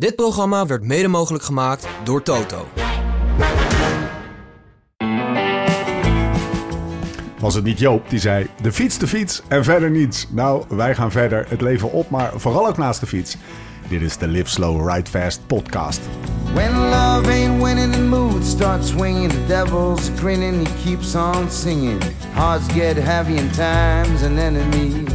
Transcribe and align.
Dit 0.00 0.16
programma 0.16 0.66
werd 0.66 0.82
mede 0.82 1.08
mogelijk 1.08 1.44
gemaakt 1.44 1.88
door 2.04 2.22
Toto. 2.22 2.66
Was 7.38 7.54
het 7.54 7.64
niet 7.64 7.78
Joop 7.78 8.10
die 8.10 8.18
zei: 8.18 8.46
de 8.62 8.72
fiets, 8.72 8.98
de 8.98 9.06
fiets 9.06 9.42
en 9.48 9.64
verder 9.64 9.90
niets? 9.90 10.26
Nou, 10.30 10.64
wij 10.68 10.94
gaan 10.94 11.10
verder 11.10 11.46
het 11.48 11.60
leven 11.60 11.92
op, 11.92 12.10
maar 12.10 12.32
vooral 12.34 12.66
ook 12.66 12.76
naast 12.76 13.00
de 13.00 13.06
fiets. 13.06 13.36
Dit 13.88 14.00
is 14.00 14.16
de 14.16 14.26
Live 14.26 14.50
Slow 14.50 14.90
Ride 14.90 15.10
Fast 15.10 15.46
podcast. 15.46 16.00
When 16.54 16.72
love 16.72 17.30
ain't 17.30 17.62
winning, 17.62 17.92
the 17.92 18.02
mood 18.02 18.44
starts 18.44 18.88
swinging. 18.88 19.32
The 19.32 19.46
devil's 19.46 20.10
grinning, 20.16 20.66
he 20.66 20.74
keeps 20.84 21.14
on 21.14 21.50
singing. 21.50 22.02
Hearts 22.32 22.72
get 22.72 22.96
heavy 22.96 23.38
and 23.38 23.54
time's 23.54 24.22
an 24.22 24.38
enemy. 24.38 25.07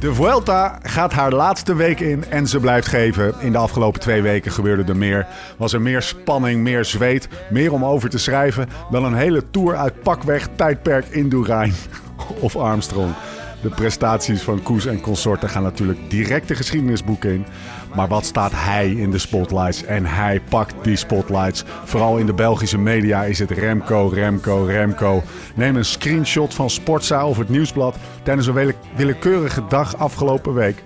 De 0.00 0.14
Vuelta 0.14 0.78
gaat 0.82 1.12
haar 1.12 1.32
laatste 1.32 1.74
week 1.74 2.00
in 2.00 2.24
en 2.24 2.46
ze 2.46 2.60
blijft 2.60 2.88
geven. 2.88 3.34
In 3.40 3.52
de 3.52 3.58
afgelopen 3.58 4.00
twee 4.00 4.22
weken 4.22 4.52
gebeurde 4.52 4.84
er 4.84 4.96
meer. 4.96 5.26
Was 5.56 5.72
er 5.72 5.80
meer 5.80 6.02
spanning, 6.02 6.62
meer 6.62 6.84
zweet, 6.84 7.28
meer 7.50 7.72
om 7.72 7.84
over 7.84 8.10
te 8.10 8.18
schrijven 8.18 8.68
dan 8.90 9.04
een 9.04 9.14
hele 9.14 9.50
tour 9.50 9.76
uit 9.76 10.02
pakweg 10.02 10.48
tijdperk 10.56 11.06
Indurain 11.06 11.74
of 12.40 12.56
Armstrong. 12.56 13.14
De 13.62 13.68
prestaties 13.68 14.42
van 14.42 14.62
Koes 14.62 14.86
en 14.86 15.00
consorten 15.00 15.48
gaan 15.48 15.62
natuurlijk 15.62 16.10
direct 16.10 16.48
de 16.48 16.54
geschiedenisboeken 16.54 17.32
in. 17.32 17.46
Maar 17.94 18.08
wat 18.08 18.24
staat 18.24 18.52
hij 18.54 18.90
in 18.90 19.10
de 19.10 19.18
spotlights? 19.18 19.84
En 19.84 20.06
hij 20.06 20.40
pakt 20.48 20.74
die 20.82 20.96
spotlights. 20.96 21.64
Vooral 21.84 22.16
in 22.16 22.26
de 22.26 22.32
Belgische 22.34 22.78
media 22.78 23.24
is 23.24 23.38
het 23.38 23.50
Remco, 23.50 24.10
Remco, 24.14 24.64
Remco. 24.64 25.22
Neem 25.54 25.76
een 25.76 25.84
screenshot 25.84 26.54
van 26.54 26.70
Sportza 26.70 27.26
of 27.26 27.38
het 27.38 27.48
Nieuwsblad 27.48 27.96
tijdens 28.22 28.46
een 28.46 28.54
wille- 28.54 28.74
willekeurige 28.96 29.62
dag 29.68 29.96
afgelopen 29.96 30.54
week. 30.54 30.82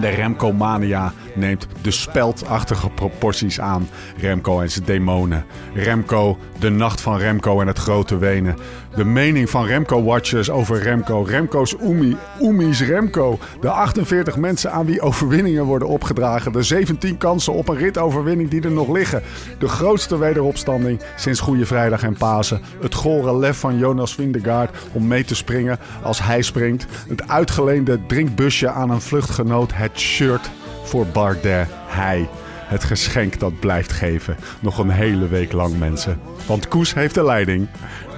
De 0.00 0.08
Remco-mania 0.08 1.12
neemt 1.36 1.66
de 1.82 1.90
speldachtige 1.90 2.90
proporties 2.90 3.60
aan. 3.60 3.88
Remco 4.16 4.60
en 4.60 4.70
zijn 4.70 4.84
demonen. 4.84 5.44
Remco, 5.74 6.38
de 6.58 6.70
nacht 6.70 7.00
van 7.00 7.18
Remco 7.18 7.60
en 7.60 7.66
het 7.66 7.78
grote 7.78 8.18
wenen. 8.18 8.56
De 8.96 9.04
mening 9.04 9.50
van 9.50 9.66
Remco-watchers 9.66 10.50
over 10.50 10.82
Remco. 10.82 11.22
Remco's 11.22 11.76
Oemi, 11.82 12.16
Oemi's 12.40 12.80
Remco. 12.80 13.38
De 13.60 13.70
48 13.70 14.36
mensen 14.36 14.72
aan 14.72 14.86
wie 14.86 15.00
overwinningen 15.00 15.64
worden 15.64 15.88
opgedragen. 15.88 16.52
De 16.52 16.62
17 16.62 17.18
kansen 17.18 17.52
op 17.52 17.68
een 17.68 17.76
ritoverwinning 17.76 18.50
die 18.50 18.62
er 18.62 18.70
nog 18.70 18.88
liggen. 18.88 19.22
De 19.58 19.68
grootste 19.68 20.18
wederopstanding 20.18 21.00
sinds 21.16 21.40
Goede 21.40 21.66
Vrijdag 21.66 22.02
en 22.02 22.16
Pasen. 22.16 22.60
Het 22.80 22.94
gore 22.94 23.38
lef 23.38 23.58
van 23.58 23.78
Jonas 23.78 24.14
Vindegaard 24.14 24.76
om 24.92 25.06
mee 25.06 25.24
te 25.24 25.34
springen 25.34 25.78
als 26.02 26.22
hij 26.22 26.42
springt. 26.42 26.86
Het 27.08 27.28
uitgeleende 27.28 28.06
drinkbusje 28.06 28.68
aan 28.68 28.90
een 28.90 29.00
vluchtgenoot. 29.00 29.74
Het 29.74 29.98
shirt 29.98 30.50
voor 30.86 31.06
Bardet. 31.06 31.68
Hij. 31.86 32.28
Het 32.66 32.84
geschenk 32.84 33.38
dat 33.38 33.60
blijft 33.60 33.92
geven. 33.92 34.36
Nog 34.60 34.78
een 34.78 34.90
hele 34.90 35.28
week 35.28 35.52
lang, 35.52 35.78
mensen. 35.78 36.20
Want 36.46 36.68
Koes 36.68 36.94
heeft 36.94 37.14
de 37.14 37.24
leiding, 37.24 37.68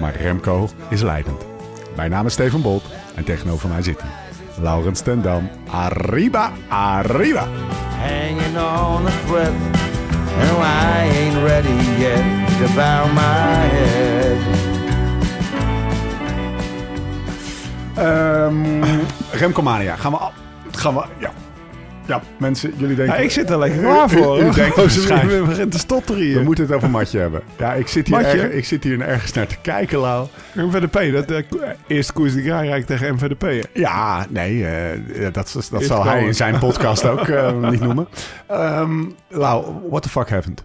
maar 0.00 0.16
Remco 0.16 0.68
is 0.88 1.02
leidend. 1.02 1.44
Mijn 1.96 2.10
naam 2.10 2.26
is 2.26 2.32
Steven 2.32 2.62
Bolt 2.62 2.84
en 3.14 3.24
tegenover 3.24 3.68
mij 3.68 3.82
zit 3.82 4.00
hij. 4.00 4.10
Laurens 4.62 5.00
ten 5.00 5.22
Dam. 5.22 5.50
Arriba, 5.70 6.50
arriba. 6.68 7.46
Hanging 7.98 8.56
on 8.56 9.06
a 9.06 9.10
thread. 9.26 9.52
And 10.38 10.58
I 10.58 11.18
ain't 11.18 11.36
ready 11.42 11.98
yet 11.98 12.22
to 12.58 12.74
bow 12.74 13.12
my 13.12 13.66
head. 13.74 14.38
Ehm 17.94 18.82
Remco 19.30 19.62
Mania. 19.62 19.96
Gaan 19.96 20.12
we... 20.12 20.18
Gaan 20.70 20.94
we... 20.94 21.04
Ja. 21.18 21.30
Ja, 22.08 22.20
mensen, 22.38 22.72
jullie 22.76 22.96
denken... 22.96 23.14
Ja, 23.14 23.20
ik 23.20 23.30
zit 23.30 23.50
er 23.50 23.58
lekker 23.58 23.78
U- 23.80 23.82
klaar 23.82 24.12
u- 24.12 24.16
voor. 24.16 24.38
u 24.38 24.50
denkt 24.50 24.60
Gozer, 24.78 25.08
waarschijnlijk- 25.08 25.40
we 25.40 25.46
begint 25.48 25.72
te 25.72 25.78
stotteren 25.78 26.22
hier. 26.22 26.38
We 26.38 26.42
moeten 26.44 26.64
het 26.64 26.74
over 26.74 26.90
Matje 26.90 27.18
hebben. 27.18 27.42
Ja, 27.58 27.72
ik 27.74 27.88
zit 27.88 28.06
hier, 28.06 28.24
erg, 28.24 28.50
ik 28.52 28.64
zit 28.64 28.84
hier 28.84 29.00
ergens 29.00 29.32
naar 29.32 29.46
te 29.46 29.56
kijken, 29.62 29.98
Lau. 29.98 30.26
MVDP, 30.54 31.12
dat 31.12 31.30
uh, 31.30 31.68
eerste 31.86 32.12
koers 32.12 32.32
die 32.34 32.42
rijdt 32.42 32.86
tegen 32.86 33.14
MVDP. 33.14 33.40
hè? 33.42 33.60
Ja, 33.72 34.26
nee, 34.28 34.66
eh, 34.66 34.72
dat, 35.32 35.66
dat 35.70 35.84
zal 35.84 36.04
hij 36.04 36.24
in 36.24 36.34
zijn 36.34 36.58
podcast 36.58 37.06
ook 37.06 37.28
eh, 37.28 37.52
niet 37.70 37.80
noemen. 37.80 38.08
Ehm 38.48 39.04
Lau, 39.28 39.64
what 39.88 40.02
the 40.02 40.08
fuck 40.08 40.28
happened? 40.30 40.62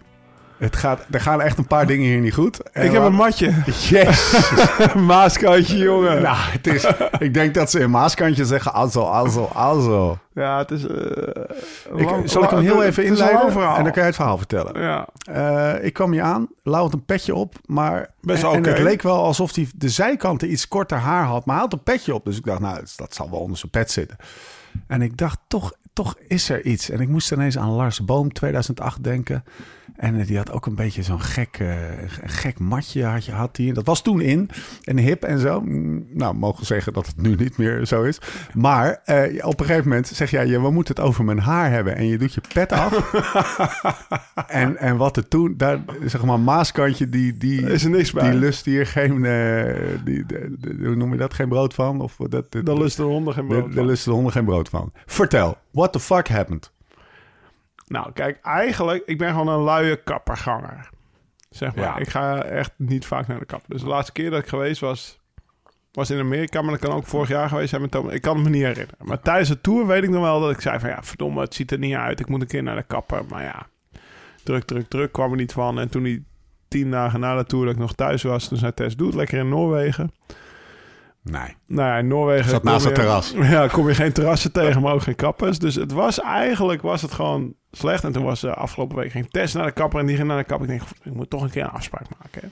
Het 0.64 0.76
gaat, 0.76 1.04
er 1.10 1.20
gaan 1.20 1.40
echt 1.40 1.58
een 1.58 1.66
paar 1.66 1.86
dingen 1.86 2.06
hier 2.06 2.20
niet 2.20 2.34
goed. 2.34 2.70
En 2.70 2.84
ik 2.84 2.92
heb 2.92 3.02
een 3.02 3.14
matje. 3.14 3.52
Yes! 3.90 4.50
Maaskantje, 5.06 5.76
jongen. 5.78 6.22
nou, 6.22 6.36
het 6.36 6.66
is, 6.66 6.86
ik 7.18 7.34
denk 7.34 7.54
dat 7.54 7.70
ze 7.70 7.78
in 7.80 7.90
Maaskantje 7.90 8.44
zeggen, 8.44 8.72
also, 8.72 9.02
also, 9.02 9.44
also. 9.44 10.18
Ja, 10.34 10.58
het 10.58 10.70
is... 10.70 10.86
eh, 10.86 10.96
Ik, 11.96 12.08
zal 12.24 12.42
ik 12.44 12.50
hem 12.50 12.58
heel 12.60 12.78
het 12.78 12.88
even 12.88 13.04
inleiden? 13.04 13.40
En 13.76 13.82
dan 13.82 13.92
kan 13.92 13.92
je 13.92 14.00
het 14.00 14.14
verhaal 14.14 14.38
vertellen. 14.38 14.80
Ja, 14.80 15.06
Eh, 15.32 15.84
ik 15.84 15.92
kwam 15.92 16.12
hier 16.12 16.22
aan, 16.22 16.48
Lau 16.62 16.82
had 16.82 16.92
een 16.92 17.04
petje 17.04 17.34
op, 17.34 17.54
maar... 17.66 18.10
Best 18.20 18.42
en, 18.42 18.64
het 18.64 18.78
leek 18.78 19.02
wel 19.02 19.22
alsof 19.24 19.54
hij 19.54 19.68
de 19.74 19.88
zijkanten 19.88 20.50
iets 20.52 20.68
korter 20.68 20.98
haar 20.98 21.24
had, 21.24 21.44
maar 21.44 21.54
hij 21.54 21.64
had 21.64 21.72
een 21.72 21.82
petje 21.82 22.14
op. 22.14 22.24
Dus 22.24 22.36
ik 22.36 22.44
dacht, 22.44 22.60
nou, 22.60 22.84
dat 22.96 23.14
zal 23.14 23.30
wel 23.30 23.40
onder 23.40 23.58
zijn 23.58 23.70
pet 23.70 23.90
zitten. 23.90 24.16
En 24.86 25.02
ik 25.02 25.16
dacht, 25.16 25.38
toch, 25.48 25.72
toch 25.92 26.14
is 26.28 26.48
er 26.48 26.64
iets. 26.64 26.90
En 26.90 27.00
ik 27.00 27.08
moest 27.08 27.32
ineens 27.32 27.58
aan 27.58 27.70
Lars 27.70 28.04
Boom 28.04 28.32
2008 28.32 29.04
denken. 29.04 29.44
En 29.96 30.20
eh, 30.20 30.26
die 30.26 30.36
had 30.36 30.50
ook 30.52 30.66
een 30.66 30.74
beetje 30.74 31.02
zo'n 31.02 31.20
gek, 31.20 31.56
eh, 31.60 31.76
gek 32.24 32.58
matje 32.58 33.04
had, 33.04 33.24
je, 33.24 33.32
had 33.32 33.56
hij. 33.56 33.72
Dat 33.72 33.86
was 33.86 34.02
toen 34.02 34.20
in 34.20 34.50
en 34.84 34.98
hip 34.98 35.22
en 35.24 35.38
zo. 35.38 35.60
Mm, 35.60 36.06
Nou, 36.12 36.34
mogen 36.34 36.58
we 36.60 36.64
zeggen 36.66 36.92
dat 36.92 37.06
het 37.06 37.16
nu 37.16 37.34
niet 37.34 37.56
meer 37.56 37.86
zo 37.86 38.02
is. 38.02 38.18
Maar 38.54 39.00
eh, 39.04 39.46
op 39.46 39.60
een 39.60 39.66
gegeven 39.66 39.88
moment 39.88 40.06
zeg 40.06 40.30
jij, 40.30 40.46
ja, 40.46 40.60
we 40.60 40.70
moeten 40.70 40.94
het 40.94 41.04
over 41.04 41.24
mijn 41.24 41.38
haar 41.38 41.70
hebben. 41.70 41.96
En 41.96 42.06
je 42.06 42.18
doet 42.18 42.34
je 42.34 42.40
pet 42.52 42.72
af. 42.72 43.12
en, 44.48 44.76
en 44.76 44.96
wat 44.96 45.16
er 45.16 45.28
toen, 45.28 45.54
daar, 45.56 45.78
zeg 46.04 46.24
maar, 46.24 46.40
maaskantje, 46.40 47.08
die, 47.08 47.36
die, 47.36 47.70
is 47.72 47.84
er 47.84 47.90
niks 47.90 48.12
bij. 48.12 48.30
die 48.30 48.38
lust 48.38 48.64
hier 48.64 48.86
geen, 48.86 49.14
die, 50.04 50.26
de- 50.26 50.54
de- 50.58 50.76
hoe 50.84 50.94
noem 50.96 51.12
je 51.12 51.18
dat, 51.18 51.34
geen 51.34 51.48
brood 51.48 51.74
van? 51.74 52.00
Of 52.00 52.16
dat, 52.28 52.46
dan 52.64 52.78
lust 52.78 52.96
de 52.96 53.02
honden 53.02 53.34
geen 53.34 53.46
brood 53.46 53.74
van. 53.74 53.86
lusten 53.86 54.08
de 54.08 54.14
honden 54.14 54.32
geen 54.32 54.44
brood 54.44 54.68
van. 54.68 54.92
Vertel, 55.06 55.56
what 55.70 55.92
the 55.92 56.00
fuck 56.00 56.28
happened? 56.28 56.72
Nou, 57.86 58.12
kijk, 58.12 58.38
eigenlijk, 58.42 59.02
ik 59.06 59.18
ben 59.18 59.30
gewoon 59.30 59.48
een 59.48 59.62
luie 59.62 60.02
kapperganger. 60.02 60.88
Zeg 61.50 61.74
maar. 61.74 61.84
Ja. 61.84 61.96
Ik 61.96 62.08
ga 62.08 62.42
echt 62.42 62.72
niet 62.76 63.06
vaak 63.06 63.26
naar 63.26 63.38
de 63.38 63.44
kapper. 63.44 63.70
Dus 63.70 63.80
de 63.80 63.88
laatste 63.88 64.12
keer 64.12 64.30
dat 64.30 64.42
ik 64.42 64.48
geweest 64.48 64.80
was, 64.80 65.20
was 65.92 66.10
in 66.10 66.18
Amerika. 66.18 66.62
Maar 66.62 66.70
dat 66.70 66.80
kan 66.80 66.96
ook 66.96 67.06
vorig 67.06 67.28
jaar 67.28 67.48
geweest 67.48 67.68
zijn 67.68 67.80
met 67.80 67.90
Thomas. 67.90 68.12
Ik 68.12 68.22
kan 68.22 68.34
het 68.34 68.44
me 68.44 68.50
niet 68.50 68.62
herinneren. 68.62 69.06
Maar 69.06 69.20
tijdens 69.20 69.48
de 69.48 69.60
tour 69.60 69.86
weet 69.86 70.02
ik 70.02 70.10
nog 70.10 70.22
wel 70.22 70.40
dat 70.40 70.50
ik 70.50 70.60
zei 70.60 70.78
van... 70.78 70.88
Ja, 70.88 71.02
verdomme, 71.02 71.40
het 71.40 71.54
ziet 71.54 71.70
er 71.70 71.78
niet 71.78 71.94
uit. 71.94 72.20
Ik 72.20 72.28
moet 72.28 72.40
een 72.40 72.46
keer 72.46 72.62
naar 72.62 72.76
de 72.76 72.82
kapper. 72.82 73.24
Maar 73.28 73.42
ja, 73.42 73.66
druk, 74.42 74.64
druk, 74.64 74.88
druk 74.88 75.12
kwam 75.12 75.30
er 75.30 75.36
niet 75.36 75.52
van. 75.52 75.78
En 75.78 75.88
toen 75.88 76.02
die 76.02 76.24
tien 76.68 76.90
dagen 76.90 77.20
na 77.20 77.36
de 77.36 77.44
tour 77.44 77.64
dat 77.64 77.74
ik 77.74 77.80
nog 77.80 77.94
thuis 77.94 78.22
was... 78.22 78.48
Toen 78.48 78.58
zei 78.58 78.74
Tess, 78.74 78.96
doe 78.96 79.06
het 79.06 79.16
lekker 79.16 79.38
in 79.38 79.48
Noorwegen. 79.48 80.12
Nee. 81.24 81.56
Nou 81.66 81.88
ja, 81.88 81.98
in 81.98 82.08
Noorwegen... 82.08 82.50
Zat 82.50 82.62
naast 82.62 82.84
het 82.84 82.94
terras. 82.94 83.34
Ja, 83.54 83.68
kom 83.68 83.88
je 83.88 83.94
geen 83.94 84.12
terrassen 84.12 84.52
tegen, 84.52 84.82
maar 84.82 84.92
ook 84.92 85.02
geen 85.02 85.14
kappers. 85.14 85.58
Dus 85.58 85.74
het 85.74 85.92
was 85.92 86.20
eigenlijk 86.20 86.82
was 86.82 87.02
het 87.02 87.12
gewoon 87.12 87.54
slecht. 87.70 88.04
En 88.04 88.12
toen 88.12 88.24
was 88.24 88.40
de 88.40 88.54
afgelopen 88.54 88.96
week 88.96 89.10
ging 89.10 89.30
Tess 89.30 89.54
naar 89.54 89.66
de 89.66 89.72
kapper 89.72 90.00
en 90.00 90.06
die 90.06 90.16
ging 90.16 90.28
naar 90.28 90.38
de 90.38 90.44
kapper. 90.44 90.70
Ik 90.70 90.78
denk, 90.78 90.90
ik 91.02 91.14
moet 91.14 91.30
toch 91.30 91.42
een 91.42 91.50
keer 91.50 91.62
een 91.62 91.70
afspraak 91.70 92.06
maken. 92.22 92.40
hè. 92.42 92.48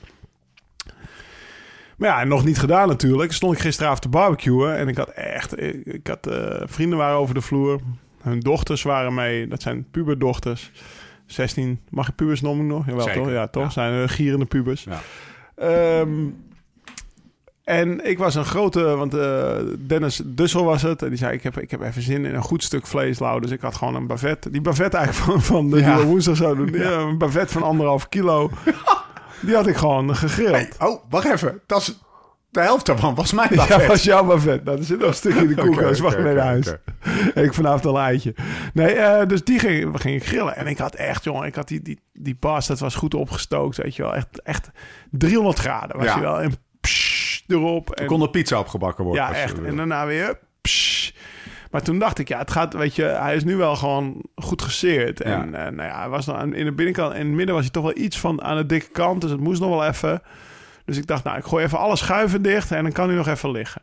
Maar 1.96 2.08
ja, 2.08 2.24
nog 2.24 2.44
niet 2.44 2.58
gedaan 2.58 2.88
natuurlijk. 2.88 3.32
Stond 3.32 3.54
ik 3.54 3.60
gisteravond 3.60 4.02
te 4.02 4.08
barbecuen 4.08 4.76
en 4.76 4.88
ik 4.88 4.96
had 4.96 5.08
echt... 5.08 5.60
Ik, 5.60 5.86
ik 5.86 6.06
had 6.06 6.26
eh, 6.26 6.62
vrienden 6.64 6.98
waren 6.98 7.16
over 7.16 7.34
de 7.34 7.40
vloer. 7.40 7.80
Hun 8.22 8.40
dochters 8.40 8.82
waren 8.82 9.14
mee. 9.14 9.48
Dat 9.48 9.62
zijn 9.62 9.86
puberdochters. 9.90 10.70
16, 11.26 11.80
mag 11.90 12.06
je 12.06 12.12
pubers 12.12 12.40
noemen 12.40 12.66
nog? 12.66 12.86
Jawel, 12.86 13.00
Zeker, 13.04 13.22
toch? 13.22 13.30
Ja, 13.30 13.46
toch? 13.46 13.62
ja. 13.62 13.70
Zijn 13.70 14.02
eh, 14.02 14.08
gierende 14.08 14.44
pubers. 14.44 14.84
Ja. 14.84 15.00
Ehm, 15.56 16.10
en 17.64 18.04
ik 18.08 18.18
was 18.18 18.34
een 18.34 18.44
grote, 18.44 18.80
want 18.82 19.14
eh, 19.14 19.56
Dennis 19.78 20.22
Dussel 20.24 20.64
was 20.64 20.82
het. 20.82 21.02
En 21.02 21.08
die 21.08 21.18
zei, 21.18 21.32
ik 21.32 21.42
heb, 21.42 21.58
ik 21.58 21.70
heb 21.70 21.82
even 21.82 22.02
zin 22.02 22.24
in 22.24 22.34
een 22.34 22.42
goed 22.42 22.62
stuk 22.62 22.86
vlees, 22.86 23.18
Lau. 23.18 23.40
Dus 23.40 23.50
ik 23.50 23.60
had 23.60 23.74
gewoon 23.76 23.94
een 23.94 24.06
bavet. 24.06 24.52
Die 24.52 24.60
bavet 24.60 24.94
eigenlijk 24.94 25.26
van, 25.30 25.42
van 25.42 25.70
de 25.70 25.78
Ja. 25.80 25.96
ja. 25.98 26.04
woensdag 26.04 26.36
zou 26.36 26.56
doen. 26.56 26.72
Ja, 26.72 26.90
een 26.92 27.18
bavet 27.18 27.50
van 27.52 27.62
anderhalf 27.62 28.08
kilo. 28.08 28.50
Die 29.40 29.54
had 29.54 29.66
ik 29.66 29.76
gewoon 29.76 30.16
gegrild. 30.16 30.50
Hey, 30.54 30.70
oh, 30.78 31.02
wacht 31.10 31.24
even. 31.32 31.60
Dat 31.66 31.80
is, 31.80 31.98
de 32.50 32.60
helft 32.60 32.86
daarvan 32.86 33.14
was 33.14 33.32
mijn 33.32 33.48
Ja, 33.54 33.66
buffet. 33.66 33.86
was 33.86 34.02
jouw 34.02 34.24
bavet. 34.24 34.64
Nou, 34.64 34.78
er 34.78 34.84
zit 34.84 34.98
nog 34.98 35.08
een 35.08 35.14
stukje 35.14 35.40
in 35.40 35.48
de 35.48 35.54
koelkast. 35.62 36.00
Wacht 36.00 36.14
oké, 36.14 36.22
mee 36.24 36.38
huis. 36.38 36.74
Ik 37.34 37.54
vanavond 37.54 37.86
al 37.86 37.96
een 37.98 38.04
eitje. 38.04 38.34
Nee, 38.74 38.92
eh, 38.94 39.26
dus 39.28 39.44
die 39.44 39.58
ging, 39.58 40.00
ging 40.00 40.16
ik 40.16 40.26
grillen. 40.26 40.56
En 40.56 40.66
ik 40.66 40.78
had 40.78 40.94
echt, 40.94 41.24
jongen, 41.24 41.46
ik 41.46 41.54
had 41.54 41.68
die, 41.68 41.82
die, 41.82 42.00
die 42.12 42.34
pas, 42.34 42.66
dat 42.66 42.78
was 42.78 42.94
goed 42.94 43.14
opgestookt, 43.14 43.76
weet 43.76 43.96
je 43.96 44.02
wel. 44.02 44.14
Echt, 44.14 44.42
echt 44.42 44.70
300 45.10 45.58
graden 45.58 45.96
was 45.96 46.06
Ja. 46.06 46.14
je 46.14 46.20
wel. 46.20 46.40
En 46.40 46.52
erop. 47.46 47.90
Er 47.90 47.98
En, 47.98 48.06
kon 48.06 48.22
er 48.22 48.30
pizza 48.30 48.58
opgebakken 48.58 49.04
worden. 49.04 49.22
ja, 49.22 49.32
echt. 49.34 49.62
En 49.64 49.76
daarna 49.76 50.06
weer... 50.06 50.38
pssst. 50.60 51.14
Maar 51.70 51.82
toen 51.82 51.98
dacht 51.98 52.18
ik, 52.18 52.28
ja, 52.28 52.38
het 52.38 52.50
gaat, 52.50 52.74
weet 52.74 52.94
je, 52.96 53.02
hij 53.04 53.34
is 53.36 53.44
nu 53.44 53.56
wel 53.56 53.76
gewoon 53.76 54.22
goed 54.34 54.62
geseerd. 54.62 55.20
En 55.20 55.50
Ja. 55.50 55.66
eh, 55.66 55.72
nou 55.72 55.88
ja, 55.88 55.98
hij 55.98 56.08
was 56.08 56.26
nog 56.26 56.36
aan, 56.36 56.54
in 56.54 56.64
de 56.64 56.72
binnenkant, 56.72 57.14
in 57.14 57.26
het 57.26 57.34
midden 57.34 57.54
was 57.54 57.64
hij 57.64 57.72
toch 57.72 57.82
wel 57.82 57.96
iets 57.96 58.18
van 58.20 58.42
aan 58.42 58.56
de 58.56 58.66
dikke 58.66 58.88
kant. 58.90 59.20
Dus 59.20 59.30
het 59.30 59.40
moest 59.40 59.60
nog 59.60 59.70
wel 59.70 59.84
even. 59.86 60.22
Dus 60.84 60.96
ik 60.96 61.06
dacht, 61.06 61.24
nou, 61.24 61.38
ik 61.38 61.44
gooi 61.44 61.64
even 61.64 61.78
alle 61.78 61.96
schuiven 61.96 62.42
dicht 62.42 62.70
en 62.70 62.82
dan 62.82 62.92
kan 62.92 63.06
hij 63.08 63.16
nog 63.16 63.28
even 63.28 63.50
liggen. 63.50 63.82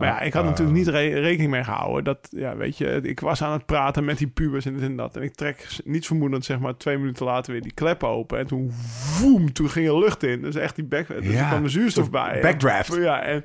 Maar 0.00 0.08
ja, 0.08 0.20
ik 0.20 0.32
had 0.32 0.44
natuurlijk 0.44 0.76
niet 0.78 0.88
re- 0.88 1.20
rekening 1.20 1.50
mee 1.50 1.64
gehouden. 1.64 2.04
Dat, 2.04 2.28
ja, 2.30 2.56
weet 2.56 2.78
je, 2.78 3.00
ik 3.02 3.20
was 3.20 3.42
aan 3.42 3.52
het 3.52 3.66
praten 3.66 4.04
met 4.04 4.18
die 4.18 4.26
pubers 4.28 4.66
en 4.66 4.72
dit 4.74 4.82
en 4.82 4.96
dat. 4.96 5.16
En 5.16 5.22
ik 5.22 5.34
trek 5.34 5.66
niets 5.84 6.06
vermoedend, 6.06 6.44
zeg 6.44 6.58
maar, 6.58 6.76
twee 6.76 6.98
minuten 6.98 7.24
later 7.26 7.52
weer 7.52 7.62
die 7.62 7.74
klep 7.74 8.04
open. 8.04 8.38
En 8.38 8.46
toen, 8.46 8.72
woem, 9.20 9.52
toen 9.52 9.70
ging 9.70 9.86
er 9.88 9.98
lucht 9.98 10.22
in. 10.22 10.42
Dus 10.42 10.54
echt 10.54 10.74
die 10.74 10.84
back, 10.84 11.06
dus 11.08 11.26
Ja, 11.34 11.48
kwam 11.48 11.62
de 11.62 11.68
zuurstof 11.68 12.10
bij. 12.10 12.38
backdraft. 12.42 12.94
Ja, 12.96 13.22
en, 13.22 13.42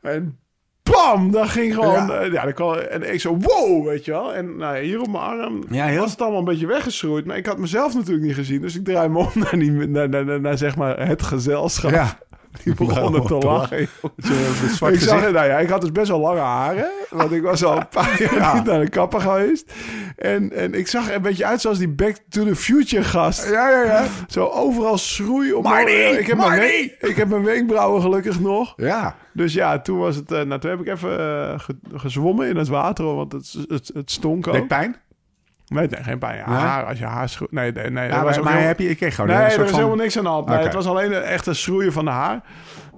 en 0.00 0.38
bam, 0.82 1.30
dat 1.30 1.48
ging 1.48 1.74
gewoon, 1.74 2.06
Ja. 2.06 2.22
ja, 2.24 2.44
dat 2.44 2.54
kwam, 2.54 2.74
en 2.74 3.12
ik 3.14 3.20
zo, 3.20 3.36
wow, 3.36 3.86
weet 3.86 4.04
je 4.04 4.10
wel. 4.10 4.34
En 4.34 4.56
nou, 4.56 4.76
ja, 4.76 4.82
hier 4.82 5.00
op 5.00 5.08
mijn 5.08 5.24
arm 5.24 5.62
Ja, 5.70 5.86
heel- 5.86 6.00
was 6.00 6.10
het 6.10 6.20
allemaal 6.20 6.38
een 6.38 6.44
beetje 6.44 6.66
weggeschroeid. 6.66 7.24
Maar 7.24 7.36
ik 7.36 7.46
had 7.46 7.58
mezelf 7.58 7.94
natuurlijk 7.94 8.26
niet 8.26 8.34
gezien. 8.34 8.60
Dus 8.60 8.76
ik 8.76 8.84
draai 8.84 9.08
me 9.08 9.18
om 9.18 9.28
naar, 9.42 9.58
die, 9.58 9.70
naar, 9.70 10.08
naar, 10.08 10.24
naar, 10.24 10.40
naar, 10.40 10.58
zeg 10.58 10.76
maar 10.76 11.06
het 11.06 11.22
gezelschap. 11.22 11.90
Ja. 11.90 12.18
Die 12.64 12.74
begonnen 12.74 13.26
te 13.26 13.34
lachen. 13.34 13.78
Ik, 13.80 15.00
zag, 15.00 15.20
nou 15.20 15.46
ja, 15.46 15.58
ik 15.58 15.68
had 15.68 15.80
dus 15.80 15.92
best 15.92 16.08
wel 16.08 16.20
lange 16.20 16.40
haren. 16.40 16.90
Want 17.10 17.32
ik 17.32 17.42
was 17.42 17.64
al 17.64 17.76
een 17.76 17.88
paar 17.88 18.22
jaar 18.22 18.54
niet 18.54 18.64
naar 18.64 18.80
de 18.80 18.88
kapper 18.88 19.20
geweest. 19.20 19.72
En, 20.16 20.52
en 20.52 20.74
ik 20.74 20.88
zag 20.88 21.08
er 21.08 21.14
een 21.14 21.22
beetje 21.22 21.46
uit 21.46 21.60
zoals 21.60 21.78
die 21.78 21.88
Back 21.88 22.16
to 22.28 22.44
the 22.44 22.56
Future 22.56 23.02
gast. 23.04 23.50
Ja, 23.50 23.70
ja, 23.70 23.84
ja. 23.84 24.04
Zo 24.28 24.46
overal 24.46 24.98
schroei 24.98 25.52
op 25.52 25.62
Marty, 25.62 25.90
ik 25.90 26.26
heb, 26.26 26.36
mijn 26.36 26.50
Marty! 26.50 26.90
ik 27.00 27.16
heb 27.16 27.28
mijn 27.28 27.44
wenkbrauwen 27.44 28.02
gelukkig 28.02 28.40
nog. 28.40 28.72
Ja. 28.76 29.16
Dus 29.32 29.52
ja, 29.54 29.80
toen 29.80 29.98
was 29.98 30.16
het... 30.16 30.32
eh, 30.32 30.42
nou, 30.42 30.60
toen 30.60 30.70
heb 30.70 30.80
ik 30.80 30.88
even 30.88 31.18
eh, 31.18 31.58
ge- 31.58 31.78
gezwommen 31.94 32.48
in 32.48 32.56
het 32.56 32.68
water. 32.68 33.04
Want 33.14 33.32
het, 33.32 33.56
het, 33.68 33.90
het 33.94 34.10
stonk 34.10 34.46
ook. 34.46 34.52
Deed 34.54 34.68
pijn? 34.68 34.96
Nee, 35.66 35.88
nee, 35.88 36.02
geen 36.02 36.18
pijn. 36.18 36.40
Haar, 36.40 36.84
als 36.84 36.98
je 36.98 37.04
haar 37.04 37.28
schroeit... 37.28 37.52
Nee, 37.52 37.72
nee, 37.72 37.90
nee. 37.90 38.08
Ja, 38.08 38.12
was 38.22 38.22
maar, 38.24 38.38
ook 38.38 38.44
maar 38.44 38.56
heel- 38.56 38.66
heb 38.66 38.78
je, 38.78 38.88
ik 38.88 38.96
kreeg 38.96 39.14
gewoon 39.14 39.30
Nee, 39.30 39.44
een 39.44 39.50
er 39.60 39.68
van... 39.68 39.74
helemaal 39.74 39.96
niks 39.96 40.16
aan 40.18 40.24
de 40.24 40.30
hand. 40.30 40.46
Nee. 40.46 40.58
Het 40.58 40.74
was 40.74 40.86
alleen 40.86 41.12
een 41.12 41.22
echte 41.22 41.54
schroeien 41.54 41.92
van 41.92 42.04
de 42.04 42.10
haar. 42.10 42.40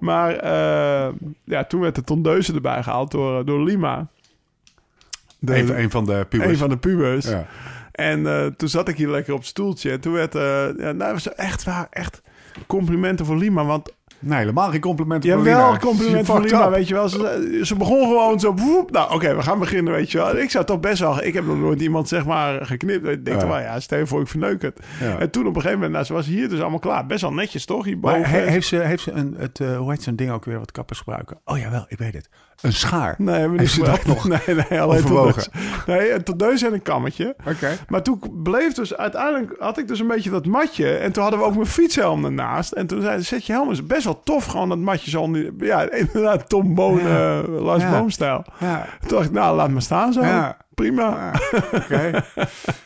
Maar 0.00 0.36
eh, 0.36 1.12
ja, 1.44 1.64
toen 1.64 1.80
werd 1.80 1.94
de 1.94 2.02
tondeuze 2.04 2.54
erbij 2.54 2.82
gehaald 2.82 3.10
door, 3.10 3.38
eh, 3.38 3.46
door 3.46 3.62
Lima. 3.64 4.06
De, 5.38 5.58
Een, 5.58 5.78
een 5.78 5.90
van 5.90 6.04
de 6.04 6.26
pubers. 6.28 6.50
een 6.50 6.56
van 6.56 6.68
de 6.68 6.76
pubers. 6.76 7.28
Ja. 7.28 7.46
En 7.92 8.26
eh, 8.26 8.46
toen 8.46 8.68
zat 8.68 8.88
ik 8.88 8.96
hier 8.96 9.08
lekker 9.08 9.32
op 9.32 9.38
het 9.38 9.48
stoeltje. 9.48 9.90
En 9.90 10.00
toen 10.00 10.12
werd... 10.12 10.34
eh 10.34 10.66
ja, 10.78 10.92
nou, 10.92 11.12
was 11.12 11.34
echt 11.34 11.64
waar, 11.64 11.86
echt 11.90 12.22
complimenten 12.66 13.26
voor 13.26 13.36
Lima. 13.36 13.64
Want 13.64 13.92
Nee, 14.24 14.38
helemaal 14.38 14.70
geen 14.70 14.80
complimenten 14.80 15.28
ja, 15.30 15.34
voor 15.36 15.44
wel 15.44 15.66
Lina. 15.66 15.78
complimenten 15.78 16.26
voor 16.26 16.44
up. 16.44 16.70
weet 16.70 16.88
je 16.88 16.94
wel. 16.94 17.08
Ze, 17.08 17.60
ze 17.62 17.76
begon 17.76 18.00
gewoon 18.08 18.40
zo... 18.40 18.54
woep. 18.54 18.90
nou, 18.90 19.14
oké, 19.14 19.34
we 19.36 19.42
gaan 19.42 19.58
beginnen, 19.58 19.92
weet 19.92 20.10
je 20.10 20.18
wel. 20.18 20.36
Ik 20.36 20.50
zou 20.50 20.64
toch 20.64 20.80
best 20.80 20.98
wel... 21.00 21.22
Ik 21.24 21.34
heb 21.34 21.46
nog 21.46 21.58
nooit 21.58 21.80
iemand, 21.80 22.08
zeg 22.08 22.24
maar, 22.26 22.66
geknipt. 22.66 23.06
Ik 23.06 23.24
denk 23.24 23.40
Ja. 23.40 23.46
wel, 23.46 23.58
ja, 23.58 23.80
stel 23.80 23.98
je 23.98 24.06
voor, 24.06 24.20
ik 24.20 24.28
verneuk 24.28 24.62
het. 24.62 24.80
Ja. 25.00 25.18
En 25.18 25.30
toen 25.30 25.42
op 25.46 25.48
een 25.54 25.60
gegeven 25.60 25.74
moment, 25.74 25.92
nou, 25.92 26.04
ze 26.04 26.12
was 26.12 26.26
hier 26.26 26.48
dus 26.48 26.60
allemaal 26.60 26.78
klaar. 26.78 27.06
Best 27.06 27.20
wel 27.20 27.32
netjes, 27.32 27.64
toch? 27.64 27.84
Hierboven. 27.84 28.20
Maar 28.20 28.30
he- 28.30 28.40
heeft 28.46 28.66
ze, 28.66 28.76
heeft 28.76 29.02
ze 29.02 29.10
een, 29.12 29.34
het, 29.38 29.60
eh, 29.60 29.76
hoe 29.76 29.90
heet 29.90 30.02
zo'n 30.02 30.16
ding 30.16 30.30
ook 30.30 30.44
weer 30.44 30.58
wat 30.58 30.72
kappers 30.72 30.98
gebruiken? 30.98 31.38
Oh 31.44 31.58
jawel, 31.58 31.84
ik 31.88 31.98
weet 31.98 32.14
het. 32.14 32.28
Een 32.60 32.72
schaar. 32.72 33.14
Nee, 33.18 33.34
hebben 33.40 33.58
niet 33.60 33.84
dat 33.84 33.98
gebruikt. 34.00 34.24
Nee, 34.46 34.56
nee, 34.70 34.80
alleen 34.80 35.04
tot 35.04 35.48
Nee, 35.86 36.12
een 36.12 36.22
tondeus 36.22 36.62
en 36.62 36.72
een 36.72 36.82
kammetje. 36.82 37.36
Oké. 37.48 37.68
Maar 37.88 38.02
toen 38.02 38.20
bleef 38.42 38.72
dus... 38.72 38.96
Uiteindelijk 38.96 39.54
had 39.58 39.78
ik 39.78 39.88
dus 39.88 40.00
een 40.00 40.06
beetje 40.06 40.30
dat 40.30 40.46
matje. 40.46 40.94
En 40.96 41.12
toen 41.12 41.22
hadden 41.22 41.40
we 41.40 41.46
ook 41.46 41.54
mijn 41.54 41.66
fietshelm 41.66 42.24
ernaast. 42.24 42.72
En 42.72 42.86
toen 42.86 43.00
zei 43.02 43.18
ze, 43.18 43.24
zet 43.24 43.46
je 43.46 43.52
helm 43.52 43.68
eens. 43.68 43.86
Best 43.86 44.04
wel 44.04 44.13
tof, 44.24 44.44
gewoon 44.44 44.68
dat 44.68 44.78
matje 44.78 45.10
zo... 45.10 45.20
onder- 45.20 45.52
Ja, 45.58 45.90
inderdaad, 46.06 46.48
Tom 46.48 46.74
Boon, 46.74 46.98
Ja. 46.98 47.40
eh, 47.40 47.48
Lars 47.62 47.82
Ja. 47.82 47.90
Boom-stijl. 47.90 48.44
Ja. 48.58 48.86
Toen 49.00 49.08
dacht 49.08 49.24
ik, 49.24 49.32
nou, 49.32 49.56
laat 49.56 49.70
me 49.70 49.80
staan 49.80 50.12
zo. 50.12 50.20
Ja. 50.20 50.56
Prima. 50.74 51.32
Oké. 51.72 52.24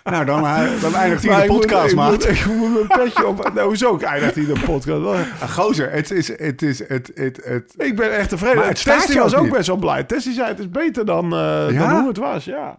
nou, 0.05 0.25
dan, 0.25 0.45
eh, 0.47 0.63
dan 0.81 0.95
eindigt 0.95 1.27
Maar 1.27 1.41
de 1.41 1.47
podcast, 1.47 1.93
ik 1.93 1.99
moet, 1.99 2.29
ik 2.29 2.47
moet 2.47 2.73
mijn 2.73 2.87
petje 2.87 3.27
op... 3.27 3.51
Nou, 3.55 3.67
hoezo 3.67 3.95
ik 3.95 4.03
eindigt 4.03 4.35
hier 4.35 4.47
de 4.55 4.61
podcast? 4.65 5.05
Ah, 5.41 5.51
gozer, 5.51 5.91
het 5.93 6.11
is... 6.11 6.29
Het 6.39 6.63
is 6.63 6.79
het, 6.89 7.11
het, 7.15 7.41
het, 7.45 7.75
Ik 7.77 7.97
ben 7.97 8.17
echt 8.17 8.29
tevreden. 8.29 8.57
Maar 8.57 8.67
het 8.69 8.85
Tessie 8.85 9.21
was 9.21 9.35
ook 9.35 9.43
niet. 9.45 9.53
best 9.53 9.67
wel 9.67 9.77
blij. 9.77 10.05
Tessie 10.05 10.33
zei, 10.33 10.49
het 10.49 10.59
is 10.59 10.71
beter 10.71 11.05
dan, 11.07 11.25
eh, 11.25 11.79
dan 11.79 11.99
hoe 11.99 12.09
het 12.09 12.17
was, 12.17 12.45
ja. 12.45 12.77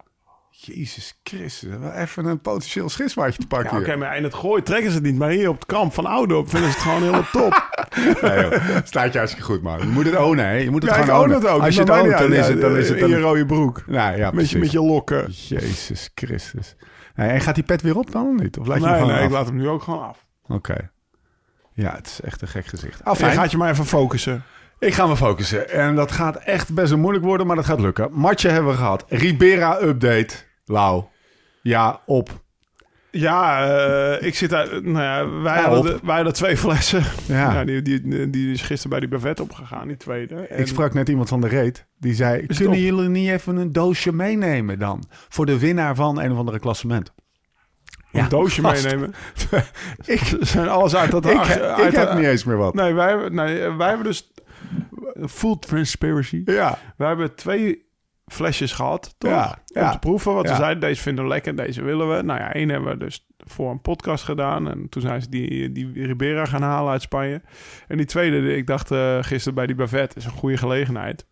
Jezus 0.62 1.20
Christus, 1.24 1.78
wel 1.80 1.92
even 1.92 2.26
een 2.26 2.42
potentieel 2.42 2.90
schismaatje 2.90 3.40
te 3.40 3.48
pakken 3.48 3.74
Ja, 3.76 3.82
oké, 3.82 3.96
maar 3.96 4.18
in 4.18 4.24
het 4.24 4.34
gooi 4.34 4.64
trekken 4.64 4.90
ze 4.90 4.96
het 4.96 5.06
niet. 5.06 5.16
Maar 5.18 5.30
hier 5.30 5.50
op 5.50 5.56
het 5.56 5.66
kamp 5.66 5.94
van 5.94 6.06
Oudorp 6.06 6.50
vinden 6.50 6.70
ze 6.70 6.76
het 6.76 6.84
gewoon 6.86 7.00
helemaal 7.02 7.26
top. 7.32 7.68
Nee, 8.22 8.42
joh. 8.42 8.54
Staat 8.84 9.12
je 9.12 9.18
hartstikke 9.18 9.48
goed, 9.52 9.62
man. 9.62 9.80
Je 9.80 9.86
moet 9.86 10.06
het 10.06 10.16
ownen, 10.18 10.46
hè. 10.46 10.52
Je 10.52 10.70
moet 10.70 10.82
het 10.84 10.96
ja, 10.96 11.02
gewoon 11.02 11.16
own 11.16 11.24
ownen. 11.24 11.42
het 11.42 11.48
ook. 11.48 11.62
Als 11.62 11.74
je 11.74 11.80
het 11.80 11.90
Maar 11.90 12.02
ownt, 12.02 12.18
dan 12.18 12.34
is 12.34 12.48
het... 12.48 12.62
Dan 12.62 12.78
is 12.78 12.90
het 12.90 12.98
In 12.98 13.08
je 13.08 13.20
rode 13.20 13.46
broek. 13.46 13.84
Nou, 13.88 14.18
ja, 14.18 14.32
Met 14.32 14.50
je, 14.50 14.58
met 14.58 14.72
je 14.72 14.82
lokken. 14.82 15.32
Jezus 15.32 16.10
Christus. 16.16 16.76
Nee, 17.16 17.30
en 17.30 17.42
gaat 17.42 17.56
die 17.56 17.64
pet 17.64 17.82
weer 17.82 17.98
op 17.98 18.12
dan 18.12 18.28
of 18.28 18.42
niet? 18.42 18.58
Of 18.58 18.68
laat 18.68 18.78
je 18.78 18.84
Nee, 18.84 18.92
hem 18.92 19.00
gewoon 19.02 19.16
nee, 19.16 19.24
ik 19.26 19.30
af? 19.32 19.38
laat 19.38 19.46
hem 19.48 19.56
nu 19.56 19.68
ook 19.68 19.82
gewoon 19.84 20.04
af. 20.04 20.26
Oké. 20.48 20.90
Ja, 21.74 21.96
het 21.96 22.08
is 22.08 22.22
echt 22.22 22.42
een 22.42 22.48
gek 22.48 22.66
gezicht. 22.66 23.04
Afijn. 23.04 23.34
gaat 23.34 23.52
je 23.52 23.58
maar 23.58 23.70
even 23.70 23.86
focussen. 23.86 24.44
Ik 24.80 24.94
ga 24.94 25.08
me 25.08 25.16
focussen. 25.18 25.70
En 25.70 25.96
dat 25.96 26.12
gaat 26.12 26.36
echt 26.36 26.74
best 26.74 26.90
wel 26.90 27.00
moeilijk 27.00 27.26
worden, 27.26 27.48
maar 27.48 27.56
dat 27.56 27.66
gaat 27.66 27.80
lukken. 27.80 28.10
Matje 28.12 28.50
hebben 28.50 28.72
we 28.72 28.78
gehad. 28.78 29.06
Ribera 29.08 29.82
update. 29.82 30.36
Lau. 30.70 31.04
Ja, 31.62 32.02
op. 32.06 32.30
Ja, 33.12 33.68
eh, 34.18 34.28
ik 34.28 34.36
zit 34.36 34.50
daar... 34.50 34.68
Nou 34.84 35.02
ja, 35.04 35.30
wij, 35.42 35.56
Ja, 35.62 35.70
hadden, 35.70 35.96
op. 35.96 36.02
wij 36.04 36.16
hadden 36.16 36.34
twee 36.34 36.58
flessen. 36.66 37.04
Ja. 37.28 37.54
Ja, 37.54 37.64
die, 37.64 37.82
die, 37.82 38.30
die 38.30 38.52
is 38.52 38.62
gisteren 38.62 38.90
bij 38.90 39.00
die 39.00 39.10
buffet 39.10 39.40
opgegaan, 39.40 39.88
die 39.88 39.98
tweede. 39.98 40.36
En- 40.36 40.60
Ik 40.60 40.68
sprak 40.68 40.94
net 40.94 41.10
iemand 41.10 41.30
van 41.30 41.42
de 41.42 41.48
reet. 41.48 41.86
Die 41.98 42.14
zei, 42.14 42.46
kunnen 42.46 42.80
jullie 42.80 43.10
niet 43.10 43.30
even 43.30 43.56
een 43.58 43.72
doosje 43.72 44.14
meenemen 44.14 44.80
dan? 44.80 45.04
Voor 45.10 45.46
de 45.46 45.60
winnaar 45.60 45.96
van 45.96 46.20
een 46.22 46.32
of 46.32 46.38
andere 46.38 46.60
klassement. 46.60 47.14
een 48.12 48.30
doosje 48.30 48.62
meenemen. 48.62 49.14
Ik, 50.06 50.22
zijn 50.40 50.68
alles 50.68 50.96
uit 50.96 51.12
dat... 51.12 51.26
ik, 51.26 51.32
ik 51.32 51.62
uit- 51.62 51.96
heb 51.96 52.14
niet 52.14 52.26
eens 52.26 52.44
meer 52.44 52.58
wat. 52.58 52.74
Nee, 52.74 52.94
wij 52.94 53.08
hebben, 53.10 53.36
nee, 53.36 53.70
wij 53.72 53.88
hebben 53.88 54.06
dus... 54.08 54.32
Full 55.30 55.56
transparency. 55.60 56.42
Ja. 56.46 56.78
We 56.98 57.06
hebben 57.06 57.36
twee 57.36 57.88
flesjes 58.30 58.72
gehad, 58.72 59.16
toch? 59.18 59.32
Ja, 59.32 59.86
Om 59.86 59.92
te 59.92 60.00
proeven. 60.00 60.34
Wat 60.34 60.46
Ja. 60.46 60.52
we 60.52 60.58
zeiden, 60.58 60.80
deze 60.82 61.02
vinden 61.02 61.24
we 61.24 61.30
lekker, 61.30 61.56
deze 61.56 61.84
willen 61.84 62.16
we. 62.16 62.22
Nou 62.24 62.40
ja, 62.40 62.54
één 62.54 62.70
hebben 62.70 62.90
we 62.90 62.98
dus 63.06 63.26
voor 63.38 63.72
een 63.72 63.82
podcast 63.82 64.24
gedaan. 64.24 64.70
En 64.70 64.90
toen 64.90 65.02
zijn 65.02 65.22
ze 65.22 65.30
die, 65.30 65.72
die 65.72 65.92
Ribera 66.06 66.46
gaan 66.46 66.62
halen 66.62 66.92
uit 66.92 67.02
Spanje. 67.02 67.42
En 67.88 67.98
die 67.98 68.06
tweede, 68.06 68.56
ik 68.56 68.68
dacht 68.68 68.92
eh, 68.92 69.18
gisteren 69.22 69.54
bij 69.56 69.66
die 69.66 69.76
Bavet, 69.76 70.16
is 70.16 70.26
een 70.26 70.32
goede 70.32 70.58
gelegenheid. 70.58 71.26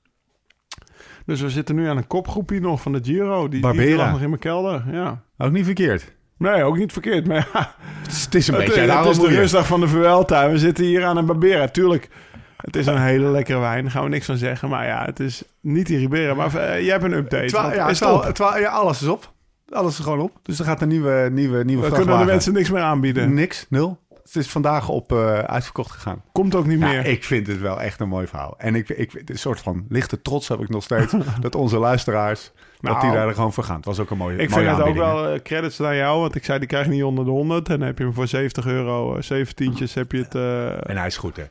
Dus 1.26 1.42
we 1.42 1.50
zitten 1.50 1.76
nu 1.76 1.88
aan 1.88 1.98
een 1.98 2.08
kopgroepje 2.08 2.60
nog 2.60 2.82
van 2.82 2.92
de 2.92 3.00
Giro. 3.04 3.42
Die, 3.42 3.50
die 3.50 3.60
Barbera. 3.60 3.96
lag 3.98 4.12
nog 4.12 4.22
in 4.22 4.30
mijn 4.30 4.42
kelder, 4.42 4.84
ja. 4.92 5.22
Ook 5.38 5.52
niet 5.52 5.66
verkeerd. 5.66 6.16
Nee, 6.38 6.64
ook 6.64 6.78
niet 6.78 6.92
verkeerd. 6.94 7.28
Maar 7.28 7.48
ja, 7.54 7.76
Het 8.04 8.12
is, 8.12 8.24
het 8.26 8.34
een 8.48 8.54
het, 8.56 8.66
beetje 8.66 8.80
het 8.80 8.90
daarom 8.90 9.12
is 9.12 9.20
de 9.20 9.28
rustdag 9.28 9.68
van 9.68 9.80
de 9.80 9.88
Vuelta. 9.88 10.50
We 10.50 10.58
zitten 10.58 10.86
hier 10.86 11.06
aan 11.06 11.18
een 11.18 11.26
Barbera. 11.26 11.68
Tuurlijk, 11.68 12.10
het 12.58 12.76
is 12.76 12.86
een 12.86 13.02
hele 13.02 13.28
lekkere 13.30 13.60
wijn. 13.60 13.82
Daar 13.84 13.92
gaan 13.92 14.04
we 14.04 14.10
niks 14.10 14.26
van 14.26 14.38
zeggen. 14.38 14.70
Maar 14.70 14.86
ja, 14.86 15.06
het 15.06 15.20
is 15.20 15.44
niet 15.62 15.88
die 15.88 15.98
Ribera. 15.98 16.34
Maar 16.34 16.56
eh, 16.56 16.82
jij 16.82 16.92
hebt 16.92 17.04
een 17.04 17.14
update. 17.14 17.46
Twa- 17.46 17.74
ja, 17.74 17.88
is 17.88 18.00
het 18.00 18.10
twa- 18.10 18.28
op? 18.28 18.34
twa- 18.34 18.58
ja, 18.58 18.70
alles 18.70 19.02
is 19.02 19.08
op. 19.08 19.34
Alles 19.70 19.98
is 19.98 20.04
gewoon 20.04 20.20
op. 20.20 20.32
Dus 20.44 20.60
er 20.60 20.66
gaat 20.66 20.82
een 20.82 20.88
nieuwe, 20.88 21.30
nieuwe, 21.32 21.64
nieuwe 21.64 21.90
We 21.90 21.96
kunnen 21.96 22.20
de 22.20 22.26
mensen 22.26 22.54
niks 22.54 22.70
meer 22.72 22.82
aanbieden. 22.82 23.34
Niks, 23.34 23.66
nul. 23.70 24.00
Het 24.24 24.36
is 24.36 24.50
vandaag 24.50 24.90
op 24.90 25.12
eh, 25.12 25.38
uitverkocht 25.40 25.92
gegaan. 25.92 26.22
Komt 26.32 26.56
ook 26.56 26.66
niet 26.66 26.80
Ja, 26.80 26.88
meer. 26.88 27.06
ik 27.06 27.24
vind 27.24 27.48
het 27.48 27.60
wel 27.62 27.82
echt 27.82 28.00
een 28.00 28.08
mooi 28.08 28.28
verhaal. 28.28 28.56
En 28.58 28.76
ik, 28.76 28.90
ik, 28.90 29.22
een 29.26 29.38
soort 29.40 29.60
van 29.60 29.86
lichte 29.90 30.22
trots 30.22 30.48
heb 30.48 30.60
ik 30.60 30.70
nog 30.70 30.84
steeds. 30.84 31.14
dat 31.40 31.56
onze 31.56 31.78
luisteraars, 31.78 32.52
dat 32.80 32.92
Nou, 32.92 33.02
die 33.02 33.12
daar 33.12 33.34
gewoon 33.34 33.54
voor 33.54 33.64
gaan. 33.64 33.76
Het 33.76 33.86
was 33.86 34.00
ook 34.00 34.10
een 34.10 34.18
mooie 34.18 34.38
ik 34.38 34.50
mooie 34.50 34.64
vind 34.66 34.78
het 34.78 34.88
ook 34.88 34.96
wel 34.96 35.28
eh, 35.28 35.40
credits 35.42 35.78
naar 35.78 35.96
jou. 35.96 36.20
Want 36.20 36.36
ik 36.36 36.46
zei, 36.46 36.60
die 36.60 36.68
krijg 36.68 36.86
je 36.86 36.92
niet 36.92 37.04
onder 37.04 37.26
de 37.26 37.32
100. 37.32 37.70
En 37.70 37.78
dan 37.78 37.88
heb 37.88 37.98
je 37.98 38.04
hem 38.04 38.14
voor 38.14 38.28
70 38.28 38.66
euro, 38.66 39.16
eh, 39.16 39.22
17 39.22 39.74
heb 39.94 40.12
je 40.12 40.18
het... 40.18 40.36
En 40.86 40.98
hij 40.98 41.08
is 41.08 41.18
goed, 41.18 41.38
hè? 41.38 41.44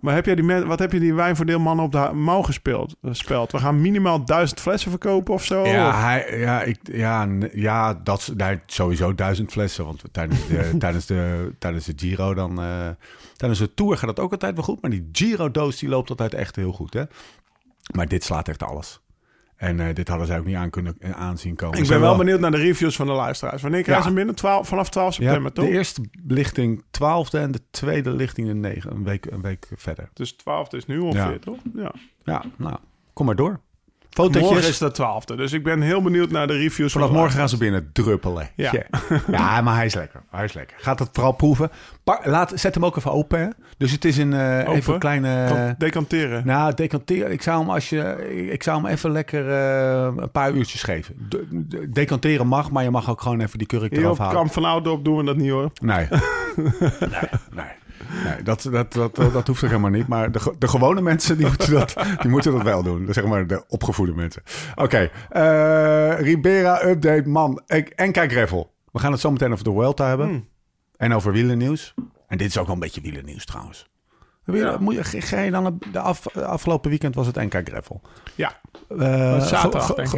Maar 0.00 0.14
heb 0.14 0.26
jij 0.26 0.34
die, 0.34 0.44
wat 0.44 0.78
heb 0.78 0.92
je 0.92 1.00
die 1.00 1.14
wijnvoordeelmannen 1.14 1.84
op 1.84 1.92
de 1.92 2.10
mouw 2.14 2.42
gespeeld? 2.42 2.96
eh, 3.02 3.12
Speld? 3.12 3.52
We 3.52 3.58
gaan 3.58 3.80
minimaal 3.80 4.24
duizend 4.24 4.60
flessen 4.60 4.90
verkopen 4.90 5.34
of 5.34 5.44
zo? 5.44 5.66
Ja, 5.66 5.88
Of- 5.88 5.94
hij, 6.00 6.38
ja, 6.38 6.62
ik, 6.62 6.78
ja, 6.82 7.28
ja, 7.52 7.94
dat 7.94 8.32
daar 8.36 8.62
sowieso 8.66 9.14
duizend 9.14 9.52
flessen. 9.52 9.84
Want 9.84 10.02
tijdens 10.12 10.46
de, 10.46 10.70
tijdens 10.78 11.06
de, 11.06 11.52
tijdens 11.58 11.84
de 11.84 11.92
Giro 11.96 12.34
dan... 12.34 12.62
eh, 12.62 12.88
tijdens 13.36 13.60
de 13.60 13.74
Tour 13.74 13.96
gaat 13.98 14.08
het 14.08 14.20
ook 14.20 14.32
altijd 14.32 14.54
wel 14.54 14.64
goed. 14.64 14.80
Maar 14.82 14.90
die 14.90 15.08
Giro-doos 15.12 15.78
die 15.78 15.88
loopt 15.88 16.10
altijd 16.10 16.34
echt 16.34 16.56
heel 16.56 16.72
goed, 16.72 16.94
hè? 16.94 17.02
Maar 17.94 18.08
dit 18.08 18.24
slaat 18.24 18.48
echt 18.48 18.62
alles. 18.62 19.00
En 19.56 19.80
eh, 19.80 19.94
dit 19.94 20.08
hadden 20.08 20.26
zij 20.26 20.38
ook 20.38 20.44
niet 20.46 20.54
aan 20.56 20.70
kunnen 20.70 20.96
eh, 20.98 21.10
aanzien 21.10 21.54
komen. 21.54 21.78
ik 21.78 21.88
ben 21.88 22.00
wel 22.00 22.16
benieuwd 22.16 22.40
naar 22.40 22.50
de 22.50 22.56
reviews 22.56 22.96
van 22.96 23.06
de 23.06 23.12
luisteraars. 23.12 23.62
Wanneer 23.62 23.82
krijgen 23.82 24.04
Ja. 24.04 24.10
ze 24.10 24.14
binnen? 24.16 24.34
12, 24.34 24.68
vanaf 24.68 24.88
12 24.90 25.16
Ja, 25.16 25.22
september, 25.24 25.52
toch? 25.52 25.64
de 25.64 25.70
eerste 25.70 26.00
lichting 26.26 26.84
12e 26.90 27.38
en 27.38 27.50
de 27.52 27.60
tweede 27.70 28.10
lichting 28.10 28.46
de 28.48 28.54
9 28.54 28.90
een 28.92 29.04
week, 29.04 29.26
een 29.30 29.40
week 29.42 29.68
verder. 29.74 30.08
Dus 30.12 30.32
12 30.32 30.72
is 30.72 30.86
nu 30.86 30.98
ongeveer, 30.98 31.32
Ja. 31.32 31.38
toch? 31.38 31.58
Ja. 31.74 31.92
Ja, 32.24 32.44
nou, 32.56 32.76
kom 33.12 33.26
maar 33.26 33.36
door. 33.36 33.60
Morgen 34.16 34.40
Fotootjes. 34.42 34.68
is 34.68 34.78
de 34.78 34.92
12e. 35.32 35.36
Dus 35.36 35.52
ik 35.52 35.62
ben 35.62 35.80
heel 35.80 36.02
benieuwd 36.02 36.30
naar 36.30 36.46
de 36.46 36.52
reviews 36.56 36.92
Vanaf 36.92 37.08
van 37.08 37.16
morgen 37.16 37.38
gaan 37.38 37.48
ze 37.48 37.56
binnen 37.56 37.90
druppelen. 37.92 38.48
Ja. 38.54 38.72
ja, 39.30 39.60
maar 39.60 39.74
hij 39.76 39.86
is 39.86 39.94
lekker. 39.94 40.22
Hij 40.30 40.44
is 40.44 40.52
lekker. 40.52 40.76
Gaat 40.80 40.98
het 40.98 41.08
vooral 41.12 41.32
proeven. 41.32 41.70
Pa- 42.04 42.20
laat, 42.24 42.52
zet 42.54 42.74
hem 42.74 42.84
ook 42.84 42.96
even 42.96 43.12
open. 43.12 43.38
Hè? 43.40 43.48
Dus 43.78 43.92
het 43.92 44.04
is 44.04 44.16
een 44.16 44.32
eh, 44.32 44.58
Open? 44.60 44.72
even 44.74 44.98
kleine... 44.98 45.44
Kan 45.48 45.74
decanteren. 45.78 46.42
nou, 46.46 46.74
decanteren. 46.74 47.32
Ik 47.32 47.42
zou 47.42 47.58
hem 47.60 47.70
als 47.70 47.88
je, 47.88 48.28
ik 48.52 48.62
zou 48.62 48.82
hem 48.82 48.90
even 48.92 49.10
lekker 49.10 49.50
eh, 49.50 50.08
een 50.16 50.30
paar 50.30 50.52
uurtjes 50.52 50.82
geven. 50.82 51.26
De- 51.28 51.46
de- 51.50 51.90
decanteren 51.90 52.46
mag, 52.46 52.70
maar 52.70 52.82
je 52.82 52.90
mag 52.90 53.10
ook 53.10 53.20
gewoon 53.20 53.40
even 53.40 53.58
die 53.58 53.66
kurk 53.66 53.90
Hier 53.90 54.00
eraf 54.00 54.10
op 54.12 54.18
halen. 54.18 54.34
Kamp 54.36 54.52
van 54.52 54.64
Oudorp 54.64 55.04
doen 55.04 55.16
we 55.16 55.24
dat 55.24 55.36
niet 55.36 55.50
hoor. 55.50 55.70
Nee. 55.80 56.06
nee, 56.56 57.28
nee. 57.54 57.66
Nee, 58.24 58.42
dat, 58.42 58.68
dat, 58.70 58.92
dat, 58.92 59.14
dat, 59.16 59.46
hoeft 59.46 59.62
er 59.62 59.68
helemaal 59.68 59.90
niet. 59.90 60.06
Maar 60.08 60.32
de, 60.32 60.54
de 60.58 60.68
gewone 60.68 61.00
mensen 61.00 61.36
die 61.36 61.46
moeten, 61.46 61.72
dat, 61.72 61.94
die 62.20 62.30
moeten 62.30 62.52
dat 62.52 62.62
wel 62.62 62.82
doen. 62.82 63.06
Zeg 63.10 63.24
maar 63.24 63.46
de 63.46 63.64
opgevoede 63.68 64.14
mensen. 64.14 64.42
Oké, 64.74 65.10
eh, 65.28 66.20
Ribera 66.20 66.84
update, 66.84 67.28
man. 67.28 67.62
Ik, 67.66 67.88
en 67.88 68.12
kijk. 68.12 68.30
We 68.92 68.98
gaan 68.98 69.12
het 69.12 69.20
zo 69.20 69.30
meteen 69.30 69.52
over 69.52 69.64
de 69.64 69.72
Vuelta 69.72 70.08
hebben. 70.08 70.28
Hmm. 70.28 70.48
En 70.96 71.12
over 71.14 71.32
wielernieuws. 71.32 71.94
En 72.28 72.38
dit 72.38 72.48
is 72.48 72.58
ook 72.58 72.66
wel 72.66 72.74
een 72.74 72.80
beetje 72.80 73.00
wielernieuws 73.00 73.44
trouwens. 73.44 73.88
Ja. 74.44 74.76
moet 74.80 74.94
je, 74.94 75.22
ga- 75.22 75.40
je 75.40 75.50
dan 75.50 75.78
de 75.92 76.00
af, 76.00 76.36
afgelopen 76.36 76.90
weekend 76.90 77.14
was 77.14 77.26
het 77.26 77.36
NK 77.36 77.60
Greffel. 77.64 78.00
Ja, 78.34 78.60
Eh, 78.88 79.40
zaterdag, 79.40 79.94
denk 79.94 80.08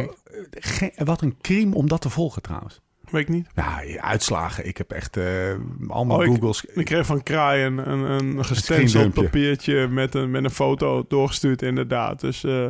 ge- 0.51 0.91
wat 0.97 1.21
een 1.21 1.37
crime 1.41 1.75
om 1.75 1.87
dat 1.87 2.01
te 2.01 2.09
volgen 2.09 2.41
trouwens. 2.41 2.81
Weet 3.11 3.21
ik 3.21 3.29
niet. 3.29 3.47
Nou, 3.55 3.99
uitslagen. 3.99 4.67
Ik 4.67 4.77
heb 4.77 4.91
echt 4.91 5.17
eh, 5.17 5.25
allemaal 5.87 6.17
Oh, 6.17 6.25
Googles. 6.25 6.65
Ik 6.65 6.85
kreeg 6.85 7.05
van 7.05 7.23
Kraai 7.23 7.63
een, 7.65 7.89
een, 7.91 8.09
een 8.11 8.45
gestenceld 8.45 9.13
papiertje 9.13 9.87
met 9.87 10.15
een, 10.15 10.31
met 10.31 10.43
een 10.43 10.49
foto 10.49 11.05
doorgestuurd, 11.07 11.61
inderdaad. 11.61 12.19
Dus, 12.21 12.43
eh, 12.43 12.65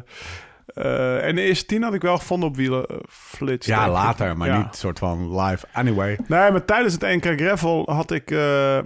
eh, 0.65 1.25
en 1.27 1.36
de 1.36 1.41
eerste 1.41 1.65
tien 1.65 1.84
had 1.84 1.93
ik 1.93 2.01
wel 2.01 2.17
gevonden 2.17 2.50
op 2.50 2.55
wielen 2.55 2.86
flits. 3.10 3.67
Ja, 3.67 3.89
later, 3.89 4.38
maar 4.38 4.48
Ja. 4.48 4.58
niet 4.63 4.75
soort 4.75 5.00
van 5.00 5.41
live. 5.41 5.65
Anyway. 5.74 6.19
Nee, 6.27 6.51
maar 6.51 6.65
tijdens 6.65 6.93
het 6.93 7.01
NK 7.01 7.25
Gravel 7.39 7.84
had 7.91 8.12
ik 8.12 8.31
eh, 8.31 8.79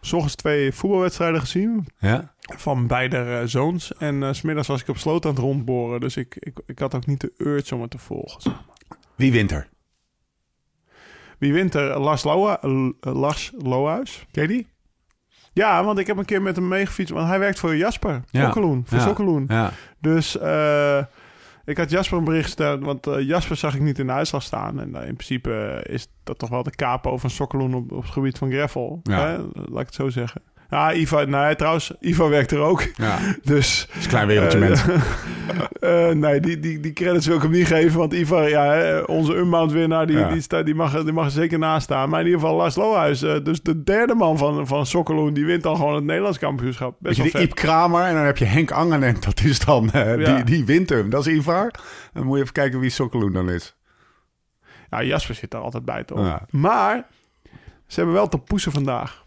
s 0.00 0.12
ochtends 0.12 0.34
twee 0.34 0.72
voetbalwedstrijden 0.72 1.40
gezien. 1.40 1.86
Ja. 1.98 2.34
Van 2.56 2.86
beide 2.86 3.42
zoons. 3.44 3.94
En 3.94 4.34
s 4.34 4.38
smiddags 4.38 4.68
was 4.68 4.80
ik 4.80 4.88
op 4.88 4.96
sloot 4.98 5.24
aan 5.24 5.30
het 5.30 5.40
rondboren. 5.40 6.00
Dus 6.00 6.16
ik, 6.16 6.36
ik, 6.38 6.58
ik 6.66 6.78
had 6.78 6.94
ook 6.94 7.06
niet 7.06 7.20
de 7.20 7.32
urge 7.36 7.74
om 7.74 7.80
het 7.80 7.90
te 7.90 7.98
volgen. 7.98 8.40
zeg 8.42 8.52
maar. 8.52 8.98
Wie 9.14 9.32
wint 9.32 9.50
er? 9.50 9.68
Wie 11.38 11.52
wint 11.52 11.74
er? 11.74 11.98
Lars, 11.98 12.24
Loa, 12.24 12.58
Lars 13.00 13.52
Lohuis. 13.58 14.26
Ken 14.30 14.42
je 14.42 14.48
die? 14.48 14.66
Ja, 15.52 15.84
want 15.84 15.98
ik 15.98 16.06
heb 16.06 16.16
een 16.16 16.24
keer 16.24 16.42
met 16.42 16.56
hem 16.56 16.68
meegefietst. 16.68 17.12
Want 17.14 17.28
hij 17.28 17.38
werkt 17.38 17.58
voor 17.58 17.76
Jasper. 17.76 18.22
Ja. 18.30 18.44
Sokkeloen. 18.44 18.82
Voor 18.86 18.98
Ja. 18.98 19.04
Sokkeloen. 19.04 19.44
Ja. 19.48 19.70
Dus 20.00 20.38
eh, 20.38 20.98
ik 21.64 21.76
had 21.76 21.90
Jasper 21.90 22.18
een 22.18 22.24
bericht 22.24 22.44
gesteld. 22.44 22.84
Want 22.84 23.06
eh, 23.06 23.20
Jasper 23.20 23.56
zag 23.56 23.74
ik 23.74 23.80
niet 23.80 23.98
in 23.98 24.06
de 24.06 24.12
uitslag 24.12 24.42
staan. 24.42 24.80
En 24.80 24.94
eh, 24.94 25.08
in 25.08 25.14
principe 25.14 25.84
is 25.88 26.08
dat 26.24 26.38
toch 26.38 26.48
wel 26.48 26.62
de 26.62 26.70
capo 26.70 27.16
van 27.16 27.30
Sokkeloen 27.30 27.74
op, 27.74 27.92
op 27.92 28.02
het 28.02 28.12
gebied 28.12 28.38
van 28.38 28.50
Gravel. 28.50 29.00
Hè? 29.02 29.36
Laat 29.52 29.80
ik 29.80 29.86
het 29.86 29.94
zo 29.94 30.08
zeggen. 30.08 30.42
Ja, 30.70 30.92
Iva, 30.94 31.24
nee, 31.24 31.56
trouwens, 31.56 31.92
Iva 32.00 32.28
werkt 32.28 32.50
er 32.50 32.58
ook. 32.60 32.82
ja. 32.96 33.18
Dus 33.42 33.88
is 33.96 34.02
een 34.04 34.08
klein 34.10 34.26
wereldje 34.26 34.58
Eh, 34.58 34.68
mensen. 34.68 34.92
eh, 35.80 36.08
nee, 36.08 36.40
die, 36.40 36.58
die, 36.58 36.80
die 36.80 36.92
credits 36.92 37.26
wil 37.26 37.36
ik 37.36 37.42
hem 37.42 37.50
niet 37.50 37.66
geven. 37.66 37.98
Want 37.98 38.12
Iva, 38.12 38.42
ja, 38.42 39.00
onze 39.02 39.34
Unbound 39.36 39.72
winnaar, 39.72 40.06
die, 40.06 40.18
Ja. 40.18 40.28
die, 40.32 40.40
staat, 40.40 40.64
die, 40.64 40.74
mag, 40.74 41.02
die 41.04 41.12
mag 41.12 41.24
er 41.24 41.30
zeker 41.30 41.58
naast 41.58 41.84
staan. 41.84 42.08
Maar 42.08 42.20
in 42.20 42.26
ieder 42.26 42.40
geval 42.40 42.56
Lars 42.56 42.74
Lohuis. 42.76 43.22
eh, 43.22 43.44
dus 43.44 43.62
de 43.62 43.82
derde 43.82 44.14
man 44.14 44.38
van, 44.38 44.66
van 44.66 44.86
Sokkeloen, 44.86 45.34
die 45.34 45.44
wint 45.46 45.62
dan 45.62 45.76
gewoon 45.76 45.94
het 45.94 46.04
Nederlands 46.04 46.38
kampioenschap. 46.38 46.90
Weet 46.90 47.00
Best 47.02 47.16
je, 47.16 47.22
wel 47.22 47.30
die 47.32 47.40
vet. 47.40 47.50
Iep 47.50 47.56
Kramer 47.56 48.02
en 48.04 48.14
dan 48.14 48.24
heb 48.24 48.36
je 48.38 48.44
Henk 48.44 48.70
Angenent. 48.70 49.24
Dat 49.24 49.40
is 49.40 49.58
dan, 49.58 49.90
Ja. 49.92 50.16
die, 50.16 50.44
die 50.44 50.64
wint 50.64 50.88
hem. 50.88 51.10
Dat 51.10 51.26
is 51.26 51.34
Ivar. 51.34 51.70
Dan 52.12 52.24
moet 52.24 52.36
je 52.36 52.42
even 52.42 52.54
kijken 52.54 52.80
wie 52.80 52.90
Sokkeloen 52.90 53.32
dan 53.32 53.50
is. 53.50 53.76
Ja, 54.90 55.02
Jasper 55.02 55.34
zit 55.34 55.50
daar 55.50 55.60
altijd 55.60 55.84
bij, 55.84 56.04
toch? 56.04 56.18
Ja. 56.18 56.46
Maar 56.50 57.06
ze 57.86 57.94
hebben 57.96 58.14
wel 58.14 58.28
Tompoesen 58.28 58.72
vandaag. 58.72 59.24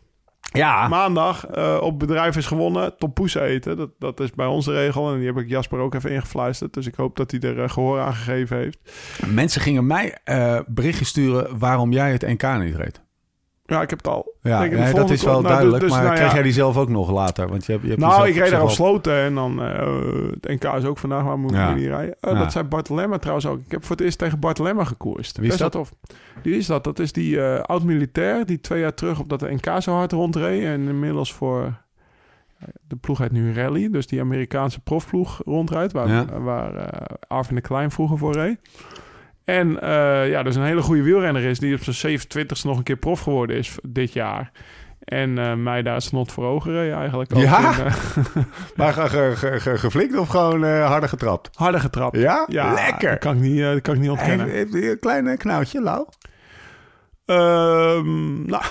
Ja. 0.52 0.88
Maandag 0.88 1.46
eh, 1.46 1.78
op 1.82 2.00
bedrijf 2.00 2.38
is 2.38 2.46
gewonnen. 2.46 2.98
Tompoesen 2.98 3.42
eten. 3.42 3.78
Dat, 3.78 3.90
dat 4.00 4.20
is 4.20 4.32
bij 4.32 4.46
ons 4.46 4.66
de 4.66 4.74
regel. 4.74 5.12
En 5.12 5.18
die 5.18 5.28
heb 5.28 5.38
ik 5.38 5.50
Jasper 5.50 5.80
ook 5.80 5.94
even 5.94 6.12
ingefluisterd. 6.12 6.74
Dus 6.74 6.88
ik 6.88 6.96
hoop 6.96 7.16
dat 7.16 7.32
hij 7.32 7.40
er 7.40 7.64
eh, 7.64 7.70
gehoor 7.70 8.00
aan 8.00 8.14
gegeven 8.14 8.58
heeft. 8.58 8.80
Mensen 9.28 9.62
gingen 9.62 9.88
mij 9.88 10.18
eh 10.24 10.60
berichtjes 10.68 11.08
sturen 11.08 11.60
waarom 11.60 11.92
jij 11.92 12.12
het 12.12 12.22
NK 12.22 12.58
niet 12.60 12.76
reed. 12.76 13.02
Ja, 13.70 13.82
ik 13.82 13.90
heb 13.90 14.00
het 14.00 14.08
al. 14.08 14.34
Ja, 14.42 14.64
Ik 14.64 14.72
nee, 14.72 14.94
dat 14.94 15.10
is 15.10 15.24
wel 15.24 15.34
nou, 15.34 15.48
duidelijk. 15.48 15.82
dus- 15.84 15.92
maar 15.92 16.04
nou 16.04 16.16
kreeg 16.16 16.34
jij 16.34 16.42
die 16.42 16.52
zelf 16.52 16.78
ook 16.78 16.90
nog 16.90 17.12
later? 17.12 17.48
Want 17.48 17.66
je 17.66 17.72
hebt, 17.72 17.84
je 17.84 17.90
hebt 17.90 18.02
Nou, 18.02 18.28
ik 18.28 18.36
reed 18.36 18.50
daar 18.52 18.62
op 18.64 18.70
sloten 18.70 19.14
en 19.14 19.36
dan 19.36 19.62
eh, 19.64 19.88
het 20.42 20.48
NK 20.48 20.64
is 20.74 20.86
ook 20.86 20.98
vandaag, 20.98 21.24
waar 21.24 21.40
moet 21.40 21.52
ik 21.54 21.76
niet 21.76 21.86
rijden? 21.88 22.16
Eh. 22.22 22.40
Dat 22.40 22.52
zei 22.52 22.64
Bart 22.66 22.90
Lemmer 22.90 23.20
trouwens 23.20 23.48
ook. 23.48 23.60
Ik 23.66 23.72
heb 23.72 23.82
voor 23.86 23.96
het 23.96 24.06
eerst 24.06 24.18
tegen 24.18 24.40
Bart 24.40 24.60
Lemmer 24.60 24.86
gekoerst. 24.86 25.36
Wie 25.38 25.46
is 25.46 25.50
Best 25.58 25.62
dat? 25.62 25.72
tof. 25.72 25.94
Wie 26.44 26.56
is 26.58 26.66
dat? 26.66 26.84
Dat 26.84 27.00
is 27.00 27.12
die 27.12 27.42
eh, 27.42 27.62
oud-militair 27.62 28.46
die 28.46 28.62
twee 28.62 28.82
jaar 28.82 28.94
terug 28.94 29.20
op 29.20 29.30
dat 29.30 29.42
NK 29.42 29.82
zo 29.82 29.94
hard 29.94 30.12
rondreed. 30.12 30.64
En 30.64 30.88
inmiddels 30.88 31.34
voor 31.34 31.74
de 32.88 32.96
ploeg 32.96 33.18
heet 33.18 33.32
nu 33.32 33.54
Rally, 33.54 33.90
dus 33.90 34.08
die 34.08 34.22
Amerikaanse 34.22 34.80
profploeg 34.80 35.42
rondrijdt, 35.46 35.94
waar, 35.94 36.08
Ja. 36.10 36.40
waar 36.40 36.90
Arvin 37.28 37.56
de 37.56 37.62
Klein 37.62 37.92
vroeger 37.92 38.18
voor 38.18 38.34
reed. 38.34 38.60
En 39.50 39.82
eh, 39.82 40.30
ja, 40.30 40.44
dus 40.44 40.56
een 40.56 40.64
hele 40.64 40.82
goede 40.82 41.02
wielrenner 41.02 41.44
is 41.44 41.60
die 41.60 41.76
op 41.76 41.84
zijn 41.84 42.20
27ste 42.20 42.64
nog 42.64 42.78
een 42.78 42.84
keer 42.84 42.98
prof 42.98 43.20
geworden 43.22 43.56
is 43.58 43.76
dit 43.88 44.14
jaar. 44.14 44.52
En 45.04 45.38
eh, 45.38 45.54
mij 45.54 45.82
daar 45.82 46.02
snot 46.02 46.32
voor 46.32 46.46
ogen 46.46 46.72
reed 46.72 46.94
eigenlijk. 46.94 47.36
Ja? 47.36 47.72
Eh, 47.80 47.96
Maar 48.76 48.94
ge, 48.94 49.10
ge, 49.10 49.32
ge- 49.36 49.60
ge- 49.60 49.78
geflikt 49.78 50.18
of 50.18 50.28
gewoon 50.30 50.64
eh, 50.66 50.88
harder 50.88 51.10
getrapt? 51.10 51.50
harder 51.54 51.82
getrapt. 51.82 52.18
Ja? 52.18 52.46
Ja, 52.48 52.74
Lekker. 52.74 53.10
Dat 53.10 53.20
kan 53.20 53.36
ik 53.36 53.42
niet, 53.42 53.60
eh, 53.60 53.72
dat 53.72 53.82
kan 53.82 53.94
ik 53.94 54.00
niet 54.00 54.10
Heeft, 54.10 54.22
ontkennen. 54.22 54.56
heeft 54.56 54.74
hij 54.74 54.90
een 54.92 55.00
klein 55.00 55.28
eh, 55.28 55.38
knauwtje, 55.38 55.82
Lau? 55.82 56.06
Ehm, 57.26 58.46
nou, 58.46 58.64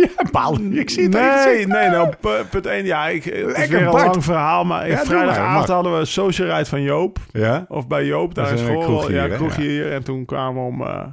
Ja, 0.16 0.30
Paul. 0.30 0.58
Ik 0.70 0.90
zie 0.90 1.02
het 1.02 1.12
nee, 1.12 1.66
nee, 1.66 1.88
nou, 1.90 2.12
pu- 2.20 2.44
punt 2.50 2.66
1, 2.66 2.84
ja, 2.84 3.06
ik, 3.08 3.24
het 3.24 3.56
is 3.56 3.68
weer 3.68 3.82
een 3.82 3.90
Bart. 3.90 4.06
lang 4.06 4.24
verhaal, 4.24 4.64
maar 4.64 4.88
Ja, 4.90 4.96
vrijdagavond 5.04 5.66
maar, 5.66 5.74
hadden 5.76 5.98
we 5.98 6.04
Social 6.04 6.48
Ride 6.48 6.64
van 6.68 6.82
Joop, 6.82 7.18
Ja? 7.32 7.64
of 7.68 7.86
bij 7.86 8.04
Joop, 8.04 8.34
daar 8.34 8.48
in 8.48 8.54
is 8.54 8.60
school. 8.60 8.80
kroegje 8.82 9.12
ja, 9.12 9.20
hier, 9.22 9.30
hè? 9.30 9.36
kroegje 9.36 9.62
Ja. 9.62 9.68
hier. 9.68 9.92
En 9.92 10.02
toen 10.04 10.24
kwamen 10.24 10.62
we 10.62 10.68
om, 10.68 10.82
eh, 10.86 11.04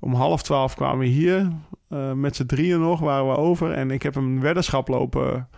om 0.00 0.14
half 0.14 0.42
twaalf 0.42 0.74
kwamen 0.74 0.98
we 0.98 1.06
hier, 1.06 1.48
eh, 1.88 2.12
met 2.12 2.36
z'n 2.36 2.46
drieën 2.46 2.80
nog, 2.80 3.00
waren 3.00 3.28
we 3.28 3.36
over. 3.36 3.72
En 3.72 3.90
ik 3.90 4.02
heb 4.02 4.14
een 4.16 4.40
weddenschap 4.40 4.88
lopen 4.88 5.48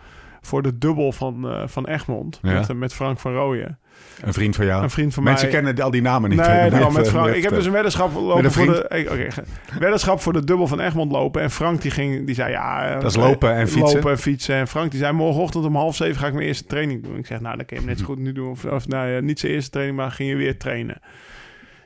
voor 0.41 0.61
de 0.61 0.77
dubbel 0.77 1.11
van, 1.11 1.49
eh, 1.49 1.61
van 1.65 1.85
Egmond, 1.87 2.39
Ja. 2.41 2.53
met, 2.53 2.69
eh, 2.69 2.75
met 2.75 2.93
Frank 2.93 3.19
van 3.19 3.33
Rooyen. 3.33 3.79
Een 4.21 4.33
vriend 4.33 4.55
van 4.55 4.65
jou. 4.65 4.83
Een 4.83 4.89
vriend 4.89 5.13
van 5.13 5.23
Mensen 5.23 5.49
mij. 5.51 5.61
kennen 5.61 5.83
al 5.83 5.91
die 5.91 6.01
namen 6.01 6.29
niet. 6.29 6.39
Nee, 6.39 6.69
daarom 6.69 6.93
met 6.93 7.05
even- 7.05 7.19
Frank. 7.19 7.35
Ik 7.35 7.43
heb 7.43 7.53
dus 7.53 7.65
een 7.65 7.71
weddenschap 7.71 8.13
Met 8.13 8.21
lopen 8.21 8.43
een 8.45 8.51
voor 8.51 8.65
de, 8.65 8.87
eh, 8.87 9.37
weddenschap 9.79 10.21
voor 10.21 10.33
de 10.33 10.43
dubbel 10.43 10.67
van 10.67 10.79
Egmond 10.79 11.11
lopen. 11.11 11.41
En 11.41 11.51
Frank 11.51 11.81
die 11.81 11.91
ging, 11.91 12.25
die 12.25 12.35
zei 12.35 12.51
ja. 12.51 12.87
eh, 12.87 12.93
Dat 13.01 13.09
is 13.11 13.15
lopen 13.15 13.53
en 13.53 13.67
fietsen. 13.67 13.95
Lopen 13.95 14.11
en 14.11 14.17
fietsen. 14.17 14.55
En 14.55 14.67
Frank 14.67 14.91
die 14.91 14.99
zei 14.99 15.13
morgenochtend 15.13 15.65
om 15.65 15.75
half 15.75 15.95
zeven 15.95 16.19
ga 16.19 16.27
ik 16.27 16.33
mijn 16.33 16.45
eerste 16.47 16.65
training 16.65 17.03
doen. 17.03 17.17
Ik 17.17 17.25
zeg 17.25 17.39
nou, 17.41 17.55
dan 17.57 17.65
kun 17.65 17.75
je 17.75 17.81
hem 17.81 17.91
net 17.91 17.99
zo 17.99 18.05
goed 18.05 18.19
nu 18.19 18.31
doen. 18.31 18.49
Of, 18.49 18.65
of 18.65 18.87
nou 18.87 19.07
ja, 19.09 19.19
niet 19.19 19.39
zijn 19.39 19.51
eerste 19.51 19.69
training, 19.69 19.97
maar 19.97 20.11
ging 20.11 20.29
je 20.29 20.35
weer 20.35 20.57
trainen. 20.57 21.01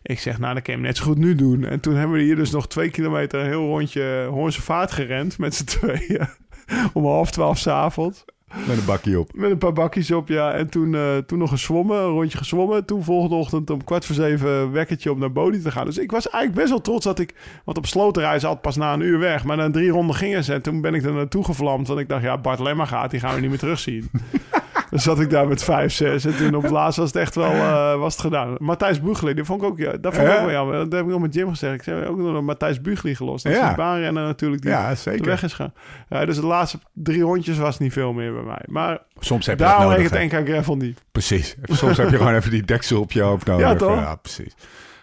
Ik 0.03 0.19
zeg 0.19 0.39
nou, 0.39 0.53
dan 0.53 0.61
kun 0.61 0.73
je 0.73 0.79
hem 0.79 0.87
net 0.87 0.97
zo 0.97 1.03
goed 1.03 1.17
nu 1.17 1.35
doen. 1.35 1.65
En 1.65 1.79
toen 1.79 1.95
hebben 1.95 2.17
we 2.17 2.23
hier 2.23 2.35
dus 2.35 2.51
nog 2.51 2.67
twee 2.67 2.89
kilometer 2.89 3.39
een 3.39 3.45
heel 3.45 3.65
rondje 3.67 4.27
Hoornse 4.29 4.61
vaart 4.61 4.91
gerend 4.91 5.37
met 5.37 5.55
z'n 5.55 5.63
tweeën. 5.65 6.27
om 6.93 7.05
half 7.05 7.31
twaalf 7.31 7.57
s'avonds. 7.57 8.25
Met 8.67 8.77
een 8.77 8.85
bakje 8.85 9.19
op. 9.19 9.31
Met 9.33 9.51
een 9.51 9.57
paar 9.57 9.73
bakjes 9.73 10.11
op, 10.11 10.27
ja. 10.27 10.51
En 10.51 10.69
toen, 10.69 10.95
eh, 10.95 11.17
toen 11.17 11.37
nog 11.37 11.49
gezwommen, 11.49 11.97
een 11.97 12.09
rondje 12.09 12.37
gezwommen. 12.37 12.85
Toen 12.85 13.03
volgende 13.03 13.35
ochtend 13.35 13.69
om 13.69 13.83
kwart 13.83 14.05
voor 14.05 14.15
zeven 14.15 14.71
wekkertje 14.71 15.11
om 15.11 15.19
naar 15.19 15.31
Bodie 15.31 15.61
te 15.61 15.71
gaan. 15.71 15.85
Dus 15.85 15.97
ik 15.97 16.11
was 16.11 16.29
eigenlijk 16.29 16.61
best 16.61 16.69
wel 16.69 16.81
trots 16.81 17.05
dat 17.05 17.19
ik... 17.19 17.35
Want 17.65 17.77
op 17.77 17.85
slotenreis 17.85 18.35
is 18.35 18.43
altijd 18.43 18.61
pas 18.61 18.75
na 18.75 18.93
een 18.93 19.01
uur 19.01 19.19
weg. 19.19 19.43
Maar 19.43 19.57
na 19.57 19.71
drie 19.71 19.89
ronden 19.89 20.15
gingen 20.15 20.43
ze. 20.43 20.53
En 20.53 20.61
toen 20.61 20.81
ben 20.81 20.93
ik 20.93 21.03
er 21.03 21.13
naartoe 21.13 21.43
gevlamd. 21.43 21.87
Want 21.87 21.99
ik 21.99 22.09
dacht, 22.09 22.23
ja, 22.23 22.37
Bart 22.37 22.59
Lemmer 22.59 22.87
gaat. 22.87 23.11
Die 23.11 23.19
gaan 23.19 23.35
we 23.35 23.41
niet 23.41 23.49
meer 23.49 23.59
terugzien. 23.59 24.09
dus 24.91 25.03
zat 25.09 25.19
ik 25.19 25.29
daar 25.29 25.47
met 25.47 25.63
vijf, 25.63 25.93
zes. 25.93 26.25
En 26.25 26.35
toen 26.37 26.55
op 26.55 26.61
het 26.61 26.71
laatst 26.71 26.97
was 26.97 27.07
het 27.07 27.15
echt 27.15 27.35
wel 27.35 27.51
eh, 27.51 27.95
was 27.99 28.13
het 28.13 28.21
gedaan. 28.21 28.55
Matthijs 28.57 29.01
Bugli, 29.01 29.33
die 29.33 29.43
vond 29.43 29.61
ik 29.61 29.67
ook, 29.67 29.77
ja, 29.77 29.91
dat 29.97 30.13
vond 30.15 30.27
ik 30.27 30.33
ook 30.33 30.39
wel 30.39 30.51
jammer. 30.51 30.75
Dat 30.75 30.91
heb 30.91 31.05
ik 31.07 31.13
ook 31.13 31.19
met 31.19 31.33
Jim 31.33 31.49
gezegd. 31.49 31.73
Ik 31.73 31.83
zei 31.83 32.05
ook 32.05 32.17
nog 32.17 32.35
een 32.35 32.45
Matthijs 32.45 32.81
Bugli 32.81 33.15
gelost. 33.15 33.43
Dat 33.43 33.53
is 33.53 33.59
Ja. 33.59 33.67
die 33.67 33.75
baanrenner 33.77 34.23
natuurlijk 34.23 34.61
die 34.61 34.71
Ja, 34.71 34.95
zeker. 34.95 35.25
weg 35.25 35.43
is 35.43 35.53
gaan. 35.53 35.73
Ja, 36.09 36.25
dus 36.25 36.35
de 36.35 36.45
laatste 36.45 36.79
drie 36.93 37.21
rondjes 37.21 37.57
was 37.57 37.79
niet 37.79 37.93
veel 37.93 38.13
meer 38.13 38.33
bij 38.33 38.43
mij. 38.43 38.61
Maar 38.65 38.99
Soms 39.19 39.45
heb 39.45 39.57
je 39.59 39.63
Daarom 39.63 39.83
nodig. 39.91 40.09
heet 40.11 40.31
het. 40.31 40.31
NK 40.41 40.47
Gravel 40.49 40.75
niet. 40.77 41.03
Precies. 41.11 41.55
Soms 41.63 41.97
heb 41.97 42.09
je 42.09 42.17
gewoon 42.17 42.35
even 42.35 42.51
die 42.51 42.63
deksel 42.63 42.99
op 43.01 43.11
je 43.11 43.21
hoofd 43.21 43.45
nodig. 43.45 43.67
Ja, 43.67 43.75
toch? 43.75 43.95
Ja, 43.95 44.15
precies. 44.15 44.53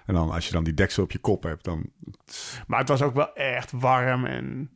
En 0.07 0.15
dan 0.15 0.31
als 0.31 0.47
je 0.47 0.53
dan 0.53 0.65
die 0.65 0.75
deksel 0.75 1.03
op 1.03 1.13
je 1.13 1.19
kop 1.19 1.43
hebt, 1.43 1.65
dan... 1.65 1.83
Maar 2.67 2.79
het 2.79 2.89
was 2.89 3.03
ook 3.03 3.15
wel 3.15 3.35
echt 3.35 3.73
warm. 3.75 4.25
En 4.27 4.71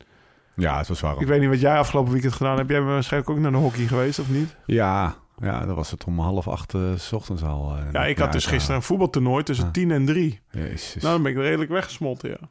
Ja, 0.57 0.79
het 0.79 0.89
was 0.89 1.01
warm. 1.01 1.21
ik 1.21 1.27
weet 1.27 1.41
niet 1.41 1.49
wat 1.49 1.61
jij 1.61 1.79
afgelopen 1.79 2.13
weekend 2.13 2.33
gedaan 2.33 2.57
hebt. 2.57 2.69
Jij 2.71 2.79
bent 2.79 2.91
waarschijnlijk 2.91 3.33
ook 3.33 3.39
naar 3.39 3.51
de 3.53 3.57
hockey 3.59 3.87
geweest, 3.87 4.19
of 4.19 4.29
niet? 4.29 4.57
Ja, 4.67 5.15
ja, 5.39 5.67
dan 5.67 5.75
was 5.75 5.91
het 5.91 6.05
om 6.05 6.19
half 6.19 6.49
acht 6.49 6.75
eh, 6.75 6.81
s 6.97 7.13
ochtends 7.13 7.43
al. 7.43 7.77
eh, 7.77 7.85
Ja, 7.93 8.05
ik 8.05 8.19
had 8.19 8.33
dus 8.33 8.47
gisteren 8.47 8.77
een 8.77 8.83
voetbaltoernooi 8.83 9.43
tussen 9.43 9.65
Ja. 9.67 9.71
10 9.71 9.91
en 9.91 10.05
3. 10.07 10.41
Jezus. 10.51 11.03
Nou, 11.03 11.15
dan 11.15 11.23
ben 11.23 11.33
ik 11.33 11.39
redelijk 11.39 11.71
weggesmolten, 11.71 12.31
ja. 12.31 12.49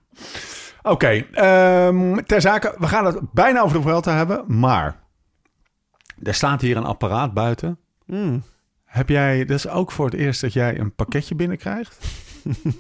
Oké, 0.84 1.08
ehm, 1.32 2.16
ter 2.26 2.42
zake, 2.42 2.76
we 2.78 2.88
gaan 2.88 3.06
het 3.06 3.32
bijna 3.32 3.62
over 3.62 3.78
de 3.78 3.84
Vuelta 3.84 4.16
hebben, 4.16 4.44
maar 4.48 5.00
er 6.24 6.34
staat 6.34 6.62
hier 6.62 6.78
een 6.78 6.84
apparaat 6.86 7.34
buiten. 7.34 7.80
Mm. 8.06 8.44
Heb 8.86 9.10
jij, 9.10 9.46
dat 9.46 9.58
is 9.58 9.68
ook 9.68 9.92
voor 9.92 10.06
het 10.06 10.14
eerst 10.14 10.42
dat 10.42 10.54
jij 10.54 10.80
een 10.80 10.96
pakketje 10.96 11.36
binnenkrijgt 11.36 11.98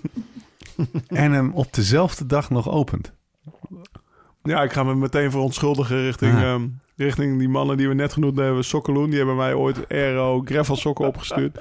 en 1.07 1.31
hem 1.31 1.53
op 1.53 1.73
dezelfde 1.73 2.25
dag 2.25 2.49
nog 2.49 2.69
opent. 2.69 3.13
Ja, 4.43 4.63
ik 4.63 4.71
ga 4.73 4.83
me 4.83 4.95
meteen 4.95 5.31
verontschuldigen 5.31 6.01
richting, 6.01 6.33
ehm, 6.33 6.67
richting 6.95 7.39
die 7.39 7.49
mannen 7.49 7.77
die 7.77 7.87
we 7.87 7.93
net 7.93 8.13
genoemd 8.13 8.37
hebben. 8.37 8.63
Sokkeloen, 8.63 9.09
die 9.09 9.17
hebben 9.17 9.35
mij 9.35 9.53
ooit 9.53 9.77
aero 9.89 10.41
gravel 10.45 10.75
sokken 10.75 11.07
opgestuurd. 11.07 11.59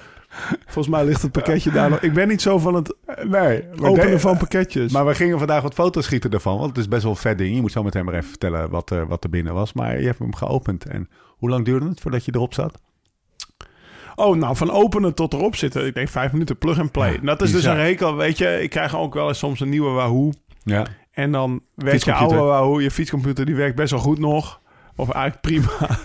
Volgens 0.65 0.89
mij 0.89 1.05
ligt 1.05 1.23
het 1.23 1.33
pakketje 1.33 1.71
daar 1.71 1.91
nog. 1.91 2.01
Ik 2.01 2.13
ben 2.13 2.29
niet 2.29 2.43
zo 2.43 2.59
van 2.59 2.75
het 2.75 2.95
Nee, 3.29 3.65
maar 3.77 3.91
openen 3.91 4.11
de- 4.11 4.19
van 4.21 4.37
pakketjes. 4.37 4.93
Maar 4.93 5.07
we 5.07 5.15
gingen 5.15 5.39
vandaag 5.39 5.63
wat 5.63 5.75
foto's 5.75 6.05
schieten 6.05 6.31
ervan. 6.31 6.57
Want 6.59 6.69
het 6.69 6.79
is 6.79 6.89
best 6.89 7.03
wel 7.03 7.13
een 7.13 7.19
vet 7.19 7.39
ding. 7.39 7.55
Je 7.55 7.61
moet 7.61 7.73
zo 7.73 7.83
meteen 7.83 8.05
maar 8.05 8.15
even 8.15 8.29
vertellen 8.29 8.71
wat, 8.71 8.91
er 8.91 9.07
wat 9.07 9.25
er 9.25 9.31
binnen 9.31 9.55
was. 9.55 9.73
Maar 9.73 10.01
je 10.01 10.07
hebt 10.07 10.19
hem 10.19 10.35
geopend. 10.35 10.85
En 10.85 11.09
hoe 11.27 11.49
lang 11.51 11.65
duurde 11.65 11.89
het 11.89 12.01
voordat 12.01 12.25
je 12.25 12.33
erop 12.35 12.55
zat? 12.55 12.79
Oh, 14.17 14.37
nou, 14.37 14.57
van 14.57 14.71
openen 14.71 15.15
tot 15.15 15.33
erop 15.33 15.57
zitten. 15.57 15.87
Ik 15.87 15.95
denk 15.95 16.09
vijf 16.09 16.33
minuten 16.33 16.59
plug 16.59 16.79
and 16.79 16.93
play. 16.93 17.13
Ja, 17.13 17.19
dat 17.23 17.43
is 17.43 17.53
dus 17.53 17.65
een 17.65 17.77
rekel. 17.77 18.17
Weet 18.17 18.39
je, 18.39 18.63
ik 18.63 18.71
krijg 18.71 18.97
ook 18.97 19.15
wel 19.15 19.29
eens 19.29 19.39
soms 19.39 19.61
een 19.61 19.69
nieuwe 19.69 19.91
Wahoo. 19.91 20.31
Ja. 20.63 20.87
En 21.13 21.33
dan 21.33 21.61
werkt 21.75 22.05
je 22.05 22.13
oude 22.15 22.83
je 22.83 22.91
fietscomputer, 22.91 23.47
die 23.47 23.55
werkt 23.55 23.77
best 23.77 23.91
wel 23.91 24.01
goed 24.01 24.19
nog. 24.19 24.61
Of 24.97 25.11
eigenlijk 25.11 25.41
prima. 25.41 25.89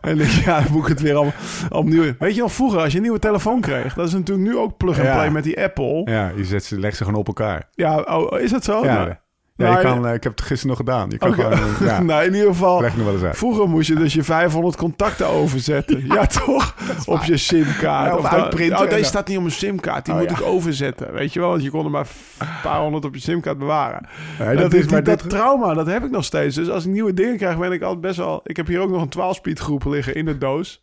en 0.00 0.18
dan 0.18 0.26
ja, 0.44 0.64
moet 0.70 0.82
ik 0.82 0.88
het 0.88 1.00
weer 1.00 1.14
allemaal 1.14 1.34
opnieuw. 1.68 2.12
Weet 2.18 2.34
je 2.34 2.40
nog, 2.40 2.52
vroeger 2.52 2.80
als 2.80 2.90
je 2.90 2.96
een 2.96 3.02
nieuwe 3.02 3.18
telefoon 3.18 3.60
kreeg, 3.60 3.94
dat 3.94 4.06
is 4.06 4.12
natuurlijk 4.12 4.48
nu 4.48 4.56
ook 4.56 4.76
plug 4.76 4.96
and 4.98 5.06
Ja. 5.06 5.14
play 5.14 5.30
met 5.30 5.44
die 5.44 5.62
Apple. 5.62 6.02
Ja, 6.04 6.32
je 6.36 6.44
zet 6.44 6.64
ze, 6.64 6.78
legt 6.78 6.96
ze 6.96 7.04
gewoon 7.04 7.18
op 7.20 7.26
elkaar. 7.26 7.68
Ja, 7.74 8.00
oh, 8.00 8.40
is 8.40 8.50
dat 8.50 8.64
zo? 8.64 8.84
ja, 8.84 8.94
Nou, 8.94 9.14
ja, 9.62 9.76
je 9.76 9.82
kan, 9.84 10.06
eh, 10.06 10.14
ik 10.14 10.22
heb 10.22 10.32
het 10.32 10.40
gisteren 10.40 10.68
nog 10.68 10.76
gedaan. 10.76 11.10
Je 11.10 11.18
kan 11.18 11.34
gewoon... 11.34 11.52
eh, 11.52 11.80
Ja, 11.86 12.02
nou, 12.02 12.24
in 12.24 12.34
ieder 12.34 12.48
geval, 12.48 12.84
vroeger 13.32 13.68
moest 13.68 13.88
je 13.88 13.94
dus 13.94 14.14
je 14.14 14.22
500 14.22 14.76
contacten 14.76 15.26
overzetten. 15.26 16.06
ja, 16.06 16.26
toch? 16.26 16.74
Op 17.06 17.22
je 17.24 17.36
simkaart. 17.36 18.06
Ja, 18.10 18.16
of 18.16 18.24
Of 18.24 18.32
uitprinten 18.32 18.78
oh, 18.84 18.88
deze 18.90 19.04
staat 19.04 19.26
niet 19.28 19.36
op 19.36 19.42
mijn 19.42 19.54
simkaart. 19.54 20.04
Die 20.04 20.14
Oh, 20.14 20.20
moet 20.20 20.30
ik 20.30 20.42
overzetten. 20.42 21.12
Weet 21.12 21.32
je 21.32 21.40
wel? 21.40 21.48
Want 21.48 21.62
je 21.62 21.70
kon 21.70 21.84
er 21.84 21.90
maar 21.90 22.06
een 22.38 22.46
paar 22.62 22.80
honderd 22.80 23.04
op 23.04 23.14
je 23.14 23.20
simkaart 23.20 23.58
bewaren. 23.58 24.06
Nee, 24.38 24.56
dat, 24.56 24.72
is, 24.74 24.86
maar 24.86 25.02
dat 25.02 25.20
dit- 25.20 25.30
trauma, 25.30 25.74
dat 25.74 25.86
heb 25.86 26.04
ik 26.04 26.10
nog 26.10 26.24
steeds. 26.24 26.54
Dus 26.56 26.68
als 26.70 26.84
ik 26.84 26.90
nieuwe 26.90 27.14
dingen 27.14 27.36
krijg, 27.36 27.58
ben 27.58 27.72
ik 27.72 27.82
altijd 27.82 28.00
best 28.00 28.16
wel... 28.16 28.40
Ik 28.44 28.56
heb 28.56 28.66
hier 28.66 28.80
ook 28.80 28.90
nog 28.90 29.02
een 29.02 29.34
12-speed 29.36 29.58
groep 29.58 29.84
liggen 29.84 30.14
in 30.14 30.24
de 30.24 30.38
doos. 30.38 30.82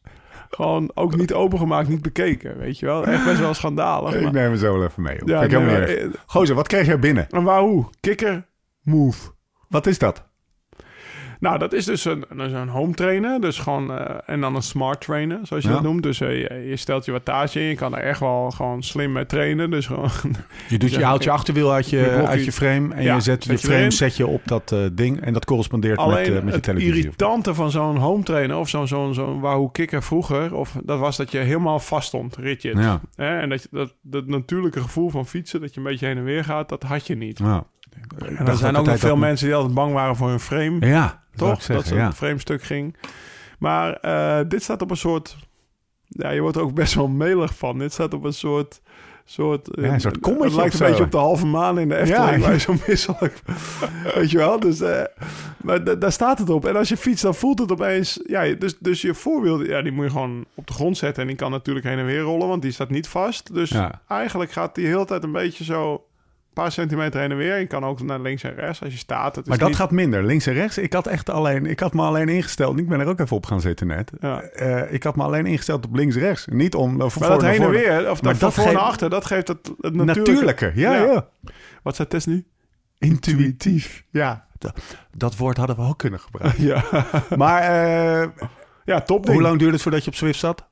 Gewoon 0.49 0.91
ook 0.93 1.15
niet 1.15 1.33
opengemaakt, 1.33 1.87
niet 1.89 2.01
bekeken. 2.01 2.57
Weet 2.57 2.79
je 2.79 2.85
wel? 2.85 3.05
Echt 3.05 3.25
best 3.25 3.39
wel 3.39 3.53
schandalig. 3.53 4.13
Ik 4.13 4.21
maar- 4.21 4.31
neem 4.33 4.51
het 4.51 4.59
zo 4.59 4.73
wel 4.73 4.83
even 4.87 5.01
mee. 5.03 5.17
Hoor. 5.19 5.29
Ja, 5.29 5.41
ik 5.41 5.51
nee, 5.51 5.65
maar, 5.65 5.81
eh, 5.81 6.05
Gozer, 6.25 6.55
wat 6.55 6.67
kreeg 6.67 6.85
jij 6.85 6.99
binnen? 6.99 7.27
En 7.29 7.43
wauw, 7.43 7.89
kikker 7.99 8.45
move. 8.83 9.31
Wat 9.67 9.87
is 9.87 9.97
dat? 9.99 10.27
Nou, 11.39 11.57
dat 11.57 11.73
is 11.73 11.85
dus 11.85 12.05
een, 12.05 12.25
een, 12.29 12.53
een 12.55 12.67
home 12.67 12.93
trainer. 12.93 13.41
Dus 13.41 13.59
gewoon, 13.59 13.91
eh, 13.93 14.15
en 14.25 14.41
dan 14.41 14.55
een 14.55 14.61
smart 14.61 15.01
trainer, 15.01 15.39
zoals 15.43 15.63
je 15.63 15.69
Ja. 15.69 15.75
dat 15.75 15.83
noemt. 15.83 16.03
Dus 16.03 16.21
eh, 16.21 16.29
je, 16.41 16.65
je 16.69 16.75
stelt 16.75 17.05
je 17.05 17.11
wattage 17.11 17.59
in. 17.59 17.65
Je 17.65 17.75
kan 17.75 17.95
er 17.95 18.03
echt 18.03 18.19
wel 18.19 18.51
gewoon 18.51 18.83
slim 18.83 19.11
mee 19.11 19.25
trainen. 19.25 19.71
Dus 19.71 19.85
gewoon, 19.87 20.09
Je, 20.69 20.77
doet, 20.77 20.91
je 20.93 21.03
haalt 21.03 21.23
je 21.23 21.31
achterwiel 21.31 21.73
uit 21.73 21.89
Je 21.89 22.23
uit 22.27 22.45
je 22.45 22.51
frame 22.51 22.93
en 22.95 23.03
Ja, 23.03 23.15
je 23.15 23.21
zet 23.21 23.43
je 23.43 23.57
frame 23.57 23.75
erin. 23.77 23.91
zet 23.91 24.17
je 24.17 24.27
op 24.27 24.41
dat 24.47 24.71
eh, 24.71 24.79
ding 24.93 25.21
en 25.21 25.33
dat 25.33 25.45
correspondeert 25.45 25.97
met, 25.97 26.05
Alleen 26.05 26.33
met 26.33 26.43
je 26.43 26.51
het 26.51 26.63
televisie. 26.63 26.95
irritante 26.95 27.53
van 27.53 27.71
zo'n 27.71 27.97
home 27.97 28.23
trainer 28.23 28.57
of 28.57 28.69
zo'n 28.69 28.87
zo'n 28.87 29.13
zo'n 29.13 29.39
Wahoo 29.39 29.67
Kikker 29.69 30.03
vroeger, 30.03 30.55
of 30.55 30.75
dat 30.83 30.99
was 30.99 31.17
dat 31.17 31.31
je 31.31 31.37
helemaal 31.37 31.79
vast 31.79 32.07
stond, 32.07 32.35
rigid. 32.35 32.77
Ja? 32.77 33.01
En 33.15 33.49
dat, 33.49 33.67
dat 33.71 33.95
dat 34.01 34.27
natuurlijke 34.27 34.81
gevoel 34.81 35.09
van 35.09 35.25
fietsen, 35.25 35.61
dat 35.61 35.73
je 35.73 35.79
een 35.79 35.85
beetje 35.85 36.05
heen 36.05 36.17
en 36.17 36.23
weer 36.23 36.43
gaat, 36.43 36.69
dat 36.69 36.83
had 36.83 37.07
je 37.07 37.15
niet. 37.15 37.37
ja. 37.37 37.63
En 38.37 38.47
er 38.47 38.55
zijn 38.55 38.75
ook 38.75 38.85
nog 38.85 38.99
veel 38.99 39.17
mensen 39.17 39.45
die 39.47 39.55
altijd 39.55 39.73
bang 39.73 39.93
waren 39.93 40.15
voor 40.15 40.29
hun 40.29 40.39
frame. 40.39 40.85
Ja, 40.85 41.23
toch? 41.35 41.55
zeggen, 41.55 41.75
dat 41.75 41.85
zo'n 41.85 41.97
ja. 41.97 42.13
framestuk 42.13 42.63
ging. 42.63 42.95
Maar 43.59 43.93
eh, 43.93 44.39
dit 44.47 44.63
staat 44.63 44.81
op 44.81 44.91
een 44.91 44.97
soort... 44.97 45.37
Ja, 46.07 46.29
je 46.29 46.41
wordt 46.41 46.55
er 46.57 46.63
ook 46.63 46.73
best 46.73 46.93
wel 46.93 47.07
melig 47.07 47.55
van. 47.55 47.79
Dit 47.79 47.93
staat 47.93 48.13
op 48.13 48.23
een 48.23 48.33
soort... 48.33 48.81
soort 49.25 49.75
eh, 49.75 49.83
Ja, 49.85 49.93
een 49.93 49.99
soort 50.01 50.19
kommetje 50.19 50.45
Het 50.47 50.55
lijkt 50.55 50.79
een 50.79 50.87
beetje 50.87 51.03
op 51.03 51.11
de 51.11 51.17
halve 51.17 51.45
maan 51.45 51.79
in 51.79 51.89
de 51.89 51.95
Efteling. 51.95 52.45
Ja. 52.45 52.57
Zo 52.57 52.75
misselijk... 52.87 53.41
weet 54.15 54.31
je 54.31 54.37
wel? 54.37 54.59
Dus, 54.59 54.81
eh, 54.81 55.01
maar 55.57 55.83
da- 55.83 55.95
daar 55.95 56.11
staat 56.11 56.39
het 56.39 56.49
op. 56.49 56.65
En 56.65 56.75
als 56.75 56.89
je 56.89 56.97
fietst, 56.97 57.23
dan 57.23 57.35
voelt 57.35 57.59
het 57.59 57.71
opeens... 57.71 58.19
Ja, 58.25 58.53
dus, 58.53 58.77
dus 58.79 59.01
je 59.01 59.13
voorwiel, 59.13 59.63
ja, 59.63 59.81
die 59.81 59.91
moet 59.91 60.05
je 60.05 60.11
gewoon 60.11 60.45
op 60.55 60.67
de 60.67 60.73
grond 60.73 60.97
zetten. 60.97 61.21
En 61.21 61.27
die 61.27 61.37
kan 61.37 61.51
natuurlijk 61.51 61.85
heen 61.85 61.97
en 61.97 62.05
weer 62.05 62.21
rollen, 62.21 62.47
want 62.47 62.61
die 62.61 62.71
staat 62.71 62.89
niet 62.89 63.07
vast. 63.07 63.53
Dus 63.53 63.69
Ja. 63.69 64.01
eigenlijk 64.07 64.51
gaat 64.51 64.75
die 64.75 64.87
hele 64.87 65.05
tijd 65.05 65.23
een 65.23 65.31
beetje 65.31 65.63
zo... 65.63 66.03
Paar 66.59 66.71
centimeter 66.71 67.19
heen 67.19 67.31
en 67.31 67.37
weer. 67.37 67.59
Je 67.59 67.67
kan 67.67 67.83
ook 67.85 68.01
naar 68.01 68.19
links 68.19 68.43
en 68.43 68.55
rechts 68.55 68.81
als 68.83 68.93
je 68.93 68.97
staat. 68.99 69.35
Het 69.35 69.43
is 69.43 69.49
Maar 69.49 69.57
dat 69.57 69.67
niet- 69.67 69.77
gaat 69.77 69.91
minder, 69.91 70.23
links 70.23 70.45
en 70.47 70.53
rechts. 70.53 70.77
Ik 70.77 70.93
had 70.93 71.07
echt 71.07 71.29
alleen, 71.29 71.65
ik 71.65 71.79
had 71.79 71.93
me 71.93 72.01
alleen 72.01 72.29
ingesteld. 72.29 72.79
Ik 72.79 72.87
ben 72.89 72.99
er 72.99 73.07
ook 73.07 73.19
even 73.19 73.35
op 73.35 73.45
gaan 73.45 73.61
zitten 73.61 73.87
net. 73.87 74.11
Ja. 74.19 74.41
Eh, 74.41 74.93
ik 74.93 75.03
had 75.03 75.15
me 75.15 75.23
alleen 75.23 75.45
ingesteld 75.45 75.85
op 75.85 75.95
links 75.95 76.15
rechts, 76.15 76.45
niet 76.47 76.75
om. 76.75 76.91
uh, 76.91 76.97
Maar 77.19 77.29
dat 77.29 77.41
heen 77.41 77.61
en 77.61 77.69
weer, 77.69 78.09
of 78.11 78.21
Maar 78.21 78.31
dat 78.31 78.37
van 78.37 78.39
dat 78.39 78.53
voor 78.53 78.63
geeft- 78.63 78.75
naar 78.75 78.85
achter, 78.85 79.09
dat 79.09 79.25
geeft 79.25 79.47
het, 79.47 79.71
het 79.79 79.93
natuurlijke. 79.93 80.19
Natuurlijke, 80.31 80.71
ja, 80.75 80.93
Ja. 80.93 81.03
ja. 81.03 81.27
Wat 81.83 81.95
zei 81.95 82.07
Tess 82.07 82.25
nu? 82.25 82.45
Intuïtief, 82.97 84.03
ja. 84.09 84.47
Dat, 84.57 84.79
dat 85.17 85.37
woord 85.37 85.57
hadden 85.57 85.75
we 85.75 85.81
ook 85.81 85.97
kunnen 85.97 86.19
gebruiken. 86.19 86.63
Ja, 86.71 86.83
maar 87.37 87.61
eh, 87.61 88.27
ja 88.85 89.01
top 89.01 89.23
ding. 89.23 89.33
hoe 89.33 89.41
lang 89.47 89.57
duurde 89.57 89.73
het 89.73 89.81
voordat 89.81 90.03
je 90.03 90.09
op 90.09 90.15
Zwift 90.15 90.39
zat? 90.39 90.67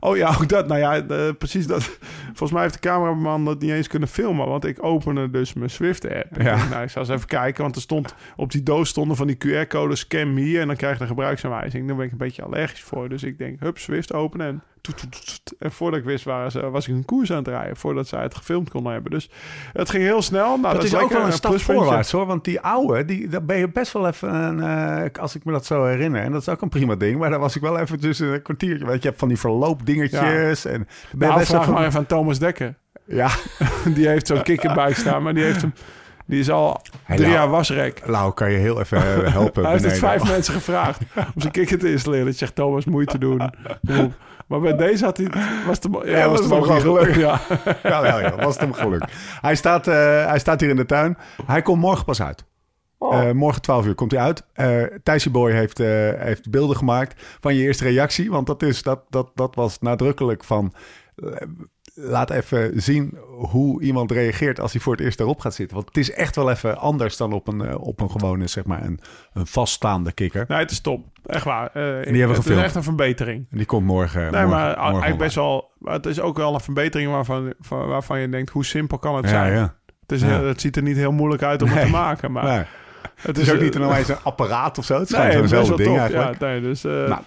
Oh 0.00 0.16
ja, 0.16 0.28
ook 0.28 0.48
dat. 0.48 0.66
Nou 0.68 0.80
ja, 0.80 1.32
precies 1.32 1.66
dat. 1.66 1.98
Volgens 2.34 2.52
mij 2.52 2.62
heeft 2.62 2.74
de 2.82 2.88
cameraman 2.88 3.44
dat 3.44 3.60
niet 3.60 3.70
eens 3.70 3.88
kunnen 3.88 4.08
filmen. 4.08 4.46
Want 4.48 4.64
ik 4.64 4.84
opende 4.84 5.30
dus 5.30 5.52
mijn 5.52 5.70
Swift-app. 5.70 6.40
Ja. 6.40 6.68
Nou, 6.70 6.82
ik 6.82 6.90
zal 6.90 7.02
eens 7.02 7.10
even 7.10 7.26
kijken. 7.26 7.62
Want 7.62 7.76
er 7.76 7.82
stond 7.82 8.14
op 8.36 8.50
die 8.50 8.62
doos 8.62 8.88
stonden 8.88 9.16
van 9.16 9.26
die 9.26 9.36
QR-codes. 9.46 10.00
Scan 10.00 10.34
me 10.34 10.40
hier 10.40 10.60
en 10.60 10.66
dan 10.66 10.76
krijg 10.76 10.96
je 10.96 11.02
een 11.02 11.08
gebruiksaanwijzing. 11.08 11.86
Daar 11.86 11.96
ben 11.96 12.04
ik 12.06 12.12
een 12.12 12.18
beetje 12.18 12.42
allergisch 12.42 12.82
voor. 12.82 13.08
Dus 13.08 13.22
ik 13.22 13.38
denk, 13.38 13.60
hup, 13.60 13.78
Swift 13.78 14.12
openen. 14.12 14.46
En, 14.46 14.62
toet, 14.80 14.96
toet, 14.98 15.12
toet, 15.12 15.40
toet. 15.44 15.58
en 15.58 15.72
voordat 15.72 15.98
ik 15.98 16.04
wist, 16.06 16.24
waren 16.24 16.50
ze, 16.50 16.70
was 16.70 16.88
ik 16.88 16.94
een 16.94 17.04
koers 17.04 17.30
aan 17.30 17.36
het 17.36 17.48
rijden. 17.48 17.76
Voordat 17.76 18.08
ze 18.08 18.16
het 18.16 18.34
gefilmd 18.34 18.70
konden 18.70 18.92
hebben. 18.92 19.10
Dus 19.10 19.30
het 19.72 19.90
ging 19.90 20.02
heel 20.02 20.22
snel. 20.22 20.58
Nou, 20.58 20.74
dat, 20.74 20.84
is 20.84 20.94
ook 20.94 21.10
wel 21.12 21.24
een 21.24 21.32
stap 21.32 21.60
voorwaarts 21.60 22.10
hoor. 22.12 22.26
Want 22.26 22.44
die 22.44 22.60
oude, 22.60 23.04
die, 23.04 23.28
daar 23.28 23.44
ben 23.44 23.56
je 23.58 23.68
best 23.68 23.92
wel 23.92 24.06
even, 24.06 24.34
een, 24.34 24.60
eh, 24.60 25.22
als 25.22 25.34
ik 25.34 25.44
me 25.44 25.52
dat 25.52 25.66
zo 25.66 25.84
herinner. 25.84 26.22
En 26.22 26.32
dat 26.32 26.40
is 26.40 26.48
ook 26.48 26.62
een 26.62 26.68
prima 26.68 26.94
ding. 26.94 27.18
Maar 27.18 27.30
daar 27.30 27.38
was 27.38 27.56
ik 27.56 27.62
wel 27.62 27.78
even 27.78 28.00
tussen 28.00 28.26
een 28.26 28.42
kwartiertje. 28.42 28.86
Want 28.86 29.02
je 29.02 29.08
hebt 29.08 29.20
van 29.20 29.28
die 29.28 29.38
verloopdingetjes. 29.38 30.64
En 30.64 30.88
ben 31.10 31.28
Nou, 31.28 31.38
best 31.38 31.50
vraag 31.50 31.62
even- 31.62 31.72
maar 31.72 31.86
even 31.86 31.98
aan 31.98 32.06
Thomas 32.06 32.29
Dekker. 32.38 32.74
Ja, 33.04 33.30
Die 33.94 34.08
heeft 34.08 34.26
zo'n 34.26 34.42
kikkerbuik 34.42 34.96
staan, 34.96 35.22
maar 35.22 35.34
die 35.34 35.44
heeft 35.44 35.60
hem... 35.60 35.72
Die 36.26 36.40
is 36.40 36.50
al 36.50 36.80
Hey, 37.02 37.16
drie 37.16 37.28
Lau. 37.28 37.40
jaar 37.40 37.50
wasrek. 37.50 38.02
Lau, 38.04 38.32
kan 38.34 38.50
je 38.52 38.58
heel 38.58 38.80
even 38.80 38.98
eh, 38.98 39.32
helpen 39.32 39.62
Hij 39.62 39.72
heeft 39.72 39.84
het 39.84 39.98
vijf 39.98 40.28
mensen 40.28 40.54
gevraagd 40.54 41.00
om 41.16 41.40
zijn 41.40 41.52
kikker 41.52 41.78
te 41.78 41.90
installeren. 41.90 42.26
Dat 42.26 42.34
zegt 42.36 42.54
Thomas 42.54 42.84
moeite 42.84 43.18
doen. 43.18 43.50
Maar 44.46 44.60
bij 44.60 44.76
deze 44.76 45.04
had 45.04 45.16
hij... 45.16 45.26
Was 45.66 45.78
ja, 46.04 46.16
Ja, 46.16 46.28
was 46.28 46.46
was 46.46 46.58
het 46.58 46.68
hem 46.68 46.80
gelukt. 46.80 47.14
Ja. 47.14 47.40
Ja, 47.82 48.36
was 48.36 48.52
het 48.52 48.60
hem 48.60 48.72
geluk. 48.72 49.04
Hij 49.40 49.54
staat, 49.54 49.86
eh, 49.86 50.26
hij 50.26 50.38
staat 50.38 50.60
hier 50.60 50.70
in 50.70 50.76
de 50.76 50.86
tuin. 50.86 51.16
Hij 51.46 51.62
komt 51.62 51.80
morgen 51.80 52.04
pas 52.04 52.22
uit. 52.22 52.44
Eh, 52.98 53.30
morgen 53.30 53.62
12 53.62 53.86
uur 53.86 53.94
komt 53.94 54.10
hij 54.10 54.20
uit. 54.20 54.44
Uh, 54.54 54.82
Thijsie 55.02 55.30
Boy 55.30 55.52
heeft, 55.52 55.78
heeft 56.18 56.50
beelden 56.50 56.76
gemaakt 56.76 57.22
van 57.40 57.54
je 57.54 57.62
eerste 57.62 57.84
reactie. 57.84 58.30
Want 58.30 58.46
dat, 58.46 58.62
is, 58.62 58.82
dat, 58.82 59.00
dat, 59.08 59.30
dat 59.34 59.54
was 59.54 59.78
nadrukkelijk 59.78 60.44
van... 60.44 60.72
eh, 62.04 62.10
laat 62.10 62.30
even 62.30 62.82
zien 62.82 63.18
hoe 63.28 63.82
iemand 63.82 64.10
reageert 64.12 64.60
als 64.60 64.72
hij 64.72 64.80
voor 64.80 64.92
het 64.92 65.02
eerst 65.02 65.20
erop 65.20 65.40
gaat 65.40 65.54
zitten. 65.54 65.76
Want 65.76 65.88
het 65.88 65.96
is 65.96 66.12
echt 66.12 66.36
wel 66.36 66.50
even 66.50 66.78
anders 66.78 67.16
dan 67.16 67.32
op 67.32 67.48
een, 67.48 67.60
eh, 67.64 67.80
op 67.80 68.00
een 68.00 68.10
gewone, 68.10 68.46
zeg 68.46 68.64
maar, 68.64 68.84
een, 68.84 69.00
een 69.32 69.46
vaststaande 69.46 70.12
kikker. 70.12 70.44
Nee, 70.48 70.58
het 70.58 70.70
is 70.70 70.80
top. 70.80 71.04
Echt 71.26 71.44
waar. 71.44 71.66
Eh, 71.66 71.82
hebben 71.82 72.12
we 72.28 72.34
het 72.34 72.46
is 72.46 72.56
echt 72.56 72.74
een 72.74 72.82
verbetering. 72.82 73.46
En 73.50 73.56
die 73.56 73.66
komt 73.66 73.86
morgen. 73.86 74.20
Nee, 74.20 74.30
morgen, 74.30 74.48
maar 74.48 74.66
morgen 74.66 74.82
eigenlijk 74.82 75.18
best 75.18 75.34
wel... 75.34 75.70
Het 75.84 76.06
is 76.06 76.20
ook 76.20 76.36
wel 76.36 76.54
een 76.54 76.60
verbetering 76.60 77.10
waarvan, 77.10 77.52
van- 77.60 77.86
waarvan 77.86 78.20
je 78.20 78.28
denkt... 78.28 78.50
Hoe 78.50 78.64
simpel 78.64 78.98
kan 78.98 79.14
het 79.16 79.24
Ja, 79.24 79.30
zijn? 79.30 79.52
ja. 79.52 79.74
Het, 80.00 80.12
is 80.12 80.20
Ja. 80.20 80.42
het 80.42 80.60
ziet 80.60 80.76
er 80.76 80.82
niet 80.82 80.96
heel 80.96 81.12
moeilijk 81.12 81.42
uit 81.42 81.62
om 81.62 81.68
het 81.68 81.84
te 81.84 81.90
maken. 81.90 82.32
Maar 82.32 82.44
Nee. 82.44 82.52
het 82.56 82.66
Het 83.22 83.38
is 83.38 83.50
ook 83.50 83.56
eh, 83.56 83.62
niet 83.62 83.74
een, 83.74 83.82
een 83.82 84.16
apparaat 84.22 84.78
of 84.78 84.84
zo. 84.84 84.98
Het 84.98 85.10
is 85.10 85.16
Nee, 85.16 85.42
wel 85.48 85.76
ding 85.76 85.88
top. 85.88 85.96
eigenlijk. 85.96 86.40
Ja, 86.40 86.46
nee, 86.46 86.60
dus 86.60 86.84
eh, 86.84 86.92
Nou. 86.92 87.20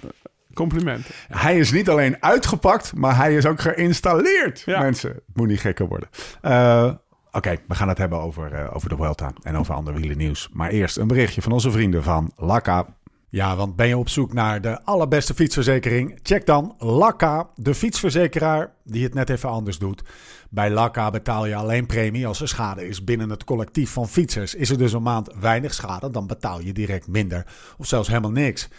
Compliment. 0.54 1.06
Hij 1.28 1.58
is 1.58 1.72
niet 1.72 1.90
alleen 1.90 2.24
uitgepakt, 2.24 2.96
maar 2.96 3.16
hij 3.16 3.36
is 3.36 3.46
ook 3.46 3.62
geïnstalleerd. 3.62 4.62
Ja. 4.66 4.80
Mensen, 4.80 5.10
het 5.10 5.22
moet 5.34 5.48
niet 5.48 5.60
gekker 5.60 5.88
worden. 5.88 6.10
Eh, 6.42 6.92
Oké, 7.36 7.56
we 7.68 7.76
gaan 7.76 7.88
het 7.88 7.98
hebben 7.98 8.20
over, 8.20 8.54
eh, 8.54 8.76
over 8.76 8.90
de 8.90 8.96
Vuelta 8.96 9.32
en 9.42 9.58
over 9.58 9.74
andere 9.74 10.00
wielernieuws. 10.00 10.50
Maar 10.52 10.70
eerst 10.70 10.98
een 10.98 11.08
berichtje 11.08 11.42
van 11.42 11.52
onze 11.52 11.72
vrienden 11.72 12.04
van 12.04 12.32
Laka. 12.36 12.86
Ja, 13.30 13.56
want 13.56 13.76
ben 13.76 13.88
je 13.88 13.98
op 13.98 14.10
zoek 14.10 14.34
naar 14.34 14.62
de 14.62 14.84
allerbeste 14.84 15.34
fietsverzekering? 15.34 16.20
Check 16.24 16.46
dan 16.46 16.76
Laka, 16.78 17.50
de 17.56 17.76
fietsverzekeraar 17.76 18.72
die 18.84 19.04
het 19.04 19.14
net 19.14 19.30
even 19.30 19.50
anders 19.50 19.78
doet. 19.78 20.04
Bij 20.50 20.70
Laka 20.70 21.10
betaal 21.10 21.46
je 21.46 21.56
alleen 21.56 21.86
premie 21.86 22.28
als 22.28 22.42
er 22.42 22.48
schade 22.48 22.88
is 22.88 23.04
binnen 23.04 23.30
het 23.30 23.44
collectief 23.44 23.92
van 23.92 24.08
fietsers. 24.08 24.56
Is 24.56 24.70
er 24.70 24.78
dus 24.78 24.94
een 24.94 25.04
maand 25.04 25.30
weinig 25.40 25.74
schade, 25.74 26.10
dan 26.12 26.28
betaal 26.28 26.60
je 26.62 26.74
direct 26.74 27.08
minder 27.08 27.46
of 27.78 27.86
zelfs 27.86 28.08
helemaal 28.08 28.32
niks. 28.32 28.70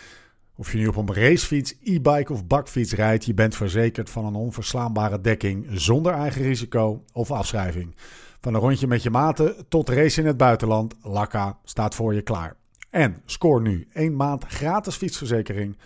Of 0.57 0.73
je 0.73 0.79
nu 0.79 0.87
op 0.87 0.97
een 0.97 1.15
racefiets, 1.15 1.75
e-bike 1.83 2.33
of 2.33 2.47
bakfiets 2.47 2.93
rijdt, 2.93 3.25
je 3.25 3.35
bent 3.35 3.57
verzekerd 3.57 4.11
van 4.11 4.25
een 4.25 4.35
onverslaanbare 4.35 5.21
dekking 5.21 5.67
zonder 5.71 6.13
eigen 6.13 6.43
risico 6.43 7.03
of 7.13 7.31
afschrijving. 7.31 7.95
Van 8.41 8.55
een 8.55 8.61
rondje 8.61 8.87
met 8.87 9.03
je 9.03 9.11
maten 9.11 9.69
tot 9.69 9.89
race 9.89 10.21
in 10.21 10.27
het 10.27 10.37
buitenland, 10.37 10.95
Laka 11.03 11.59
staat 11.65 11.95
voor 11.95 12.15
je 12.15 12.23
klaar. 12.23 12.57
En 12.91 13.23
scoor 13.25 13.61
nu 13.61 13.89
één 13.93 14.17
maand 14.17 14.45
gratis 14.45 14.97
fietsverzekering 14.97 15.77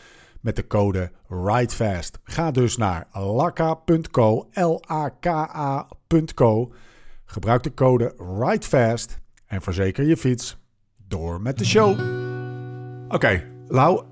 met 0.41 0.57
de 0.57 0.67
code 0.67 1.11
RIDEFAST. 1.29 2.19
Ga 2.25 2.51
dus 2.51 2.77
naar 2.77 3.07
laka.co, 3.13 4.49
L-A-K-A.co. 4.53 5.93
Gebruik 7.25 7.63
de 7.63 7.75
code 7.75 8.15
RIDEFAST 8.41 9.19
en 9.47 9.63
verzeker 9.63 10.05
je 10.05 10.17
fiets 10.17 10.59
door 11.07 11.41
met 11.41 11.59
de 11.59 11.65
show. 11.65 11.99
Oké, 13.09 13.45
Lau, 13.69 14.03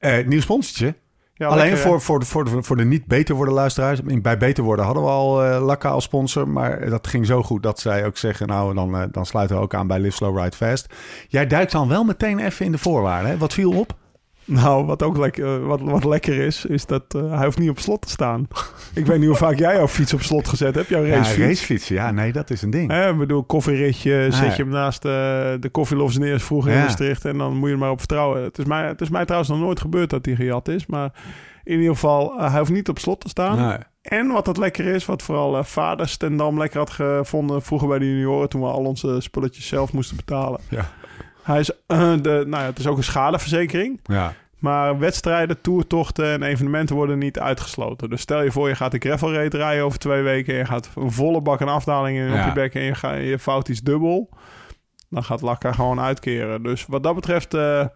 eh, 0.00 0.26
nieuw 0.26 0.40
sponsortje. 0.40 0.94
Ja, 1.34 1.46
Alleen 1.46 1.64
lekker, 1.64 1.78
voor, 1.78 2.00
voor, 2.00 2.18
de, 2.20 2.26
voor, 2.26 2.44
de, 2.44 2.62
voor 2.62 2.76
de 2.76 2.84
niet 2.84 3.06
beter 3.06 3.34
worden 3.34 3.54
luisteraars. 3.54 4.00
Bij 4.02 4.38
beter 4.38 4.64
worden 4.64 4.84
hadden 4.84 5.02
we 5.02 5.08
al 5.08 5.44
eh 5.44 5.64
Lakka 5.64 5.88
als 5.88 6.04
sponsor. 6.04 6.48
Maar 6.48 6.90
dat 6.90 7.06
ging 7.06 7.26
zo 7.26 7.42
goed 7.42 7.62
dat 7.62 7.80
zij 7.80 8.06
ook 8.06 8.16
zeggen... 8.16 8.46
nou, 8.46 8.74
dan, 8.74 8.96
eh, 8.96 9.02
dan 9.10 9.26
sluiten 9.26 9.56
we 9.56 9.62
ook 9.62 9.74
aan 9.74 9.86
bij 9.86 10.00
Live 10.00 10.16
Slow 10.16 10.38
Ride 10.38 10.56
Fast. 10.56 10.94
Jij 11.28 11.46
duikt 11.46 11.72
dan 11.72 11.88
wel 11.88 12.04
meteen 12.04 12.38
even 12.38 12.66
in 12.66 12.72
de 12.72 12.78
voorwaarden. 12.78 13.30
Hè? 13.30 13.36
Wat 13.36 13.52
viel 13.52 13.72
op? 13.78 13.96
Nou, 14.44 14.84
wat 14.86 15.02
ook 15.02 15.16
lekker, 15.16 15.66
wat, 15.66 15.80
wat 15.80 16.04
lekker 16.04 16.34
is, 16.38 16.64
is 16.64 16.86
dat 16.86 17.02
eh, 17.08 17.30
hij 17.36 17.44
hoeft 17.44 17.58
niet 17.58 17.70
op 17.70 17.78
slot 17.78 18.00
te 18.02 18.08
staan. 18.08 18.48
ik 18.94 19.06
weet 19.06 19.18
niet 19.18 19.26
hoe 19.28 19.36
vaak 19.36 19.58
jij 19.58 19.74
jouw 19.74 19.88
fiets 19.88 20.14
op 20.14 20.22
slot 20.22 20.48
gezet 20.48 20.74
hebt. 20.74 20.88
Jouw 20.88 21.04
Ja, 21.04 21.14
racefiets. 21.16 21.46
racefietsen. 21.46 21.94
Ja, 21.94 22.10
nee, 22.10 22.32
dat 22.32 22.50
is 22.50 22.62
een 22.62 22.70
ding. 22.70 22.92
Ik 22.92 23.18
bedoel, 23.18 23.44
koffieritje, 23.44 24.28
Ah, 24.32 24.38
zet 24.38 24.56
je 24.56 24.62
hem 24.62 24.72
naast 24.72 25.04
eh, 25.04 25.10
de 25.60 25.68
koffielovers 25.72 26.18
neer 26.18 26.40
vroeger 26.40 26.72
in. 26.72 26.78
Maastricht 26.78 27.24
en 27.24 27.38
dan 27.38 27.56
moet 27.56 27.68
je 27.68 27.74
er 27.74 27.80
maar 27.80 27.90
op 27.90 27.98
vertrouwen. 27.98 28.42
Het 28.42 28.58
is, 28.58 28.64
mij, 28.64 28.86
het 28.86 29.00
is 29.00 29.08
mij 29.10 29.24
trouwens 29.24 29.50
nog 29.50 29.60
nooit 29.60 29.80
gebeurd 29.80 30.10
dat 30.10 30.26
hij 30.26 30.34
gejat 30.34 30.68
is, 30.68 30.86
maar 30.86 31.12
in 31.64 31.78
ieder 31.78 31.92
geval, 31.94 32.38
eh, 32.38 32.50
hij 32.50 32.58
hoeft 32.58 32.72
niet 32.72 32.88
op 32.88 32.98
slot 32.98 33.20
te 33.20 33.28
staan. 33.28 33.68
Nee. 33.68 33.78
En 34.02 34.26
wat 34.28 34.44
dat 34.44 34.56
lekker 34.56 34.86
is, 34.86 35.06
wat 35.06 35.22
vooral 35.22 35.56
eh 35.58 35.64
vader 35.64 36.08
Stendam 36.08 36.58
lekker 36.58 36.78
had 36.78 36.90
gevonden 36.90 37.62
vroeger 37.62 37.88
bij 37.88 37.98
de 37.98 38.06
junioren, 38.06 38.48
toen 38.48 38.60
we 38.60 38.66
al 38.66 38.84
onze 38.84 39.16
spulletjes 39.20 39.66
zelf 39.66 39.92
moesten 39.92 40.16
betalen. 40.16 40.60
Ja. 40.68 40.88
Hij 41.50 41.60
is, 41.60 41.70
eh, 41.86 42.12
de, 42.22 42.44
nou 42.46 42.62
ja, 42.62 42.68
het 42.68 42.78
is 42.78 42.86
ook 42.86 42.96
een 42.96 43.04
schadeverzekering. 43.04 44.00
Ja. 44.02 44.32
Maar 44.58 44.98
wedstrijden, 44.98 45.60
toertochten 45.60 46.32
en 46.32 46.42
evenementen 46.42 46.96
worden 46.96 47.18
niet 47.18 47.38
uitgesloten. 47.38 48.10
Dus 48.10 48.20
stel 48.20 48.42
je 48.42 48.52
voor, 48.52 48.68
je 48.68 48.74
gaat 48.74 48.90
de 48.90 48.98
gravel 48.98 49.32
race 49.32 49.56
rijden 49.56 49.84
over 49.84 49.98
twee 49.98 50.22
weken... 50.22 50.52
en 50.52 50.58
je 50.58 50.64
gaat 50.66 50.90
een 50.94 51.12
volle 51.12 51.40
bak 51.40 51.60
en 51.60 51.68
afdalingen 51.68 52.28
op 52.28 52.34
Ja. 52.34 52.46
je 52.46 52.52
bek... 52.52 52.74
en 52.74 52.82
je, 52.82 52.94
ga, 52.94 53.12
je 53.12 53.38
fout 53.38 53.68
iets 53.68 53.80
dubbel. 53.80 54.28
Dan 55.08 55.24
gaat 55.24 55.40
Lakka 55.40 55.72
gewoon 55.72 56.00
uitkeren. 56.00 56.62
Dus 56.62 56.86
wat 56.86 57.02
dat 57.02 57.14
betreft 57.14 57.54
eh, 57.54 57.86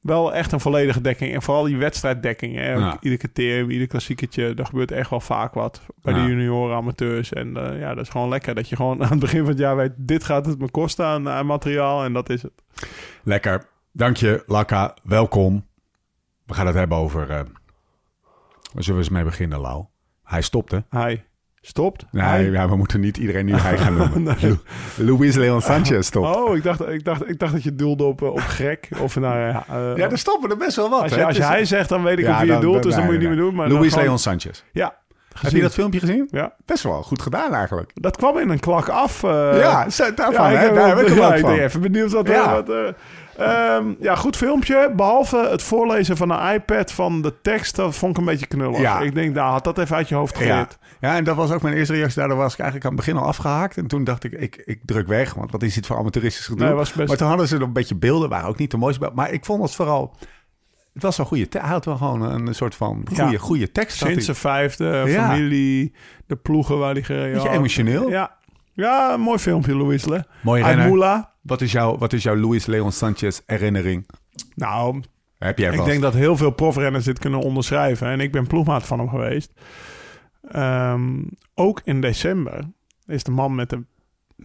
wel 0.00 0.34
echt 0.34 0.52
een 0.52 0.60
volledige 0.60 1.00
dekking. 1.00 1.34
En 1.34 1.42
vooral 1.42 1.64
die 1.64 1.76
wedstrijddekking. 1.76 2.54
Hè. 2.56 2.72
Ja. 2.72 2.96
Ieder 3.00 3.18
criterium, 3.18 3.70
ieder 3.70 3.86
klassiekertje. 3.86 4.54
Daar 4.54 4.66
gebeurt 4.66 4.90
echt 4.92 5.10
wel 5.10 5.20
vaak 5.20 5.54
wat 5.54 5.80
bij 6.02 6.14
Ja. 6.14 6.22
de 6.22 6.28
junioren, 6.28 6.76
amateurs. 6.76 7.32
En 7.32 7.56
eh, 7.56 7.80
ja, 7.80 7.94
dat 7.94 8.04
is 8.04 8.10
gewoon 8.10 8.28
lekker. 8.28 8.54
Dat 8.54 8.68
je 8.68 8.76
gewoon 8.76 9.02
aan 9.04 9.10
het 9.10 9.20
begin 9.20 9.40
van 9.40 9.48
het 9.48 9.58
jaar 9.58 9.76
weet... 9.76 9.92
dit 9.96 10.24
gaat 10.24 10.46
het 10.46 10.58
me 10.58 10.70
kosten 10.70 11.06
aan, 11.06 11.28
aan 11.28 11.46
materiaal 11.46 12.04
en 12.04 12.12
dat 12.12 12.30
is 12.30 12.42
het. 12.42 12.62
Lekker. 13.22 13.68
Dank 13.92 14.16
je, 14.16 14.42
Lakka. 14.46 14.94
Welkom. 15.02 15.66
We 16.46 16.54
gaan 16.54 16.66
het 16.66 16.74
hebben 16.74 16.98
over... 16.98 17.26
waar 17.26 17.46
zullen 18.72 18.94
we 19.00 19.04
eens 19.04 19.08
mee 19.08 19.24
beginnen, 19.24 19.60
Lau? 19.60 19.84
Hij 20.24 20.42
stopte. 20.42 20.84
Hij 20.88 21.24
stopt. 21.60 22.04
Nee, 22.10 22.24
Hij- 22.24 22.50
ja, 22.50 22.68
we 22.68 22.76
moeten 22.76 23.00
niet 23.00 23.16
iedereen 23.16 23.44
nu 23.44 23.52
hij 23.68 23.78
gaan 23.78 23.96
noemen. 23.96 24.22
Nee. 24.22 24.58
Luis 24.96 25.34
Leon 25.34 25.60
Sanchez 25.62 26.06
stopt. 26.06 26.36
Oh, 26.36 26.56
ik 26.56 26.62
dacht, 26.62 26.88
ik 26.88 27.04
dacht, 27.04 27.28
ik 27.28 27.38
dacht 27.38 27.52
dat 27.52 27.62
je 27.62 27.74
doelde 27.74 28.04
op, 28.04 28.22
eh, 28.22 28.28
op 28.28 28.38
gek. 28.40 28.88
Of 29.00 29.14
ja. 29.14 29.64
eh, 29.68 29.96
Ja, 29.96 30.10
er 30.10 30.18
stoppen 30.18 30.50
er 30.50 30.56
best 30.56 30.76
wel 30.76 30.90
wat. 30.90 31.02
als 31.02 31.14
je, 31.14 31.24
als 31.26 31.38
hij 31.38 31.64
zegt, 31.64 31.88
dan 31.88 32.02
weet 32.02 32.18
ik 32.18 32.24
Ja, 32.24 32.36
wie 32.38 32.46
je 32.46 32.52
dan- 32.52 32.60
doelt. 32.60 32.82
Dus 32.82 32.94
dan 32.94 33.00
nee, 33.02 33.12
moet 33.12 33.22
je 33.22 33.28
niet 33.28 33.36
meer 33.36 33.44
doen. 33.46 33.54
Maar 33.54 33.68
gewoon- 33.70 34.02
Leon 34.04 34.18
Sanchez. 34.18 34.62
Ja. 34.72 34.94
Heb 35.40 35.52
je 35.52 35.60
dat 35.60 35.72
filmpje 35.72 36.00
gezien? 36.00 36.28
Ja. 36.30 36.52
Best 36.66 36.82
wel 36.82 37.02
goed 37.02 37.22
gedaan 37.22 37.54
eigenlijk. 37.54 37.90
Dat 37.94 38.16
kwam 38.16 38.38
in 38.38 38.48
een 38.48 38.60
klak 38.60 38.88
af. 38.88 39.22
eh, 39.22 39.58
ja, 39.60 39.90
zo- 39.90 40.14
daarvan, 40.14 40.52
ja, 40.52 40.58
hè? 40.58 40.72
daar 40.74 40.96
heb 40.96 41.06
ik 41.06 41.14
ja, 41.18 41.34
ik 41.34 41.44
ben 41.44 41.58
even 41.58 41.80
benieuwd 41.80 42.12
wat... 42.12 42.28
Ja. 42.28 42.52
Wat 42.52 42.68
eh, 42.70 42.76
ehm, 43.40 43.92
ja, 44.00 44.14
goed 44.16 44.36
filmpje. 44.36 44.92
Behalve 44.96 45.48
het 45.50 45.62
voorlezen 45.62 46.16
van 46.16 46.30
een 46.30 46.54
iPad 46.54 46.92
van 46.92 47.22
de 47.22 47.40
tekst, 47.42 47.76
dat 47.76 47.96
vond 47.96 48.12
ik 48.12 48.18
een 48.18 48.24
beetje 48.24 48.46
knullig. 48.46 48.80
Ja. 48.80 49.00
Ik 49.00 49.14
denk, 49.14 49.34
nou, 49.34 49.50
had 49.50 49.64
dat 49.64 49.78
even 49.78 49.96
uit 49.96 50.08
je 50.08 50.14
hoofd 50.14 50.36
geleerd. 50.36 50.78
ja, 51.00 51.16
en 51.16 51.24
dat 51.24 51.36
was 51.36 51.50
ook 51.52 51.62
mijn 51.62 51.74
eerste 51.74 51.92
reactie. 51.94 52.18
Daardoor 52.18 52.36
was 52.38 52.52
ik 52.52 52.58
eigenlijk 52.58 52.90
aan 52.90 52.96
het 52.96 53.06
begin 53.06 53.20
al 53.22 53.28
afgehaakt. 53.28 53.76
En 53.76 53.86
toen 53.86 54.04
dacht 54.04 54.24
ik, 54.24 54.32
ik, 54.32 54.62
ik 54.64 54.80
druk 54.84 55.06
weg. 55.06 55.34
Want 55.34 55.50
wat 55.52 55.62
is 55.62 55.74
dit 55.74 55.86
voor 55.86 55.96
amateuristisch 55.96 56.46
gedoe? 56.46 56.66
Nee, 56.66 56.74
best- 56.76 56.96
Maar 56.96 57.16
toen 57.16 57.28
hadden 57.28 57.48
ze 57.48 57.58
nog 57.58 57.66
een 57.66 57.72
beetje 57.72 57.94
beelden. 57.96 58.28
Waren 58.28 58.48
ook 58.48 58.58
niet 58.58 58.70
de 58.70 58.76
mooiste. 58.76 59.10
Maar 59.14 59.30
ik 59.30 59.44
vond 59.44 59.62
het 59.62 59.74
vooral... 59.74 60.16
Het 60.92 61.02
was 61.02 61.16
wel 61.16 61.26
goede. 61.26 61.46
Hij 61.50 61.68
had 61.68 61.84
wel 61.84 61.96
gewoon 61.96 62.22
een 62.22 62.54
soort 62.54 62.74
van 62.74 63.02
goede, 63.14 63.32
Ja. 63.32 63.38
goede 63.38 63.72
tekst. 63.72 63.96
Sinds 63.96 64.24
zijn 64.24 64.36
vijfde, 64.36 65.02
Ja. 65.06 65.28
familie, 65.28 65.94
de 66.26 66.36
ploegen 66.36 66.78
waar 66.78 66.92
hij 66.92 67.02
gereden 67.02 67.32
Beetje 67.32 67.48
had. 67.48 67.56
emotioneel. 67.56 68.10
Ja. 68.10 68.36
Ja, 68.72 69.14
een 69.14 69.20
mooi 69.20 69.38
filmpje, 69.38 69.76
Louis 69.76 70.04
Le. 70.04 70.24
Mooie 70.42 70.62
Uit 70.64 70.74
renner. 70.74 70.88
Moula. 70.92 71.32
Wat 71.42 71.60
is, 71.60 71.72
jouw, 71.72 71.98
wat 71.98 72.12
is 72.12 72.22
jouw 72.22 72.36
Luis 72.36 72.66
Leon 72.66 72.92
Sanchez 72.92 73.40
herinnering? 73.46 74.08
Nou, 74.54 75.02
Heb 75.38 75.58
jij 75.58 75.68
Ik 75.70 75.74
vast. 75.76 75.88
denk 75.88 76.02
dat 76.02 76.14
heel 76.14 76.36
veel 76.36 76.50
profrenners 76.50 77.04
dit 77.04 77.18
kunnen 77.18 77.40
onderschrijven. 77.40 78.06
En 78.08 78.20
ik 78.20 78.32
ben 78.32 78.46
ploegmaat 78.46 78.86
van 78.86 78.98
hem 78.98 79.08
geweest. 79.08 79.52
Ehm, 80.48 81.22
ook 81.54 81.80
in 81.84 82.00
december 82.00 82.64
is 83.06 83.24
de 83.24 83.30
man 83.30 83.54
met 83.54 83.70
de 83.70 83.84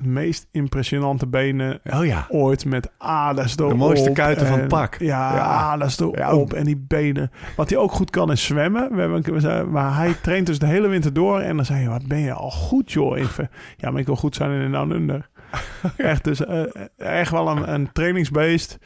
meest 0.02 0.48
impressionante 0.52 1.28
benen 1.28 1.80
Oh 1.84 2.06
ja. 2.06 2.26
ooit 2.30 2.66
met 2.66 2.92
aders 2.98 3.58
erop. 3.58 3.74
mooiste 3.78 4.12
kuiten 4.12 4.48
van 4.48 4.60
het 4.60 4.68
pak. 4.68 4.96
Ja, 5.00 5.36
Ja. 5.36 5.42
aders 5.44 6.00
erop 6.00 6.16
Ja, 6.18 6.30
ook- 6.30 6.54
en 6.54 6.64
die 6.66 6.78
benen. 6.88 7.32
Wat 7.56 7.70
hij 7.70 7.78
ook 7.80 7.92
goed 7.92 8.10
kan 8.10 8.32
is 8.32 8.44
zwemmen. 8.44 8.94
We 8.96 9.00
hebben, 9.00 9.34
we 9.34 9.40
zijn- 9.40 9.72
maar 9.72 9.96
hij 9.96 10.14
traint 10.22 10.46
dus 10.46 10.60
de 10.60 10.66
hele 10.66 10.88
winter 10.88 11.14
door. 11.14 11.40
En 11.40 11.56
dan 11.56 11.66
zei 11.66 11.82
je, 11.82 11.90
wat 11.90 12.08
ben 12.08 12.20
je 12.20 12.34
al 12.34 12.52
goed 12.52 12.92
joh. 12.92 13.18
Even, 13.18 13.50
ja, 13.78 13.90
maar 13.92 14.00
ik 14.00 14.06
wil 14.06 14.16
goed 14.16 14.36
zijn 14.36 14.52
in 14.52 14.60
een 14.62 14.72
down 14.72 14.92
under. 14.92 15.30
echt, 15.98 16.24
dus 16.24 16.46
eh, 16.46 16.64
echt 16.98 17.32
wel 17.32 17.48
een, 17.50 17.74
een 17.74 17.92
trainingsbeest. 17.92 18.78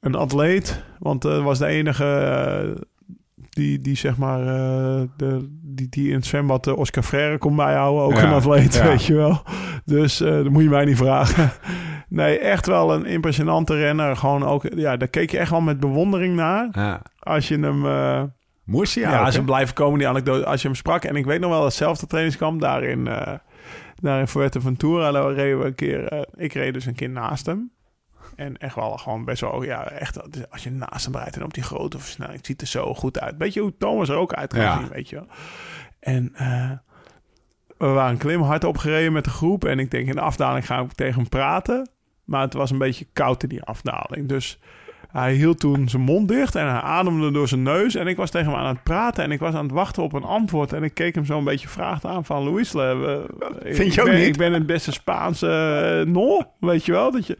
Een 0.00 0.14
atleet. 0.14 0.84
Want 0.98 1.22
dat 1.22 1.42
was 1.42 1.58
de 1.58 1.66
enige... 1.66 2.04
eh, 2.04 2.82
die, 3.50 3.80
die 3.80 3.96
zeg 3.96 4.16
maar, 4.16 4.40
eh, 4.40 5.00
de, 5.16 5.60
die, 5.74 5.88
die 5.88 6.08
in 6.08 6.14
het 6.14 6.26
zwembad 6.26 6.66
eh, 6.66 6.76
Oscar 6.76 7.02
Freire 7.02 7.38
kon 7.38 7.56
bijhouden. 7.56 8.02
Ook 8.02 8.12
Ja, 8.12 8.22
een 8.22 8.32
atleet, 8.32 8.74
ja. 8.74 8.84
weet 8.86 9.04
je 9.04 9.14
wel. 9.14 9.42
Dus 9.84 10.20
eh 10.20 10.30
dat 10.30 10.48
moet 10.48 10.62
je 10.62 10.68
mij 10.68 10.84
niet 10.84 10.96
vragen. 10.96 11.52
nee, 12.08 12.38
echt 12.38 12.66
wel 12.66 12.94
een 12.94 13.06
impressionante 13.06 13.74
renner. 13.74 14.16
Gewoon 14.16 14.44
ook, 14.44 14.64
ja, 14.74 14.96
daar 14.96 15.08
keek 15.08 15.30
je 15.30 15.38
echt 15.38 15.50
wel 15.50 15.60
met 15.60 15.80
bewondering 15.80 16.34
naar. 16.36 16.68
Ja. 16.72 17.02
Als 17.18 17.48
je 17.48 17.58
hem, 17.58 17.86
eh, 17.86 18.22
Moest 18.64 18.94
hij 18.94 19.02
ja, 19.04 19.24
als 19.24 19.34
je 19.34 19.42
blijven 19.42 19.74
komen, 19.74 19.98
die 19.98 20.08
anekdote, 20.08 20.46
als 20.46 20.62
je 20.62 20.68
hem 20.68 20.76
sprak. 20.76 21.04
En 21.04 21.16
ik 21.16 21.24
weet 21.24 21.40
nog 21.40 21.50
wel, 21.50 21.64
hetzelfde 21.64 22.06
trainingskamp 22.06 22.60
daar 22.60 22.82
in, 22.82 23.06
eh 23.06 23.32
daar 23.94 24.20
in 24.20 24.28
Fuerteventura. 24.28 25.10
Daar 25.10 25.32
reden 25.34 25.58
we 25.58 25.64
een 25.64 25.74
keer, 25.74 26.26
ik 26.36 26.52
reed 26.52 26.74
dus 26.74 26.86
een 26.86 26.94
keer 26.94 27.10
naast 27.10 27.46
hem. 27.46 27.70
En 28.36 28.58
echt 28.58 28.74
wel 28.74 28.90
gewoon 28.96 29.24
best 29.24 29.40
wel, 29.40 29.62
ja, 29.62 29.84
echt, 29.90 30.48
als 30.50 30.62
je 30.62 30.70
naast 30.70 31.04
hem 31.04 31.16
rijdt 31.16 31.36
en 31.36 31.44
op 31.44 31.54
die 31.54 31.62
grote 31.62 31.98
versnelling, 31.98 32.36
het 32.36 32.46
ziet 32.46 32.60
er 32.60 32.66
zo 32.66 32.94
goed 32.94 33.20
uit. 33.20 33.34
Weet 33.38 33.54
je 33.54 33.60
hoe 33.60 33.76
Thomas 33.78 34.08
er 34.08 34.16
ook 34.16 34.32
uit 34.32 34.54
gaat 34.54 34.62
Ja. 34.62 34.78
zien, 34.78 34.88
weet 34.88 35.08
je 35.08 35.16
wel. 35.16 35.26
En 36.00 36.30
eh, 36.34 36.70
we 37.78 37.86
waren 37.86 38.10
een 38.12 38.18
klim 38.18 38.42
hard 38.42 38.64
opgereden 38.64 39.12
met 39.12 39.24
de 39.24 39.30
groep. 39.30 39.64
En 39.64 39.78
ik 39.78 39.90
denk, 39.90 40.08
in 40.08 40.14
de 40.14 40.20
afdaling 40.20 40.66
ga 40.66 40.78
ik 40.80 40.92
tegen 40.92 41.20
hem 41.20 41.28
praten. 41.28 41.88
Maar 42.24 42.40
het 42.40 42.54
was 42.54 42.70
een 42.70 42.78
beetje 42.78 43.06
koud 43.12 43.42
in 43.42 43.48
die 43.48 43.62
afdaling. 43.62 44.28
Dus 44.28 44.58
hij 45.08 45.34
hield 45.34 45.60
toen 45.60 45.88
zijn 45.88 46.02
mond 46.02 46.28
dicht 46.28 46.54
en 46.54 46.66
hij 46.70 46.80
ademde 46.80 47.30
door 47.30 47.48
zijn 47.48 47.62
neus. 47.62 47.94
En 47.94 48.06
ik 48.06 48.16
was 48.16 48.30
tegen 48.30 48.50
hem 48.50 48.60
aan 48.60 48.66
het 48.74 48.82
praten 48.82 49.24
en 49.24 49.30
ik 49.30 49.38
was 49.40 49.54
aan 49.54 49.62
het 49.64 49.72
wachten 49.72 50.02
op 50.02 50.12
een 50.12 50.22
antwoord. 50.24 50.72
En 50.72 50.82
ik 50.82 50.94
keek 50.94 51.14
hem 51.14 51.24
zo 51.24 51.38
een 51.38 51.44
beetje 51.44 51.68
vragend 51.68 52.04
aan 52.04 52.24
van... 52.24 52.42
Luis, 52.50 52.72
we- 52.72 53.26
Vind 53.62 53.76
je 53.94 54.00
ik 54.00 54.00
ook 54.00 54.06
ben, 54.06 54.16
niet? 54.18 54.26
Ik 54.26 54.36
ben 54.36 54.52
het 54.52 54.66
beste 54.66 54.92
Spaanse 54.92 55.48
eh, 56.06 56.12
no, 56.12 56.40
weet 56.60 56.84
je 56.84 56.92
wel. 56.92 57.10
Dat 57.10 57.26
je... 57.26 57.38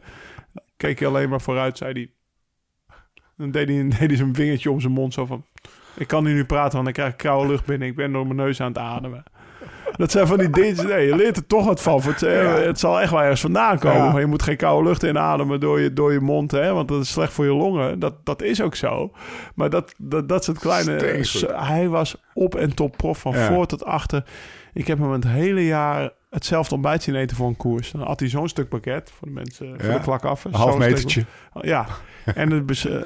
Keek 0.83 0.99
hij 0.99 1.07
alleen 1.07 1.29
maar 1.29 1.41
vooruit, 1.41 1.77
zei 1.77 1.91
hij... 1.93 2.11
Dan 3.37 3.51
deed 3.51 3.67
hij, 3.67 3.87
deed 3.87 3.97
hij 3.99 4.15
zijn 4.15 4.35
vingertje 4.35 4.71
om 4.71 4.79
zijn 4.79 4.93
mond 4.93 5.13
zo 5.13 5.25
van... 5.25 5.45
Ik 5.95 6.07
kan 6.07 6.23
nu 6.23 6.33
niet 6.33 6.47
praten, 6.47 6.71
want 6.71 6.83
dan 6.83 6.93
krijg 6.93 7.11
ik 7.11 7.17
koude 7.17 7.49
lucht 7.49 7.65
binnen. 7.65 7.87
Ik 7.87 7.95
ben 7.95 8.11
door 8.11 8.25
mijn 8.25 8.35
neus 8.35 8.61
aan 8.61 8.67
het 8.67 8.77
ademen. 8.77 9.23
Dat 9.95 10.11
zijn 10.11 10.27
van 10.27 10.37
die 10.37 10.49
dingen... 10.49 10.87
Nee, 10.87 11.07
je 11.07 11.15
leert 11.15 11.37
er 11.37 11.47
toch 11.47 11.65
wat 11.65 11.81
van. 11.81 12.01
Het, 12.01 12.23
eh, 12.23 12.53
het 12.53 12.79
zal 12.79 13.01
echt 13.01 13.11
wel 13.11 13.21
ergens 13.21 13.41
vandaan 13.41 13.79
komen. 13.79 14.13
Ja. 14.13 14.19
Je 14.19 14.25
moet 14.25 14.43
geen 14.43 14.57
koude 14.57 14.87
lucht 14.87 15.03
inademen 15.03 15.59
door 15.59 15.79
je, 15.79 15.93
door 15.93 16.13
je 16.13 16.19
mond. 16.19 16.51
Hè, 16.51 16.73
want 16.73 16.87
dat 16.87 17.01
is 17.01 17.11
slecht 17.11 17.33
voor 17.33 17.45
je 17.45 17.53
longen. 17.53 17.99
Dat, 17.99 18.25
dat 18.25 18.41
is 18.41 18.61
ook 18.61 18.75
zo. 18.75 19.11
Maar 19.55 19.69
dat, 19.69 19.93
dat, 19.97 20.29
dat 20.29 20.41
is 20.41 20.47
het 20.47 20.59
kleine... 20.59 21.23
Hij 21.47 21.89
was 21.89 22.15
op 22.33 22.55
en 22.55 22.75
top 22.75 22.97
prof 22.97 23.19
van 23.19 23.33
Ja. 23.33 23.47
voor 23.47 23.65
tot 23.65 23.85
achter. 23.85 24.23
Ik 24.73 24.87
heb 24.87 24.99
hem 24.99 25.11
het 25.11 25.27
hele 25.27 25.65
jaar 25.65 26.11
hetzelfde 26.29 26.73
ontbijt 26.75 27.03
zien 27.03 27.15
eten 27.15 27.37
voor 27.37 27.47
een 27.47 27.57
koers. 27.57 27.91
Dan 27.91 28.01
had 28.01 28.19
hij 28.19 28.29
zo'n 28.29 28.47
stuk 28.49 28.69
pakket 28.69 29.11
voor 29.11 29.27
de 29.27 29.33
mensen, 29.33 29.79
voor 29.79 29.89
Ja. 29.91 29.97
de 29.97 30.03
klakaffen. 30.03 30.51
Een 30.53 30.59
half 30.59 30.73
stuk- 30.73 30.89
metertje. 30.89 31.25
Ja, 31.61 31.85
en 32.25 32.51
het 32.51 32.65
bes, 32.65 32.85
eh, 32.85 33.01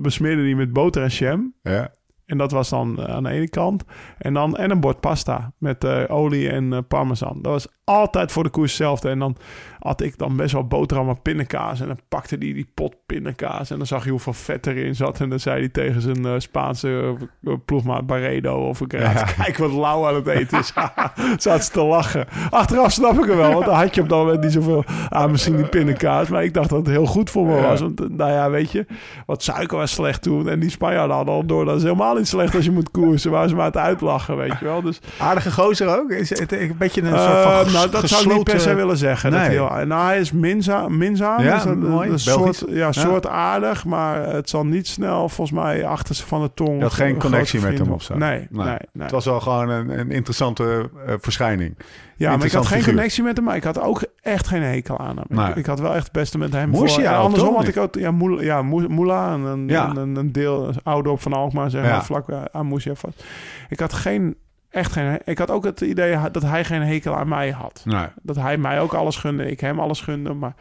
besmeerde 0.00 0.42
hij 0.42 0.54
met 0.54 0.72
boter 0.72 1.02
en 1.02 1.08
jam. 1.08 1.54
Ja. 1.62 1.92
En 2.26 2.38
dat 2.38 2.50
was 2.50 2.68
dan 2.68 2.98
eh, 3.02 3.14
aan 3.14 3.22
de 3.22 3.30
ene 3.30 3.48
kant. 3.48 3.84
En 4.18 4.34
dan 4.34 4.56
en 4.56 4.70
een 4.70 4.80
bord 4.80 5.00
pasta 5.00 5.52
met 5.58 5.84
eh, 5.84 6.02
olie 6.08 6.50
en 6.50 6.86
parmesan. 6.86 7.42
Dat 7.42 7.52
was 7.52 7.66
altijd 7.84 8.32
voor 8.32 8.42
de 8.42 8.50
koers 8.50 8.70
hetzelfde. 8.70 9.08
En 9.08 9.18
dan 9.18 9.36
had 9.84 10.00
ik 10.02 10.18
dan 10.18 10.36
best 10.36 10.52
wel 10.52 10.66
boterham 10.66 11.22
pindakaas. 11.22 11.80
En 11.80 11.86
dan 11.86 11.98
pakte 12.08 12.36
hij 12.38 12.52
die 12.52 12.70
pot 12.74 12.94
pindakaas. 13.06 13.70
En 13.70 13.76
dan 13.78 13.86
zag 13.86 14.04
je 14.04 14.10
hoeveel 14.10 14.32
vet 14.32 14.66
erin 14.66 14.94
zat. 14.94 15.20
En 15.20 15.28
dan 15.28 15.40
zei 15.40 15.58
hij 15.58 15.68
tegen 15.68 16.00
zijn 16.00 16.24
eh, 16.26 16.32
Spaanse 16.38 17.16
eh, 17.44 17.52
ploegmaat 17.64 18.06
Barredo... 18.06 18.68
of 18.68 18.80
ik 18.80 18.88
kijk 18.88 19.56
wat 19.56 19.72
lauw 19.72 20.06
aan 20.06 20.14
het 20.14 20.26
eten 20.26 20.58
is. 20.58 20.72
Zat 21.44 21.64
ze 21.64 21.70
te 21.70 21.82
lachen. 21.82 22.26
Achteraf 22.50 22.92
snap 22.92 23.18
ik 23.18 23.24
hem 23.28 23.36
wel. 23.36 23.52
Want 23.52 23.64
dan 23.64 23.74
had 23.74 23.94
je 23.94 24.00
op 24.00 24.08
dat 24.08 24.18
moment 24.18 24.40
niet 24.42 24.52
zoveel... 24.52 24.84
Ah, 25.08 25.30
misschien 25.30 25.56
die 25.56 25.68
pindakaas. 25.68 26.28
Maar 26.28 26.44
ik 26.44 26.54
dacht 26.54 26.68
dat 26.68 26.78
het 26.78 26.88
heel 26.88 27.06
goed 27.06 27.30
voor 27.30 27.46
me 27.46 27.60
was. 27.60 27.80
Want 27.80 28.00
eh, 28.00 28.06
nou 28.08 28.30
ja, 28.32 28.50
weet 28.50 28.70
je... 28.72 28.86
Wat 29.26 29.42
suiker 29.42 29.76
was 29.76 29.90
slecht 29.92 30.22
toen. 30.22 30.48
En 30.48 30.60
die 30.60 30.70
Spanjaarden 30.70 31.16
hadden 31.16 31.34
al 31.34 31.46
door. 31.46 31.64
Dat 31.64 31.76
is 31.76 31.82
helemaal 31.82 32.14
niet 32.14 32.28
slecht 32.28 32.54
als 32.54 32.64
je 32.64 32.70
moet 32.70 32.90
koersen. 32.90 33.30
Waar 33.30 33.48
ze 33.48 33.54
maar 33.54 33.64
aan 33.64 33.70
het 33.70 33.80
uitlachen, 33.80 34.36
weet 34.36 34.58
je 34.58 34.64
wel. 34.64 34.82
Dus 34.82 35.00
Aardige 35.18 35.52
gozer 35.52 35.98
ook? 35.98 36.10
Is 36.10 36.38
het 36.38 36.52
een 36.52 36.74
beetje 36.78 37.02
een 37.02 37.18
soort 37.18 37.42
van 37.42 37.72
nou, 37.72 37.90
dat 37.90 38.08
zou 38.08 38.22
ik 38.30 38.34
niet 38.34 38.44
per 38.44 38.60
se 38.60 38.74
willen 38.74 38.96
zeggen. 38.96 39.30
Dat 39.30 39.38
Nee. 39.40 39.48
hij 39.48 39.58
heel 39.58 39.68
En 39.80 39.90
hij 39.90 40.18
is 40.20 40.32
minza, 40.32 40.88
minzaam. 40.88 41.42
Ja, 41.42 41.56
is 41.56 41.64
een, 41.64 41.78
mooi. 41.78 42.10
een 42.10 42.18
soort, 42.18 42.64
ja, 42.68 42.92
soort 42.92 43.26
aardig, 43.26 43.84
maar 43.84 44.26
het 44.28 44.48
zal 44.48 44.64
niet 44.66 44.86
snel 44.86 45.28
volgens 45.28 45.58
mij 45.58 45.86
achter 45.86 46.14
van 46.14 46.42
de 46.42 46.50
tong. 46.54 46.76
Je 46.76 46.82
had 46.82 46.92
geen 46.92 47.18
connectie 47.18 47.60
met 47.60 47.78
hem 47.78 47.90
of 47.92 48.02
zo? 48.02 48.16
Nee, 48.16 48.46
Nee. 48.50 48.64
nee, 48.66 48.76
nee. 48.92 49.02
Het 49.02 49.10
was 49.10 49.24
wel 49.24 49.40
gewoon 49.40 49.68
een, 49.68 49.98
een 49.98 50.10
interessante 50.10 50.90
eh, 51.06 51.14
verschijning. 51.20 51.76
Ja, 52.16 52.36
maar 52.36 52.46
ik 52.46 52.52
had 52.52 52.66
geen 52.66 52.76
figuur. 52.78 52.94
connectie 52.94 53.22
met 53.22 53.36
hem, 53.36 53.44
maar 53.44 53.56
ik 53.56 53.64
had 53.64 53.80
ook 53.80 54.02
echt 54.22 54.46
geen 54.46 54.62
hekel 54.62 54.98
aan 54.98 55.16
hem. 55.16 55.24
Nee. 55.28 55.48
Ik, 55.48 55.56
ik 55.56 55.66
had 55.66 55.80
wel 55.80 55.94
echt 55.94 56.02
het 56.04 56.12
beste 56.12 56.38
met 56.38 56.52
hem 56.52 56.68
Moest 56.68 56.94
voor. 56.94 57.02
je 57.02 57.08
andersom 57.10 57.54
had 57.54 57.68
ik 57.68 57.76
ook... 57.76 57.94
Ja, 57.94 58.10
Moela, 58.10 58.42
ja, 58.42 58.62
Moe- 58.62 58.88
Moela 58.88 59.32
en 59.32 59.40
een, 59.40 59.68
Ja. 59.68 59.92
een, 59.96 60.16
een, 60.16 60.32
deel 60.32 60.70
ouder 60.82 61.12
op 61.12 61.20
van 61.20 61.32
Alkmaar, 61.32 61.70
zeg 61.70 61.84
Ja. 61.84 61.90
maar, 61.90 62.04
vlak 62.04 62.26
bij- 62.26 62.48
aan 62.52 62.66
Moesia 62.66 62.94
vast. 62.94 63.24
Ik 63.68 63.80
had 63.80 63.92
geen... 63.92 64.36
Echt 64.74 64.92
geen... 64.92 65.18
Ik 65.24 65.38
had 65.38 65.50
ook 65.50 65.64
het 65.64 65.80
idee 65.80 66.18
dat 66.32 66.42
hij 66.42 66.64
geen 66.64 66.82
hekel 66.82 67.16
aan 67.16 67.28
mij 67.28 67.50
had. 67.50 67.82
Nee. 67.84 68.06
Dat 68.22 68.36
hij 68.36 68.56
mij 68.56 68.80
ook 68.80 68.94
alles 68.94 69.16
gunde, 69.16 69.50
ik 69.50 69.60
hem 69.60 69.80
alles 69.80 70.00
gunde, 70.00 70.32
maar 70.32 70.54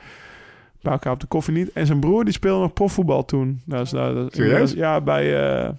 bij 0.82 0.92
elkaar 0.92 1.14
op 1.14 1.20
de 1.20 1.28
koffie 1.28 1.54
niet. 1.54 1.72
En 1.72 1.86
zijn 1.86 2.00
broer 2.00 2.24
die 2.24 2.34
speelde 2.34 2.62
nog 2.62 2.74
profvoetbal 2.74 3.26
toen. 3.26 3.62
Dat 3.66 3.86
is, 3.86 3.90
dat? 3.90 4.72
Ja, 4.72 5.02
bij 5.02 5.52
eh 5.64 5.70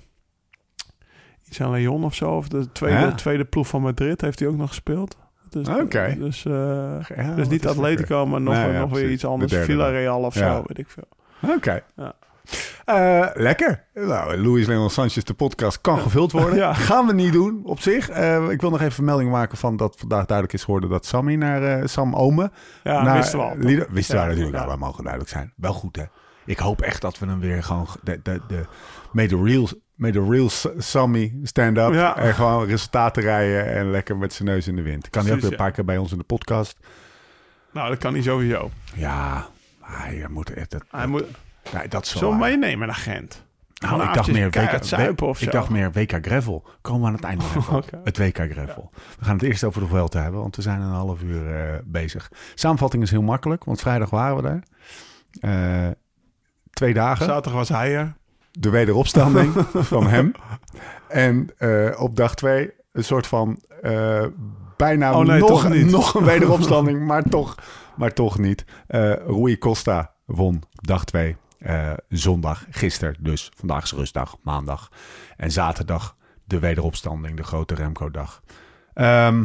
iets 1.48 1.60
aan 1.60 1.70
Leon 1.70 2.04
of 2.04 2.14
zo. 2.14 2.30
Of 2.36 2.48
de 2.48 2.72
tweede, 2.72 2.98
Ja. 2.98 3.12
tweede 3.12 3.44
ploeg 3.44 3.66
van 3.66 3.82
Madrid 3.82 4.20
heeft 4.20 4.38
hij 4.38 4.48
ook 4.48 4.56
nog 4.56 4.68
gespeeld. 4.68 5.16
Dus, 5.50 5.68
Oké. 5.68 6.14
Dus, 6.18 6.44
eh, 6.44 6.96
Ja, 7.16 7.34
dus 7.34 7.48
niet 7.48 7.66
Atletico, 7.66 8.26
maar 8.26 8.40
nog, 8.40 8.54
Nee, 8.54 8.72
ja, 8.72 8.80
nog 8.80 8.90
weer 8.90 9.10
iets 9.10 9.24
anders. 9.24 9.54
Villarreal 9.54 10.20
of 10.22 10.34
zo, 10.34 10.62
weet 10.66 10.78
ik 10.78 10.88
veel. 10.88 11.08
Oké. 11.56 11.82
Ja. 11.96 12.12
Eh, 12.84 13.26
lekker. 13.34 13.84
Nou, 13.94 14.36
Luis 14.36 14.66
Leon 14.66 14.90
Sanchez, 14.90 15.22
de 15.24 15.34
podcast, 15.34 15.80
kan 15.80 15.98
gevuld 15.98 16.32
worden. 16.32 16.56
Ja. 16.64 16.74
Gaan 16.74 17.06
we 17.06 17.12
niet 17.12 17.32
doen 17.32 17.60
op 17.64 17.80
zich. 17.80 18.08
Eh, 18.08 18.48
ik 18.50 18.60
wil 18.60 18.70
nog 18.70 18.80
even 18.80 18.92
vermelding 18.92 19.30
maken 19.30 19.58
van 19.58 19.76
dat 19.76 19.96
vandaag 19.98 20.24
duidelijk 20.26 20.56
is 20.56 20.64
geworden 20.64 20.90
dat 20.90 21.06
Sammy 21.06 21.34
naar 21.34 21.62
eh, 21.62 21.86
Sam 21.86 22.14
Ome. 22.14 22.50
Ja, 22.82 23.02
naar 23.02 23.16
wisten 23.16 23.38
we 23.38 23.44
al. 23.44 23.56
Lieder- 23.58 23.86
wisten 23.90 24.16
Ja, 24.16 24.20
wij 24.26 24.34
natuurlijk 24.34 24.62
al, 24.62 24.68
dat 24.68 24.78
mogen 24.78 25.02
duidelijk 25.02 25.32
zijn. 25.32 25.52
Wel 25.56 25.72
goed, 25.72 25.96
hè? 25.96 26.04
Ik 26.46 26.58
hoop 26.58 26.80
echt 26.82 27.00
dat 27.00 27.18
we 27.18 27.26
hem 27.26 27.40
weer 27.40 27.62
gewoon... 27.62 27.86
De, 28.02 28.20
de, 28.22 28.40
de, 28.48 28.64
made 29.12 29.28
the 29.28 29.42
real, 29.42 29.68
made 29.94 30.12
the 30.20 30.30
real 30.30 30.48
Sammy 30.78 31.38
stand-up. 31.42 31.92
Ja. 31.92 32.16
En 32.16 32.34
gewoon 32.34 32.66
resultaten 32.66 33.22
rijden 33.22 33.72
en 33.74 33.90
lekker 33.90 34.16
met 34.16 34.32
zijn 34.32 34.48
neus 34.48 34.66
in 34.68 34.76
de 34.76 34.82
wind. 34.82 35.10
Kan 35.10 35.24
hij 35.24 35.34
ook 35.34 35.40
weer 35.40 35.50
een 35.50 35.56
paar 35.56 35.70
keer 35.70 35.84
bij 35.84 35.98
ons 35.98 36.12
in 36.12 36.18
de 36.18 36.24
podcast. 36.24 36.76
Nou, 37.72 37.88
dat 37.88 37.98
kan 37.98 38.12
niet 38.12 38.24
sowieso. 38.24 38.70
Ja, 38.94 39.46
hij 39.80 40.26
moet... 40.30 40.48
Het, 40.54 40.76
Hij 40.90 41.06
moet 41.06 41.24
nee, 41.72 41.88
dat 41.88 42.06
zo 42.06 42.30
waar. 42.30 42.38
meenemen 42.38 42.86
naar 42.86 42.96
Gent. 42.96 43.44
Nou, 43.90 44.02
ik 44.02 44.14
dacht 44.14 44.32
meer 44.32 44.50
WK, 44.50 44.84
zuipen 44.84 45.26
of 45.26 45.38
ik 45.38 45.44
zo. 45.44 45.50
dacht 45.50 45.68
meer 45.68 45.92
WK 45.92 46.26
Gravel. 46.26 46.64
Komen 46.80 47.00
we 47.00 47.06
aan 47.06 47.14
het 47.14 47.24
einde 47.24 47.44
nog. 47.54 47.74
Oké. 47.76 48.00
Het 48.04 48.18
WK 48.18 48.38
Gravel. 48.50 48.90
We 49.18 49.24
gaan 49.24 49.34
het 49.34 49.42
eerst 49.42 49.64
over 49.64 49.80
de 49.80 49.86
Vuelta 49.86 50.22
hebben, 50.22 50.40
want 50.40 50.56
we 50.56 50.62
zijn 50.62 50.80
een 50.80 50.90
half 50.90 51.22
uur 51.22 51.56
eh, 51.56 51.78
bezig. 51.84 52.30
Samenvatting 52.54 53.02
is 53.02 53.10
heel 53.10 53.22
makkelijk, 53.22 53.64
want 53.64 53.80
vrijdag 53.80 54.10
waren 54.10 54.36
we 54.36 54.42
daar. 54.42 54.62
Eh, 55.40 55.90
twee 56.70 56.94
dagen. 56.94 57.24
Zaterdag 57.24 57.52
was 57.52 57.68
hij 57.68 57.96
er. 57.96 58.14
De 58.50 58.70
wederopstanding 58.70 59.52
van 59.92 60.06
hem. 60.06 60.32
En 61.08 61.48
eh, 61.56 62.00
op 62.00 62.16
dag 62.16 62.34
twee 62.34 62.70
een 62.92 63.04
soort 63.04 63.26
van 63.26 63.62
bijna 64.76 65.18
Oh 65.18 65.26
nee, 65.26 65.40
nog, 65.40 65.68
niet. 65.68 65.90
nog 65.90 66.14
een 66.14 66.24
wederopstanding, 66.24 67.04
maar 67.10 67.22
toch, 67.22 67.54
maar 67.96 68.12
toch 68.12 68.38
niet. 68.38 68.64
Rui 68.86 69.58
Costa 69.58 70.12
won 70.24 70.62
dag 70.72 71.04
twee. 71.04 71.36
Eh, 71.64 71.92
zondag, 72.08 72.66
gisteren 72.70 73.16
dus. 73.18 73.50
Vandaag 73.56 73.82
is 73.82 73.92
rustdag, 73.92 74.36
maandag. 74.42 74.90
En 75.36 75.52
zaterdag 75.52 76.16
de 76.44 76.58
wederopstanding, 76.58 77.36
de 77.36 77.42
grote 77.42 77.74
Remco-dag. 77.74 78.42
Ehm, 78.94 79.42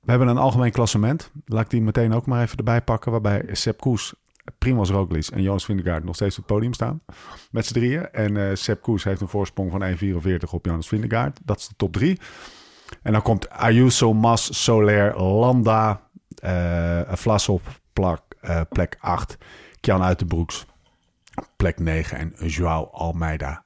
we 0.00 0.10
hebben 0.10 0.28
een 0.28 0.38
algemeen 0.38 0.72
klassement. 0.72 1.30
Laat 1.44 1.64
ik 1.64 1.70
die 1.70 1.82
meteen 1.82 2.12
ook 2.12 2.26
maar 2.26 2.42
even 2.42 2.58
erbij 2.58 2.82
pakken. 2.82 3.10
Waarbij 3.10 3.48
Sepp 3.52 3.80
Koes, 3.80 4.14
Primoz 4.58 4.90
Roglic 4.90 5.26
en 5.26 5.42
Jonas 5.42 5.64
Vingegaard 5.64 6.04
nog 6.04 6.14
steeds 6.14 6.38
op 6.38 6.44
het 6.44 6.52
podium 6.52 6.72
staan. 6.72 7.00
Met 7.50 7.66
z'n 7.66 7.72
drieën. 7.72 8.10
En 8.10 8.36
eh 8.36 8.54
Sepp 8.54 8.82
Koes 8.82 9.04
heeft 9.04 9.20
een 9.20 9.28
voorsprong 9.28 9.70
van 9.70 9.82
1,44 9.82 10.50
op 10.50 10.66
Jonas 10.66 10.88
Vingegaard. 10.88 11.40
Dat 11.44 11.58
is 11.58 11.68
de 11.68 11.74
top 11.76 11.92
drie. 11.92 12.20
En 13.02 13.12
dan 13.12 13.22
komt 13.22 13.50
Ayuso, 13.50 14.12
Mas, 14.12 14.62
Soler, 14.62 15.22
Landa, 15.22 16.00
eh 16.34 17.00
Vlasov, 17.12 17.62
plak, 17.92 18.22
eh, 18.40 18.60
plek 18.68 18.96
8. 19.00 19.38
Kjan 19.80 20.02
Uitenbroeks, 20.02 20.66
plek 21.56 21.78
9. 21.78 22.18
En 22.18 22.46
Joao 22.48 22.88
Almeida 22.92 23.64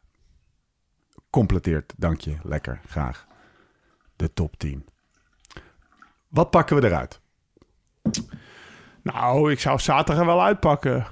completeert, 1.30 1.94
dank 1.96 2.20
je, 2.20 2.36
lekker, 2.42 2.80
graag, 2.88 3.26
de 4.16 4.32
top 4.32 4.58
10. 4.58 4.86
Wat 6.28 6.50
pakken 6.50 6.76
we 6.80 6.86
eruit? 6.86 7.20
Nou, 9.02 9.52
ik 9.52 9.60
zou 9.60 9.78
zaterdag 9.78 10.24
wel 10.24 10.42
uitpakken. 10.42 11.06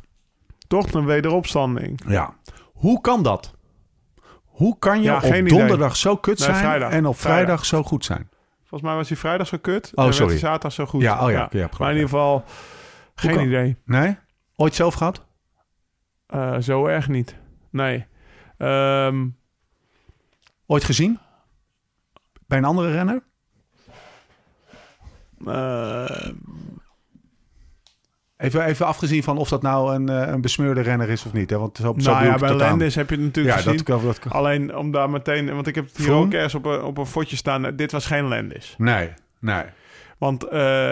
Toch 0.68 0.92
een 0.92 1.04
wederopstanding. 1.04 2.02
Ja. 2.06 2.34
Hoe 2.72 3.00
kan 3.00 3.22
dat? 3.22 3.54
Hoe 4.44 4.78
kan 4.78 4.98
je 4.98 5.04
Ja, 5.04 5.16
op 5.16 5.22
idee. 5.24 5.42
donderdag 5.42 5.96
zo 5.96 6.16
kut 6.16 6.38
Nee, 6.38 6.48
zijn 6.48 6.58
vrijdag. 6.60 6.90
en 6.92 7.06
op 7.06 7.16
vrijdag, 7.18 7.36
Vrijdag. 7.44 7.64
zo 7.64 7.82
goed 7.82 8.04
zijn? 8.04 8.28
Volgens 8.58 8.82
mij 8.82 8.94
was 8.94 9.08
hij 9.08 9.16
vrijdag 9.16 9.46
zo 9.46 9.58
kut. 9.58 9.92
Oh, 9.94 10.06
en 10.06 10.14
sorry. 10.14 10.38
zaterdag 10.38 10.72
zo 10.72 10.86
goed. 10.86 11.02
Ja, 11.02 11.24
oh 11.24 11.30
ja, 11.30 11.48
maar 11.52 11.88
in 11.90 11.94
ieder 11.94 12.08
geval, 12.08 12.44
geen 13.14 13.34
kan- 13.34 13.44
idee. 13.44 13.76
Nee? 13.84 14.18
Ooit 14.56 14.74
zelf 14.74 14.94
gehad? 14.94 15.26
Eh, 16.36 16.56
zo 16.60 16.86
erg 16.86 17.08
niet. 17.08 17.36
Nee. 17.70 18.06
Ehm, 18.58 19.26
Ooit 20.66 20.84
gezien? 20.84 21.18
Bij 22.46 22.58
een 22.58 22.64
andere 22.64 22.90
renner? 22.92 23.22
eh, 25.46 26.28
Even, 28.36 28.64
even 28.64 28.86
afgezien 28.86 29.22
van 29.22 29.38
of 29.38 29.48
dat 29.48 29.62
nou 29.62 29.94
een, 29.94 30.08
eh, 30.08 30.28
een 30.32 30.40
besmeurde 30.40 30.80
renner 30.80 31.08
is 31.08 31.24
of 31.26 31.32
niet. 31.32 31.50
Hè? 31.50 31.58
Want 31.58 31.76
zo, 31.76 31.82
zo 31.82 32.10
nou 32.10 32.22
bedoel 32.22 32.32
ja, 32.32 32.38
bij 32.38 32.54
Lendis 32.68 32.94
heb 32.94 33.08
je 33.10 33.16
het 33.16 33.24
natuurlijk 33.24 33.56
Ja, 33.56 33.62
gezien. 33.62 33.76
dat 33.76 33.86
kan, 33.86 34.04
dat 34.04 34.18
kan. 34.18 34.32
Alleen 34.32 34.76
om 34.76 34.90
daar 34.90 35.10
meteen... 35.10 35.54
Want 35.54 35.66
ik 35.66 35.74
heb 35.74 35.84
het 35.86 35.96
hier 35.96 36.06
Vroom? 36.06 36.24
ook 36.24 36.32
ergens 36.32 36.54
op 36.54 36.64
een, 36.64 36.82
op 36.82 36.98
een 36.98 37.06
fotje 37.06 37.36
staan. 37.36 37.76
Dit 37.76 37.92
was 37.92 38.06
geen 38.06 38.28
Lendis. 38.28 38.74
Nee, 38.78 39.12
nee. 39.40 39.62
Want 40.18 40.42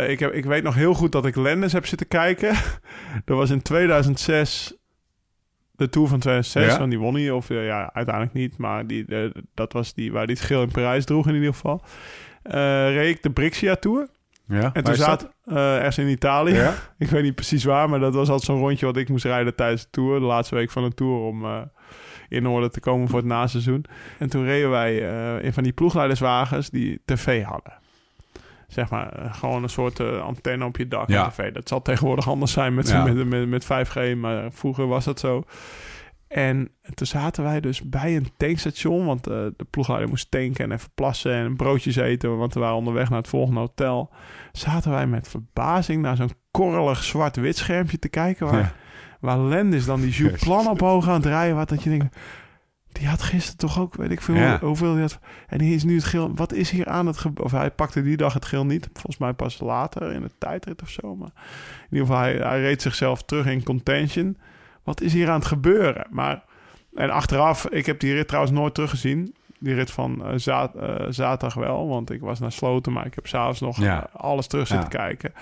ik, 0.09 0.19
heb, 0.19 0.33
ik 0.33 0.45
weet 0.45 0.63
nog 0.63 0.75
heel 0.75 0.95
goed 0.95 1.13
dat 1.13 1.27
ik 1.27 1.37
Lendis 1.37 1.73
heb 1.73 1.87
zitten 1.87 2.09
kijken. 2.09 2.55
dat 3.25 3.37
was 3.37 3.51
in 3.51 3.63
2006... 3.63 4.75
De 5.77 5.89
Tour 5.89 6.09
van 6.09 6.19
2006, 6.19 6.73
Ja. 6.73 6.79
want 6.79 6.91
die 6.91 6.99
won 6.99 7.15
hij. 7.15 7.31
Of 7.31 7.51
eh, 7.51 7.67
ja, 7.67 7.91
uiteindelijk 7.93 8.35
niet. 8.35 8.59
Maar 8.59 8.87
die, 8.87 9.07
eh, 9.07 9.31
dat 9.55 9.73
was 9.73 9.95
die 9.95 10.13
waar 10.13 10.25
hij 10.25 10.33
het 10.33 10.43
geel 10.43 10.63
in 10.63 10.71
Parijs 10.71 11.05
droeg 11.05 11.29
in 11.29 11.35
ieder 11.35 11.53
geval. 11.53 11.83
Eh 12.43 12.55
reed 12.93 13.17
ik 13.17 13.23
de 13.23 13.31
Brixia 13.31 13.75
Tour. 13.77 14.09
Ja, 14.47 14.71
En 14.73 14.85
toen 14.85 14.95
zat 14.95 15.31
eh 15.45 15.77
ergens 15.77 15.99
in 15.99 16.09
Italië. 16.09 16.55
Ja? 16.55 16.75
Ik 16.99 17.09
weet 17.09 17.23
niet 17.23 17.35
precies 17.35 17.65
waar, 17.65 17.89
maar 17.89 18.01
dat 18.01 18.15
was 18.15 18.29
altijd 18.29 18.47
zo'n 18.51 18.59
rondje 18.67 18.87
wat 18.87 18.97
ik 18.97 19.09
moest 19.09 19.25
rijden 19.25 19.55
tijdens 19.55 19.83
de 19.83 19.89
Tour. 19.91 20.21
De 20.21 20.27
laatste 20.27 20.55
week 20.55 20.71
van 20.71 20.83
de 20.83 20.95
Tour 20.95 21.19
om 21.21 21.45
in 22.29 22.47
orde 22.47 22.71
te 22.71 22.81
komen 22.81 23.09
voor 23.09 23.19
het 23.19 23.29
naseizoen. 23.29 23.85
En 24.19 24.29
toen 24.29 24.45
reden 24.45 24.71
wij 24.71 24.97
in 25.43 25.53
van 25.53 25.63
die 25.63 25.73
ploegleiderswagens 25.73 26.71
die 26.71 27.01
tv 27.05 27.43
hadden. 27.43 27.73
Zeg 28.75 28.91
maar, 28.91 29.13
eh, 29.13 29.35
gewoon 29.35 29.63
een 29.63 29.69
soort 29.69 30.01
eh, 30.01 30.21
antenne 30.21 30.65
op 30.65 30.77
je 30.77 30.89
dak 30.89 31.09
Ja. 31.09 31.29
tv. 31.29 31.53
Dat 31.53 31.69
zal 31.69 31.83
tegenwoordig 31.83 32.29
anders 32.29 32.53
zijn 32.53 32.75
met, 32.75 32.89
Ja. 32.89 33.05
met, 33.05 33.27
met, 33.29 33.49
met 33.49 33.65
5G, 33.65 34.15
maar 34.17 34.53
vroeger 34.53 34.87
was 34.87 35.05
dat 35.05 35.21
zo. 35.21 35.45
En 36.29 36.71
toen 36.95 37.07
zaten 37.07 37.43
wij 37.45 37.61
dus 37.61 37.83
bij 37.83 38.17
een 38.17 38.29
tankstation, 38.37 39.07
want 39.07 39.27
eh, 39.27 39.35
de 39.57 39.67
ploegleider 39.71 40.09
moest 40.09 40.31
tanken 40.31 40.65
en 40.65 40.73
even 40.73 40.91
plassen 40.95 41.33
en 41.33 41.57
broodjes 41.57 41.97
eten, 41.97 42.39
want 42.39 42.55
we 42.55 42.61
waren 42.61 42.77
onderweg 42.77 43.09
naar 43.09 43.19
het 43.19 43.29
volgende 43.29 43.61
hotel. 43.61 44.11
Zaten 44.53 44.91
wij 44.91 45.07
met 45.07 45.29
verbazing 45.29 46.03
naar 46.03 46.17
zo'n 46.17 46.31
korrelig 46.51 47.05
zwart-wit 47.05 47.57
schermpje 47.57 47.99
te 47.99 48.09
kijken, 48.09 48.47
waar, 48.47 48.59
Ja. 48.61 48.73
waar 49.21 49.39
Lendis 49.39 49.85
dan 49.85 50.01
die 50.01 50.31
Plan 50.31 50.69
op 50.69 50.81
hoog 50.81 51.09
aan 51.09 51.15
het 51.15 51.27
rijden 51.27 51.57
was, 51.57 51.67
dat 51.67 51.83
je 51.83 51.91
denkt, 51.91 52.17
die 52.95 53.07
had 53.09 53.23
gisteren 53.23 53.59
toch 53.59 53.81
ook, 53.81 53.95
weet 53.95 54.11
ik 54.11 54.21
veel, 54.21 54.35
Ja. 54.35 54.59
hoeveel 54.61 54.93
die 54.93 55.01
had. 55.01 55.19
En 55.47 55.59
die 55.59 55.75
is 55.75 55.85
nu 55.85 55.95
het 55.95 56.05
geel. 56.05 56.35
Wat 56.35 56.53
is 56.53 56.71
hier 56.71 56.89
aan 56.89 57.07
het 57.07 57.17
gebeuren? 57.17 57.45
Of 57.45 57.61
hij 57.61 57.71
pakte 57.71 58.03
die 58.03 58.17
dag 58.17 58.33
het 58.35 58.45
geel 58.45 58.67
niet. 58.67 58.89
Volgens 58.93 59.19
mij 59.19 59.33
pas 59.33 59.61
later 59.61 60.13
in 60.13 60.21
de 60.23 60.31
tijdrit 60.39 60.83
of 60.83 60.89
zo. 60.89 61.17
Maar 61.17 61.31
in 61.81 61.87
ieder 61.91 62.07
geval, 62.07 62.23
hij, 62.23 62.35
hij 62.37 62.61
reed 62.61 62.83
zichzelf 62.83 63.23
terug 63.23 63.47
in 63.47 63.63
contention. 63.63 64.37
Wat 64.83 65.01
is 65.01 65.13
hier 65.13 65.29
aan 65.31 65.39
het 65.39 65.47
gebeuren? 65.49 66.07
Maar, 66.11 66.43
en 66.95 67.11
achteraf, 67.11 67.67
ik 67.69 67.87
heb 67.87 68.01
die 68.01 68.15
rit 68.15 68.29
trouwens 68.29 68.55
nooit 68.55 68.75
teruggezien. 68.75 69.35
Die 69.59 69.75
rit 69.75 69.91
van 69.91 70.25
eh, 70.27 70.33
za- 70.37 70.73
eh, 70.75 71.07
zaterdag 71.09 71.55
wel, 71.55 71.89
want 71.89 72.11
ik 72.11 72.21
was 72.21 72.39
naar 72.41 72.53
Sloten, 72.53 72.93
maar 72.93 73.07
ik 73.07 73.15
heb 73.15 73.27
s'avonds 73.27 73.61
nog 73.61 73.79
Ja. 73.79 74.07
eh, 74.07 74.15
alles 74.21 74.47
terug 74.47 74.67
zitten 74.67 74.89
Ja. 74.91 74.97
kijken. 74.99 75.33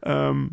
Ehm, 0.00 0.46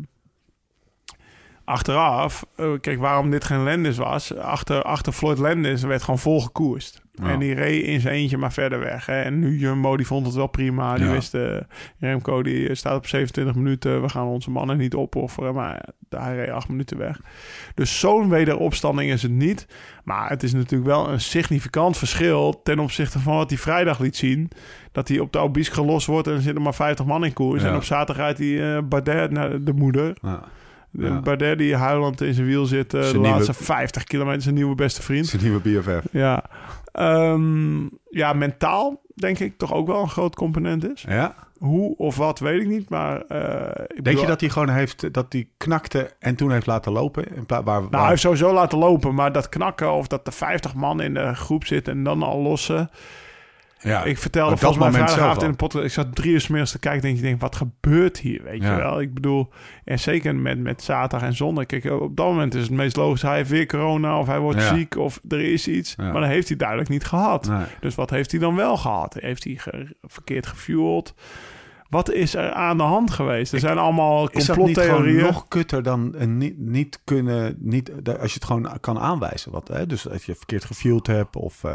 achteraf, 1.68 2.46
eh, 2.56 2.66
kijk, 2.80 2.98
waarom 2.98 3.30
dit 3.30 3.44
geen 3.44 3.62
Landis 3.62 3.96
was, 3.96 4.36
achter, 4.36 4.82
achter 4.82 5.12
Floyd 5.12 5.38
Landis 5.38 5.82
werd 5.82 6.02
gewoon 6.02 6.18
vol 6.18 6.40
gekoerst. 6.40 7.02
Ja. 7.12 7.30
En 7.30 7.38
die 7.38 7.54
reed 7.54 7.84
in 7.84 8.00
zijn 8.00 8.14
eentje 8.14 8.36
maar 8.38 8.52
verder 8.52 8.80
weg. 8.80 9.06
Hè. 9.06 9.20
En 9.22 9.38
nu 9.38 9.58
Jumbo, 9.58 9.96
die 9.96 10.06
vond 10.06 10.26
het 10.26 10.34
wel 10.34 10.46
prima. 10.46 10.94
Die 10.94 11.04
Ja. 11.06 11.12
wist, 11.12 11.34
eh, 11.34 11.56
Remco, 11.98 12.42
die 12.42 12.74
staat 12.74 12.96
op 12.96 13.06
27 13.06 13.54
minuten. 13.54 14.02
We 14.02 14.08
gaan 14.08 14.26
onze 14.26 14.50
mannen 14.50 14.76
niet 14.76 14.94
opofferen. 14.94 15.54
Maar 15.54 15.84
hij 16.08 16.34
reed 16.36 16.50
8 16.50 16.68
minuten 16.68 16.98
weg. 16.98 17.20
Dus 17.74 17.98
zo'n 18.00 18.28
wederopstanding 18.28 19.10
is 19.10 19.22
het 19.22 19.30
niet. 19.32 19.66
Maar 20.04 20.28
het 20.28 20.42
is 20.42 20.52
natuurlijk 20.52 20.90
wel 20.90 21.08
een 21.08 21.20
significant 21.20 21.96
verschil 21.96 22.60
ten 22.62 22.78
opzichte 22.78 23.18
van 23.18 23.34
wat 23.36 23.50
hij 23.50 23.58
vrijdag 23.58 23.98
liet 23.98 24.16
zien. 24.16 24.50
Dat 24.92 25.08
hij 25.08 25.18
op 25.18 25.32
de 25.32 25.38
Obis 25.38 25.68
gelost 25.68 26.06
wordt 26.06 26.26
en 26.26 26.34
er 26.34 26.40
zitten 26.42 26.62
maar 26.62 26.74
50 26.74 27.06
man 27.06 27.24
in 27.24 27.32
koers. 27.32 27.62
Ja. 27.62 27.68
En 27.68 27.74
op 27.76 27.84
zaterdag 27.84 28.16
rijdt 28.16 28.38
hij 28.38 28.76
eh 28.76 28.82
Bardet 28.84 29.30
naar 29.30 29.64
de 29.64 29.72
moeder. 29.72 30.16
Ja. 30.22 30.42
Ja. 31.06 31.20
Bardet 31.20 31.58
die 31.58 31.74
huilend 31.76 32.20
in 32.20 32.34
zijn 32.34 32.46
wiel 32.46 32.64
zit. 32.66 32.94
eh, 32.94 33.00
de 33.02 33.12
nieuwe- 33.12 33.28
laatste 33.28 33.54
50 33.54 34.04
kilometer 34.04 34.42
zijn 34.42 34.54
nieuwe 34.54 34.74
beste 34.74 35.02
vriend. 35.02 35.26
Zijn 35.26 35.42
nieuwe 35.42 35.60
BFF. 35.60 36.04
Ja. 36.12 36.44
Ehm, 36.92 37.80
ja, 38.10 38.32
mentaal 38.32 39.00
denk 39.14 39.38
ik 39.38 39.58
toch 39.58 39.72
ook 39.74 39.86
wel 39.86 40.00
een 40.02 40.08
groot 40.08 40.34
component 40.34 40.90
is. 40.92 41.04
Ja. 41.08 41.34
Hoe 41.58 41.96
of 41.96 42.16
wat 42.16 42.38
weet 42.38 42.60
ik 42.60 42.66
niet, 42.68 42.88
maar... 42.88 43.16
ik 43.20 43.28
Denk 43.28 44.02
bedoel- 44.02 44.20
je 44.20 44.26
dat 44.26 44.40
hij 44.40 44.50
gewoon 44.50 44.68
heeft, 44.68 45.12
dat 45.14 45.26
hij 45.28 45.48
knakte 45.56 46.10
en 46.18 46.34
toen 46.34 46.50
heeft 46.52 46.66
laten 46.66 46.92
lopen? 46.92 47.36
In 47.36 47.46
plaats 47.46 47.64
waar, 47.64 47.78
Nou, 47.78 47.90
waar- 47.90 48.00
hij 48.00 48.08
heeft 48.08 48.20
sowieso 48.22 48.52
laten 48.52 48.78
lopen, 48.78 49.14
maar 49.14 49.32
dat 49.32 49.48
knakken 49.48 49.92
of 49.92 50.06
dat 50.06 50.26
er 50.26 50.32
50 50.32 50.74
man 50.74 51.00
in 51.02 51.14
de 51.14 51.34
groep 51.34 51.64
zitten 51.66 51.92
en 51.92 52.04
dan 52.04 52.22
al 52.22 52.40
lossen. 52.42 52.90
Ja. 53.80 54.04
Ik 54.04 54.18
vertelde 54.18 54.56
volgens 54.56 54.82
mij 54.82 54.92
vrijdagavond 54.92 55.42
in 55.42 55.50
de 55.50 55.56
podcast. 55.56 55.84
Ik 55.84 55.92
zat 55.92 56.14
drie 56.14 56.32
uur 56.32 56.40
's 56.40 56.48
middags 56.48 56.70
te 56.70 56.78
kijken 56.78 57.08
en 57.08 57.14
ik 57.14 57.20
denk, 57.22 57.40
wat 57.40 57.56
gebeurt 57.56 58.18
hier? 58.18 58.42
Weet 58.42 58.62
Ja. 58.62 58.70
je 58.74 58.80
wel? 58.82 59.00
Ik 59.00 59.14
bedoel, 59.14 59.48
en 59.84 59.98
zeker 59.98 60.36
met, 60.36 60.58
met 60.58 60.82
zaterdag 60.82 61.28
en 61.28 61.34
zondag. 61.34 61.66
Kijk, 61.66 61.84
op 61.84 62.16
dat 62.16 62.26
moment 62.26 62.54
is 62.54 62.62
het 62.62 62.70
meest 62.70 62.96
logisch. 62.96 63.22
Hij 63.22 63.36
heeft 63.36 63.50
weer 63.50 63.66
corona 63.66 64.18
of 64.18 64.26
hij 64.26 64.38
wordt 64.38 64.60
Ja. 64.60 64.74
ziek 64.74 64.96
of 64.96 65.20
er 65.28 65.40
is 65.40 65.68
iets. 65.68 65.94
Ja. 65.96 66.12
Maar 66.12 66.20
dat 66.20 66.30
heeft 66.30 66.48
hij 66.48 66.56
duidelijk 66.56 66.88
niet 66.88 67.04
gehad. 67.04 67.48
Nee. 67.48 67.64
Dus 67.80 67.94
wat 67.94 68.10
heeft 68.10 68.30
hij 68.30 68.40
dan 68.40 68.54
wel 68.56 68.76
gehad? 68.76 69.14
Heeft 69.20 69.44
hij 69.44 69.54
ge- 69.54 69.96
verkeerd 70.02 70.46
gefueld? 70.46 71.14
Wat 71.88 72.12
is 72.12 72.34
er 72.34 72.52
aan 72.52 72.76
de 72.76 72.82
hand 72.82 73.10
geweest? 73.10 73.52
Er 73.52 73.58
zijn 73.60 73.78
allemaal 73.78 74.28
Is 74.30 74.46
dat 74.46 74.56
complottheorieën. 74.56 75.22
nog 75.22 75.48
kutter 75.48 75.82
dan 75.82 76.14
een 76.16 76.36
niet, 76.38 76.58
niet 76.58 77.00
kunnen, 77.04 77.56
niet, 77.58 77.90
als 78.20 78.28
je 78.32 78.34
het 78.34 78.44
gewoon 78.44 78.68
kan 78.80 78.98
aanwijzen? 78.98 79.52
Wat, 79.52 79.68
hè? 79.68 79.86
Dus 79.86 80.10
als 80.10 80.24
je 80.24 80.34
verkeerd 80.34 80.64
gefueld 80.64 81.06
hebt 81.06 81.36
of 81.36 81.64
eh, 81.64 81.74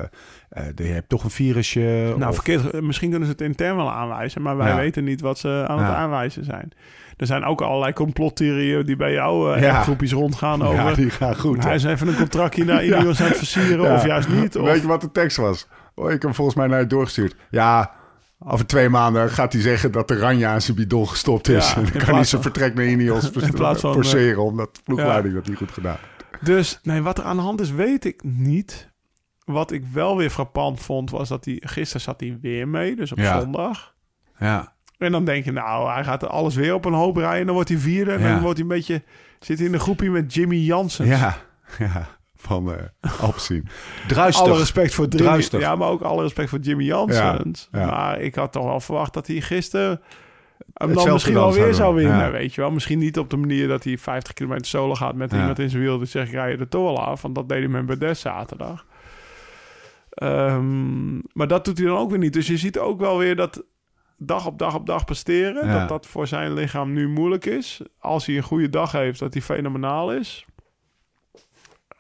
eh, 0.50 0.64
je 0.76 0.84
hebt 0.84 1.10
toch 1.10 1.24
een 1.24 1.30
virusje. 1.30 2.14
Nou, 2.18 2.30
of, 2.30 2.36
verkeerd, 2.36 2.82
misschien 2.82 3.10
kunnen 3.10 3.28
ze 3.28 3.32
het 3.34 3.42
intern 3.42 3.76
wel 3.76 3.92
aanwijzen, 3.92 4.42
maar 4.42 4.58
wij 4.58 4.68
Ja. 4.70 4.76
weten 4.76 5.04
niet 5.04 5.22
wat 5.22 5.40
ze 5.40 5.66
aan 5.68 5.78
Ja. 5.78 5.84
het 5.86 5.94
aanwijzen 5.96 6.44
zijn. 6.44 6.72
Er 7.18 7.26
zijn 7.26 7.44
ook 7.44 7.62
allerlei 7.62 7.94
complottheorieën 7.94 8.86
die 8.86 8.96
bij 8.96 9.12
jou 9.14 9.56
eh 9.56 9.62
Ja. 9.62 9.82
groepjes 9.82 10.12
rondgaan 10.12 10.62
over. 10.64 10.76
ja, 10.76 10.94
die 10.94 11.10
gaan 11.10 11.36
goed. 11.40 11.64
hij 11.64 11.76
is 11.76 11.84
even 11.84 12.08
een 12.08 12.16
contractje 12.16 12.64
naar. 12.66 12.86
Ineos 12.86 13.22
aan 13.22 13.28
het 13.28 13.38
versieren, 13.38 13.92
of 13.94 14.06
juist 14.06 14.30
niet. 14.30 14.58
Of, 14.58 14.66
Weet 14.68 14.82
je 14.82 14.88
wat 14.88 15.02
de 15.02 15.12
tekst 15.12 15.38
was? 15.38 15.68
Oh, 15.96 16.06
ik 16.06 16.12
heb 16.12 16.22
hem 16.22 16.34
volgens 16.34 16.58
mij 16.58 16.68
naar 16.68 16.80
je 16.80 16.88
doorgestuurd. 16.88 17.36
Ja, 17.50 17.92
over 18.46 18.66
twee 18.66 18.90
maanden 18.90 19.30
gaat 19.30 19.54
hij 19.54 19.62
zeggen 19.62 19.92
dat 19.92 20.08
de 20.08 20.18
Ranja 20.18 20.54
aan 20.54 20.62
zijn 20.62 20.78
bidon 20.78 21.08
gestopt 21.10 21.48
is. 21.50 21.70
Ja, 21.70 21.76
en 21.76 21.86
dan 21.92 22.02
kan 22.04 22.16
hij 22.16 22.24
zijn 22.24 22.42
vertrek 22.42 22.74
naar 22.74 22.86
Ineos 22.86 23.30
forceren, 23.80 24.44
omdat 24.44 24.76
de 24.76 24.82
ploegleiding 24.84 25.34
dat 25.34 25.48
niet 25.48 25.58
goed 25.58 25.72
gedaan. 25.72 25.98
Dus 26.42 26.80
nee, 26.84 27.02
wat 27.02 27.18
er 27.18 27.24
aan 27.24 27.36
de 27.36 27.42
hand 27.42 27.62
is, 27.62 27.72
weet 27.72 28.06
ik 28.06 28.24
niet. 28.24 28.92
Wat 29.46 29.72
ik 29.72 29.84
wel 29.94 30.18
weer 30.18 30.30
frappant 30.30 30.80
vond, 30.80 31.10
was 31.12 31.30
dat 31.30 31.46
hij 31.46 31.58
gisteren 31.66 32.02
zat 32.02 32.20
hij 32.20 32.38
weer 32.42 32.68
mee, 32.68 32.96
dus 32.96 33.12
op 33.12 33.18
Ja. 33.18 33.40
zondag. 33.42 33.94
Ja, 34.40 34.74
En 34.98 35.12
dan 35.12 35.26
denk 35.26 35.46
je, 35.46 35.52
nou, 35.52 35.92
hij 35.92 36.04
gaat 36.04 36.28
alles 36.28 36.56
weer 36.56 36.74
op 36.74 36.86
een 36.86 36.94
hoop 36.94 37.18
rijden. 37.18 37.40
En 37.40 37.46
dan 37.46 37.56
wordt 37.56 37.70
hij 37.70 37.78
vierde. 37.78 38.12
En 38.12 38.22
dan 38.22 38.42
wordt 38.42 38.58
hij 38.60 38.68
een 38.70 38.76
beetje... 38.76 39.04
Zit 39.40 39.58
hij 39.58 39.68
in 39.68 39.74
een 39.74 39.80
groepje 39.80 40.10
met 40.10 40.34
Jimmy 40.34 40.56
Jansen. 40.56 41.06
ja, 41.06 41.38
ja. 41.80 42.08
Van 42.44 42.70
uh, 42.70 42.76
Alpecin. 43.22 43.68
Druistig. 44.08 44.46
Alle 44.46 44.58
respect 44.58 44.94
voor 44.94 45.08
Jimmy. 45.08 45.28
Druistig. 45.28 45.60
Ja, 45.60 45.76
maar 45.76 45.90
ook 45.90 46.02
alle 46.02 46.22
respect 46.24 46.50
voor 46.50 46.60
Jimmy 46.60 46.84
Janssens. 46.84 47.68
Ja, 47.72 47.80
ja. 47.80 47.86
Maar 47.86 48.20
ik 48.22 48.36
had 48.36 48.52
toch 48.52 48.64
wel 48.66 48.80
verwacht 48.80 49.14
dat 49.14 49.28
hij 49.28 49.42
gisteren... 49.42 50.02
hem 50.74 50.94
dan 50.94 51.12
misschien 51.12 51.34
dan 51.34 51.44
wel 51.44 51.54
weer 51.54 51.74
zou 51.74 51.96
winnen, 51.96 52.18
Ja. 52.18 52.32
weet 52.32 52.54
je 52.54 52.62
wel. 52.62 52.72
Misschien 52.72 53.00
niet 53.00 53.18
op 53.18 53.30
de 53.30 53.38
manier 53.38 53.68
dat 53.68 53.84
hij 53.84 53.98
50 53.98 54.34
kilometer 54.34 54.66
solo 54.66 54.96
gaat 54.96 55.16
met 55.16 55.32
Ja. 55.32 55.38
iemand 55.40 55.60
in 55.60 55.70
zijn 55.70 55.82
wiel. 55.82 55.98
Dus 55.98 56.12
zeg 56.12 56.28
ik, 56.28 56.34
rij 56.34 56.52
je 56.52 56.58
de 56.58 56.68
toch 56.68 56.84
wel 56.84 57.04
af. 57.06 57.22
Want 57.22 57.36
dat 57.36 57.50
deed 57.50 57.60
hij 57.60 57.68
met 57.68 57.86
Bardet 57.86 58.18
zaterdag. 58.18 58.86
Ehm, 60.10 61.14
maar 61.16 61.48
dat 61.48 61.66
doet 61.66 61.78
hij 61.78 61.88
dan 61.88 61.98
ook 61.98 62.10
weer 62.10 62.20
niet. 62.20 62.34
Dus 62.34 62.48
je 62.48 62.58
ziet 62.58 62.80
ook 62.80 63.00
wel 63.00 63.18
weer 63.18 63.36
dat 63.36 63.64
dag 64.18 64.46
op 64.46 64.58
dag 64.60 64.76
op 64.76 64.86
dag 64.86 65.06
presteren... 65.06 65.68
Ja. 65.68 65.80
dat 65.80 65.90
dat 65.90 66.08
voor 66.08 66.28
zijn 66.28 66.54
lichaam 66.54 66.94
nu 66.94 67.08
moeilijk 67.10 67.46
is. 67.46 67.82
Als 68.00 68.26
hij 68.26 68.38
een 68.38 68.44
goede 68.44 68.70
dag 68.70 68.92
heeft, 68.92 69.20
dat 69.20 69.34
hij 69.34 69.42
fenomenaal 69.42 70.14
is. 70.14 70.46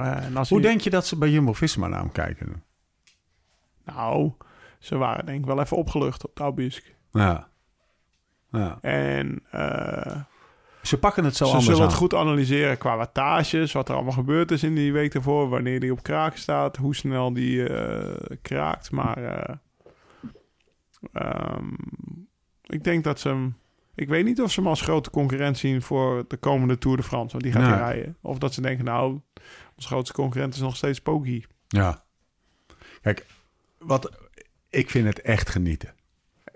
Eh, 0.03 0.25
en 0.25 0.37
als 0.37 0.49
Hoe 0.49 0.61
denk 0.61 0.81
je 0.81 0.89
dat 0.89 1.07
ze 1.07 1.17
bij 1.17 1.29
Jumbo-Visma 1.29 1.87
naar 1.87 1.99
hem 1.99 2.11
kijken? 2.11 2.63
Nou, 3.85 4.31
ze 4.79 4.97
waren 4.97 5.25
denk 5.25 5.39
ik 5.39 5.45
wel 5.45 5.59
even 5.59 5.77
opgelucht 5.77 6.25
op 6.25 6.35
Taubisk. 6.35 6.95
Ja. 7.11 7.47
ja. 8.51 8.77
En 8.81 9.43
eh, 9.51 10.21
Ze 10.81 10.97
pakken 10.99 11.23
het 11.23 11.35
zo 11.35 11.43
ze 11.45 11.49
anders 11.49 11.65
zullen 11.65 11.81
aan. 11.81 11.87
het 11.87 11.97
goed 11.97 12.13
analyseren 12.13 12.77
qua 12.77 12.97
wattages, 12.97 13.71
wat 13.71 13.89
er 13.89 13.95
allemaal 13.95 14.13
gebeurd 14.13 14.51
is 14.51 14.63
in 14.63 14.75
die 14.75 14.93
week 14.93 15.13
ervoor, 15.13 15.49
wanneer 15.49 15.79
die 15.79 15.91
op 15.91 16.03
kraak 16.03 16.37
staat, 16.37 16.77
hoe 16.77 16.95
snel 16.95 17.33
die 17.33 17.67
eh, 17.69 18.37
kraakt. 18.41 18.91
Maar 18.91 19.17
eh, 19.17 19.55
ehm, 21.13 21.73
ik 22.65 22.83
denk 22.83 23.03
dat 23.03 23.19
ze 23.19 23.27
hem... 23.29 23.61
Ik 23.95 24.07
weet 24.07 24.25
niet 24.25 24.41
of 24.41 24.51
ze 24.51 24.59
hem 24.59 24.69
als 24.69 24.81
grote 24.81 25.09
concurrent 25.09 25.57
zien 25.57 25.81
voor 25.81 26.25
de 26.27 26.37
komende 26.37 26.77
Tour 26.77 26.97
de 26.97 27.03
France, 27.03 27.31
want 27.31 27.43
die 27.43 27.51
gaat 27.51 27.61
Nee. 27.61 27.71
hij 27.71 27.79
rijden. 27.79 28.17
Of 28.21 28.37
dat 28.37 28.53
ze 28.53 28.61
denken, 28.61 28.85
nou, 28.85 29.19
onze 29.75 29.87
grootste 29.87 30.13
concurrent 30.13 30.53
is 30.53 30.59
nog 30.59 30.75
steeds 30.75 31.01
Poggi. 31.01 31.45
Ja. 31.67 32.03
Kijk, 33.01 33.25
wat, 33.79 34.11
ik 34.69 34.89
vind 34.89 35.05
het 35.07 35.21
echt 35.21 35.49
genieten. 35.49 35.93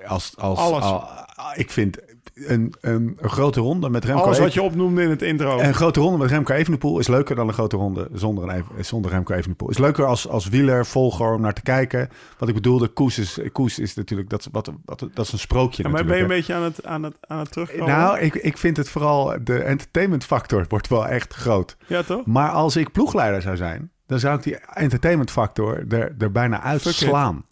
Als, 0.05 0.37
als, 0.37 0.59
Alles. 0.59 0.83
al- 0.83 1.25
ik 1.55 1.71
vind 1.71 1.99
een, 2.45 2.73
een, 2.81 3.17
een 3.19 3.29
grote 3.29 3.59
ronde 3.59 3.89
met 3.89 4.05
Remco... 4.05 4.21
Alles 4.23 4.39
wat 4.39 4.53
je 4.53 4.61
opnoemde 4.61 5.03
in 5.03 5.09
het 5.09 5.21
intro. 5.21 5.59
Een 5.59 5.73
grote 5.73 5.99
ronde 5.99 6.17
met 6.17 6.29
Remco 6.29 6.53
Evenepoel 6.53 6.99
is 6.99 7.07
leuker 7.07 7.35
dan 7.35 7.47
een 7.47 7.53
grote 7.53 7.75
ronde 7.75 8.09
zonder, 8.13 8.43
een, 8.43 8.55
Even- 8.55 8.85
zonder 8.85 9.11
Remco 9.11 9.33
Evenepoel. 9.33 9.69
Is 9.69 9.77
leuker 9.77 10.05
als, 10.05 10.27
als 10.27 10.47
wieler, 10.47 10.85
volger 10.85 11.33
om 11.33 11.41
naar 11.41 11.53
te 11.53 11.61
kijken. 11.61 12.09
Wat 12.37 12.49
ik 12.49 12.55
bedoelde, 12.55 12.87
Koes 12.87 13.17
is, 13.17 13.39
Koes 13.51 13.79
is 13.79 13.93
natuurlijk, 13.93 14.29
dat, 14.29 14.49
wat, 14.51 14.71
wat, 14.85 14.99
dat 15.13 15.25
is 15.25 15.31
een 15.31 15.39
sprookje 15.39 15.83
Ja, 15.83 15.89
maar 15.89 16.05
ben 16.05 16.15
je 16.15 16.21
een 16.21 16.27
beetje 16.27 16.53
aan 16.53 16.63
het, 16.63 16.85
aan 16.85 17.03
het, 17.03 17.17
aan 17.21 17.39
het 17.39 17.51
terugkomen? 17.51 17.87
Nou, 17.87 18.19
ik, 18.19 18.35
ik 18.35 18.57
vind 18.57 18.77
het 18.77 18.89
vooral, 18.89 19.33
de 19.43 19.59
entertainment 19.59 20.23
factor 20.23 20.65
wordt 20.69 20.87
wel 20.87 21.07
echt 21.07 21.33
groot. 21.33 21.77
ja, 21.87 22.03
toch? 22.03 22.25
Maar 22.25 22.49
als 22.49 22.75
ik 22.75 22.91
ploegleider 22.91 23.41
zou 23.41 23.55
zijn, 23.55 23.91
dan 24.05 24.19
zou 24.19 24.37
ik 24.37 24.43
die 24.43 24.57
entertainment 24.73 25.31
factor 25.31 25.85
er, 25.93 26.15
er 26.17 26.31
bijna 26.31 26.61
uitslaan. 26.61 27.45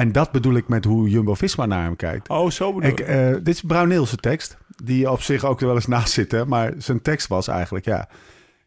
En 0.00 0.12
dat 0.12 0.32
bedoel 0.32 0.54
ik 0.54 0.68
met 0.68 0.84
hoe 0.84 1.08
Jumbo-Visma 1.08 1.66
naar 1.66 1.82
hem 1.82 1.96
kijkt. 1.96 2.28
Oh, 2.28 2.50
zo 2.50 2.72
bedoel 2.74 2.90
Ik, 2.90 3.00
ik. 3.00 3.06
eh, 3.06 3.28
dit 3.32 3.48
is 3.48 3.60
Bruin 3.60 3.88
Nielsen 3.88 4.18
tekst, 4.20 4.56
die 4.84 5.10
op 5.10 5.20
zich 5.22 5.44
ook 5.44 5.60
er 5.60 5.66
wel 5.66 5.74
eens 5.74 5.86
naast 5.86 6.12
zit. 6.12 6.32
hè, 6.32 6.46
Maar 6.46 6.72
zijn 6.78 7.02
tekst 7.02 7.28
was 7.28 7.48
eigenlijk, 7.48 7.84
ja... 7.84 8.08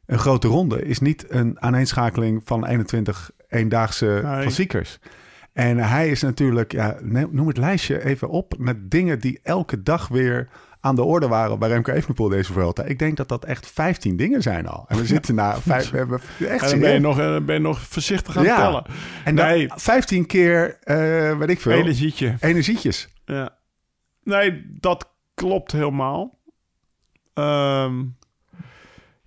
Een 0.05 0.19
grote 0.19 0.47
ronde 0.47 0.81
is 0.85 0.99
niet 0.99 1.25
een 1.29 1.61
aaneenschakeling 1.61 2.41
van 2.45 2.65
21 2.65 3.31
eendaagse 3.47 4.21
Nee. 4.23 4.41
klassiekers. 4.41 4.99
En 5.53 5.77
hij 5.77 6.09
is 6.09 6.21
natuurlijk, 6.21 6.71
ja, 6.71 6.97
noem 7.31 7.47
het 7.47 7.57
lijstje 7.57 8.05
even 8.05 8.29
op... 8.29 8.53
met 8.57 8.91
dingen 8.91 9.19
die 9.19 9.39
elke 9.43 9.83
dag 9.83 10.07
weer 10.07 10.47
aan 10.85 10.95
de 10.95 11.03
orde 11.03 11.27
waren 11.27 11.59
bij 11.59 11.69
Remco 11.69 11.91
Evenepoel 11.91 12.29
deze 12.29 12.53
Vuelta. 12.53 12.83
Ik 12.83 12.99
denk 12.99 13.17
dat 13.17 13.27
dat 13.29 13.45
echt 13.45 13.67
15 13.67 14.17
dingen 14.17 14.41
zijn 14.41 14.67
al. 14.67 14.85
En 14.87 14.97
we 14.97 15.05
zitten 15.05 15.35
na 15.35 15.59
vijf... 15.61 15.89
We 15.89 15.97
hebben 15.97 16.19
echt 16.39 16.63
En 16.63 16.69
dan 16.69 16.79
ben 16.79 16.93
je, 16.93 16.99
nog, 16.99 17.19
eh, 17.19 17.37
ben 17.39 17.55
je 17.55 17.61
nog 17.61 17.79
voorzichtig 17.79 18.37
aan 18.37 18.43
Ja. 18.43 18.55
het 18.55 18.63
tellen. 18.65 18.85
En 19.23 19.35
dan 19.35 19.45
Nee. 19.47 19.67
15 19.75 20.25
keer, 20.25 20.77
eh 20.83 21.37
weet 21.37 21.49
ik 21.49 21.59
veel, 21.61 21.71
Energietje. 21.71 22.35
energietjes. 22.39 23.07
Ja. 23.25 23.57
Nee, 24.23 24.63
dat 24.79 25.09
klopt 25.33 25.71
helemaal. 25.71 26.39
Ehm, 27.33 28.03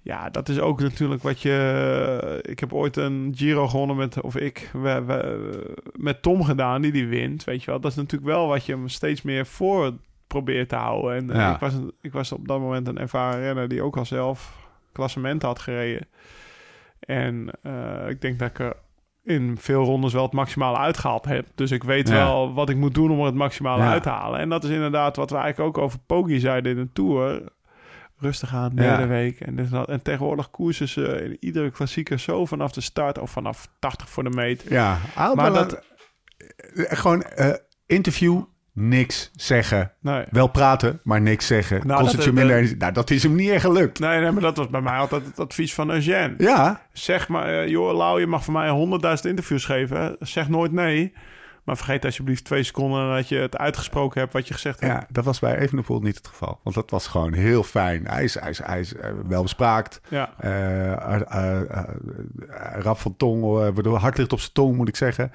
ja, 0.02 0.30
dat 0.30 0.48
is 0.48 0.58
ook 0.58 0.80
natuurlijk 0.80 1.22
wat 1.22 1.40
je... 1.42 2.38
Ik 2.42 2.60
heb 2.60 2.72
ooit 2.72 2.96
een 2.96 3.32
Giro 3.36 3.68
gewonnen 3.68 3.96
met... 3.96 4.20
Of 4.20 4.36
ik, 4.36 4.70
we, 4.72 5.02
we- 5.06 5.74
met 5.92 6.22
Tom 6.22 6.44
gedaan, 6.44 6.82
die 6.82 6.92
die 6.92 7.06
wint. 7.06 7.44
Weet 7.44 7.60
je 7.64 7.70
wel. 7.70 7.80
Dat 7.80 7.90
is 7.90 7.96
natuurlijk 7.96 8.30
wel 8.32 8.46
wat 8.48 8.66
je 8.66 8.72
hem 8.72 8.88
steeds 8.88 9.22
meer 9.22 9.46
voor 9.46 9.94
probeert 10.26 10.68
te 10.68 10.76
houden. 10.76 11.16
En 11.16 11.30
eh, 11.30 11.36
Ja. 11.36 11.54
ik, 11.54 11.60
was, 11.60 11.72
ik 12.00 12.12
was 12.12 12.32
op 12.32 12.48
dat 12.48 12.60
moment 12.60 12.88
een 12.88 12.98
ervaren 12.98 13.40
renner... 13.40 13.68
die 13.68 13.82
ook 13.82 13.96
al 13.96 14.04
zelf 14.04 14.56
klassement 14.92 15.42
had 15.42 15.58
gereden. 15.58 16.08
En 17.00 17.50
eh, 17.62 18.08
ik 18.08 18.20
denk 18.20 18.38
dat 18.38 18.48
ik 18.50 18.58
er 18.58 18.76
in 19.24 19.56
veel 19.58 19.84
rondes 19.84 20.12
wel 20.12 20.22
het 20.22 20.32
maximale 20.32 20.76
uitgehaald 20.76 21.24
heb. 21.24 21.46
Dus 21.54 21.70
ik 21.70 21.84
weet 21.84 22.08
Ja. 22.08 22.14
wel 22.14 22.54
wat 22.54 22.68
ik 22.68 22.76
moet 22.76 22.94
doen 22.94 23.10
om 23.10 23.18
er 23.18 23.24
het 23.26 23.34
maximale 23.34 23.82
Ja. 23.82 23.90
uit 23.90 24.02
te 24.02 24.08
halen. 24.08 24.40
En 24.40 24.48
dat 24.48 24.64
is 24.64 24.70
inderdaad 24.70 25.16
wat 25.16 25.30
we 25.30 25.36
eigenlijk 25.36 25.76
ook 25.76 25.84
over 25.84 25.98
Poggi 26.06 26.38
zeiden 26.38 26.76
in 26.76 26.82
de 26.84 26.92
Tour. 26.92 27.42
Rustig 28.18 28.54
aan, 28.54 28.74
derde 28.74 29.02
Ja. 29.02 29.08
week. 29.08 29.40
En, 29.40 29.56
dit 29.56 29.64
en 29.66 29.70
dat. 29.72 29.88
en 29.88 30.02
tegenwoordig 30.02 30.50
koersen 30.50 30.88
ze 30.88 31.24
in 31.24 31.36
iedere 31.40 31.70
klassieker 31.70 32.18
zo 32.18 32.44
vanaf 32.46 32.72
de 32.72 32.80
start... 32.80 33.18
of 33.18 33.30
vanaf 33.30 33.68
80 33.78 34.08
voor 34.08 34.22
de 34.24 34.30
meet. 34.30 34.64
Ja, 34.68 34.98
maar 35.16 35.34
Maar 35.36 35.52
dat... 35.52 35.70
dat- 35.70 35.84
gewoon 36.88 37.22
eh, 37.22 37.52
interview, 37.86 38.42
niks 38.78 39.30
zeggen. 39.34 39.92
Nee. 40.00 40.24
Wel 40.30 40.46
praten, 40.46 41.00
maar 41.02 41.20
niks 41.20 41.46
zeggen. 41.46 41.80
Nou, 41.86 41.98
Kost 42.00 42.06
het 42.06 42.16
dat- 42.16 42.24
je 42.24 42.32
minder 42.32 42.56
energie? 42.56 42.76
Nou, 42.76 42.92
dat 42.92 43.10
is 43.10 43.22
hem 43.22 43.34
niet 43.34 43.50
echt 43.50 43.64
gelukt. 43.64 43.98
Nee, 43.98 44.20
nee, 44.20 44.30
maar 44.30 44.42
dat 44.42 44.56
was 44.56 44.68
bij 44.68 44.80
mij 44.80 44.98
altijd 44.98 45.24
het 45.26 45.38
advies 45.40 45.74
van 45.74 45.90
Eugène. 45.90 46.34
Ja, 46.38 46.80
Zeg 46.92 47.28
maar, 47.28 47.48
eh, 47.62 47.68
joh, 47.68 47.96
Lau, 47.96 48.20
je 48.20 48.26
mag 48.26 48.44
voor 48.44 48.52
mij 48.54 48.68
100.000 48.68 49.28
interviews 49.28 49.64
geven. 49.64 50.16
Zeg 50.20 50.48
nooit 50.48 50.72
nee. 50.72 51.12
Maar 51.66 51.76
vergeet 51.76 52.04
alsjeblieft 52.04 52.44
twee 52.44 52.62
seconden 52.62 53.14
dat 53.14 53.28
je 53.28 53.36
het 53.36 53.56
uitgesproken 53.56 54.20
hebt 54.20 54.32
wat 54.32 54.48
je 54.48 54.54
gezegd 54.54 54.80
hebt. 54.80 54.92
Ja, 54.92 55.06
dat 55.10 55.24
was 55.24 55.38
bij 55.38 55.58
Evenepoel 55.58 56.00
niet 56.00 56.16
het 56.16 56.26
geval. 56.26 56.60
Want 56.62 56.76
dat 56.76 56.90
was 56.90 57.06
gewoon 57.06 57.32
heel 57.32 57.62
fijn. 57.62 58.06
Hij 58.06 58.24
is, 58.24 58.34
hij 58.40 58.50
is, 58.50 58.58
hij 58.58 58.80
is 58.80 58.94
eh, 58.94 59.10
wel 59.26 59.42
bespraakt. 59.42 60.00
Ja. 60.08 60.30
Eh, 60.38 60.92
eh, 60.92 61.60
rap 62.78 62.98
van 62.98 63.16
tong, 63.16 63.44
hart 63.98 64.16
ligt 64.18 64.32
op 64.32 64.40
zijn 64.40 64.52
tong, 64.52 64.76
moet 64.76 64.88
ik 64.88 64.96
zeggen. 64.96 65.32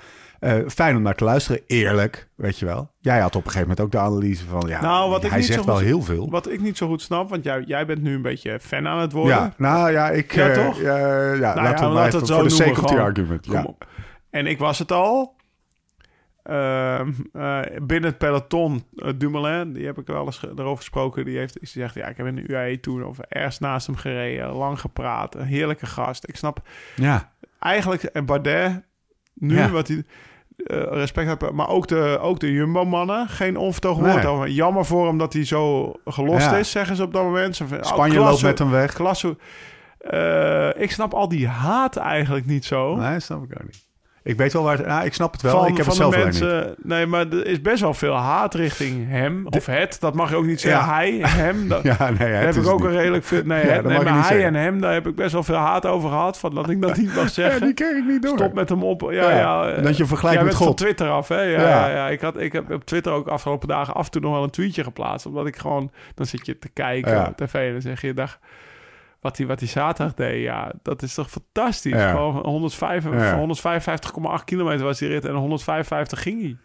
Fijn 0.67 0.95
om 0.95 1.01
naar 1.01 1.15
te 1.15 1.23
luisteren, 1.23 1.61
eerlijk, 1.67 2.27
weet 2.35 2.59
je 2.59 2.65
wel. 2.65 2.91
Jij 2.99 3.19
had 3.19 3.35
op 3.35 3.45
een 3.45 3.51
gegeven 3.51 3.67
moment 3.67 3.85
ook 3.85 3.91
de 3.91 4.07
analyse 4.07 4.45
van, 4.45 4.67
ja, 4.67 4.81
Nou, 4.81 5.09
wat 5.09 5.23
ik 5.23 5.29
hij 5.29 5.39
niet 5.39 5.47
zegt 5.47 5.59
zo 5.59 5.65
wel 5.65 5.77
heel 5.77 6.01
veel. 6.01 6.29
Wat 6.29 6.49
ik 6.51 6.61
niet 6.61 6.77
zo 6.77 6.87
goed 6.87 7.01
snap, 7.01 7.29
want 7.29 7.43
jij, 7.43 7.63
jij 7.65 7.85
bent 7.85 8.01
nu 8.01 8.13
een 8.15 8.21
beetje 8.21 8.59
fan 8.59 8.87
aan 8.87 8.99
het 8.99 9.11
worden. 9.11 9.35
Ja, 9.35 9.53
nou 9.57 9.91
ja, 9.91 10.09
ik... 10.09 10.33
Ja, 10.33 10.53
toch? 10.53 10.81
Ja, 10.81 11.37
laten 11.37 11.87
we 11.87 11.93
laten 11.93 12.19
het 12.19 12.27
zo 12.27 12.39
voor 12.39 12.47
de 12.49 12.55
noemen, 12.57 12.75
gewoon. 12.75 12.99
argument. 12.99 13.45
Kom 13.47 13.55
Ja. 13.55 13.63
op. 13.63 13.87
En 14.29 14.47
ik 14.47 14.59
was 14.59 14.79
het 14.79 14.91
al. 14.91 15.39
Ehm, 16.51 17.11
eh, 17.33 17.59
binnen 17.83 18.09
het 18.09 18.17
peloton, 18.17 18.83
eh, 18.95 19.09
Dumoulin, 19.15 19.73
die 19.73 19.85
heb 19.85 19.97
ik 19.97 20.07
wel 20.07 20.25
eens 20.25 20.43
erover 20.43 20.77
gesproken. 20.77 21.25
Die 21.25 21.37
heeft 21.37 21.59
die 21.59 21.67
zegt, 21.67 21.95
ja, 21.95 22.07
ik 22.07 22.17
heb 22.17 22.25
in 22.27 22.35
de 22.35 22.43
UAE 22.47 22.79
toen 22.79 23.03
of 23.05 23.19
ergens 23.19 23.59
naast 23.59 23.87
hem 23.87 23.95
gereden, 23.95 24.51
lang 24.51 24.79
gepraat, 24.79 25.35
een 25.35 25.45
heerlijke 25.45 25.85
gast. 25.85 26.27
Ik 26.29 26.35
snap 26.35 26.67
ja, 26.95 27.31
eigenlijk 27.59 28.03
en 28.03 28.25
Bardet 28.25 28.83
nu 29.33 29.55
Ja. 29.57 29.69
wat 29.69 29.87
hij 29.87 30.03
eh, 30.65 30.77
respect 30.91 31.27
heeft, 31.27 31.51
maar 31.53 31.69
ook 31.69 31.87
de, 31.87 32.17
ook 32.21 32.39
de 32.39 32.51
Jumbo-mannen, 32.51 33.27
geen 33.27 33.57
onvertogen 33.57 34.03
Nee. 34.03 34.11
woord 34.13 34.25
over. 34.25 34.49
Jammer 34.49 34.85
voor 34.85 35.07
hem 35.07 35.17
dat 35.17 35.33
hij 35.33 35.45
zo 35.45 35.93
gelost 36.05 36.45
Ja. 36.49 36.57
is, 36.57 36.71
zeggen 36.71 36.95
ze 36.95 37.03
op 37.03 37.13
dat 37.13 37.23
moment. 37.23 37.55
Ze 37.55 37.67
vinden, 37.67 37.85
oh, 37.85 37.91
Spanje 37.91 38.19
loopt 38.19 38.41
met 38.41 38.59
hem 38.59 38.69
weg. 38.69 38.93
klasse. 38.93 39.37
Ik 40.77 40.91
snap 40.91 41.13
al 41.13 41.27
die 41.27 41.47
haat 41.47 41.95
eigenlijk 41.97 42.45
niet 42.45 42.65
zo. 42.65 42.95
Nee, 42.95 43.19
snap 43.19 43.43
ik 43.43 43.51
ook 43.59 43.63
niet. 43.63 43.89
Ik 44.23 44.37
weet 44.37 44.53
wel 44.53 44.63
waar 44.63 44.77
het... 44.77 44.85
Ja, 44.85 45.01
ik 45.03 45.13
snap 45.13 45.31
het 45.31 45.41
wel. 45.41 45.51
van, 45.59 45.67
ik 45.67 45.77
heb 45.77 45.85
van 45.85 45.93
het 45.93 45.95
zelf 46.01 46.11
de 46.13 46.17
niet. 46.17 46.25
mensen. 46.51 46.75
Nee, 46.83 47.05
maar 47.05 47.27
er 47.27 47.45
is 47.45 47.61
best 47.61 47.81
wel 47.81 47.93
veel 47.93 48.13
haat 48.15 48.53
richting 48.53 49.09
hem. 49.09 49.47
Of 49.49 49.65
het, 49.65 49.97
dat 49.99 50.13
mag 50.13 50.29
je 50.29 50.35
ook 50.35 50.45
niet 50.45 50.61
zeggen. 50.61 50.81
Ja. 50.87 50.93
Hij, 50.95 51.11
hem. 51.25 51.67
Dat, 51.69 51.83
Ja, 51.83 51.97
nee, 52.09 52.17
daar 52.17 52.29
het 52.45 52.55
heb 52.55 52.63
ik 52.63 52.69
ook 52.69 52.83
een 52.83 52.91
redelijk 52.91 53.23
veel. 53.23 53.41
Nee, 53.45 53.65
Ja, 53.67 53.71
het, 53.71 53.85
nee 53.85 53.97
maar 54.03 54.13
hij 54.13 54.23
zeggen. 54.23 54.45
en 54.45 54.53
hem, 54.55 54.81
daar 54.81 54.93
heb 54.93 55.07
ik 55.07 55.15
best 55.15 55.31
wel 55.31 55.43
veel 55.43 55.55
haat 55.55 55.85
over 55.85 56.09
gehad. 56.09 56.39
Van 56.39 56.55
dat 56.55 56.69
ik 56.69 56.81
dat 56.81 56.97
niet 56.97 57.15
mag 57.15 57.23
Ja, 57.25 57.29
zeggen. 57.29 57.61
die 57.61 57.73
kreeg 57.73 57.97
ik 57.97 58.05
niet 58.07 58.21
door. 58.21 58.37
Stop 58.37 58.53
met 58.53 58.69
hem 58.69 58.83
op. 58.83 59.01
Ja, 59.01 59.09
Ja, 59.31 59.67
ja. 59.69 59.81
dat 59.81 59.97
je 59.97 60.05
vergelijkt 60.05 60.37
jij 60.39 60.47
met 60.47 60.57
bent 60.57 60.67
God. 60.67 60.67
van 60.67 60.75
Twitter 60.75 61.09
af, 61.09 61.27
hè? 61.27 61.41
Ja, 61.41 61.61
Ja. 61.61 61.67
ja. 61.87 61.89
Ja, 61.89 62.07
Ik, 62.09 62.21
had, 62.21 62.39
ik 62.39 62.53
heb 62.53 62.71
op 62.71 62.85
Twitter 62.85 63.11
ook 63.11 63.27
afgelopen 63.27 63.67
dagen 63.67 63.93
af 63.93 64.05
en 64.05 64.11
toe 64.11 64.21
nog 64.21 64.31
wel 64.33 64.43
een 64.43 64.49
tweetje 64.49 64.83
geplaatst. 64.83 65.25
Omdat 65.25 65.47
ik 65.47 65.55
gewoon... 65.57 65.91
Dan 66.15 66.25
zit 66.25 66.45
je 66.45 66.59
te 66.59 66.69
kijken 66.69 67.11
Ja. 67.11 67.25
op 67.27 67.37
tv 67.37 67.53
en 67.53 67.71
dan 67.71 67.81
zeg 67.81 68.01
je... 68.01 68.13
Dag, 68.13 68.39
wat 69.21 69.37
hij 69.37 69.47
wat 69.47 69.61
zaterdag 69.61 70.13
deed, 70.13 70.41
ja, 70.41 70.71
dat 70.81 71.01
is 71.01 71.13
toch 71.13 71.29
fantastisch. 71.29 71.91
Ja. 71.91 72.11
Gewoon 72.11 72.35
105, 72.45 73.03
Ja. 73.03 73.35
155,8 73.37 74.43
kilometer 74.45 74.85
was 74.85 74.99
die 74.99 75.07
rit 75.07 75.25
en 75.25 75.33
155 75.35 76.21
ging 76.21 76.41
hij. 76.41 76.57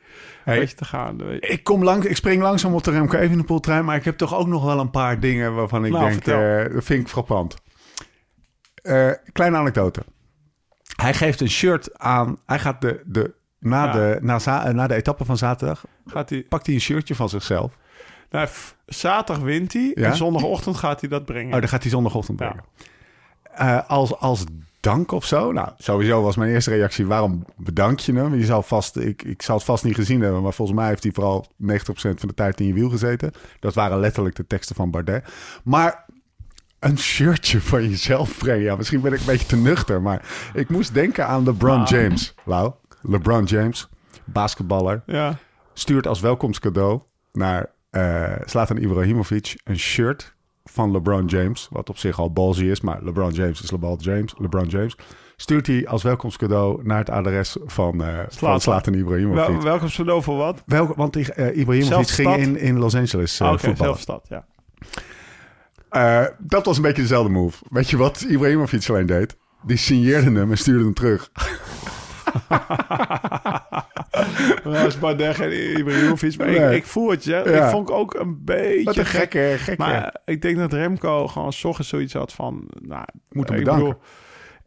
Hey, 0.44 0.58
Weet 0.58 0.70
je 0.70 0.76
te 0.76 0.84
gaan. 0.84 1.16
weet 1.26 1.44
je. 1.46 1.52
Ik, 1.52 1.64
kom 1.64 1.84
lang, 1.84 2.04
ik 2.04 2.16
spring 2.16 2.42
langzaam 2.42 2.74
op 2.74 2.84
de 2.84 2.90
Remco 2.90 3.18
Evenepoel 3.18 3.60
trein, 3.60 3.84
maar 3.84 3.96
ik 3.96 4.04
heb 4.04 4.16
toch 4.16 4.34
ook 4.34 4.46
nog 4.46 4.64
wel 4.64 4.80
een 4.80 4.90
paar 4.90 5.20
dingen 5.20 5.54
waarvan 5.54 5.84
ik 5.84 5.92
Nou, 5.92 6.08
denk, 6.10 6.26
eh, 6.26 6.74
dat 6.74 6.84
vind 6.84 7.00
ik 7.00 7.08
frappant. 7.08 7.56
Eh, 8.82 9.10
kleine 9.32 9.56
anekdote. 9.56 10.02
Hij 10.96 11.14
geeft 11.14 11.40
een 11.40 11.50
shirt 11.50 11.98
aan, 11.98 12.38
hij 12.46 12.58
gaat 12.58 12.80
de, 12.80 13.02
de, 13.06 13.34
na, 13.58 13.84
Ja. 13.84 13.92
de, 13.92 14.18
na, 14.22 14.38
eh, 14.66 14.74
na 14.74 14.86
de 14.86 14.94
etappe 14.94 15.24
van 15.24 15.36
zaterdag, 15.36 15.84
Gaat 16.06 16.30
hij, 16.30 16.42
pakt 16.42 16.66
hij 16.66 16.74
een 16.74 16.80
shirtje 16.80 17.14
van 17.14 17.28
zichzelf. 17.28 17.76
Nou, 18.36 18.48
zaterdag 18.86 19.44
wint 19.44 19.72
hij 19.72 19.92
Ja? 19.94 20.06
en 20.10 20.16
zondagochtend 20.16 20.76
gaat 20.76 21.00
hij 21.00 21.08
dat 21.10 21.24
brengen. 21.24 21.54
Oh, 21.54 21.60
dan 21.60 21.68
gaat 21.68 21.82
hij 21.82 21.90
zondagochtend 21.90 22.38
Ja. 22.38 22.46
brengen. 22.46 22.64
Eh, 23.54 23.88
als, 23.90 24.16
als 24.18 24.44
dank 24.80 25.12
of 25.12 25.24
zo. 25.24 25.52
Nou, 25.52 25.68
sowieso 25.78 26.22
was 26.22 26.36
mijn 26.36 26.50
eerste 26.50 26.70
reactie: 26.70 27.06
waarom 27.06 27.44
bedank 27.56 27.98
je 27.98 28.12
hem? 28.12 28.34
Je 28.34 28.44
zal 28.44 28.62
vast, 28.62 28.96
ik, 28.96 29.22
ik 29.22 29.42
zal 29.42 29.56
het 29.56 29.64
vast 29.64 29.84
niet 29.84 29.94
gezien 29.94 30.20
hebben, 30.20 30.42
maar 30.42 30.52
volgens 30.52 30.78
mij 30.78 30.88
heeft 30.88 31.02
hij 31.02 31.12
vooral 31.12 31.46
90% 31.62 31.74
van 31.94 32.28
de 32.28 32.34
tijd 32.34 32.60
in 32.60 32.66
je 32.66 32.72
wiel 32.72 32.88
gezeten. 32.90 33.32
Dat 33.60 33.74
waren 33.74 33.98
letterlijk 34.00 34.36
de 34.36 34.46
teksten 34.46 34.76
van 34.76 34.90
Bardet. 34.90 35.24
Maar 35.64 36.04
een 36.78 36.98
shirtje 36.98 37.60
van 37.60 37.88
jezelf 37.88 38.38
brengen. 38.38 38.62
Ja, 38.62 38.76
misschien 38.76 39.00
ben 39.00 39.12
ik 39.12 39.20
een 39.20 39.26
beetje 39.26 39.46
te 39.46 39.56
nuchter, 39.56 40.02
maar 40.02 40.24
ik 40.54 40.68
moest 40.68 40.94
denken 40.94 41.26
aan 41.26 41.44
LeBron 41.44 41.80
Ah. 41.80 41.86
James. 41.86 42.34
Lau, 42.44 42.72
LeBron 43.02 43.44
James, 43.44 43.88
basketballer, 44.24 45.02
ja. 45.06 45.36
stuurt 45.72 46.06
als 46.06 46.20
welkomstcadeau 46.20 47.00
naar 47.32 47.70
eh 47.96 48.32
Zlatan 48.44 48.76
Ibrahimovic 48.76 49.60
een 49.64 49.78
shirt 49.78 50.34
van 50.64 50.90
LeBron 50.90 51.26
James. 51.26 51.68
Wat 51.70 51.88
op 51.88 51.98
zich 51.98 52.18
al 52.18 52.32
ballsy 52.32 52.64
is, 52.64 52.80
maar 52.80 53.02
LeBron 53.02 53.30
James 53.32 53.62
is 53.62 53.70
LeBron 53.70 53.96
James. 54.00 54.34
LeBron 54.38 54.66
James. 54.68 54.96
Stuurt 55.36 55.66
hij 55.66 55.86
als 55.88 56.02
welkomstcadeau 56.02 56.80
naar 56.84 56.98
het 56.98 57.10
adres 57.10 57.56
van, 57.64 58.02
eh 58.04 58.16
van 58.18 58.26
Zlatan. 58.28 58.60
Zlatan 58.60 58.94
Ibrahimovic. 58.94 59.46
Wel, 59.46 59.62
welkom 59.62 59.88
cadeau 59.88 60.22
voor 60.22 60.36
wat? 60.36 60.62
Want 60.96 61.16
eh, 61.16 61.56
Ibrahimovic 61.56 62.08
ging 62.08 62.36
in, 62.36 62.58
in 62.58 62.78
Los 62.78 62.94
Angeles 62.94 63.40
eh 63.40 63.46
Ah, 63.46 63.52
Oké, 63.52 63.62
voetballen. 63.66 63.98
zelfde 63.98 64.02
stad, 64.02 64.26
ja. 64.28 64.44
Eh, 65.88 66.24
dat 66.38 66.66
was 66.66 66.76
een 66.76 66.82
beetje 66.82 67.02
dezelfde 67.02 67.32
move. 67.32 67.64
Weet 67.70 67.90
je 67.90 67.96
wat 67.96 68.20
Ibrahimovic 68.20 68.88
alleen 68.88 69.06
deed? 69.06 69.36
Die 69.62 69.76
signeerde 69.76 70.30
hem 70.38 70.50
en 70.50 70.58
stuurde 70.58 70.84
hem 70.84 70.94
terug. 70.94 71.30
Is 74.86 74.98
Bardet 74.98 75.40
en 75.40 75.78
Ibrahimovic. 75.78 76.38
Maar 76.38 76.46
Nee. 76.46 76.56
ik, 76.70 76.76
ik 76.76 76.84
voel 76.86 77.10
het, 77.10 77.24
ja. 77.24 77.42
Ik 77.44 77.62
vond 77.62 77.90
ook 77.90 78.14
een 78.14 78.44
beetje 78.44 78.84
Wat 78.84 78.96
een 78.96 79.06
gek. 79.06 79.20
gekke, 79.20 79.54
gekke. 79.58 79.82
Maar 79.82 80.14
ik 80.24 80.42
denk 80.42 80.56
dat 80.56 80.72
Remco 80.72 81.26
gewoon 81.28 81.52
's 81.52 81.64
ochtends 81.64 81.88
zoiets 81.90 82.12
had 82.12 82.32
van... 82.32 82.64
Nou, 82.80 83.04
Moet 83.30 83.48
hem 83.48 83.58
bedanken. 83.58 83.84
bedoel, 83.84 84.00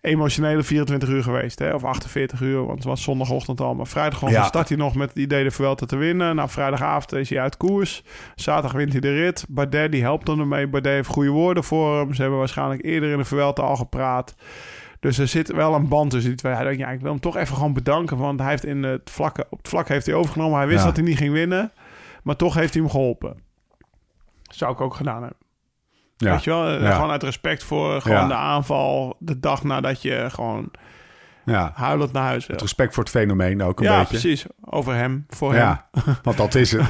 emotionele 0.01 0.63
24 0.63 1.09
uur 1.09 1.23
geweest, 1.23 1.59
hè? 1.59 1.73
Of 1.73 1.83
48 1.83 2.41
uur, 2.41 2.57
want 2.65 2.77
het 2.77 2.83
was 2.87 3.03
zondagochtend 3.03 3.61
al. 3.61 3.75
Maar 3.75 3.87
vrijdag 3.87 4.29
Ja. 4.29 4.43
start 4.43 4.69
hij 4.69 4.77
nog 4.77 4.95
met 4.95 5.09
het 5.09 5.17
idee 5.17 5.43
de 5.43 5.51
Vuelta 5.51 5.85
te 5.85 5.95
winnen. 5.97 6.35
Nou, 6.35 6.49
vrijdagavond 6.49 7.13
is 7.13 7.29
hij 7.29 7.39
uit 7.41 7.57
koers. 7.57 8.03
Zaterdag 8.35 8.71
wint 8.71 8.91
hij 8.91 9.01
de 9.01 9.13
rit. 9.13 9.45
Bardet, 9.49 9.91
die 9.91 10.01
helpt 10.01 10.27
hem 10.27 10.39
ermee. 10.39 10.67
Bardet 10.67 10.93
heeft 10.93 11.09
goede 11.09 11.29
woorden 11.29 11.63
voor 11.63 11.97
hem. 11.97 12.13
Ze 12.13 12.21
hebben 12.21 12.39
waarschijnlijk 12.39 12.83
eerder 12.85 13.11
in 13.11 13.17
de 13.17 13.25
Vuelta 13.25 13.61
al 13.61 13.75
gepraat. 13.75 14.35
Dus 14.99 15.17
er 15.17 15.27
zit 15.27 15.51
wel 15.51 15.73
een 15.73 15.87
band 15.87 16.09
tussen 16.11 16.29
die 16.29 16.39
twee. 16.39 16.53
Hij 16.53 16.63
denkt, 16.63 16.79
ja, 16.79 16.89
ik 16.89 16.99
wil 17.01 17.11
hem 17.11 17.19
toch 17.19 17.35
even 17.37 17.55
gewoon 17.55 17.73
bedanken. 17.73 18.17
Want 18.17 18.39
hij 18.39 18.49
heeft 18.49 18.65
in 18.65 18.83
het 18.83 19.09
vlakke, 19.09 19.45
op 19.49 19.57
het 19.57 19.67
vlak 19.67 19.87
heeft 19.87 20.05
hij 20.05 20.15
overgenomen. 20.15 20.57
Hij 20.57 20.67
wist 20.67 20.79
Ja. 20.79 20.85
dat 20.85 20.95
hij 20.95 21.05
niet 21.05 21.17
ging 21.17 21.33
winnen. 21.33 21.71
Maar 22.23 22.35
toch 22.35 22.53
heeft 22.53 22.73
hij 22.73 22.81
hem 22.81 22.91
geholpen. 22.91 23.37
Zou 24.49 24.71
ik 24.71 24.81
ook 24.81 24.93
gedaan 24.95 25.21
hebben. 25.21 25.37
ja. 26.17 26.31
Weet 26.31 26.43
je 26.43 26.49
wel? 26.49 26.67
Eh, 26.67 26.81
Ja. 26.81 26.93
Gewoon 26.95 27.09
uit 27.11 27.23
respect 27.23 27.63
voor 27.63 28.01
gewoon 28.01 28.17
Ja. 28.17 28.27
de 28.27 28.33
aanval. 28.33 29.15
De 29.19 29.39
dag 29.39 29.63
nadat 29.63 30.01
je 30.01 30.27
gewoon 30.29 30.71
ja. 31.45 31.71
huilend 31.75 32.11
naar 32.11 32.23
huis 32.23 32.45
wil. 32.45 32.55
Het 32.55 32.61
respect 32.65 32.93
voor 32.93 33.03
het 33.03 33.11
fenomeen 33.11 33.61
ook 33.63 33.79
een 33.79 33.85
Ja, 33.85 33.97
beetje. 33.99 34.07
precies. 34.19 34.45
Over 34.61 34.93
hem, 34.95 35.25
voor 35.29 35.51
hem. 35.53 35.61
Ja, 35.61 35.89
want 36.23 36.37
dat 36.37 36.55
is 36.55 36.71
het. 36.71 36.81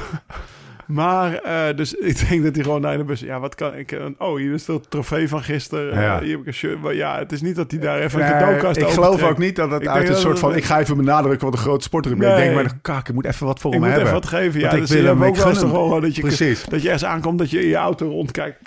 Maar, 0.90 1.34
eh, 1.34 1.76
dus 1.76 1.94
ik 2.10 2.28
denk 2.28 2.42
dat 2.42 2.54
hij 2.54 2.64
gewoon 2.64 2.80
naar 2.80 2.96
de 2.96 3.04
bus... 3.04 3.20
Ja, 3.20 3.40
wat 3.40 3.54
kan 3.54 3.74
ik... 3.76 3.98
oh, 4.18 4.36
hier 4.36 4.52
is 4.52 4.66
het 4.66 4.90
trofee 4.90 5.28
van 5.28 5.42
gisteren. 5.42 6.00
Ja. 6.00 6.14
Eh, 6.16 6.20
hier 6.22 6.30
heb 6.30 6.40
ik 6.40 6.46
een 6.46 6.52
shirt. 6.52 6.82
Maar 6.82 6.94
ja, 6.94 7.18
het 7.18 7.32
is 7.32 7.40
niet 7.42 7.56
dat 7.56 7.70
hij 7.70 7.80
daar 7.80 7.98
even 7.98 8.20
een 8.20 8.30
cadeaukast 8.30 8.76
ik 8.76 8.88
geloof 8.88 9.22
ook 9.22 9.38
niet 9.38 9.56
dat 9.56 9.70
het 9.70 9.82
Ik 9.82 9.88
uit 9.88 10.08
een 10.08 10.16
soort 10.16 10.38
van... 10.38 10.56
Ik 10.56 10.64
ga 10.64 10.78
even 10.80 10.96
benadrukken 10.96 11.44
wat 11.44 11.54
een 11.56 11.62
grote 11.62 11.82
sporter. 11.84 12.12
Ik 12.12 12.18
Nee. 12.18 12.36
denk 12.36 12.54
maar, 12.54 12.72
kak, 12.82 13.08
ik 13.08 13.14
moet 13.14 13.24
even 13.24 13.46
wat 13.46 13.58
voor 13.58 13.74
Ik 13.74 13.80
hem 13.80 13.88
moet 13.88 13.96
hebben. 13.96 14.12
even 14.12 14.30
wat 14.30 14.40
geven. 14.40 14.60
Ja, 14.60 14.70
ik 14.70 14.80
dus 14.80 14.90
wil 14.90 15.04
hem, 15.04 15.22
ik 15.22 15.28
ook 15.46 15.54
wel 15.70 15.90
wel 15.90 16.00
dat 16.00 16.14
je, 16.16 16.22
Precies. 16.22 16.64
dat 16.68 16.80
je 16.82 16.90
ergens 16.90 17.04
aankomt 17.10 17.38
dat 17.38 17.50
je 17.50 17.62
in 17.62 17.68
je 17.68 17.76
auto 17.76 18.08
rondkijkt. 18.08 18.58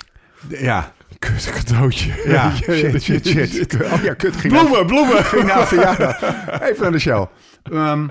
Ja, 0.47 0.91
Kut, 1.19 1.51
cadeautje. 1.65 2.11
ja. 2.31 2.51
Shit, 2.55 3.03
shit, 3.03 3.27
shit. 3.27 3.77
Oh 3.93 4.03
ja, 4.03 4.13
kut. 4.13 4.35
Ging 4.35 4.53
Bloemen, 4.53 4.85
bloemen. 4.85 5.23
ging 5.25 5.53
een 5.53 5.67
verjaardag. 5.67 6.21
Even 6.61 6.81
naar 6.81 6.91
de 6.91 6.99
show. 6.99 7.25
Ehm, 7.63 8.07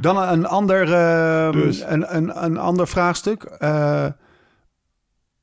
dan 0.00 0.28
een 0.28 0.46
ander, 0.46 0.92
ehm, 0.92 1.52
Dus. 1.52 1.80
een, 1.80 2.16
een, 2.16 2.44
een 2.44 2.56
ander 2.56 2.88
vraagstuk. 2.88 3.42
Eh, 3.42 4.06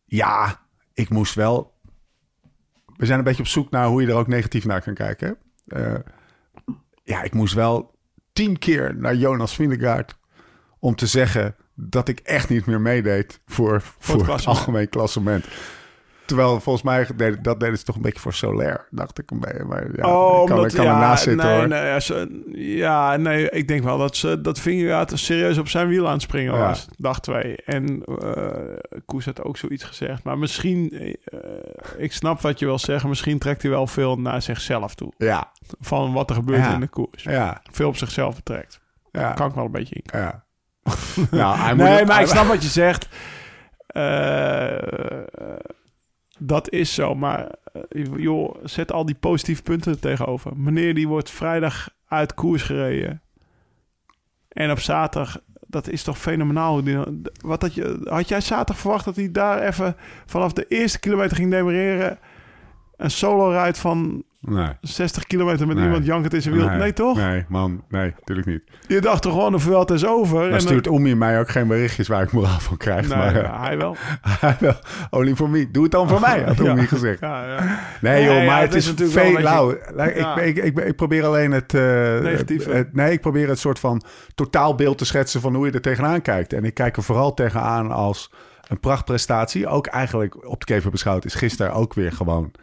ja, 0.05 0.59
ik 0.93 1.09
moest 1.09 1.35
wel... 1.35 1.75
We 2.95 3.05
zijn 3.05 3.17
een 3.17 3.23
beetje 3.25 3.41
op 3.41 3.47
zoek 3.47 3.69
naar 3.69 3.87
hoe 3.87 4.01
je 4.01 4.07
er 4.07 4.15
ook 4.15 4.27
negatief 4.27 4.65
naar 4.65 4.81
kan 4.81 4.93
kijken. 4.93 5.37
Eh, 5.67 5.95
ja, 7.03 7.23
ik 7.23 7.33
moest 7.33 7.53
wel 7.53 7.95
tien 8.33 8.59
keer 8.59 8.95
naar 8.95 9.15
Jonas 9.15 9.55
Vingegaard 9.55 10.17
om 10.79 10.95
te 10.95 11.07
zeggen 11.07 11.55
dat 11.73 12.07
ik 12.07 12.19
echt 12.19 12.49
niet 12.49 12.65
meer 12.65 12.81
meedeed 12.81 13.41
voor, 13.45 13.81
voor, 13.81 14.15
het 14.15 14.23
klassement. 14.23 14.57
algemeen 14.57 14.89
klassement. 14.89 15.45
Terwijl 16.27 16.59
volgens 16.59 16.83
mij 16.83 17.07
dat 17.41 17.59
deden 17.59 17.77
ze 17.77 17.83
toch 17.83 17.95
een 17.95 18.01
beetje 18.01 18.19
voor 18.19 18.33
Soler, 18.33 18.87
dacht 18.89 19.19
ik. 19.19 19.31
Maar 19.31 19.55
ja, 19.95 20.07
oh, 20.15 20.41
ik 20.41 20.47
kan, 20.47 20.55
omdat, 20.57 20.71
ik 20.71 20.77
kan 20.77 20.85
ja, 20.85 20.93
ernaast 20.93 21.23
zitten 21.23 21.45
nee, 21.47 21.57
hoor. 21.57 21.67
Nee, 21.67 21.85
ja, 21.85 21.99
ze- 21.99 22.43
ja, 22.55 23.15
nee, 23.17 23.49
ik 23.49 23.67
denk 23.67 23.83
wel 23.83 23.97
dat 23.97 24.15
ze 24.15 24.41
dat 24.41 24.59
Vingegaard 24.59 25.11
serieus 25.19 25.57
op 25.57 25.67
zijn 25.67 25.87
wiel 25.87 26.05
aan 26.07 26.13
het 26.13 26.21
springen 26.21 26.53
Ja. 26.53 26.59
was. 26.67 26.87
Dag 26.97 27.19
twee. 27.19 27.55
En 27.65 28.03
eh 28.03 28.99
Koes 29.05 29.25
had 29.25 29.43
ook 29.43 29.57
zoiets 29.57 29.83
gezegd. 29.83 30.23
Maar 30.23 30.37
misschien, 30.37 30.91
eh, 30.91 31.13
ik 31.97 32.13
snap 32.13 32.41
wat 32.41 32.59
je 32.59 32.65
wil 32.65 32.79
zeggen. 32.79 33.09
Misschien 33.09 33.39
trekt 33.39 33.61
hij 33.61 33.71
wel 33.71 33.87
veel 33.87 34.15
naar 34.19 34.41
zichzelf 34.41 34.95
toe. 34.95 35.11
Ja, 35.17 35.51
Van 35.79 36.13
wat 36.13 36.29
er 36.29 36.35
gebeurt 36.35 36.73
in 36.73 36.79
de 36.79 36.87
koers. 36.87 37.23
ja, 37.23 37.61
Veel 37.71 37.87
op 37.87 37.97
zichzelf 37.97 38.35
betrekt. 38.35 38.79
ja. 39.11 39.31
Kan 39.33 39.47
ik 39.49 39.55
wel 39.55 39.65
een 39.65 39.71
beetje 39.71 39.95
in. 39.95 40.19
ja. 40.19 40.45
nou, 41.31 41.75
Nee, 41.75 42.05
maar 42.05 42.21
ik 42.21 42.27
snap 42.27 42.45
wat 42.47 42.63
je 42.63 42.69
zegt. 42.69 43.07
Eh, 43.87 44.71
dat 46.37 46.71
is 46.71 46.93
zo. 46.93 47.15
Maar 47.15 47.51
eh, 47.73 48.05
joh, 48.15 48.55
zet 48.63 48.91
al 48.91 49.05
die 49.05 49.15
positieve 49.15 49.61
punten 49.63 49.91
er 49.91 49.99
tegenover. 49.99 50.57
Meneer 50.57 50.93
die 50.93 51.07
wordt 51.07 51.29
vrijdag 51.29 51.89
uit 52.07 52.33
koers 52.33 52.63
gereden. 52.63 53.21
En 54.47 54.71
op 54.71 54.79
zaterdag, 54.79 55.39
dat 55.67 55.89
is 55.89 56.03
toch 56.03 56.17
fenomenaal. 56.17 56.81
Wat 57.41 57.61
had, 57.61 57.73
je, 57.73 57.99
had 58.03 58.27
jij 58.27 58.41
zaterdag 58.41 58.77
verwacht 58.77 59.05
dat 59.05 59.15
hij 59.15 59.31
daar 59.31 59.61
even 59.61 59.95
vanaf 60.25 60.53
de 60.53 60.65
eerste 60.67 60.99
kilometer 60.99 61.37
ging 61.37 61.51
demereren? 61.51 62.19
Een 62.95 63.11
solo-ride 63.11 63.79
van 63.79 64.23
Nee. 64.41 64.67
60 64.81 65.23
kilometer 65.23 65.67
met 65.67 65.75
Nee. 65.75 65.85
iemand 65.85 66.05
jankend 66.05 66.33
in 66.33 66.41
zijn 66.41 66.55
wiel? 66.55 66.69
Nee, 66.69 66.93
toch? 66.93 67.17
Nee, 67.17 67.45
man. 67.49 67.83
Nee, 67.89 68.13
natuurlijk 68.17 68.47
niet. 68.47 68.61
Je 68.87 69.01
dacht 69.01 69.21
toch 69.21 69.31
gewoon, 69.33 69.51
de 69.51 69.59
Vuelta 69.59 69.93
is 69.93 70.05
over. 70.05 70.41
Dan 70.43 70.51
en 70.51 70.61
stuurt 70.61 70.87
Oemi 70.87 71.15
mij 71.15 71.39
ook 71.39 71.49
geen 71.49 71.67
berichtjes 71.67 72.07
waar 72.07 72.21
ik 72.23 72.31
moraal 72.31 72.59
van 72.59 72.77
krijg. 72.77 73.07
Nee, 73.07 73.17
maar 73.17 73.35
ja, 73.35 73.41
eh, 73.43 73.61
hij 73.61 73.77
wel. 73.77 73.95
hij 74.39 74.55
wel. 74.59 74.73
Only 75.09 75.35
for 75.35 75.49
me. 75.49 75.71
Doe 75.71 75.83
het 75.83 75.91
dan 75.91 76.09
voor 76.09 76.19
mij, 76.29 76.43
had 76.43 76.57
Ja. 76.57 76.63
Oemi 76.63 76.87
gezegd. 76.87 77.19
Ja, 77.19 77.45
ja. 77.55 77.79
Nee 78.01 78.21
Ja, 78.23 78.27
joh, 78.33 78.39
ja, 78.41 78.45
maar 78.45 78.59
het 78.61 78.73
het 78.73 78.77
is 78.83 78.87
natuurlijk 78.87 79.19
veel 79.19 79.39
lauw. 79.41 79.77
Ja. 79.97 80.37
ik, 80.37 80.57
ik, 80.57 80.63
ik, 80.63 80.79
ik 80.85 80.95
probeer 80.95 81.25
alleen 81.25 81.51
het... 81.51 81.73
eh, 81.73 81.81
Negatieve. 82.19 82.71
het- 82.71 82.93
nee, 82.93 83.11
ik 83.11 83.21
probeer 83.21 83.47
het 83.49 83.59
soort 83.59 83.79
van 83.79 84.01
totaalbeeld 84.35 84.97
te 84.97 85.05
schetsen 85.05 85.41
van 85.41 85.55
hoe 85.55 85.65
je 85.65 85.71
er 85.71 85.81
tegenaan 85.81 86.21
kijkt. 86.21 86.53
En 86.53 86.65
ik 86.65 86.73
kijk 86.73 86.97
er 86.97 87.03
vooral 87.03 87.33
tegenaan 87.33 87.91
als 87.91 88.31
een 88.67 88.79
prachtprestatie. 88.79 89.67
Ook 89.67 89.87
eigenlijk 89.87 90.47
op 90.49 90.59
de 90.59 90.65
kever 90.65 90.91
beschouwd 90.91 91.25
is 91.25 91.33
gisteren 91.35 91.73
ook 91.73 91.93
weer 91.93 92.11
gewoon 92.11 92.51
eh, 92.53 92.61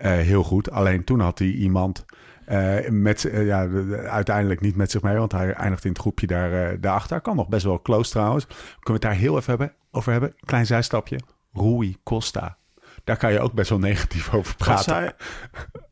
heel 0.00 0.42
goed. 0.42 0.70
Alleen 0.70 1.04
toen 1.04 1.20
had 1.20 1.38
hij 1.38 1.48
iemand... 1.48 2.04
eh, 2.44 2.88
met, 2.88 3.24
eh, 3.24 3.46
ja, 3.46 3.66
de- 3.66 3.86
de- 3.86 3.96
uiteindelijk 3.98 4.60
niet 4.60 4.76
met 4.76 4.90
zich 4.90 5.02
mee, 5.02 5.16
want 5.16 5.32
hij 5.32 5.52
eindigt 5.52 5.84
in 5.84 5.90
het 5.90 5.98
groepje 6.00 6.26
daar, 6.26 6.52
eh, 6.52 6.76
daarachter. 6.80 7.20
Kan 7.20 7.36
nog 7.36 7.48
best 7.48 7.64
wel 7.64 7.82
close 7.82 8.10
trouwens. 8.10 8.46
Kunnen 8.46 8.60
we 8.84 8.92
het 8.92 9.02
daar 9.02 9.14
heel 9.14 9.36
even 9.36 9.48
hebben, 9.48 9.72
over 9.90 10.12
hebben? 10.12 10.34
Klein 10.44 10.66
zijstapje. 10.66 11.20
Rui 11.52 11.96
Costa. 12.02 12.56
Daar 13.04 13.16
kan 13.16 13.32
je 13.32 13.40
ook 13.40 13.52
best 13.52 13.70
wel 13.70 13.78
negatief 13.78 14.34
over 14.34 14.56
praten. 14.56 15.14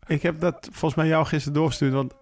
ik 0.06 0.22
heb 0.22 0.40
dat 0.40 0.68
volgens 0.72 0.94
mij 0.94 1.06
jou 1.06 1.26
gisteren 1.26 1.54
doorgestuurd. 1.58 1.92
Want 1.92 2.14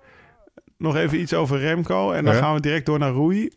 nog 0.78 0.96
even 0.96 1.20
iets 1.20 1.34
over 1.34 1.58
Remco. 1.58 2.12
En 2.12 2.24
dan 2.24 2.34
gaan 2.34 2.54
we 2.54 2.60
direct 2.60 2.86
door 2.86 2.98
naar 2.98 3.12
Rui. 3.12 3.52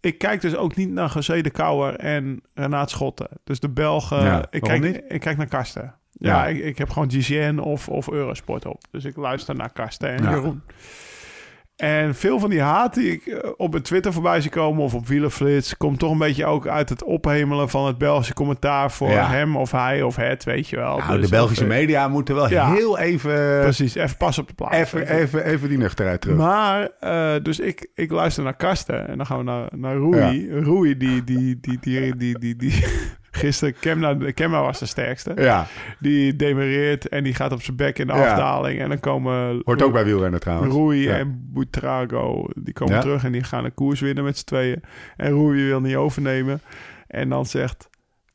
Ik 0.00 0.18
kijk 0.18 0.40
dus 0.40 0.56
ook 0.56 0.76
niet 0.76 0.90
naar 0.90 1.10
José 1.14 1.40
de 1.40 1.50
Kouwer 1.50 1.96
en 1.96 2.42
Renaat 2.54 2.90
Schotten. 2.90 3.28
Dus 3.44 3.60
de 3.60 3.68
Belgen. 3.70 4.22
Ja, 4.22 4.46
ik, 4.50 4.60
kijk, 4.62 4.82
niet? 4.82 5.02
ik 5.08 5.20
kijk 5.20 5.36
naar 5.36 5.46
Karsten. 5.48 5.94
Ja, 6.12 6.34
Ja. 6.42 6.46
Ik, 6.46 6.64
ik 6.64 6.78
heb 6.78 6.90
gewoon 6.90 7.10
GCN 7.10 7.58
of, 7.58 7.88
of 7.88 8.10
Eurosport 8.10 8.66
op. 8.66 8.80
Dus 8.90 9.04
ik 9.04 9.16
luister 9.16 9.54
naar 9.54 9.72
Karsten 9.72 10.08
en 10.08 10.22
Ja. 10.22 10.30
Jeroen. 10.30 10.62
En 11.76 12.14
veel 12.14 12.38
van 12.38 12.50
die 12.50 12.60
haat 12.60 12.94
die 12.94 13.12
ik 13.12 13.26
eh, 13.26 13.50
op 13.56 13.70
mijn 13.70 13.82
Twitter 13.82 14.12
voorbij 14.12 14.40
zie 14.40 14.50
komen 14.50 14.82
of 14.82 14.94
op 14.94 15.06
Wielerflits... 15.06 15.76
komt 15.76 15.98
toch 15.98 16.10
een 16.10 16.18
beetje 16.18 16.46
ook 16.46 16.66
uit 16.66 16.88
het 16.88 17.04
ophemelen 17.04 17.68
van 17.68 17.86
het 17.86 17.98
Belgische 17.98 18.34
commentaar 18.34 18.90
voor 18.90 19.10
Ja. 19.10 19.28
hem 19.28 19.56
of 19.56 19.70
hij 19.70 20.02
of 20.02 20.16
het, 20.16 20.44
weet 20.44 20.68
je 20.68 20.76
wel. 20.76 20.96
Nou, 20.98 21.16
Dus 21.16 21.24
de 21.24 21.36
Belgische 21.36 21.64
even- 21.64 21.76
media 21.76 22.08
moeten 22.08 22.34
wel 22.34 22.48
Ja. 22.50 22.72
heel 22.72 22.98
even, 22.98 23.60
Precies, 23.60 23.94
even 23.94 24.16
pas 24.16 24.38
op 24.38 24.48
de 24.48 24.54
plaats. 24.54 24.76
even, 24.76 25.08
even, 25.08 25.44
even 25.44 25.68
die 25.68 25.78
nuchterheid 25.78 26.20
terug. 26.20 26.36
Maar, 26.36 26.88
eh, 27.00 27.34
dus 27.42 27.60
ik, 27.60 27.90
ik 27.94 28.10
luister 28.10 28.42
naar 28.44 28.56
Karsten 28.56 29.08
en 29.08 29.16
dan 29.16 29.26
gaan 29.26 29.38
we 29.38 29.44
naar, 29.44 29.68
naar 29.76 29.96
Rui. 29.96 30.48
Rui, 30.60 30.96
die, 30.96 31.24
die, 31.24 31.60
die, 31.60 31.78
die, 31.80 32.16
die, 32.16 32.38
die, 32.38 32.56
die, 32.56 32.84
gisteren, 33.42 33.74
Kemna, 33.80 34.16
Kemna 34.34 34.60
was 34.62 34.78
de 34.78 34.86
sterkste. 34.86 35.32
ja, 35.36 35.66
Die 35.98 36.36
demereert 36.36 37.08
en 37.08 37.24
die 37.24 37.34
gaat 37.34 37.52
op 37.52 37.62
zijn 37.62 37.76
bek 37.76 37.98
in 37.98 38.06
de 38.06 38.12
Ja. 38.12 38.30
afdaling. 38.30 38.80
En 38.80 38.88
dan 38.88 39.00
komen 39.00 39.62
hoort 39.64 39.82
ook 39.82 39.92
bij 39.92 40.04
wielrennen 40.04 40.40
trouwens. 40.40 40.74
Rui 40.74 41.00
Ja. 41.02 41.16
en 41.18 41.50
Buitrago, 41.52 42.46
die 42.54 42.74
komen 42.74 43.00
terug 43.00 43.24
en 43.24 43.32
die 43.32 43.42
gaan 43.42 43.64
een 43.64 43.74
koers 43.74 44.00
winnen 44.00 44.24
met 44.24 44.38
z'n 44.38 44.44
tweeën. 44.44 44.82
En 45.16 45.28
Rui 45.32 45.66
wil 45.66 45.80
niet 45.80 45.96
overnemen. 45.96 46.60
En 47.06 47.28
dan 47.28 47.46
zegt 47.46 47.90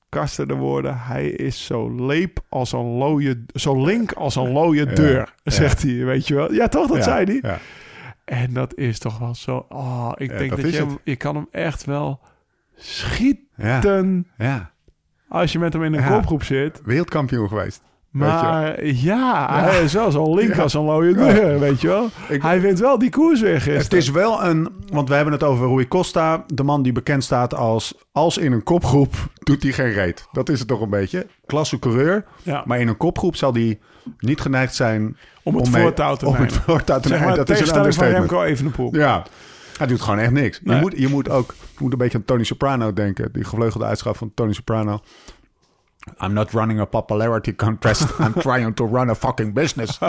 Karsten 0.10 0.48
de 0.48 0.54
woorden, 0.56 0.98
hij 1.00 1.28
is 1.30 1.66
zo 1.66 2.06
leep 2.06 2.40
als 2.50 2.72
een 2.72 2.86
looie, 2.98 3.46
zo 3.54 3.86
link 3.86 4.12
als 4.12 4.36
een 4.36 4.52
looie 4.52 4.86
deur, 4.86 5.34
zegt 5.44 5.82
hij, 5.84 6.06
weet 6.06 6.28
je 6.28 6.36
wel. 6.36 6.54
Ja, 6.54 6.68
toch? 6.68 6.88
Dat 6.88 7.04
zei 7.04 7.26
hij. 7.26 7.40
Ja. 7.42 7.58
En 8.26 8.54
dat 8.54 8.76
is 8.76 9.00
toch 9.00 9.18
wel 9.20 9.36
zo... 9.36 9.66
Oh, 9.70 10.12
ik 10.16 10.32
Ja, 10.32 10.38
denk 10.38 10.50
dat 10.62 10.72
je, 10.72 10.78
hem- 10.78 10.98
je 11.04 11.16
kan 11.16 11.36
hem 11.36 11.48
echt 11.52 11.86
wel 11.86 12.20
schieten 12.76 13.46
Ja. 13.56 13.82
ja, 14.38 14.72
als 15.30 15.52
je 15.52 15.60
met 15.60 15.74
hem 15.74 15.84
in 15.84 15.94
een 15.94 16.02
Ja. 16.02 16.10
kopgroep 16.10 16.44
zit. 16.44 16.82
wereldkampioen 16.86 17.48
geweest. 17.48 17.82
Maar 18.12 18.86
ja, 18.86 19.48
hij 19.64 19.84
is 19.84 19.94
wel 19.94 20.12
zo 20.12 20.36
link 20.36 20.56
Ja. 20.56 20.62
als 20.62 20.74
een 20.74 20.82
looie 20.84 21.18
Ja. 21.18 21.34
deur, 21.34 21.60
weet 21.60 21.82
je 21.82 21.88
wel. 21.88 22.10
Ik- 22.30 22.42
hij 22.42 22.62
wint 22.62 22.80
wel 22.80 22.98
die 23.00 23.10
koers 23.10 23.42
weer 23.42 23.54
gisteren. 23.62 23.82
Het 23.82 23.94
is 23.94 24.12
wel 24.12 24.44
een, 24.44 24.70
want 24.92 25.10
we 25.10 25.16
hebben 25.16 25.34
het 25.34 25.44
over 25.44 25.68
Rui 25.68 25.88
Costa, 25.88 26.44
de 26.54 26.64
man 26.64 26.82
die 26.82 26.92
bekend 26.92 27.24
staat 27.24 27.54
als, 27.56 27.94
als 28.12 28.38
in 28.38 28.52
een 28.52 28.64
kopgroep 28.64 29.14
doet 29.44 29.64
hij 29.64 29.72
geen 29.72 29.92
reet. 29.92 30.28
Dat 30.32 30.50
is 30.50 30.60
het 30.60 30.68
toch 30.68 30.82
een 30.82 30.90
beetje. 30.90 31.28
Klasse 31.46 31.80
coureur, 31.80 32.26
maar 32.66 32.80
in 32.80 32.88
een 32.88 32.98
kopgroep 32.98 33.36
zal 33.36 33.54
hij 33.54 33.80
niet 34.20 34.42
geneigd 34.42 34.76
zijn 34.76 35.18
om 35.44 35.56
het 35.56 35.70
voortouw 35.70 36.16
te 36.16 36.26
om 36.26 36.32
het 36.34 36.42
nemen. 36.50 36.62
voortouw 36.64 37.00
te 37.00 37.08
Zeg 37.08 37.18
nemen. 37.20 37.36
maar, 37.36 37.46
Dat 37.46 37.50
is 37.60 37.70
een 37.72 37.94
van. 37.94 38.06
Remco 38.06 38.44
Evenepoel. 38.44 38.96
Ja, 38.96 39.24
hij 39.78 39.88
doet 39.88 40.02
gewoon 40.02 40.20
echt 40.20 40.32
niks. 40.32 40.60
Je, 40.64 40.76
moet, 40.76 40.94
je 40.98 41.08
moet 41.08 41.30
ook 41.30 41.54
je 41.60 41.78
moet 41.84 41.92
een 41.92 41.98
beetje 41.98 42.18
aan 42.18 42.26
Tony 42.26 42.44
Soprano 42.44 42.94
denken. 42.94 43.30
Die 43.34 43.44
gevleugelde 43.44 43.86
uitschap 43.86 44.18
van 44.18 44.32
Tony 44.34 44.54
Soprano. 44.54 45.00
I'm 46.24 46.34
not 46.34 46.52
running 46.52 46.80
a 46.80 46.86
popularity 46.86 47.56
contest. 47.56 48.02
I'm 48.26 48.34
trying 48.34 48.76
to 48.76 48.86
run 48.94 49.10
a 49.10 49.16
fucking 49.16 49.54
business. 49.54 50.00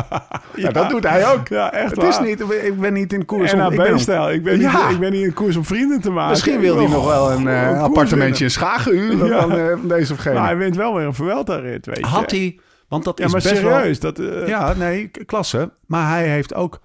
ja, 0.55 0.71
dat 0.71 0.89
doet 0.91 1.09
hij 1.09 1.33
ook. 1.33 1.49
Ja, 1.49 1.73
echt 1.73 1.91
Het 1.97 2.03
is 2.03 2.19
niet, 2.21 2.41
ik 2.63 2.81
ben 2.81 2.93
niet 2.93 3.13
in 3.13 3.25
koers. 3.25 3.53
om- 3.53 3.61
ik 3.61 3.69
ben 3.69 3.79
om- 3.87 3.91
NAB-stijl. 3.91 4.31
Ik, 4.31 4.43
ben 4.43 4.53
niet- 4.59 4.63
Ja. 4.73 4.89
ik 4.89 4.99
ben 4.99 5.13
niet 5.13 5.23
in 5.25 5.33
koers 5.33 5.57
om 5.57 5.65
vrienden 5.65 6.01
te 6.01 6.11
maken. 6.11 6.31
Misschien 6.31 6.61
wil 6.61 6.77
hij 6.77 6.87
nog 6.89 7.07
wel 7.07 7.31
een 7.33 7.49
eh, 7.49 7.83
appartementje 7.83 8.45
in 8.45 8.51
Schagen 8.51 8.93
huren 8.93 9.27
Ja. 9.29 9.41
van, 9.41 9.53
eh, 9.59 9.69
van 9.79 9.89
deze 9.89 10.13
of 10.13 10.23
winnen. 10.23 10.43
Maar 10.43 10.51
hij 10.51 10.59
wint 10.61 10.77
wel 10.77 10.95
weer 10.95 11.07
een 11.07 11.15
Vuelta-rit, 11.15 11.87
weet 11.87 11.97
je. 11.99 12.05
Had 12.07 12.31
hij, 12.31 12.59
want 12.89 13.05
dat 13.05 13.19
Ja, 13.19 13.25
is 13.25 13.33
maar 13.33 13.43
best 13.43 13.57
serieus. 13.57 14.01
Dat, 14.01 14.19
eh. 14.19 14.47
Ja, 14.49 14.73
nee, 14.75 15.11
klasse. 15.27 15.71
Maar 15.87 16.09
hij 16.09 16.29
heeft 16.29 16.55
ook 16.55 16.81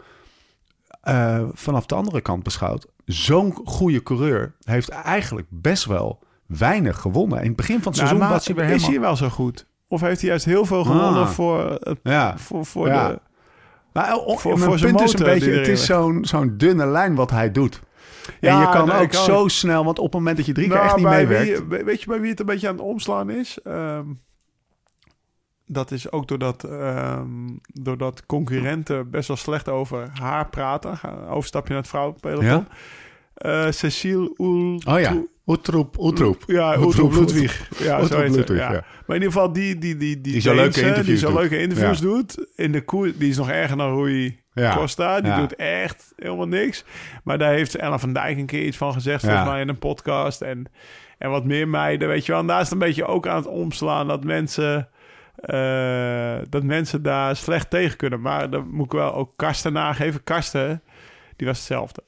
eh, 1.03 1.43
vanaf 1.53 1.85
de 1.85 1.95
andere 1.95 2.21
kant 2.21 2.43
beschouwd... 2.43 2.85
zo'n 3.05 3.55
goede 3.65 4.03
coureur 4.03 4.55
heeft 4.63 4.89
eigenlijk 4.89 5.47
best 5.49 5.85
wel 5.85 6.19
weinig 6.45 6.99
gewonnen. 6.99 7.39
In 7.41 7.47
het 7.47 7.55
begin 7.55 7.81
van 7.81 7.91
het 7.91 8.01
nou, 8.01 8.07
seizoen 8.11 8.29
was 8.35 8.47
hij 8.47 8.55
weer 8.55 8.69
Is 8.75 8.87
hij 8.87 8.99
wel 8.99 9.15
zo 9.15 9.29
goed? 9.29 9.67
Of 9.87 10.01
heeft 10.01 10.19
hij 10.21 10.29
juist 10.29 10.45
heel 10.45 10.65
veel 10.65 10.83
gewonnen 10.83 11.21
Ah. 11.21 11.27
voor, 11.29 11.79
Ja, 12.03 12.37
voor, 12.37 12.65
voor 12.65 12.87
Ja. 12.87 13.07
de... 13.07 13.19
maar 13.93 14.17
Voor- 14.25 14.51
mijn 14.57 14.59
voor 14.69 14.77
zijn 14.79 14.95
punt 14.95 15.07
is 15.07 15.19
een 15.19 15.25
beetje... 15.25 15.51
Het 15.51 15.67
is 15.67 15.85
zo'n 15.85 16.25
zo'n 16.25 16.53
dunne 16.57 16.85
lijn 16.85 17.15
wat 17.15 17.31
hij 17.31 17.51
doet. 17.51 17.81
en 18.27 18.49
Ja, 18.49 18.61
je 18.61 18.69
kan 18.69 18.87
nee, 18.87 19.01
ook 19.01 19.09
kan- 19.09 19.23
zo 19.23 19.47
snel... 19.47 19.83
Want 19.85 19.97
op 19.99 20.05
het 20.05 20.13
moment 20.13 20.37
dat 20.37 20.45
je 20.45 20.53
drie 20.53 20.67
keer 20.67 20.75
Nou, 20.75 20.87
echt 20.87 20.97
niet 20.97 21.05
meewerkt... 21.05 21.67
wie- 21.67 21.83
weet 21.83 22.01
je 22.01 22.07
bij 22.07 22.19
wie 22.19 22.29
het 22.29 22.39
een 22.39 22.45
beetje 22.45 22.67
aan 22.67 22.75
het 22.75 22.83
omslaan 22.83 23.29
is? 23.29 23.57
Ehm, 23.63 24.05
dat 25.73 25.91
is 25.91 26.11
ook 26.11 26.27
doordat, 26.27 26.63
ehm, 26.63 27.27
doordat 27.65 28.25
concurrenten 28.25 29.09
best 29.09 29.27
wel 29.27 29.37
slecht 29.37 29.69
over 29.69 30.09
haar 30.19 30.49
praten. 30.49 30.97
Ga- 30.97 31.25
Overstapje 31.29 31.69
naar 31.73 31.81
het 31.81 31.89
vrouwenpeloton. 31.91 32.45
Ja? 32.45 32.65
Eh, 33.35 33.71
Cecile 33.71 34.33
Oel... 34.37 34.81
Oh 34.87 34.99
ja, 34.99 35.23
Oetroep, 35.45 35.99
Oetroep. 35.99 36.43
Ja, 36.47 36.79
Oetroep, 36.79 37.11
Ludwig. 37.13 37.69
Ja, 37.77 38.01
Oetroep 38.01 38.27
Ludwig, 38.27 38.57
ja. 38.57 38.71
ja. 38.71 38.83
Maar 39.05 39.15
in 39.17 39.21
ieder 39.23 39.31
geval 39.31 39.53
die, 39.53 39.77
die, 39.77 39.97
die, 39.97 40.21
die, 40.21 40.31
Die 40.33 40.41
zo 40.41 40.55
leuke 40.55 40.79
interviews 40.81 41.05
die 41.05 41.17
zo 41.17 41.27
doet. 41.29 41.39
leuke 41.39 41.59
interviews 41.61 41.99
Ja. 41.99 42.05
doet. 42.05 42.47
In 42.55 42.71
de 42.71 42.81
koers, 42.81 43.17
die 43.17 43.29
is 43.29 43.37
nog 43.37 43.49
erger 43.49 43.77
dan 43.77 43.95
Rui 44.03 44.39
Ja. 44.53 44.75
Costa. 44.75 45.21
Die 45.21 45.31
Ja. 45.31 45.39
doet 45.39 45.55
echt 45.55 46.13
helemaal 46.15 46.47
niks. 46.47 46.85
Maar 47.23 47.37
daar 47.37 47.51
heeft 47.53 47.75
Ellen 47.75 47.99
van 47.99 48.13
Dijk 48.13 48.37
een 48.37 48.45
keer 48.45 48.65
iets 48.65 48.77
van 48.77 48.93
gezegd, 48.93 49.19
volgens 49.21 49.43
Ja. 49.43 49.51
mij 49.51 49.61
in 49.61 49.69
een 49.69 49.79
podcast. 49.79 50.41
En, 50.41 50.65
en 51.17 51.29
wat 51.29 51.45
meer 51.45 51.67
meiden, 51.67 52.07
weet 52.07 52.25
je 52.25 52.31
wel. 52.31 52.41
En 52.41 52.47
daar 52.47 52.57
is 52.61 52.63
het 52.69 52.73
een 52.73 52.87
beetje 52.87 53.05
ook 53.05 53.27
aan 53.27 53.35
het 53.35 53.47
omslaan 53.47 54.07
dat 54.07 54.23
mensen... 54.23 54.89
eh, 55.43 56.35
dat 56.49 56.63
mensen 56.63 57.01
daar 57.03 57.35
slecht 57.35 57.69
tegen 57.69 57.97
kunnen. 57.97 58.21
Maar 58.21 58.49
dan 58.49 58.67
moet 58.71 58.85
ik 58.85 58.91
wel 58.91 59.13
ook 59.13 59.31
Karsten 59.35 59.73
nageven. 59.73 60.23
Karsten, 60.23 60.81
die 61.35 61.47
was 61.47 61.57
hetzelfde. 61.57 62.03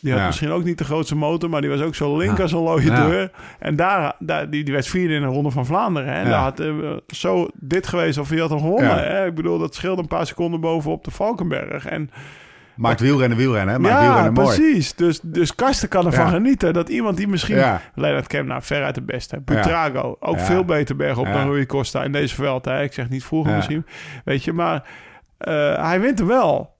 Die 0.00 0.10
had 0.10 0.20
Ja. 0.20 0.26
misschien 0.26 0.50
ook 0.50 0.64
niet 0.64 0.78
de 0.78 0.84
grootste 0.84 1.16
motor, 1.16 1.50
maar 1.50 1.60
die 1.60 1.70
was 1.70 1.80
ook 1.80 1.94
zo 1.94 2.16
link 2.16 2.36
Ja. 2.36 2.42
als 2.42 2.52
een 2.52 2.58
looie 2.58 2.86
Ja. 2.90 3.06
deur. 3.06 3.30
En 3.58 3.76
daar, 3.76 4.14
daar, 4.18 4.50
die, 4.50 4.64
die 4.64 4.72
werd 4.74 4.86
vierde 4.86 5.14
in 5.14 5.22
een 5.22 5.32
ronde 5.32 5.50
van 5.50 5.66
Vlaanderen. 5.66 6.12
hè. 6.12 6.20
En 6.22 6.30
daar 6.30 6.40
had 6.42 6.60
eh, 6.60 6.96
zo 7.06 7.48
dit 7.54 7.86
geweest 7.86 8.18
of 8.18 8.28
hij 8.28 8.38
had 8.38 8.50
hem 8.50 8.58
gewonnen. 8.58 8.96
Hè? 9.10 9.26
Ik 9.26 9.34
bedoel, 9.34 9.58
dat 9.58 9.74
scheelde 9.74 10.02
een 10.02 10.08
paar 10.08 10.26
seconden 10.26 10.60
bovenop 10.60 11.04
de 11.04 11.10
Valkenberg. 11.10 11.86
En 11.86 12.10
Maakt 12.78 13.00
wielrennen 13.00 13.38
wielrennen, 13.38 13.74
hè? 13.74 13.80
Maakt 13.80 13.94
ja, 13.94 14.00
wielrennen 14.00 14.32
mooi. 14.32 14.46
precies. 14.56 14.94
Dus, 14.94 15.20
dus 15.22 15.54
Karsten 15.54 15.88
kan 15.88 16.06
ervan 16.06 16.24
Ja. 16.24 16.30
genieten 16.30 16.72
dat 16.72 16.88
iemand 16.88 17.16
die 17.16 17.28
misschien... 17.28 17.56
Ja. 17.56 17.80
Leonard 17.94 18.26
Kemna, 18.26 18.60
veruit 18.62 18.94
de 18.94 19.02
beste. 19.02 19.40
Butrago, 19.40 20.16
ook 20.20 20.40
veel 20.40 20.64
beter 20.64 20.96
bergop 20.96 21.26
Ja. 21.26 21.32
dan 21.32 21.50
Rui 21.52 21.66
Costa 21.66 22.04
in 22.04 22.12
deze 22.12 22.34
veld. 22.34 22.64
Hè? 22.64 22.82
Ik 22.82 22.92
zeg 22.92 23.08
niet 23.08 23.24
vroeger 23.24 23.54
misschien. 23.54 23.86
Weet 24.24 24.44
je, 24.44 24.52
maar 24.52 24.88
eh, 25.38 25.84
hij 25.88 26.00
wint 26.00 26.20
er 26.20 26.26
wel. 26.26 26.76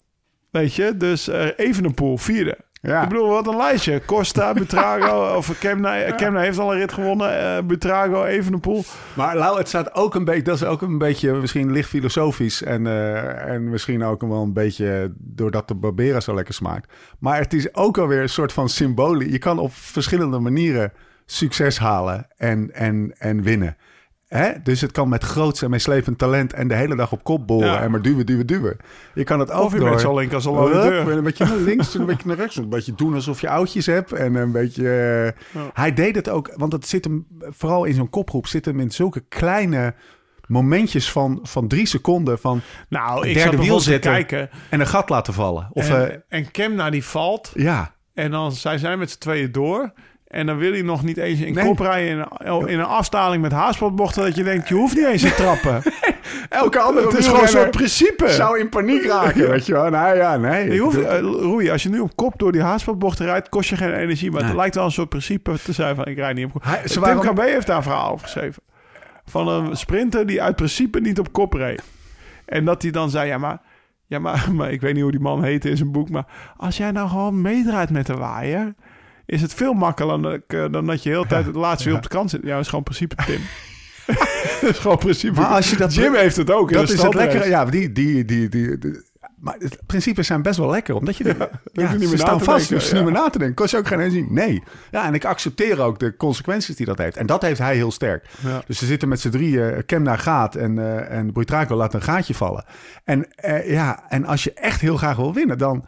Weet 0.51 0.75
je, 0.75 0.97
dus 0.97 1.29
uh, 1.29 1.47
Evenepoel, 1.57 2.17
vierde. 2.19 2.59
Ja. 2.81 3.03
Ik 3.03 3.09
bedoel, 3.09 3.29
wat 3.29 3.47
een 3.47 3.57
lijstje. 3.57 4.03
Costa, 4.07 4.53
Butrago, 4.59 5.37
of 5.37 5.59
Kemna. 5.59 6.11
Kemna 6.11 6.41
heeft 6.41 6.59
al 6.59 6.73
een 6.73 6.79
rit 6.79 6.93
gewonnen. 6.93 7.39
eh 7.57 7.63
Butrago, 7.65 8.25
Evenepoel. 8.25 8.85
Maar 9.15 9.37
Lau, 9.37 9.59
het 9.59 9.69
staat 9.69 9.95
ook 9.95 10.15
een 10.15 10.25
beetje, 10.25 10.43
dat 10.43 10.55
is 10.57 10.65
ook 10.65 10.83
een 10.83 10.99
beetje 10.99 11.33
misschien 11.33 11.73
licht 11.73 11.89
filosofisch 11.89 12.63
en, 12.63 12.87
eh, 12.87 13.47
en 13.53 13.71
misschien 13.71 14.05
ook 14.05 14.21
wel 14.21 14.43
een 14.43 14.53
beetje 14.53 15.13
doordat 15.19 15.69
de 15.69 15.75
Barbera 15.75 16.21
zo 16.21 16.35
lekker 16.35 16.55
smaakt. 16.55 16.93
Maar 17.19 17.39
het 17.39 17.53
is 17.53 17.75
ook 17.75 17.99
alweer 17.99 18.23
een 18.23 18.29
soort 18.29 18.53
van 18.53 18.69
symbolie. 18.69 19.31
Je 19.33 19.39
kan 19.39 19.59
op 19.59 19.73
verschillende 19.73 20.39
manieren 20.39 20.93
succes 21.27 21.79
halen 21.79 22.27
en, 22.37 22.75
en, 22.75 23.15
en 23.19 23.43
winnen. 23.43 23.77
Hè? 24.29 24.51
Dus 24.63 24.81
het 24.81 24.93
kan 24.93 25.09
met 25.09 25.25
groots 25.25 25.63
en 25.63 25.71
meeslepend 25.71 26.19
talent 26.19 26.53
en 26.53 26.69
de 26.69 26.75
hele 26.75 26.97
dag 26.97 27.13
op 27.13 27.25
kop 27.25 27.47
boren 27.47 27.69
Ja. 27.69 27.81
en 27.81 27.91
maar 27.91 28.03
duwen, 28.03 28.27
duwen, 28.27 28.47
duwen. 28.47 28.77
Je 29.15 29.25
kan 29.25 29.41
het 29.41 29.51
ook 29.51 29.65
Of 29.65 29.73
je 29.73 29.79
door... 29.79 29.89
bent 29.89 30.01
zo 30.01 30.15
link 30.19 30.33
als 30.33 30.45
een 30.45 30.53
deur. 30.55 31.09
Een 31.09 31.23
beetje 31.25 31.45
naar 31.45 31.57
links, 31.57 31.95
een 31.95 32.07
beetje 32.07 32.27
naar 32.29 32.37
rechts. 32.37 32.57
Een 32.57 32.69
beetje 32.69 32.95
doen 32.95 33.15
alsof 33.15 33.41
je 33.41 33.49
oudjes 33.49 33.87
hebt. 33.87 34.13
En 34.13 34.35
een 34.35 34.53
beetje... 34.53 35.35
eh, 35.55 35.61
Hij 35.73 35.93
deed 35.95 36.15
het 36.15 36.29
ook, 36.29 36.53
want 36.57 36.73
het 36.73 36.87
zit 36.89 37.05
hem... 37.05 37.27
Vooral 37.41 37.85
in 37.85 37.95
zo'n 37.95 38.11
kopgroep 38.11 38.47
zit 38.47 38.65
hem 38.65 38.81
in 38.81 38.91
zulke 38.91 39.21
kleine 39.29 39.95
momentjes 40.47 41.13
van, 41.13 41.39
van 41.43 41.69
drie 41.69 41.87
seconden 41.87 42.39
van... 42.39 42.61
Nou, 42.89 43.23
Derde 43.23 43.39
ik 43.41 43.47
zat 43.47 43.55
wiel 43.65 43.81
zitten. 43.81 44.11
kijken. 44.11 44.51
En 44.71 44.81
een 44.81 44.87
gat 44.87 45.09
laten 45.09 45.35
vallen. 45.35 45.69
Of 45.73 45.91
en, 45.91 46.25
en 46.29 46.51
Kemna 46.51 46.91
die 46.91 47.05
valt. 47.05 47.51
ja, 47.55 47.95
En 48.15 48.31
dan 48.31 48.53
zij 48.53 48.79
zijn 48.79 48.99
met 48.99 49.11
z'n 49.11 49.19
tweeën 49.19 49.53
door. 49.53 49.93
En 50.29 50.47
dan 50.47 50.57
wil 50.57 50.73
hij 50.73 50.83
nog 50.83 51.03
niet 51.05 51.17
eens 51.17 51.41
in 51.41 51.55
Nee. 51.55 51.65
kop 51.65 51.79
rijden 51.79 52.11
in 52.19 52.27
een, 52.49 52.67
in 52.69 52.79
een 52.79 52.85
afstaling 52.85 53.43
met 53.43 53.53
haarspotbochten. 53.53 54.23
Dat 54.25 54.37
je 54.37 54.43
denkt, 54.43 54.69
je 54.69 54.75
hoeft 54.75 54.95
niet 54.97 55.07
eens 55.07 55.23
te 55.23 55.35
trappen. 55.35 55.83
elke 56.49 56.79
andere 56.79 57.07
Het 57.07 57.19
is 57.19 57.27
gewoon 57.27 57.43
een 57.43 57.49
soort 57.49 57.71
principe. 57.71 58.29
zou 58.31 58.59
in 58.59 58.69
paniek 58.69 59.05
raken, 59.05 59.49
weet 59.51 59.67
je 59.67 59.73
wel. 59.73 59.91
Nou 59.91 60.17
ja, 60.17 60.37
nee. 60.37 60.73
Je 60.73 60.81
hoeft, 60.81 61.03
eh, 61.03 61.19
Roei, 61.21 61.71
als 61.71 61.83
je 61.83 61.89
nu 61.89 61.99
op 62.01 62.17
kop 62.17 62.39
door 62.39 62.53
die 62.53 62.63
haarspotbochten 62.63 63.27
rijdt, 63.27 63.49
kost 63.49 63.69
je 63.69 63.77
geen 63.77 63.93
energie. 63.95 64.31
Maar 64.31 64.41
Nee. 64.41 64.49
het 64.49 64.59
lijkt 64.59 64.75
wel 64.75 64.85
een 64.85 64.91
soort 64.91 65.09
principe 65.09 65.59
te 65.65 65.73
zijn 65.73 65.95
van 65.97 66.05
ik 66.07 66.17
rijd 66.17 66.35
niet 66.37 66.45
op 66.45 66.53
kop. 66.53 66.65
Hij- 66.65 66.83
Tim 66.85 67.01
waren- 67.01 67.35
KB 67.35 67.39
heeft 67.41 67.67
daar 67.67 67.77
een 67.77 67.83
verhaal 67.83 68.11
over 68.13 68.25
geschreven. 68.25 68.63
Van 69.25 69.49
een 69.49 69.77
sprinter 69.77 70.27
die 70.27 70.43
uit 70.43 70.57
principe 70.57 71.01
niet 71.01 71.19
op 71.19 71.33
kop 71.33 71.53
reed. 71.53 71.83
En 72.45 72.65
dat 72.65 72.83
hij 72.83 72.91
dan 72.91 73.11
zei, 73.11 73.29
ja 73.29 73.39
maar, 73.39 73.59
ja 74.07 74.19
maar, 74.19 74.49
maar 74.55 74.71
ik 74.73 74.81
weet 74.81 74.93
niet 74.95 75.03
hoe 75.03 75.11
die 75.11 75.21
man 75.21 75.43
heette 75.45 75.71
in 75.71 75.77
zijn 75.77 75.93
boek. 75.93 76.11
Maar 76.11 76.25
als 76.57 76.77
jij 76.77 76.91
nou 76.91 77.09
gewoon 77.09 77.41
meedraait 77.41 77.91
met 77.91 78.07
de 78.07 78.15
waaier, 78.17 78.75
is 79.29 79.43
het 79.43 79.55
veel 79.55 79.73
makkelijker 79.73 80.71
dan 80.71 80.87
dat 80.87 81.03
je 81.03 81.09
de 81.09 81.15
hele 81.15 81.29
tijd 81.29 81.47
het 81.47 81.55
laatste 81.55 81.89
wiel 81.89 81.97
op 81.97 82.03
de 82.03 82.09
kant 82.09 82.31
zit. 82.31 82.41
Ja, 82.43 82.53
dat 82.53 82.61
is 82.61 82.69
gewoon 82.69 82.85
principe 82.85 83.17
Tim. 83.27 83.41
dat 84.61 84.71
is 84.71 84.79
gewoon 84.79 84.99
principe. 84.99 85.41
Maar 85.41 85.49
als 85.49 85.71
je 85.71 85.77
dat- 85.77 85.95
Jim 85.95 86.15
heeft 86.15 86.37
het 86.37 86.51
ook. 86.51 86.73
dat 86.73 86.87
de 86.87 86.93
is 86.93 87.03
het 87.03 87.15
lekkere. 87.15 87.49
Ja, 87.49 87.65
die, 87.65 87.93
die, 87.93 88.25
die, 88.25 88.49
die, 88.49 88.79
maar 89.41 89.57
het 89.59 89.79
principes 89.87 90.27
zijn 90.27 90.43
best 90.43 90.59
wel 90.59 90.71
lekker, 90.71 90.95
omdat 90.95 91.17
je, 91.17 91.25
ja, 91.73 91.91
je 91.93 91.99
niet 91.99 92.09
meer 92.09 92.19
staan 92.19 92.41
vast, 92.41 92.69
dus 92.69 92.89
je 92.89 92.95
niet 92.95 93.03
ja. 93.05 93.11
meer 93.11 93.21
na 93.21 93.31
te 93.31 93.39
denken. 93.39 93.57
Kost 93.57 93.71
je 93.71 93.77
ook 93.77 93.87
geen 93.87 94.01
energie? 94.01 94.27
Nee. 94.31 94.63
Ja, 94.91 95.07
en 95.07 95.15
ik 95.15 95.25
accepteer 95.25 95.81
ook 95.81 95.99
de 95.99 96.17
consequenties 96.17 96.77
die 96.77 96.87
dat 96.87 96.99
heeft. 96.99 97.17
En 97.17 97.27
dat 97.27 97.43
heeft 97.43 97.59
hij 97.59 97.75
heel 97.75 97.91
sterk. 97.91 98.29
Ja. 98.45 98.63
Dus 98.67 98.79
ze 98.79 98.87
zitten 98.87 99.09
met 99.09 99.21
z'n 99.21 99.31
drieën, 99.31 99.87
Kemna 99.87 100.17
gaat 100.17 100.55
en, 100.55 100.79
eh 100.79 101.17
en 101.19 101.33
Buitrago 101.33 101.77
laat 101.77 101.95
een 101.95 102.03
gaatje 102.03 102.35
vallen. 102.35 102.65
En 103.05 103.27
eh, 103.35 103.71
ja, 103.71 104.05
en 104.09 104.25
als 104.25 104.45
je 104.45 104.53
echt 104.53 104.81
heel 104.81 104.97
graag 104.97 105.17
wil 105.17 105.35
winnen, 105.35 105.59
dan, 105.59 105.85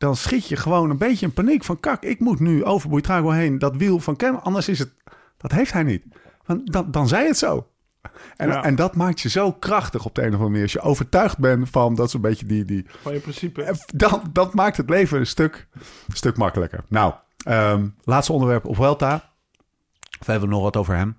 dan 0.00 0.16
schiet 0.16 0.48
je 0.48 0.56
gewoon 0.56 0.90
een 0.90 0.98
beetje 0.98 1.26
in 1.26 1.32
paniek 1.32 1.64
van 1.64 1.80
kak, 1.80 2.02
ik 2.02 2.20
moet 2.20 2.40
nu 2.40 2.64
over 2.64 2.88
Buitrago 2.90 3.30
heen 3.30 3.58
dat 3.58 3.76
wiel 3.76 3.98
van 3.98 4.16
Kemna, 4.16 4.38
anders 4.38 4.68
is 4.68 4.78
het, 4.78 4.90
dat 5.36 5.52
heeft 5.52 5.72
hij 5.72 5.82
niet. 5.82 6.02
Want 6.46 6.72
dan, 6.72 6.90
dan 6.90 7.08
zei 7.08 7.26
het 7.26 7.38
zo. 7.38 7.68
En, 8.36 8.48
Ja. 8.48 8.62
en 8.62 8.74
dat 8.74 8.96
maakt 8.96 9.20
je 9.20 9.28
zo 9.28 9.52
krachtig 9.52 10.04
op 10.04 10.14
de 10.14 10.20
een 10.20 10.26
of 10.26 10.32
andere 10.32 10.50
manier. 10.50 10.62
Als 10.64 10.72
je 10.72 10.80
overtuigd 10.80 11.38
bent 11.38 11.70
van 11.70 11.94
dat 11.94 12.06
is 12.06 12.12
een 12.12 12.20
beetje 12.20 12.46
die. 12.46 12.64
die 12.64 12.86
Van 13.02 13.12
je 13.12 13.20
principe. 13.20 13.62
eh, 13.62 13.74
dat, 13.94 14.22
dat 14.32 14.54
maakt 14.54 14.76
het 14.76 14.90
leven 14.90 15.18
een 15.18 15.26
stuk, 15.26 15.66
een 16.08 16.16
stuk 16.16 16.36
makkelijker. 16.36 16.84
Nou, 16.88 17.14
ehm, 17.44 17.88
laatste 18.04 18.32
onderwerp 18.32 18.64
op 18.66 18.76
Welta. 18.76 19.30
Of 20.20 20.26
hebben 20.26 20.48
we 20.48 20.54
nog 20.54 20.62
wat 20.62 20.76
over 20.76 20.94
hem? 20.96 21.16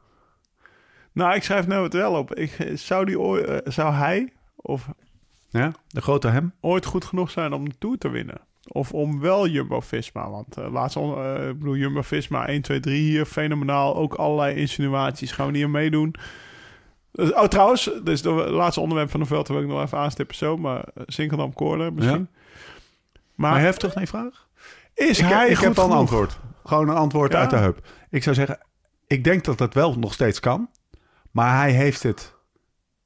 Nou, 1.12 1.36
ik 1.36 1.44
schrijf 1.44 1.68
nou 1.68 1.84
het 1.84 1.94
wel 1.94 2.14
op. 2.14 2.36
Ik, 2.36 2.72
zou, 2.74 3.06
die 3.06 3.20
ooit, 3.20 3.46
eh, 3.46 3.72
zou 3.72 3.94
hij 3.94 4.34
of 4.56 4.88
Ja, 5.50 5.72
de 5.88 6.02
grote 6.02 6.28
hem. 6.28 6.54
ooit 6.62 6.86
goed 6.86 7.06
genoeg 7.06 7.32
zijn 7.32 7.54
om 7.54 7.70
de 7.70 7.76
Tour 7.80 7.98
te 7.98 8.10
winnen? 8.10 8.38
Of 8.68 8.94
om 8.94 9.20
wel 9.20 9.48
Jumbo-Visma? 9.48 10.30
Want 10.30 10.58
eh 10.58 10.72
laatst, 10.72 10.96
eh, 10.98 11.48
ik 11.50 11.60
bedoel, 11.60 11.76
Jumbo-Visma 11.76 12.48
1, 12.48 12.62
2, 12.62 12.80
3 12.80 13.02
hier, 13.02 13.26
fenomenaal. 13.26 13.96
Ook 13.96 14.14
allerlei 14.14 14.56
insinuaties. 14.56 15.32
Gaan 15.32 15.46
we 15.46 15.52
niet 15.52 15.64
aan 15.64 15.72
meedoen? 15.72 16.16
Dus, 17.12 17.34
oh, 17.34 17.44
trouwens, 17.44 17.92
dus 18.04 18.22
het 18.22 18.50
laatste 18.50 18.82
onderwerp 18.82 19.10
van 19.10 19.20
de 19.20 19.26
veld 19.26 19.48
wil 19.48 19.62
ik 19.62 19.68
nog 19.68 19.82
even 19.82 19.98
aanstippen 19.98 20.36
zo. 20.36 20.58
Maar 20.58 20.84
eh, 20.84 21.04
Sinkeldam 21.06 21.54
Corner 21.54 21.94
misschien. 21.94 22.28
Maar, 23.36 23.52
Maar 23.52 23.62
heftig, 23.62 23.96
nee 23.96 24.08
vraag? 24.08 24.48
is 24.94 25.20
Ik, 25.20 25.26
hij 25.26 25.50
ik 25.50 25.56
goed 25.58 25.68
heb 25.68 25.80
al 25.80 25.92
een 25.92 25.98
antwoord. 25.98 26.40
Gewoon 26.66 26.90
een 26.90 26.96
antwoord 26.96 27.32
Ja. 27.32 27.40
uit 27.40 27.50
de 27.50 27.56
heup. 27.56 27.88
Ik 28.10 28.24
zou 28.24 28.36
zeggen, 28.36 28.60
ik 29.08 29.24
denk 29.24 29.44
dat 29.44 29.58
dat 29.58 29.74
wel 29.74 30.00
nog 30.00 30.14
steeds 30.14 30.40
kan. 30.40 30.70
Maar 31.32 31.58
hij 31.58 31.72
heeft 31.72 32.04
het 32.04 32.36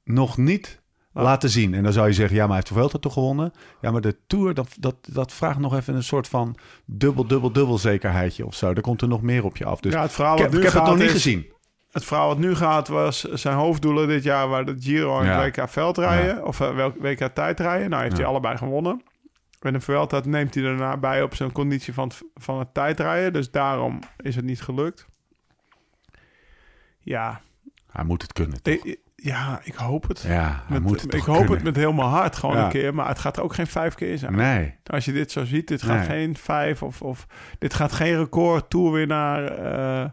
nog 0.04 0.36
niet. 0.36 0.80
Laten 1.22 1.50
zien. 1.50 1.74
En 1.74 1.82
dan 1.82 1.92
zou 1.92 2.06
je 2.06 2.12
zeggen, 2.12 2.34
ja, 2.36 2.40
maar 2.42 2.48
hij 2.50 2.56
heeft 2.56 2.68
de 2.68 2.74
Vuelta 2.74 2.98
toch 2.98 3.12
gewonnen? 3.12 3.52
Ja, 3.80 3.90
maar 3.90 4.00
de 4.00 4.16
Tour, 4.26 4.54
dat, 4.54 4.68
dat, 4.80 4.96
dat 5.12 5.32
vraagt 5.32 5.58
nog 5.58 5.74
even 5.76 5.94
een 5.94 6.02
soort 6.02 6.28
van 6.28 6.56
dubbel, 6.84 7.26
dubbel, 7.26 7.52
dubbel 7.52 7.78
zekerheidje 7.78 8.46
of 8.46 8.54
zo. 8.54 8.70
Er 8.72 8.80
komt 8.80 9.02
er 9.02 9.08
nog 9.08 9.22
meer 9.22 9.44
op 9.44 9.56
je 9.56 9.64
af. 9.64 9.80
Dus 9.80 9.92
Ja, 9.92 10.02
het 10.02 10.12
verhaal 10.12 10.36
ik 10.36 10.42
wat 10.42 10.52
heb, 10.52 10.60
ik 10.62 10.66
heb 10.66 10.74
het 10.74 10.84
nog 10.90 10.94
niet 10.98 11.06
is- 11.06 11.12
gezien. 11.12 11.46
Het 11.92 12.04
verhaal 12.04 12.28
wat 12.28 12.38
nu 12.38 12.54
gaat 12.54 12.88
was 12.88 13.20
zijn 13.22 13.56
hoofddoelen 13.56 14.08
dit 14.08 14.22
jaar... 14.22 14.48
waar 14.48 14.64
de 14.64 14.76
Giro 14.78 15.20
en 15.20 15.26
Ja. 15.26 15.44
WK 15.44 15.68
veldrijden. 15.68 16.46
Of 16.46 16.60
eh, 16.60 16.74
welk 16.74 16.96
WK 17.00 17.18
tijdrijden. 17.34 17.90
Nou 17.90 18.02
heeft 18.02 18.16
Ja. 18.16 18.22
hij 18.22 18.30
allebei 18.30 18.56
gewonnen. 18.56 19.02
En 19.60 19.72
de 19.72 19.80
Vuelta 19.80 20.20
neemt 20.24 20.54
hij 20.54 20.62
daarna 20.62 20.96
bij 20.96 21.22
op 21.22 21.34
zijn 21.34 21.52
conditie 21.52 21.94
van 21.94 22.08
het, 22.08 22.22
van 22.34 22.58
het 22.58 22.74
tijdrijden. 22.74 23.32
Dus 23.32 23.50
daarom 23.50 23.98
is 24.16 24.36
het 24.36 24.44
niet 24.44 24.60
gelukt. 24.62 25.06
Ja, 27.00 27.40
Hij 27.90 28.04
moet 28.04 28.22
het 28.22 28.32
kunnen, 28.32 28.62
toch? 28.62 28.74
ik, 28.74 28.98
ja 29.16 29.60
ik 29.64 29.74
hoop 29.74 30.08
het. 30.08 30.20
Ja, 30.20 30.62
Met- 30.68 30.82
moet 30.82 31.00
het 31.00 31.14
ik 31.14 31.22
hoop 31.22 31.36
kunnen. 31.36 31.54
het 31.54 31.62
met 31.64 31.76
heel 31.76 31.92
mijn 31.92 32.08
hart 32.08 32.36
gewoon 32.36 32.56
Ja. 32.56 32.64
een 32.64 32.70
keer. 32.70 32.94
Maar 32.94 33.08
het 33.08 33.18
gaat 33.18 33.40
ook 33.40 33.54
geen 33.54 33.66
vijf 33.66 33.94
keer 33.94 34.18
zijn. 34.18 34.34
Nee. 34.36 34.74
Als 34.84 35.04
je 35.04 35.12
dit 35.12 35.30
zo 35.32 35.44
ziet, 35.44 35.68
dit 35.68 35.82
gaat 35.82 35.96
Nee. 35.98 36.06
geen 36.18 36.36
vijf 36.36 36.82
of, 36.82 37.02
of... 37.02 37.26
Dit 37.58 37.74
gaat 37.74 37.92
geen 37.92 38.16
record, 38.18 38.70
toerwinnaar. 38.70 39.44
eh 39.44 40.08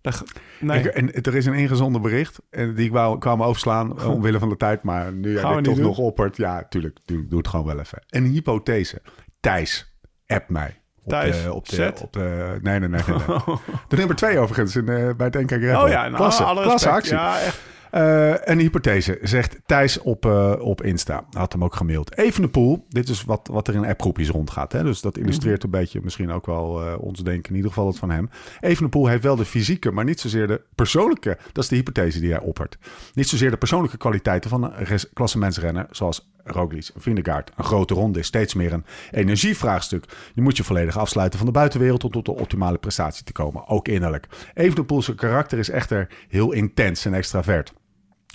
dat 0.00 0.14
g- 0.14 0.22
nee. 0.60 0.78
Ik, 0.78 0.86
en 0.86 1.12
er 1.12 1.34
is 1.36 1.46
een 1.46 1.54
ingezonden 1.54 2.02
bericht 2.02 2.38
en 2.50 2.74
die 2.74 2.86
ik 2.86 2.92
wou, 2.92 3.18
kwam 3.18 3.42
overslaan 3.42 3.98
eh, 3.98 4.08
omwille 4.08 4.38
van 4.38 4.48
de 4.48 4.56
tijd. 4.56 4.82
Maar 4.82 5.12
nu 5.12 5.32
jij 5.40 5.54
dit 5.54 5.64
toch 5.64 5.74
doen? 5.74 5.84
nog 5.84 5.98
oppert. 5.98 6.36
Ja, 6.36 6.64
tuurlijk. 6.68 6.98
Doe, 7.04 7.26
doe 7.26 7.38
het 7.38 7.48
gewoon 7.48 7.66
wel 7.66 7.78
even. 7.78 8.02
Een 8.08 8.24
hypothese. 8.24 9.02
Thijs, 9.40 9.94
app 10.26 10.48
mij. 10.48 10.80
Op 11.02 11.08
Thijs, 11.08 11.42
de, 11.42 11.52
op 11.52 11.68
de, 11.68 11.74
zet? 11.74 12.00
op 12.02 12.12
de, 12.12 12.58
nee, 12.62 12.78
nee, 12.78 12.88
nee. 12.88 13.00
nee, 13.06 13.16
nee. 13.16 13.56
De 13.88 13.96
nummer 13.96 14.16
twee 14.16 14.38
overigens 14.38 14.76
in, 14.76 14.88
eh, 14.88 15.14
bij 15.16 15.26
het 15.26 15.34
NK 15.34 15.50
Gravel. 15.50 15.82
Oh 15.82 15.88
ja, 15.88 16.02
nou, 16.02 16.14
klasse, 16.16 16.42
klasse 16.44 16.90
actie. 16.90 17.14
Ja, 17.14 17.40
echt. 17.40 17.60
Eh, 17.92 18.34
een 18.40 18.58
hypothese, 18.58 19.18
zegt 19.22 19.60
Thijs 19.66 19.98
op, 19.98 20.26
eh, 20.26 20.54
op 20.58 20.82
Insta. 20.82 21.24
Had 21.30 21.52
hem 21.52 21.64
ook 21.64 21.74
gemaild. 21.74 22.18
Evenepoel, 22.18 22.86
dit 22.88 23.08
is 23.08 23.24
wat, 23.24 23.48
wat 23.52 23.68
er 23.68 23.74
in 23.74 23.86
appgroepjes 23.86 24.28
rondgaat. 24.28 24.72
Hè? 24.72 24.82
Dus 24.82 25.00
dat 25.00 25.16
illustreert 25.16 25.62
een 25.62 25.70
beetje 25.70 26.00
misschien 26.02 26.30
ook 26.30 26.46
wel 26.46 26.82
eh, 26.82 26.94
ons 27.02 27.22
denken. 27.22 27.50
In 27.50 27.56
ieder 27.56 27.70
geval 27.70 27.86
het 27.86 27.98
van 27.98 28.10
hem. 28.10 28.30
Evenepoel 28.60 29.06
heeft 29.06 29.22
wel 29.22 29.36
de 29.36 29.44
fysieke, 29.44 29.90
maar 29.90 30.04
niet 30.04 30.20
zozeer 30.20 30.46
de 30.46 30.60
persoonlijke... 30.74 31.38
Dat 31.52 31.62
is 31.62 31.70
de 31.70 31.76
hypothese 31.76 32.20
die 32.20 32.30
hij 32.30 32.40
oppert. 32.40 32.78
Niet 33.14 33.28
zozeer 33.28 33.50
de 33.50 33.56
persoonlijke 33.56 33.96
kwaliteiten 33.96 34.50
van 34.50 34.64
een 34.64 34.98
klassementsrenner... 35.12 35.86
zoals 35.90 36.30
Roglic, 36.44 36.90
Vingegaard. 36.96 37.50
Een 37.56 37.64
grote 37.64 37.94
ronde 37.94 38.18
is 38.18 38.26
steeds 38.26 38.54
meer 38.54 38.72
een 38.72 38.84
energievraagstuk. 39.10 40.04
Je 40.34 40.42
moet 40.42 40.56
je 40.56 40.64
volledig 40.64 40.98
afsluiten 40.98 41.38
van 41.38 41.46
de 41.46 41.52
buitenwereld... 41.52 42.04
om 42.04 42.10
tot 42.10 42.24
de 42.24 42.36
optimale 42.36 42.78
prestatie 42.78 43.24
te 43.24 43.32
komen, 43.32 43.68
ook 43.68 43.88
innerlijk. 43.88 44.26
Evenepoel's 44.54 45.14
karakter 45.14 45.58
is 45.58 45.70
echter 45.70 46.08
heel 46.28 46.52
intens 46.52 47.04
en 47.04 47.14
extravert. 47.14 47.72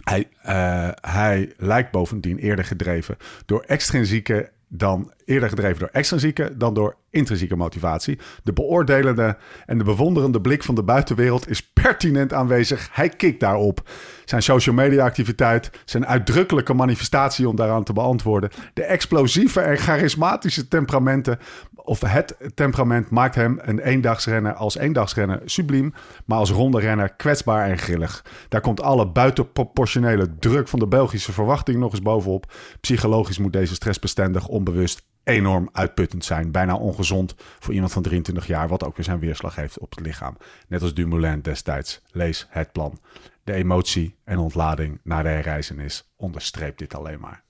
Hij, 0.09 0.27
eh, 0.41 0.89
hij 1.11 1.53
lijkt 1.57 1.91
bovendien 1.91 2.37
eerder 2.37 2.65
gedreven 2.65 3.17
door 3.45 3.61
extrinsieke 3.61 4.51
dan 4.69 5.11
eerder 5.25 5.49
gedreven 5.49 5.79
door 5.79 5.89
extrinsieke 5.91 6.57
dan 6.57 6.73
door 6.73 6.95
intrinsieke 7.09 7.55
motivatie. 7.55 8.19
De 8.43 8.53
beoordelende 8.53 9.37
en 9.65 9.77
de 9.77 9.83
bewonderende 9.83 10.41
blik 10.41 10.63
van 10.63 10.75
de 10.75 10.83
buitenwereld 10.83 11.49
is 11.49 11.71
pertinent 11.73 12.33
aanwezig. 12.33 12.89
Hij 12.91 13.09
kikt 13.09 13.39
daarop. 13.39 13.89
Zijn 14.25 14.41
social 14.41 14.75
media 14.75 15.05
activiteit, 15.05 15.71
zijn 15.85 16.07
uitdrukkelijke 16.07 16.73
manifestatie 16.73 17.49
om 17.49 17.55
daaraan 17.55 17.83
te 17.83 17.93
beantwoorden, 17.93 18.49
de 18.73 18.83
explosieve 18.83 19.61
en 19.61 19.77
charismatische 19.77 20.67
temperamenten 20.67 21.39
of 21.87 22.01
het 22.01 22.35
temperament 22.53 23.09
maakt 23.09 23.35
hem 23.35 23.59
een 23.61 23.79
eendagsrenner 23.79 24.53
als 24.53 24.77
eendagsrenner 24.77 25.41
subliem, 25.45 25.93
maar 26.25 26.37
als 26.37 26.51
ronde 26.51 26.79
renner 26.79 27.09
kwetsbaar 27.09 27.69
en 27.69 27.77
grillig. 27.77 28.25
Daar 28.49 28.61
komt 28.61 28.81
alle 28.81 29.07
buitenproportionele 29.07 30.35
druk 30.39 30.67
van 30.67 30.79
de 30.79 30.87
Belgische 30.87 31.31
verwachting 31.31 31.79
nog 31.79 31.91
eens 31.91 32.01
bovenop. 32.01 32.53
Psychologisch 32.81 33.37
moet 33.37 33.53
deze 33.53 33.73
stressbestendig, 33.73 34.47
onbewust 34.47 35.05
enorm 35.23 35.69
uitputtend 35.71 36.25
zijn. 36.25 36.51
Bijna 36.51 36.75
ongezond 36.75 37.35
voor 37.37 37.73
iemand 37.73 37.91
van 37.91 38.01
23 38.01 38.47
jaar, 38.47 38.67
wat 38.67 38.83
ook 38.83 38.95
weer 38.95 39.05
zijn 39.05 39.19
weerslag 39.19 39.55
heeft 39.55 39.79
op 39.79 39.89
het 39.89 40.05
lichaam. 40.05 40.37
Net 40.67 40.81
als 40.81 40.93
Dumoulin 40.93 41.41
destijds. 41.41 42.01
Lees 42.11 42.47
het 42.49 42.71
plan. 42.71 42.99
De 43.43 43.53
emotie 43.53 44.15
en 44.23 44.37
ontlading 44.37 44.99
na 45.03 45.21
de 45.21 45.29
herreizenis 45.29 46.13
onderstreept 46.15 46.79
dit 46.79 46.95
alleen 46.95 47.19
maar. 47.19 47.43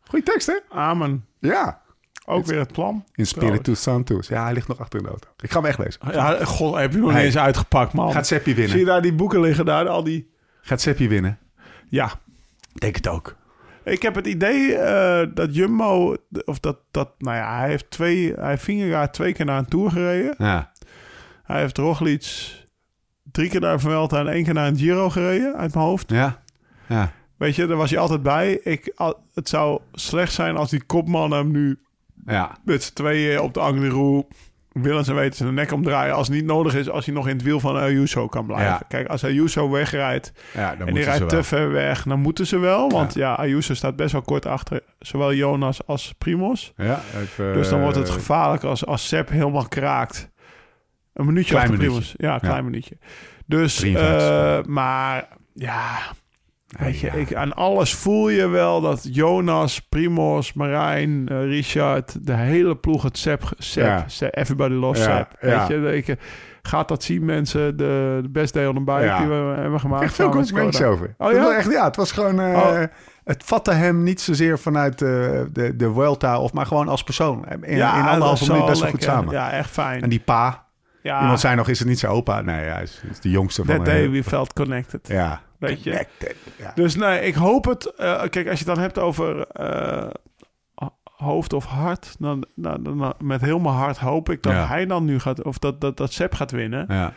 Goeie 0.00 0.24
tekst, 0.24 0.46
hè? 0.46 0.58
Amen. 0.68 1.26
Ja. 1.38 1.82
Ook 2.26 2.46
weer 2.46 2.58
het 2.58 2.72
plan. 2.72 3.04
In 3.14 3.26
Spiritu 3.26 3.74
Santos. 3.74 4.28
Ja, 4.28 4.44
hij 4.44 4.52
ligt 4.52 4.68
nog 4.68 4.78
achter 4.80 4.98
in 4.98 5.04
de 5.04 5.10
auto. 5.10 5.28
Ik 5.40 5.50
ga 5.50 5.56
hem 5.60 5.68
echt 5.68 5.78
lezen. 5.78 6.00
Ja, 6.12 6.44
god, 6.44 6.76
heb 6.76 6.92
je 6.92 6.98
nog 6.98 7.12
niet 7.12 7.22
eens 7.22 7.38
uitgepakt, 7.38 7.92
man. 7.92 8.12
Gaat 8.12 8.26
Seppi 8.26 8.50
winnen? 8.54 8.70
Zie 8.70 8.78
je 8.78 8.84
daar 8.86 9.02
die 9.02 9.12
boeken 9.14 9.40
liggen, 9.40 9.64
daar 9.64 9.88
al 9.88 10.04
die... 10.04 10.30
Gaat 10.60 10.80
Seppi 10.80 11.08
winnen? 11.08 11.38
Ja. 11.88 12.10
Denk 12.72 12.96
het 12.96 13.08
ook. 13.08 13.36
Ik 13.84 14.02
heb 14.02 14.14
het 14.14 14.26
idee 14.26 14.74
eh, 14.76 15.26
dat 15.34 15.54
Jumbo, 15.54 16.16
of 16.44 16.60
dat, 16.60 16.76
dat, 16.90 17.10
nou 17.18 17.36
ja, 17.36 17.58
hij 17.58 17.68
heeft 17.68 17.90
twee, 17.90 18.32
hij 18.34 18.48
heeft 18.48 18.62
Vingegaard 18.62 19.12
twee 19.12 19.32
keer 19.32 19.44
naar 19.44 19.58
een 19.58 19.68
Tour 19.68 19.90
gereden. 19.90 20.34
Ja. 20.38 20.72
Hij 21.42 21.60
heeft 21.60 21.78
Roglic 21.78 22.48
drie 23.22 23.48
keer 23.50 23.60
naar 23.60 23.80
Vuelta 23.80 24.18
en 24.20 24.28
één 24.28 24.44
keer 24.44 24.54
naar 24.54 24.66
een 24.66 24.76
Giro 24.78 25.10
gereden 25.10 25.56
uit 25.56 25.74
mijn 25.74 25.86
hoofd. 25.86 26.10
Ja. 26.10 26.42
Ja. 26.88 27.12
Weet 27.36 27.56
je, 27.56 27.66
daar 27.66 27.76
was 27.76 27.90
hij 27.90 27.98
altijd 27.98 28.22
bij. 28.22 28.52
Ik, 28.52 28.92
al- 28.96 29.22
het 29.34 29.48
zou 29.48 29.80
slecht 29.92 30.32
zijn 30.32 30.56
als 30.56 30.70
die 30.70 30.82
kopman 30.84 31.30
hem 31.30 31.50
nu 31.50 31.78
Ja. 32.26 32.58
met 32.64 32.82
z'n 32.82 32.92
tweeën 32.94 33.40
op 33.40 33.54
de 33.54 33.60
Angliru 33.60 34.22
willens 34.72 35.08
en 35.08 35.14
weten 35.14 35.36
zijn 35.36 35.54
nek 35.54 35.72
omdraaien. 35.72 36.14
Als 36.14 36.26
het 36.26 36.36
niet 36.36 36.44
nodig 36.44 36.74
is, 36.74 36.90
als 36.90 37.04
hij 37.06 37.14
nog 37.14 37.28
in 37.28 37.34
het 37.34 37.42
wiel 37.42 37.60
van 37.60 37.76
Ayuso 37.76 38.26
kan 38.26 38.46
blijven. 38.46 38.66
Ja. 38.68 38.82
Kijk, 38.88 39.08
als 39.08 39.24
Ayuso 39.24 39.70
wegrijdt 39.70 40.32
Ja, 40.54 40.76
dan 40.76 40.88
en 40.88 40.94
die 40.94 41.02
ze 41.02 41.08
rijdt 41.08 41.28
te 41.28 41.42
ver 41.42 41.70
weg, 41.72 42.02
dan 42.02 42.20
moeten 42.20 42.46
ze 42.46 42.58
wel. 42.58 42.90
Want 42.90 43.14
ja. 43.14 43.34
Ayuso 43.34 43.74
staat 43.74 43.96
best 43.96 44.12
wel 44.12 44.22
kort 44.22 44.46
achter 44.46 44.80
zowel 44.98 45.34
Jonas 45.34 45.86
als 45.86 46.14
Primos. 46.18 46.72
Ja, 46.76 47.00
even, 47.20 47.52
Dus 47.52 47.68
dan 47.68 47.80
wordt 47.80 47.96
het 47.96 48.08
eh, 48.08 48.14
gevaarlijk 48.14 48.62
als, 48.64 48.86
als 48.86 49.08
Sepp 49.08 49.28
helemaal 49.28 49.68
kraakt. 49.68 50.30
Een 51.12 51.26
minuutje 51.26 51.50
Klein 51.50 51.70
achter 51.70 51.78
minuutje. 51.78 52.00
Primos. 52.00 52.30
Ja, 52.30 52.34
een 52.34 52.40
klein 52.50 52.64
minuutje. 52.64 52.98
Dus, 53.46 53.74
53. 53.74 54.28
eh, 54.28 54.64
maar 54.64 55.28
ja, 55.54 55.98
weet 56.78 56.98
je, 57.00 57.06
ja. 57.06 57.12
ik, 57.12 57.34
aan 57.34 57.52
alles 57.54 57.94
voel 57.94 58.28
je 58.28 58.48
wel 58.48 58.80
dat 58.80 59.14
Jonas, 59.14 59.80
Primos, 59.80 60.52
Marijn, 60.52 61.28
eh, 61.28 61.44
Richard, 61.44 62.26
de 62.26 62.34
hele 62.34 62.76
ploeg 62.76 63.02
het 63.02 63.18
Sepp, 63.18 63.42
Sepp, 63.58 64.06
Ja. 64.08 64.28
Everybody 64.30 64.74
loves 64.74 65.04
Ja, 65.04 65.16
Sepp. 65.16 65.36
ja. 65.40 65.66
Weet 65.80 66.06
je, 66.06 66.12
ik, 66.12 66.18
gaat 66.62 66.88
dat 66.88 67.02
zien 67.02 67.24
mensen, 67.24 67.76
de, 67.76 68.18
de 68.22 68.28
best 68.28 68.52
day 68.54 68.66
on 68.66 68.74
the 68.74 68.80
bike 68.80 69.00
Ja. 69.04 69.18
die 69.18 69.26
we 69.28 69.34
hebben 69.34 69.80
gemaakt. 69.80 70.02
Echt 70.04 70.14
veel 70.14 70.28
complimentjes 70.30 70.86
over. 70.86 71.14
Oh, 71.18 71.28
Het 71.28 71.36
ja? 71.36 71.56
echt, 71.56 71.72
ja, 71.72 71.84
het 71.84 71.96
was 71.96 72.12
gewoon... 72.12 72.40
Oh. 72.40 72.82
Het 73.24 73.42
vatte 73.44 73.72
hem 73.72 74.02
niet 74.02 74.20
zozeer 74.20 74.58
vanuit 74.58 75.02
eh, 75.02 75.08
de, 75.52 75.76
de 75.76 75.92
Vuelta, 75.92 76.40
of 76.40 76.52
maar 76.52 76.66
gewoon 76.66 76.88
als 76.88 77.02
persoon. 77.02 77.44
In, 77.48 77.64
in 77.64 77.78
dat 77.78 77.90
anderhalve 77.92 78.52
minuut 78.52 78.66
best 78.66 78.80
wel 78.80 78.90
goed 78.90 79.02
samen. 79.02 79.32
Ja, 79.32 79.50
echt 79.50 79.70
fijn. 79.70 80.02
En 80.02 80.08
die 80.08 80.20
pa, 80.20 80.64
ja, 81.02 81.20
iemand 81.20 81.40
zei 81.40 81.56
nog, 81.56 81.68
is 81.68 81.78
het 81.78 81.88
niet 81.88 81.98
zijn 81.98 82.12
opa? 82.12 82.40
Nee, 82.40 82.64
hij 82.68 82.82
is, 82.82 83.00
is 83.10 83.20
de 83.20 83.30
jongste 83.30 83.64
van... 83.64 83.76
that 83.76 83.84
day 83.84 84.10
we 84.10 84.24
felt 84.24 84.52
connected. 84.52 85.08
ja. 85.08 85.40
Weet 85.60 85.82
je? 85.82 86.06
Ja. 86.58 86.72
Dus 86.74 86.94
nee, 86.96 87.20
ik 87.20 87.34
hoop 87.34 87.64
het. 87.64 87.94
eh, 87.94 88.20
kijk, 88.28 88.48
als 88.48 88.58
je 88.58 88.64
het 88.64 88.74
dan 88.74 88.78
hebt 88.78 88.98
over 88.98 89.46
eh, 89.46 90.06
hoofd 91.16 91.52
of 91.52 91.64
hart, 91.64 92.16
dan, 92.18 92.44
dan, 92.54 92.82
dan- 92.82 93.14
met 93.22 93.40
heel 93.40 93.58
mijn 93.58 93.74
hart 93.74 93.98
hoop 93.98 94.30
ik 94.30 94.42
dat 94.42 94.52
Ja. 94.52 94.66
hij 94.66 94.86
dan 94.86 95.04
nu 95.04 95.18
gaat, 95.18 95.42
of 95.42 95.58
dat, 95.58 95.80
dat, 95.80 95.96
dat 95.96 96.12
Sepp 96.12 96.34
gaat 96.34 96.50
winnen. 96.50 96.84
Ja. 96.88 97.12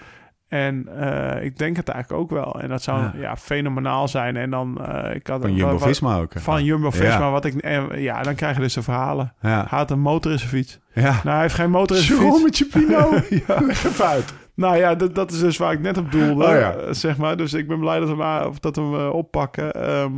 En 0.48 0.88
eh, 1.00 1.44
ik 1.46 1.58
denk 1.58 1.76
het 1.76 1.90
eigenlijk 1.90 2.22
ook 2.24 2.30
wel. 2.30 2.62
En 2.62 2.70
dat 2.70 2.82
zou 2.84 3.02
Ja. 3.02 3.12
ja. 3.18 3.36
fenomenaal 3.38 4.08
zijn. 4.08 4.38
En 4.38 4.50
dan, 4.50 4.86
eh, 4.86 5.16
ik 5.16 5.28
had 5.28 5.42
Van 5.42 5.50
wat- 5.50 5.60
Jumbo-Visma 5.60 6.18
ook. 6.18 6.32
Van 6.36 6.64
Jumbo-Visma, 6.64 7.08
Ja. 7.20 7.32
wat 7.32 7.46
ik... 7.46 7.54
en, 7.56 8.02
ja, 8.02 8.22
dan 8.24 8.36
krijg 8.36 8.56
je 8.56 8.62
dus 8.62 8.74
de 8.74 8.82
verhalen. 8.82 9.34
Ja. 9.42 9.66
Hij 9.70 9.78
had 9.80 9.92
een 9.92 10.00
motor 10.00 10.32
in 10.32 10.38
zijn 10.38 10.50
fiets. 10.50 10.80
Ja. 10.94 11.02
Nou, 11.02 11.20
hij 11.30 11.42
heeft 11.42 11.54
geen 11.56 11.70
motor 11.72 11.98
in 11.98 12.04
zijn 12.04 12.18
fiets. 12.18 12.30
Schrommetje 12.30 12.66
Pino. 12.66 13.10
Leg 13.68 13.86
even 13.86 14.06
uit. 14.06 14.34
Nou 14.56 14.78
ja, 14.78 14.96
dat, 14.96 15.16
dat 15.16 15.32
is 15.32 15.40
dus 15.40 15.58
waar 15.58 15.74
ik 15.74 15.80
net 15.80 15.98
op 15.98 16.12
doelde, 16.12 16.44
Oh 16.46 16.50
ja. 16.52 16.74
eh, 16.74 16.94
zeg 16.94 17.18
maar. 17.18 17.38
Dus 17.38 17.54
ik 17.54 17.68
ben 17.68 17.80
blij 17.80 18.00
dat 18.00 18.16
we 18.16 18.24
hem, 18.24 18.54
dat 18.60 18.76
we 18.76 18.82
hem 18.82 18.96
eh, 18.96 19.14
oppakken. 19.14 19.72
Ehm, 19.74 20.14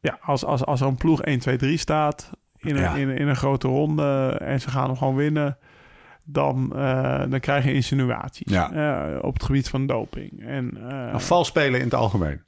ja, 0.00 0.18
als, 0.22 0.44
als, 0.44 0.64
als 0.64 0.80
er 0.80 0.86
een 0.86 0.96
ploeg 0.96 1.22
1, 1.22 1.38
2, 1.38 1.56
3 1.56 1.76
staat 1.76 2.30
in 2.56 2.76
een, 2.76 2.82
Ja. 2.82 2.94
in, 2.94 3.08
in 3.10 3.28
een 3.28 3.36
grote 3.36 3.68
ronde 3.68 4.36
en 4.40 4.60
ze 4.60 4.70
gaan 4.70 4.86
hem 4.86 4.96
gewoon 4.96 5.14
winnen, 5.14 5.58
dan, 6.24 6.72
eh, 6.76 7.22
dan 7.28 7.40
krijg 7.40 7.64
je 7.64 7.72
insinuaties 7.72 8.52
Ja. 8.52 8.72
eh, 8.72 9.22
op 9.22 9.32
het 9.34 9.42
gebied 9.42 9.68
van 9.68 9.86
doping. 9.86 10.46
En, 10.46 10.90
eh, 10.90 11.18
vals 11.18 11.46
spelen 11.48 11.78
in 11.78 11.84
het 11.84 11.94
algemeen. 11.94 12.42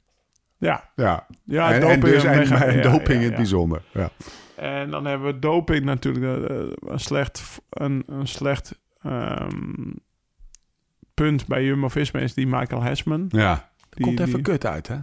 ja, 0.57 0.89
Ja. 0.95 1.25
ja 1.43 1.71
en, 1.73 1.81
doping, 1.81 2.03
en, 2.03 2.11
dus, 2.11 2.23
en, 2.23 2.37
mega- 2.37 2.65
en 2.65 2.75
ja, 2.75 2.81
doping 2.81 3.07
ja, 3.07 3.13
in 3.19 3.23
het 3.23 3.35
bijzonder. 3.35 3.81
Ja. 3.93 4.09
En 4.55 4.89
dan 4.89 5.05
hebben 5.05 5.27
we 5.33 5.39
doping 5.39 5.85
natuurlijk 5.85 6.49
eh, 6.51 6.57
een 6.91 6.99
slecht, 6.99 7.61
een, 7.69 8.03
een 8.07 8.27
slecht 8.27 8.81
ehm, 9.03 9.91
punt 11.13 11.47
bij 11.47 11.63
Jumbo-Visma 11.63 12.19
is 12.19 12.33
die 12.33 12.47
Michael 12.47 12.81
Hesman. 12.83 13.25
ja. 13.29 13.71
Die, 13.89 14.05
Komt 14.05 14.19
even 14.19 14.33
die 14.33 14.41
kut 14.41 14.65
uit, 14.65 14.87
hè? 14.87 14.97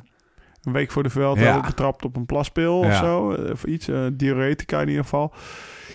Een 0.63 0.73
week 0.73 0.91
voor 0.91 1.03
de 1.03 1.11
Vuelta 1.11 1.41
Ja. 1.41 1.57
ook 1.57 1.67
betrapt 1.67 2.05
op 2.05 2.17
een 2.17 2.27
plaspil 2.27 2.83
Ja. 2.85 2.89
of 2.91 2.97
zo. 2.97 3.33
eh, 3.33 3.51
Of 3.53 3.65
iets, 3.65 3.89
eh, 3.89 3.99
diuretica 4.13 4.81
in 4.81 4.89
ieder 4.89 5.03
geval. 5.03 5.33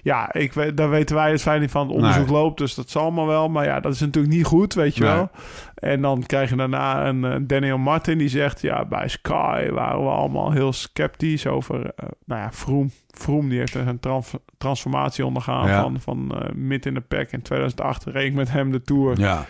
Ja, 0.03 0.33
ik 0.33 0.53
weet, 0.53 0.77
daar 0.77 0.89
weten 0.89 1.15
wij 1.15 1.31
het 1.31 1.41
fijn 1.41 1.61
niet 1.61 1.71
van. 1.71 1.87
Het 1.87 1.95
onderzoek 1.95 2.25
Nee. 2.25 2.35
loopt, 2.35 2.57
dus 2.57 2.75
dat 2.75 2.89
zal 2.89 3.01
allemaal 3.01 3.27
wel. 3.27 3.49
Maar 3.49 3.65
ja, 3.65 3.79
dat 3.79 3.93
is 3.93 3.99
natuurlijk 3.99 4.33
niet 4.33 4.45
goed, 4.45 4.73
weet 4.73 4.95
je 4.95 5.03
Nee. 5.03 5.11
wel. 5.13 5.29
En 5.75 6.01
dan 6.01 6.23
krijg 6.25 6.49
je 6.49 6.55
daarna 6.55 7.05
een 7.07 7.23
eh, 7.25 7.35
Daniel 7.41 7.77
Martin 7.77 8.17
die 8.17 8.27
zegt... 8.27 8.61
ja, 8.61 8.85
bij 8.85 9.07
Sky 9.07 9.69
waren 9.71 10.03
we 10.03 10.09
allemaal 10.09 10.51
heel 10.51 10.73
sceptisch 10.73 11.47
over... 11.47 11.91
nou 12.25 12.41
ja, 12.41 12.51
Vroom. 12.51 12.91
Vroom 13.07 13.49
die 13.49 13.59
heeft 13.59 13.75
een 13.75 13.99
trans- 13.99 14.33
transformatie 14.57 15.25
ondergaan... 15.25 15.67
Ja. 15.67 15.81
van, 15.81 15.99
van 16.01 16.33
mid 16.55 16.85
in 16.85 16.93
de 16.93 17.01
pack. 17.01 17.31
In 17.31 17.41
2008 17.41 18.03
reed 18.05 18.25
ik 18.27 18.33
met 18.33 18.51
hem 18.51 18.71
de 18.71 18.81
Tour. 18.81 19.19
Ja. 19.19 19.45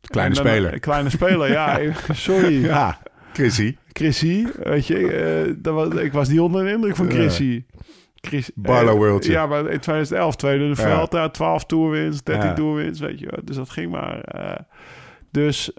Kleine 0.00 0.34
dan- 0.34 0.46
speler. 0.46 0.78
Kleine 0.80 1.10
speler, 1.10 1.50
ja. 1.50 1.78
Sorry. 2.12 2.64
Ja. 2.64 2.98
Chrissy. 3.32 3.76
Chrissy, 3.92 4.46
weet 4.62 4.86
je, 4.86 5.08
eh, 5.12 5.54
dat 5.58 5.74
was, 5.74 5.88
ik 6.02 6.12
was 6.12 6.28
niet 6.28 6.40
onder 6.40 6.64
de 6.64 6.70
indruk 6.70 6.96
van 6.96 7.10
Chrissy. 7.10 7.64
Chris, 8.14 8.50
Barlow 8.54 8.88
eh, 8.92 8.98
Worldje. 8.98 9.32
Ja, 9.32 9.46
maar 9.46 9.58
in 9.70 9.78
2011 9.80 10.36
tweede 10.36 10.68
de. 10.68 10.76
Vuelta, 10.76 11.28
12 11.28 11.64
toerwinst, 11.66 12.26
13 12.26 12.48
Ja. 12.48 12.54
toerwinst, 12.54 13.00
weet 13.00 13.18
je. 13.18 13.38
Dus 13.44 13.56
dat 13.56 13.70
ging 13.70 13.90
maar. 13.90 14.20
eh, 14.20 14.58
dus 15.30 15.70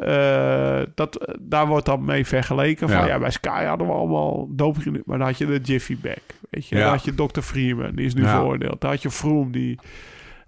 dat, 0.96 1.36
daar 1.42 1.68
wordt 1.68 1.86
dan 1.86 2.06
mee 2.06 2.26
vergeleken. 2.26 2.90
Van, 2.90 2.98
Ja. 2.98 3.06
ja. 3.08 3.20
bij 3.20 3.30
Sky 3.32 3.64
hadden 3.64 3.88
we 3.88 3.94
allemaal 3.94 4.48
doping, 4.52 5.02
maar 5.06 5.18
dan 5.18 5.28
had 5.28 5.38
je 5.38 5.46
de 5.46 5.60
Jiffy 5.64 5.98
Bag, 6.02 6.14
weet 6.50 6.68
je. 6.68 6.76
Ja. 6.76 6.82
Dan 6.82 6.92
had 6.92 7.04
je 7.06 7.14
Dr. 7.16 7.42
Freeman, 7.42 7.96
die 7.96 8.06
is 8.06 8.14
nu 8.14 8.22
Ja. 8.22 8.30
veroordeeld. 8.38 8.82
Dan 8.82 8.90
had 8.90 9.02
je 9.02 9.12
Froome, 9.12 9.52
die... 9.52 9.80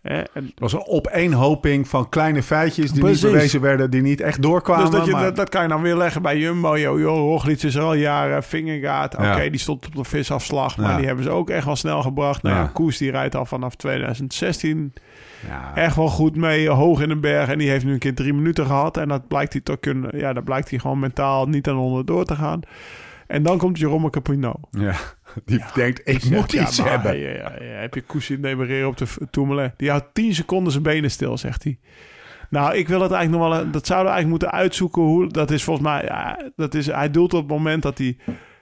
Het 0.05 0.51
was 0.55 0.73
een 0.73 0.85
opeenhoping 0.87 1.87
van 1.87 2.09
kleine 2.09 2.43
feitjes 2.43 2.91
die 2.91 2.99
Precies. 3.01 3.23
niet 3.23 3.31
bewezen 3.31 3.61
werden, 3.61 3.89
die 3.91 4.01
niet 4.01 4.21
echt 4.21 4.41
doorkwamen. 4.41 4.85
Dus 4.85 4.95
dat, 4.95 5.05
je, 5.05 5.11
maar- 5.11 5.23
dat, 5.23 5.35
dat 5.35 5.49
kan 5.49 5.61
je 5.61 5.67
dan 5.67 5.81
weer 5.81 5.95
leggen 5.95 6.21
bij 6.21 6.37
Jumbo. 6.37 6.77
Yo, 6.77 6.99
yo, 6.99 7.15
Roglic 7.15 7.63
is 7.63 7.75
er 7.75 7.81
al 7.81 7.93
jaren. 7.93 8.43
Vingegaard, 8.43 9.15
oké, 9.15 9.41
Ja. 9.43 9.49
die 9.49 9.59
stond 9.59 9.85
op 9.85 9.95
de 9.95 10.03
visafslag. 10.03 10.77
Maar 10.77 10.89
Ja. 10.89 10.97
die 10.97 11.05
hebben 11.05 11.23
ze 11.23 11.29
ook 11.29 11.49
echt 11.49 11.65
wel 11.65 11.75
snel 11.75 12.01
gebracht. 12.01 12.43
Nou 12.43 12.55
ja, 12.55 12.61
Ja. 12.61 12.67
Koes 12.67 12.97
die 12.97 13.11
rijdt 13.11 13.35
al 13.35 13.45
vanaf 13.45 13.75
2016 13.75 14.93
ja. 15.47 15.71
echt 15.75 15.95
wel 15.95 16.07
goed 16.07 16.35
mee. 16.35 16.69
Hoog 16.69 17.01
in 17.01 17.09
de 17.09 17.15
berg. 17.19 17.49
En 17.49 17.57
die 17.57 17.69
heeft 17.69 17.85
nu 17.85 17.93
een 17.93 17.99
keer 17.99 18.15
drie 18.15 18.33
minuten 18.33 18.65
gehad. 18.65 18.97
En 18.97 19.07
dat 19.07 19.27
blijkt 19.27 19.53
hij 19.53 19.61
toch 19.61 19.79
kunnen... 19.79 20.17
Ja, 20.19 20.33
dat 20.33 20.43
blijkt 20.43 20.69
hij 20.69 20.79
gewoon 20.79 20.99
mentaal 20.99 21.45
niet 21.47 21.67
aan 21.67 21.77
onder 21.77 22.05
door 22.05 22.25
te 22.25 22.35
gaan. 22.35 22.59
En 23.27 23.43
dan 23.43 23.57
komt 23.57 23.79
Jerome 23.79 24.09
Capino. 24.09 24.53
Ja. 24.71 24.93
Die 25.45 25.63
denkt, 25.73 26.01
ik 26.03 26.29
moet 26.29 26.53
iets 26.53 26.79
maar, 26.81 26.89
hebben. 26.89 27.17
Ja, 27.17 27.29
ja, 27.29 27.53
ja, 27.63 27.79
heb 27.79 27.93
je 27.93 28.01
Koes 28.01 28.29
in 28.29 28.41
demereren 28.41 28.87
op 28.87 28.97
de 28.97 29.05
Tourmalet? 29.31 29.73
Die 29.77 29.89
houdt 29.89 30.13
10 30.13 30.35
seconden 30.35 30.71
zijn 30.71 30.83
benen 30.83 31.11
stil, 31.11 31.37
zegt 31.37 31.63
hij. 31.63 31.79
Nou, 32.49 32.75
ik 32.75 32.87
wil 32.87 33.01
het 33.01 33.11
eigenlijk 33.11 33.43
nog 33.43 33.53
wel... 33.57 33.71
Dat 33.71 33.85
zouden 33.85 34.11
we 34.11 34.13
eigenlijk 34.15 34.27
moeten 34.27 34.51
uitzoeken 34.51 35.01
hoe... 35.01 35.27
Dat 35.27 35.51
is 35.51 35.63
volgens 35.63 35.87
mij... 35.87 36.03
Ja, 36.03 36.51
dat 36.55 36.73
is, 36.73 36.85
hij 36.85 37.11
doelt 37.11 37.33
op 37.33 37.39
het 37.39 37.49
moment 37.49 37.83
dat 37.83 37.97
hij 37.97 38.17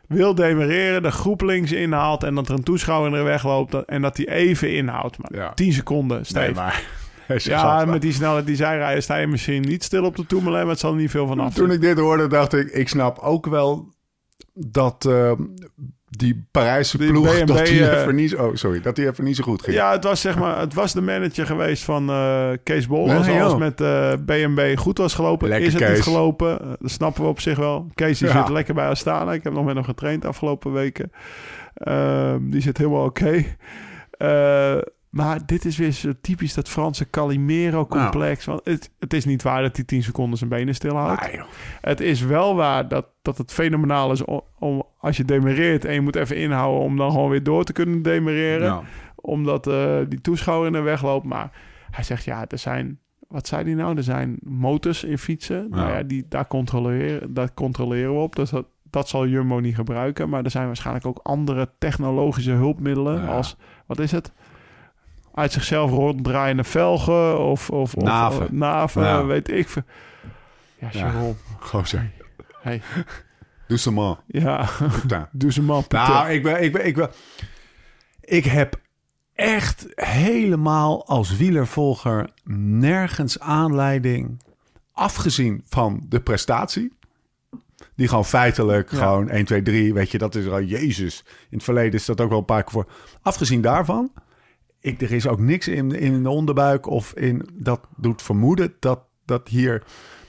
wil 0.08 0.36
demereren, 0.36 1.04
de 1.04 1.12
groep 1.12 1.42
links 1.42 1.72
inhaalt... 1.72 2.24
en 2.24 2.36
dat 2.36 2.48
er 2.48 2.54
een 2.54 2.64
toeschouwer 2.64 3.12
in 3.12 3.18
de 3.18 3.24
weg 3.24 3.44
loopt... 3.46 3.72
dat- 3.72 3.86
en 3.86 4.02
dat 4.02 4.18
hij 4.18 4.28
even 4.28 4.74
inhoudt. 4.74 5.18
Maar 5.18 5.36
Ja. 5.36 5.54
10 5.54 5.74
seconden, 5.74 6.26
Steve. 6.26 6.46
Nee, 6.46 6.54
maar... 6.54 6.84
ja, 7.38 7.86
met 7.86 8.02
die 8.02 8.14
snelheid 8.14 8.46
die 8.46 8.56
zij 8.56 8.78
rijden... 8.78 9.04
sta 9.04 9.16
je 9.16 9.28
misschien 9.28 9.62
niet 9.62 9.84
stil 9.84 10.04
op 10.06 10.16
de 10.16 10.26
Tourmalet... 10.26 10.62
maar 10.62 10.72
het 10.72 10.80
zal 10.80 10.92
er 10.92 10.98
niet 10.98 11.12
veel 11.12 11.28
van 11.28 11.40
af. 11.40 11.54
Toen 11.54 11.72
ik 11.72 11.82
dit 11.82 11.98
hoorde, 11.98 12.28
dacht 12.28 12.54
ik, 12.54 12.70
ik 12.72 12.90
snap 12.90 13.20
ook 13.20 13.46
wel 13.46 13.94
dat 14.54 15.06
eh, 15.06 15.32
die 16.18 16.46
Parijse 16.52 16.98
Die 16.98 17.08
ploeg, 17.12 17.40
B&B, 17.40 17.48
dat 17.48 17.66
die 17.66 17.88
eh, 17.90 18.02
even 18.02 18.16
niet, 18.16 18.36
oh, 18.36 18.50
sorry, 18.56 18.82
dat 18.82 18.96
die 18.96 19.08
even 19.08 19.24
niet 19.24 19.36
zo 19.36 19.44
goed 19.44 19.64
ging. 19.64 19.76
Ja, 19.76 19.92
het 19.92 20.04
was 20.04 20.22
zeg 20.22 20.38
maar, 20.38 20.60
het 20.60 20.74
was 20.74 20.94
de 20.94 21.02
manager 21.02 21.46
geweest 21.46 21.84
van 21.84 22.10
eh, 22.10 22.50
Kees 22.64 22.88
Bol. 22.88 23.08
Ja, 23.08 23.16
Als 23.18 23.28
alles 23.28 23.52
joh. 23.52 23.58
met 23.58 23.82
eh 23.82 24.14
B&B 24.26 24.80
goed 24.80 24.98
was 24.98 25.14
gelopen, 25.14 25.48
Lekker 25.48 25.68
is 25.68 25.74
het 25.74 25.84
Kees. 25.84 25.94
niet 25.96 26.04
gelopen. 26.04 26.78
Dat 26.80 26.92
snappen 26.92 27.24
we 27.24 27.30
op 27.30 27.40
zich 27.40 27.58
wel. 27.58 27.88
Kees 27.94 28.18
die 28.20 28.28
Ja. 28.28 28.38
zit 28.40 28.50
lekker 28.50 28.74
bij 28.74 28.88
Astana. 28.88 29.34
Ik 29.34 29.44
heb 29.44 29.54
nog 29.54 29.66
met 29.66 29.76
hem 29.76 29.84
getraind 29.84 30.22
de 30.22 30.28
afgelopen 30.28 30.74
weken. 30.74 31.12
Ehm, 31.74 32.50
die 32.50 32.62
zit 32.62 32.78
helemaal 32.78 33.06
oké. 33.06 33.44
Eh, 34.18 34.78
maar 35.14 35.46
dit 35.46 35.66
is 35.66 35.78
weer 35.78 35.92
zo 35.92 36.12
typisch 36.22 36.54
dat 36.54 36.70
Franse 36.70 37.10
Calimero-complex. 37.10 38.46
Want 38.46 38.62
het, 38.64 38.90
het 39.00 39.14
is 39.14 39.26
niet 39.26 39.42
waar 39.44 39.62
dat 39.62 39.76
hij 39.76 39.86
10 39.86 40.04
seconden 40.04 40.38
zijn 40.38 40.50
benen 40.50 40.76
stilhoudt. 40.76 41.22
Het 41.82 42.00
is 42.00 42.22
wel 42.22 42.56
waar 42.56 42.88
dat, 42.88 43.06
dat 43.22 43.38
het 43.38 43.52
fenomenaal 43.52 44.12
is 44.12 44.26
om, 44.26 44.42
om 44.60 44.84
als 44.98 45.18
je 45.18 45.26
demereert 45.26 45.86
en 45.86 45.94
je 45.94 46.02
moet 46.02 46.16
even 46.16 46.38
inhouden 46.38 46.82
om 46.82 46.98
dan 46.98 47.12
gewoon 47.12 47.30
weer 47.30 47.44
door 47.44 47.64
te 47.64 47.74
kunnen 47.74 48.02
demereren 48.02 48.84
omdat 49.16 49.68
eh, 49.68 49.98
die 50.10 50.22
toeschouwer 50.22 50.68
in 50.68 50.74
de 50.74 50.80
weg 50.80 51.04
loopt. 51.04 51.26
Maar 51.26 51.52
hij 51.92 52.04
zegt, 52.04 52.24
ja, 52.24 52.46
er 52.48 52.58
zijn... 52.58 53.00
Wat 53.28 53.48
zei 53.48 53.64
hij 53.64 53.74
nou? 53.74 53.98
Er 53.98 54.04
zijn 54.04 54.38
motors 54.44 55.04
in 55.04 55.18
fietsen. 55.18 55.68
Nou 55.70 55.92
Ja. 55.92 56.04
die, 56.04 56.26
daar, 56.30 56.48
controleren, 56.48 57.34
daar 57.34 57.54
controleren 57.54 58.14
we 58.14 58.20
op. 58.20 58.36
Dus 58.36 58.50
dat, 58.50 58.66
dat 58.90 59.10
zal 59.10 59.28
Jumbo 59.28 59.60
niet 59.60 59.76
gebruiken. 59.76 60.30
Maar 60.30 60.44
er 60.44 60.52
zijn 60.52 60.66
waarschijnlijk 60.66 61.06
ook 61.06 61.20
andere 61.24 61.70
technologische 61.80 62.52
hulpmiddelen. 62.52 63.28
Als, 63.28 63.58
wat 63.86 64.00
is 64.00 64.12
het? 64.12 64.32
Uit 65.34 65.52
zichzelf 65.52 65.92
ronddraaiende 65.92 66.64
velgen 66.64 67.40
of... 67.40 67.70
of, 67.70 67.94
of 67.96 68.04
Naven. 68.04 68.48
naven, 68.52 69.04
Ja. 69.04 69.26
weet 69.26 69.50
ik 69.50 69.70
veel. 69.70 69.84
Ja, 70.80 70.90
Ja. 70.92 71.00
Jerome. 71.00 71.34
Gozer. 71.60 72.12
Hey. 72.62 72.82
Doucement. 73.68 74.18
Ja, 74.28 74.70
Putain. 75.02 75.28
doe 75.42 75.52
ze 75.52 75.62
man. 75.62 75.84
Nou, 75.90 76.30
ik 76.30 76.44
ben, 76.44 76.64
ik 76.64 76.72
ben, 76.72 76.86
ik 76.86 76.96
ben, 76.96 77.10
ik 78.22 78.46
heb 78.46 78.80
echt 79.34 79.88
helemaal 79.96 81.08
als 81.08 81.36
wielervolger 81.38 82.30
nergens 82.58 83.40
aanleiding 83.40 84.42
afgezien 84.92 85.62
van 85.68 86.06
de 86.10 86.20
prestatie... 86.22 86.92
die 87.96 88.08
gewoon 88.08 88.26
feitelijk 88.26 88.92
Ja. 88.92 88.98
gewoon 88.98 89.30
1, 89.30 89.46
2, 89.46 89.62
3... 89.62 89.94
weet 89.94 90.12
je, 90.12 90.18
dat 90.18 90.36
is 90.36 90.48
al 90.48 90.62
Jezus. 90.62 91.24
In 91.50 91.58
het 91.58 91.64
verleden 91.64 91.94
is 91.94 92.06
dat 92.06 92.22
ook 92.22 92.30
wel 92.30 92.40
een 92.40 92.46
paar 92.46 92.64
keer 92.64 92.72
voor. 92.72 92.88
Afgezien 93.22 93.62
daarvan... 93.62 94.12
Ik, 94.84 95.02
er 95.02 95.12
is 95.12 95.28
ook 95.28 95.40
niks 95.40 95.68
in, 95.68 95.92
in 95.92 96.24
de 96.24 96.30
onderbuik 96.30 96.88
of 96.88 97.14
in 97.14 97.50
dat 97.54 97.80
doet 97.98 98.22
vermoeden 98.22 98.74
dat, 98.80 99.00
dat 99.26 99.48
hier 99.48 99.84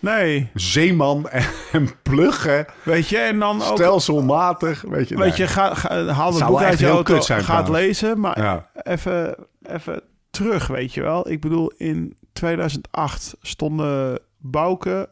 Nee, 0.04 0.50
zeeman 0.54 1.28
en 1.72 1.88
pluggen 2.02 2.66
weet 2.82 3.08
je, 3.08 3.18
en 3.18 3.38
dan 3.38 3.62
ook... 3.62 3.76
stelselmatig, 3.76 4.82
weet 4.82 5.08
je. 5.08 5.16
Weet 5.16 5.28
nee. 5.28 5.36
je, 5.36 5.46
ga, 5.46 5.74
ga, 5.74 6.04
haal 6.04 6.34
het 6.34 6.46
boek 6.46 6.62
uit 6.62 6.78
je 6.78 6.88
auto, 6.88 7.20
zijn 7.20 7.44
ga 7.44 7.56
het 7.56 7.68
lezen. 7.68 8.20
Maar 8.20 8.40
Ja. 8.40 8.68
even, 8.82 9.34
even 9.62 10.02
terug, 10.30 10.66
weet 10.66 10.94
je 10.94 11.02
wel. 11.02 11.30
Ik 11.30 11.40
bedoel, 11.40 11.72
in 11.76 12.16
2008 12.32 13.36
stonden 13.40 14.18
Bouke, 14.38 15.08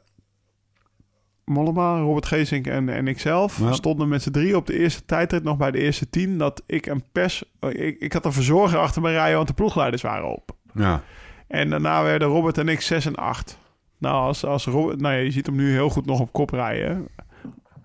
Mollema, 1.45 1.99
Robert 2.01 2.27
Geesink 2.27 2.67
en, 2.67 2.89
en 2.89 3.07
ikzelf... 3.09 3.59
Ja. 3.59 3.73
stonden 3.73 4.09
met 4.09 4.23
z'n 4.23 4.31
drie 4.31 4.57
op 4.57 4.67
de 4.67 4.79
eerste 4.79 5.05
tijdrit 5.05 5.43
nog 5.43 5.57
bij 5.57 5.71
de 5.71 5.79
eerste 5.79 6.11
tien... 6.11 6.39
dat 6.39 6.63
ik 6.67 6.87
een 6.87 7.03
pers... 7.13 7.45
Ik, 7.61 8.01
ik 8.01 8.13
had 8.13 8.25
een 8.25 8.33
verzorger 8.33 8.79
achter 8.79 9.03
me 9.03 9.11
rijden, 9.11 9.37
want 9.37 9.49
de 9.49 9.55
ploegleiders 9.55 10.03
waren 10.03 10.33
op. 10.33 10.51
Ja. 10.75 11.03
En 11.49 11.71
daarna 11.71 12.03
werden 12.03 12.29
Robert 12.29 12.59
en 12.59 12.69
ik 12.69 12.81
6 12.81 13.07
en 13.07 13.15
8. 13.17 13.59
Nou, 13.99 14.15
als, 14.27 14.45
als 14.45 14.67
Robert, 14.67 15.01
nou 15.01 15.15
ja, 15.15 15.21
je 15.21 15.31
ziet 15.31 15.47
hem 15.47 15.57
nu 15.57 15.71
heel 15.73 15.89
goed 15.89 16.07
nog 16.07 16.21
op 16.21 16.33
kop 16.33 16.51
rijden. 16.51 17.09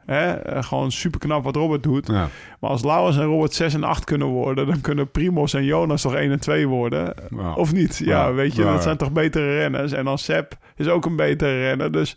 Hè? 0.06 0.32
Eh, 0.32 0.64
Gewoon 0.64 0.92
super 0.92 1.20
knap 1.20 1.44
wat 1.44 1.56
Robert 1.56 1.84
doet. 1.84 2.08
Ja. 2.08 2.30
Maar 2.60 2.70
als 2.70 2.84
Lauwers 2.84 3.18
en 3.18 3.24
Robert 3.24 3.54
6 3.54 3.74
en 3.74 3.84
8 3.84 4.04
kunnen 4.04 4.28
worden, 4.28 4.68
dan 4.68 4.82
kunnen 4.82 5.12
Primos 5.12 5.54
en 5.54 5.64
Jonas 5.64 6.02
toch 6.02 6.14
1 6.16 6.32
en 6.32 6.40
2 6.40 6.68
worden. 6.68 7.14
Of 7.56 7.74
niet? 7.74 7.98
Ja, 7.98 8.06
Ja, 8.06 8.34
weet 8.34 8.56
je, 8.56 8.64
dat 8.64 8.84
zijn 8.84 8.98
toch 8.98 9.12
betere 9.12 9.58
renners. 9.58 9.92
En 9.92 10.06
dan 10.06 10.18
Sepp 10.18 10.58
is 10.76 10.88
ook 10.88 11.06
een 11.06 11.16
betere 11.16 11.60
renner. 11.60 11.92
Dus 11.92 12.16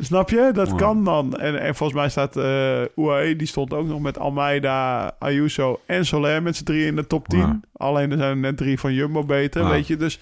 snap 0.00 0.30
je? 0.30 0.50
Dat 0.52 0.68
Ja. 0.68 0.74
kan 0.76 1.04
dan. 1.04 1.36
En, 1.36 1.60
en 1.60 1.74
volgens 1.74 1.98
mij 1.98 2.08
staat 2.08 2.36
eh 2.36 2.80
UAE, 2.96 3.36
die 3.36 3.46
stond 3.46 3.74
ook 3.74 3.86
nog 3.86 4.00
met 4.00 4.18
Almeida, 4.18 5.10
Ayuso 5.18 5.80
en 5.86 6.06
Soler 6.06 6.42
met 6.42 6.56
z'n 6.56 6.64
drie 6.64 6.86
in 6.86 6.96
de 6.96 7.06
top 7.06 7.28
10. 7.28 7.38
Ja. 7.38 7.60
Alleen 7.72 8.10
er 8.10 8.18
zijn 8.18 8.30
er 8.30 8.36
net 8.36 8.56
drie 8.56 8.78
van 8.80 8.92
Jumbo 8.94 9.24
beter, 9.24 9.68
weet 9.68 9.86
je. 9.86 9.96
Dus 9.96 10.18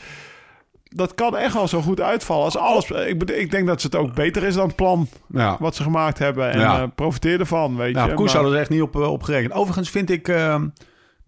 dat 0.91 1.15
kan 1.15 1.37
echt 1.37 1.55
wel 1.55 1.69
zo 1.69 1.81
goed 1.81 2.01
uitvallen 2.01 2.45
als 2.45 2.57
alles. 2.57 2.91
Ik, 2.91 3.23
ik 3.31 3.51
denk 3.51 3.67
dat 3.67 3.83
het 3.83 3.95
ook 3.97 4.15
beter 4.15 4.43
is 4.43 4.55
dan 4.55 4.67
het 4.67 4.77
plan 4.77 5.09
Ja. 5.29 5.57
wat 5.61 5.75
ze 5.77 5.83
gemaakt 5.83 6.19
hebben. 6.19 6.51
En 6.51 6.61
Ja. 6.61 6.81
eh, 6.83 6.89
profiteer 6.95 7.41
ervan, 7.41 7.77
weet 7.77 7.89
je. 7.89 7.95
Maar- 7.95 8.09
hadden 8.11 8.53
ze 8.53 8.59
echt 8.59 8.71
niet 8.71 8.83
op, 8.83 8.95
eh, 8.97 9.13
op 9.13 9.23
gerekend. 9.23 9.53
Overigens 9.53 9.91
vind 9.91 10.11
ik 10.11 10.29
ehm, 10.29 10.67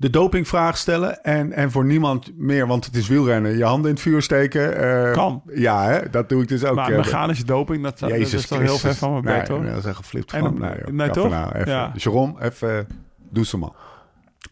de 0.00 0.10
dopingvraag 0.10 0.76
stellen 0.76 1.22
en, 1.24 1.52
en 1.52 1.70
voor 1.70 1.84
niemand 1.84 2.30
meer, 2.38 2.66
want 2.66 2.84
het 2.84 2.96
is 2.96 3.08
wielrennen, 3.08 3.56
je 3.56 3.64
handen 3.64 3.88
in 3.88 3.94
het 3.94 4.02
vuur 4.02 4.22
steken. 4.22 4.76
eh, 5.06 5.12
Kan. 5.12 5.42
Ja, 5.54 5.84
hè? 5.84 6.10
dat 6.10 6.28
doe 6.28 6.42
ik 6.42 6.48
dus 6.48 6.64
ook. 6.64 6.74
Maar 6.74 6.90
eh, 6.90 6.96
mechanische 6.96 7.44
doping, 7.44 7.82
dat, 7.82 7.98
dat 7.98 8.10
Jezus 8.10 8.32
is 8.32 8.46
toch 8.46 8.58
heel 8.58 8.76
ver 8.78 8.94
van 8.94 9.12
mijn 9.24 9.38
nee, 9.38 9.46
hoor. 9.48 9.60
Nee, 9.60 9.70
dat 9.70 9.78
is 9.78 9.84
echt 9.84 9.96
geflipt 9.96 10.32
En 10.32 10.40
van. 10.40 10.58
Nee, 10.58 10.70
joh, 10.78 10.86
nee, 10.94 11.10
toch? 11.10 11.30
nou, 11.30 11.52
even. 11.54 11.72
Ja. 11.72 11.92
Jerome, 11.94 12.42
even, 12.42 12.78
eh, 12.78 12.84
doe 13.30 13.44
ze 13.44 13.58
maar. 13.58 13.70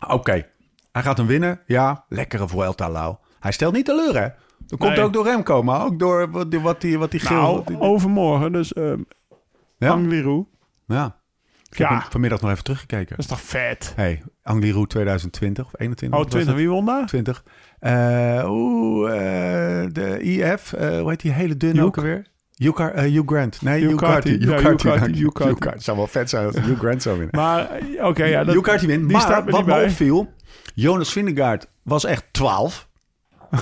Oké, 0.08 0.46
hij 0.92 1.02
gaat 1.02 1.16
hem 1.16 1.26
winnen. 1.26 1.60
Ja, 1.66 2.04
lekkere 2.08 2.48
Vuelta, 2.48 2.90
Lau. 2.90 3.16
Hij 3.40 3.52
stelt 3.52 3.74
niet 3.74 3.84
teleur, 3.84 4.20
hè? 4.20 4.28
Dat 4.66 4.78
komt 4.78 4.94
Nee. 4.96 5.04
ook 5.04 5.12
door 5.12 5.24
Remco, 5.24 5.62
maar 5.62 5.84
ook 5.84 5.98
door 5.98 6.30
wat 6.30 6.50
die, 6.50 6.60
wat 6.60 6.80
die, 6.80 6.98
wat 6.98 7.10
die 7.10 7.20
geel... 7.20 7.64
Nou, 7.66 7.78
overmorgen, 7.80 8.52
dus 8.52 8.72
ehm 8.72 9.00
ja? 9.78 9.90
Angliru. 9.90 10.44
ja. 10.86 11.16
Ik 11.70 11.78
heb 11.78 11.88
Ja. 11.88 11.98
hem 11.98 12.10
vanmiddag 12.10 12.40
nog 12.40 12.50
even 12.50 12.64
teruggekeken. 12.64 13.08
Dat 13.08 13.18
is 13.18 13.26
toch 13.26 13.40
vet? 13.40 13.92
Hey, 13.96 14.22
Angliru 14.42 14.86
2020 14.86 15.64
of 15.64 15.70
21? 15.80 16.18
Oh, 16.18 16.24
wat 16.24 16.32
was 16.34 16.42
20. 16.44 16.48
het? 16.54 16.56
Wie 16.62 16.68
won 16.70 16.86
daar? 16.86 17.06
20. 17.06 17.44
Eh, 17.78 18.44
Oeh, 18.50 19.10
eh, 19.82 19.88
de 19.92 20.20
IF. 20.22 20.72
eh, 20.72 21.00
hoe 21.00 21.08
heet 21.10 21.20
die 21.20 21.32
hele 21.32 21.56
dunne 21.56 21.82
ook 21.84 21.96
alweer? 21.96 22.26
Hugh, 22.54 22.94
Hugh 22.94 23.22
Grant. 23.26 23.62
Nee, 23.62 23.80
Hugh 23.86 23.94
Carty. 23.96 24.28
Hugh 24.30 24.44
Ja, 24.44 24.60
Carty. 25.32 25.68
Het 25.68 25.82
zou 25.84 25.96
wel 25.96 26.06
vet 26.06 26.30
zijn 26.30 26.46
als 26.46 26.54
Hugh 26.56 26.78
Grant 26.78 27.02
zou 27.02 27.18
winnen. 27.18 27.36
Maar, 27.40 27.68
oké, 28.02 28.24
ja. 28.24 28.44
Dat, 28.44 28.54
Hugh 28.54 28.66
Carty 28.66 28.86
wint. 28.86 29.02
die 29.02 29.12
Maar 29.12 29.20
staat 29.20 29.50
wat 29.50 29.66
me 29.66 29.82
opviel... 29.84 30.32
Jonas 30.74 31.12
Vingegaard 31.12 31.66
was 31.82 32.04
echt 32.04 32.24
12. 32.30 32.87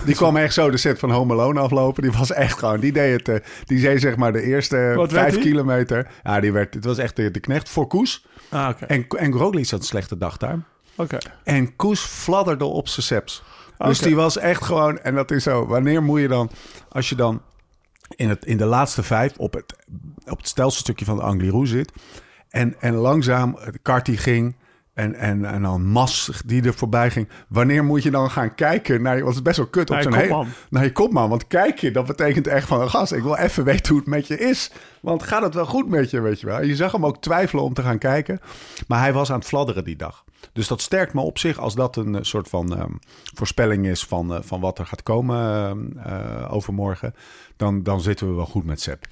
Die 0.04 0.14
kwam 0.14 0.36
echt 0.36 0.54
zo 0.54 0.70
de 0.70 0.76
set 0.76 0.98
van 0.98 1.10
Home 1.10 1.32
Alone 1.32 1.60
aflopen. 1.60 2.02
Die 2.02 2.12
was 2.12 2.32
echt 2.32 2.58
gewoon... 2.58 2.80
Die 2.80 2.92
deed 2.92 3.26
het... 3.26 3.28
eh, 3.28 3.48
die 3.64 3.80
deed 3.80 4.00
zeg 4.00 4.16
maar 4.16 4.32
de 4.32 4.42
eerste 4.42 4.92
Wat 4.96 5.12
vijf 5.12 5.38
kilometer. 5.38 6.10
Ja, 6.22 6.40
die 6.40 6.52
werd... 6.52 6.74
Het 6.74 6.84
was 6.84 6.98
echt 6.98 7.16
de, 7.16 7.30
de 7.30 7.40
knecht 7.40 7.68
voor 7.68 7.86
Koes. 7.86 8.26
Ah, 8.48 8.68
oké. 8.68 8.84
En, 8.84 9.06
en 9.08 9.32
Roglic 9.32 9.70
had 9.70 9.80
een 9.80 9.86
slechte 9.86 10.18
dag 10.18 10.36
daar. 10.36 10.58
Oké. 10.96 11.18
En 11.44 11.76
Koes 11.76 12.00
fladderde 12.00 12.64
op 12.64 12.88
zijn 12.88 13.06
seps. 13.06 13.42
Dus 13.78 13.98
die 13.98 14.16
was 14.16 14.38
echt 14.38 14.64
gewoon... 14.64 14.98
En 14.98 15.14
dat 15.14 15.30
is 15.30 15.42
zo... 15.42 15.66
Wanneer 15.66 16.02
moet 16.02 16.20
je 16.20 16.28
dan... 16.28 16.50
Als 16.88 17.08
je 17.08 17.14
dan 17.14 17.42
in, 18.16 18.28
het, 18.28 18.44
in 18.44 18.56
de 18.56 18.66
laatste 18.66 19.02
vijf 19.02 19.36
op 19.36 19.54
het, 19.54 19.76
op 20.26 20.36
het 20.38 20.48
stelselstukje 20.48 21.04
van 21.04 21.16
de 21.16 21.22
Angliru 21.22 21.66
zit... 21.66 21.92
En, 22.48 22.74
en 22.80 22.94
langzaam 22.94 23.58
de 23.70 23.78
Carty 23.82 24.16
ging... 24.16 24.56
En, 24.96 25.14
en, 25.14 25.44
en 25.44 25.62
dan 25.62 25.86
Mas 25.86 26.30
die 26.46 26.62
er 26.62 26.74
voorbij 26.74 27.10
ging. 27.10 27.28
Wanneer 27.48 27.84
moet 27.84 28.02
je 28.02 28.10
dan 28.10 28.30
gaan 28.30 28.54
kijken 28.54 29.02
naar... 29.02 29.14
Want 29.14 29.26
het 29.26 29.34
is 29.34 29.42
best 29.42 29.56
wel 29.56 29.66
kut 29.66 29.90
op 29.90 29.96
je 29.96 30.02
zo'n 30.02 30.14
hele- 30.14 30.46
naar 30.70 30.84
je 30.84 30.92
kopman. 30.92 31.28
Want 31.28 31.46
kijk 31.46 31.78
je, 31.78 31.90
dat 31.90 32.06
betekent 32.06 32.46
echt 32.46 32.66
van... 32.66 32.90
Gast, 32.90 33.12
ik 33.12 33.22
wil 33.22 33.36
even 33.36 33.64
weten 33.64 33.88
hoe 33.88 33.98
het 33.98 34.08
met 34.08 34.26
je 34.26 34.38
is. 34.38 34.70
Want 35.00 35.22
gaat 35.22 35.42
het 35.42 35.54
wel 35.54 35.66
goed 35.66 35.88
met 35.88 36.10
je, 36.10 36.20
weet 36.20 36.40
je 36.40 36.46
wel? 36.46 36.62
Je 36.62 36.76
zag 36.76 36.92
hem 36.92 37.06
ook 37.06 37.22
twijfelen 37.22 37.64
om 37.64 37.74
te 37.74 37.82
gaan 37.82 37.98
kijken. 37.98 38.40
Maar 38.88 39.00
hij 39.00 39.12
was 39.12 39.30
aan 39.30 39.38
het 39.38 39.48
fladderen 39.48 39.84
die 39.84 39.96
dag. 39.96 40.24
Dus 40.52 40.68
dat 40.68 40.80
sterkt 40.80 41.14
me 41.14 41.20
op 41.20 41.38
zich 41.38 41.58
als 41.58 41.74
dat 41.74 41.96
een 41.96 42.14
eh, 42.14 42.22
soort 42.22 42.48
van 42.48 42.76
ehm, 42.76 42.92
voorspelling 43.34 43.86
is... 43.86 44.04
Van, 44.04 44.34
eh, 44.34 44.40
van 44.42 44.60
wat 44.60 44.78
er 44.78 44.86
gaat 44.86 45.02
komen 45.02 45.92
eh, 46.04 46.52
overmorgen. 46.52 47.14
Dan, 47.56 47.82
dan 47.82 48.00
zitten 48.00 48.28
we 48.28 48.34
wel 48.34 48.46
goed 48.46 48.64
met 48.64 48.80
Sepp. 48.80 49.06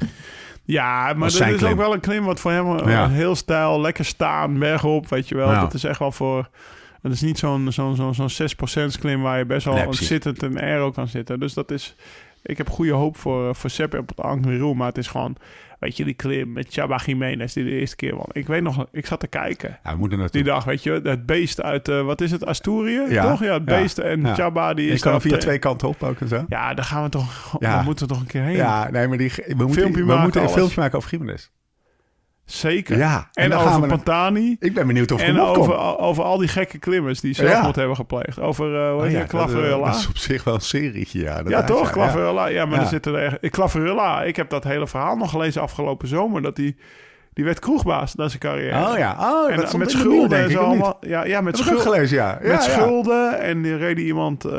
Ja, 0.65 1.13
maar 1.17 1.31
Dat 1.31 1.49
is 1.49 1.63
ook 1.65 1.77
wel 1.77 1.93
een 1.93 2.01
klim 2.01 2.25
wat 2.25 2.41
voor 2.41 2.51
hem 2.51 2.89
Ja. 2.89 3.09
heel 3.09 3.35
stijl, 3.35 3.81
lekker 3.81 4.05
staan, 4.05 4.59
bergop, 4.59 5.09
weet 5.09 5.29
je 5.29 5.35
wel. 5.35 5.51
Ja. 5.51 5.61
Dat 5.61 5.75
is 5.75 5.85
echt 5.85 5.99
wel 5.99 6.13
voor... 6.13 6.49
Het 7.03 7.13
is 7.13 7.21
niet 7.21 7.39
zo'n 7.39 7.73
zo'n 7.73 7.97
zo'n 7.97 8.15
zo'n 8.29 8.49
6% 8.95 8.99
klim 9.01 9.23
waar 9.23 9.39
je 9.39 9.45
best 9.45 9.65
wel 9.65 9.75
Nee, 9.75 9.93
zittend 9.93 10.43
en 10.43 10.61
aero 10.61 10.91
kan 10.91 11.09
zitten. 11.09 11.41
Dus 11.41 11.55
dat 11.55 11.71
is... 11.71 11.95
Ik 12.43 12.59
heb 12.59 12.71
goede 12.71 12.93
hoop 12.93 13.17
voor, 13.17 13.55
voor 13.55 13.71
Sepp 13.71 13.95
op 13.95 14.09
het 14.09 14.21
Angliru, 14.21 14.75
maar 14.75 14.87
het 14.87 14.99
is 14.99 15.07
gewoon... 15.07 15.37
Weet 15.85 15.97
je, 15.97 16.05
die 16.05 16.15
klim 16.15 16.53
met 16.53 16.67
Chaba 16.71 17.01
Jiménez 17.07 17.53
die 17.53 17.65
de 17.65 17.71
eerste 17.71 17.97
keer 17.97 18.15
won. 18.15 18.27
Ik 18.33 18.47
weet 18.47 18.63
nog, 18.63 18.87
ik 18.93 19.07
zat 19.07 19.21
te 19.21 19.27
kijken. 19.27 19.79
Ja, 19.85 19.93
we 19.93 19.99
moeten 19.99 20.19
naartoe. 20.19 20.43
Die 20.43 20.53
dag, 20.53 20.65
weet 20.65 20.83
je, 20.83 21.01
het 21.03 21.27
beest 21.27 21.63
uit, 21.63 21.89
eh, 21.89 22.03
wat 22.03 22.21
is 22.21 22.31
het, 22.31 22.47
Asturië? 22.47 23.01
Ja. 23.09 23.23
Toch? 23.31 23.45
Ja, 23.45 23.53
het 23.53 23.63
Ja. 23.71 23.79
beest 23.81 23.99
en 23.99 24.21
Ja. 24.21 24.35
Chaba 24.35 24.75
die 24.75 24.87
Je 24.87 24.93
is 24.93 25.01
kan 25.01 25.21
via 25.21 25.37
twee 25.37 25.59
kanten 25.59 25.89
op 25.89 26.03
ook 26.03 26.21
en 26.21 26.29
zo. 26.29 26.45
Ja, 26.49 26.75
daar 26.75 26.85
gaan 26.85 27.03
we 27.03 27.09
toch, 27.09 27.57
Ja. 27.61 27.83
moeten 27.83 28.07
we 28.07 28.13
toch 28.13 28.23
een 28.23 28.29
keer 28.29 28.43
heen. 28.43 28.57
Ja, 28.57 28.91
nee, 28.91 29.09
maar 29.09 29.19
die, 29.19 29.33
we 29.37 29.55
moeten, 29.55 29.75
Filmpje 29.75 30.01
we 30.01 30.07
maken, 30.07 30.23
moeten 30.23 30.41
een 30.41 30.47
alles. 30.47 30.59
filmpje 30.59 30.81
maken 30.81 30.97
over 30.99 31.09
Gimenez. 31.09 31.49
Zeker. 32.45 32.97
Ja, 32.97 33.29
en 33.33 33.53
En, 33.53 33.59
over 33.59 33.81
we 33.81 33.87
Pantani. 33.87 34.57
Ik 34.59 34.75
ben 34.75 34.87
benieuwd 34.87 35.11
of 35.13 35.21
het 35.21 35.29
En 35.29 35.41
over, 35.41 35.99
over 35.99 36.25
al 36.25 36.39
die 36.39 36.49
gekke 36.49 36.79
klimmers 36.79 37.21
die 37.21 37.35
zelfmoord 37.35 37.75
Ja. 37.75 37.79
hebben 37.79 37.97
gepleegd. 37.97 38.41
Over, 38.41 38.67
uh, 38.67 38.91
hoe 38.93 39.03
Oh 39.03 39.11
ja, 39.11 39.25
dat, 39.27 39.53
eh. 39.55 39.85
Dat 39.85 39.95
is 39.97 40.09
op 40.09 40.17
zich 40.17 40.45
wel 40.45 40.55
een 40.55 40.61
serietje, 40.61 41.21
ja. 41.21 41.41
Ja, 41.47 41.65
toch? 41.65 41.87
ja. 41.87 41.93
Claverella. 41.93 42.47
Ja, 42.47 42.67
maar 42.67 42.81
er 42.81 42.87
zitten 42.87 43.15
er 43.15 43.23
echt... 43.41 43.53
Claverella, 43.53 44.23
ik 44.23 44.37
heb 44.37 44.51
dat 44.51 44.65
hele 44.65 44.87
verhaal 44.87 45.17
nog 45.17 45.31
gelezen 45.31 45.63
afgelopen 45.63 46.09
zomer. 46.09 46.43
Dat 46.43 46.57
die, 46.57 46.77
die 47.33 47.45
werd 47.45 47.59
kroegbaas 47.59 48.15
na 48.15 48.29
zijn 48.29 48.41
carrière. 48.41 48.91
Oh 48.91 48.99
ja, 48.99 49.17
oh, 49.21 49.51
En 49.51 49.57
dat 49.57 49.67
stond 49.67 49.83
met 49.83 49.93
schulden 49.93 50.29
denk 50.29 50.45
en 50.45 50.51
zo 50.51 50.59
allemaal. 50.61 50.97
Ja, 51.01 51.25
ja, 51.25 51.41
met, 51.41 51.57
schulden. 51.59 51.83
gelezen, 51.83 52.17
ja. 52.17 52.39
ja 52.43 52.49
met 52.49 52.65
ja. 52.65 52.71
schulden 52.73 53.41
en 53.41 53.63
die 53.63 53.77
reed 53.77 53.99
iemand... 53.99 54.45
eh, 54.45 54.53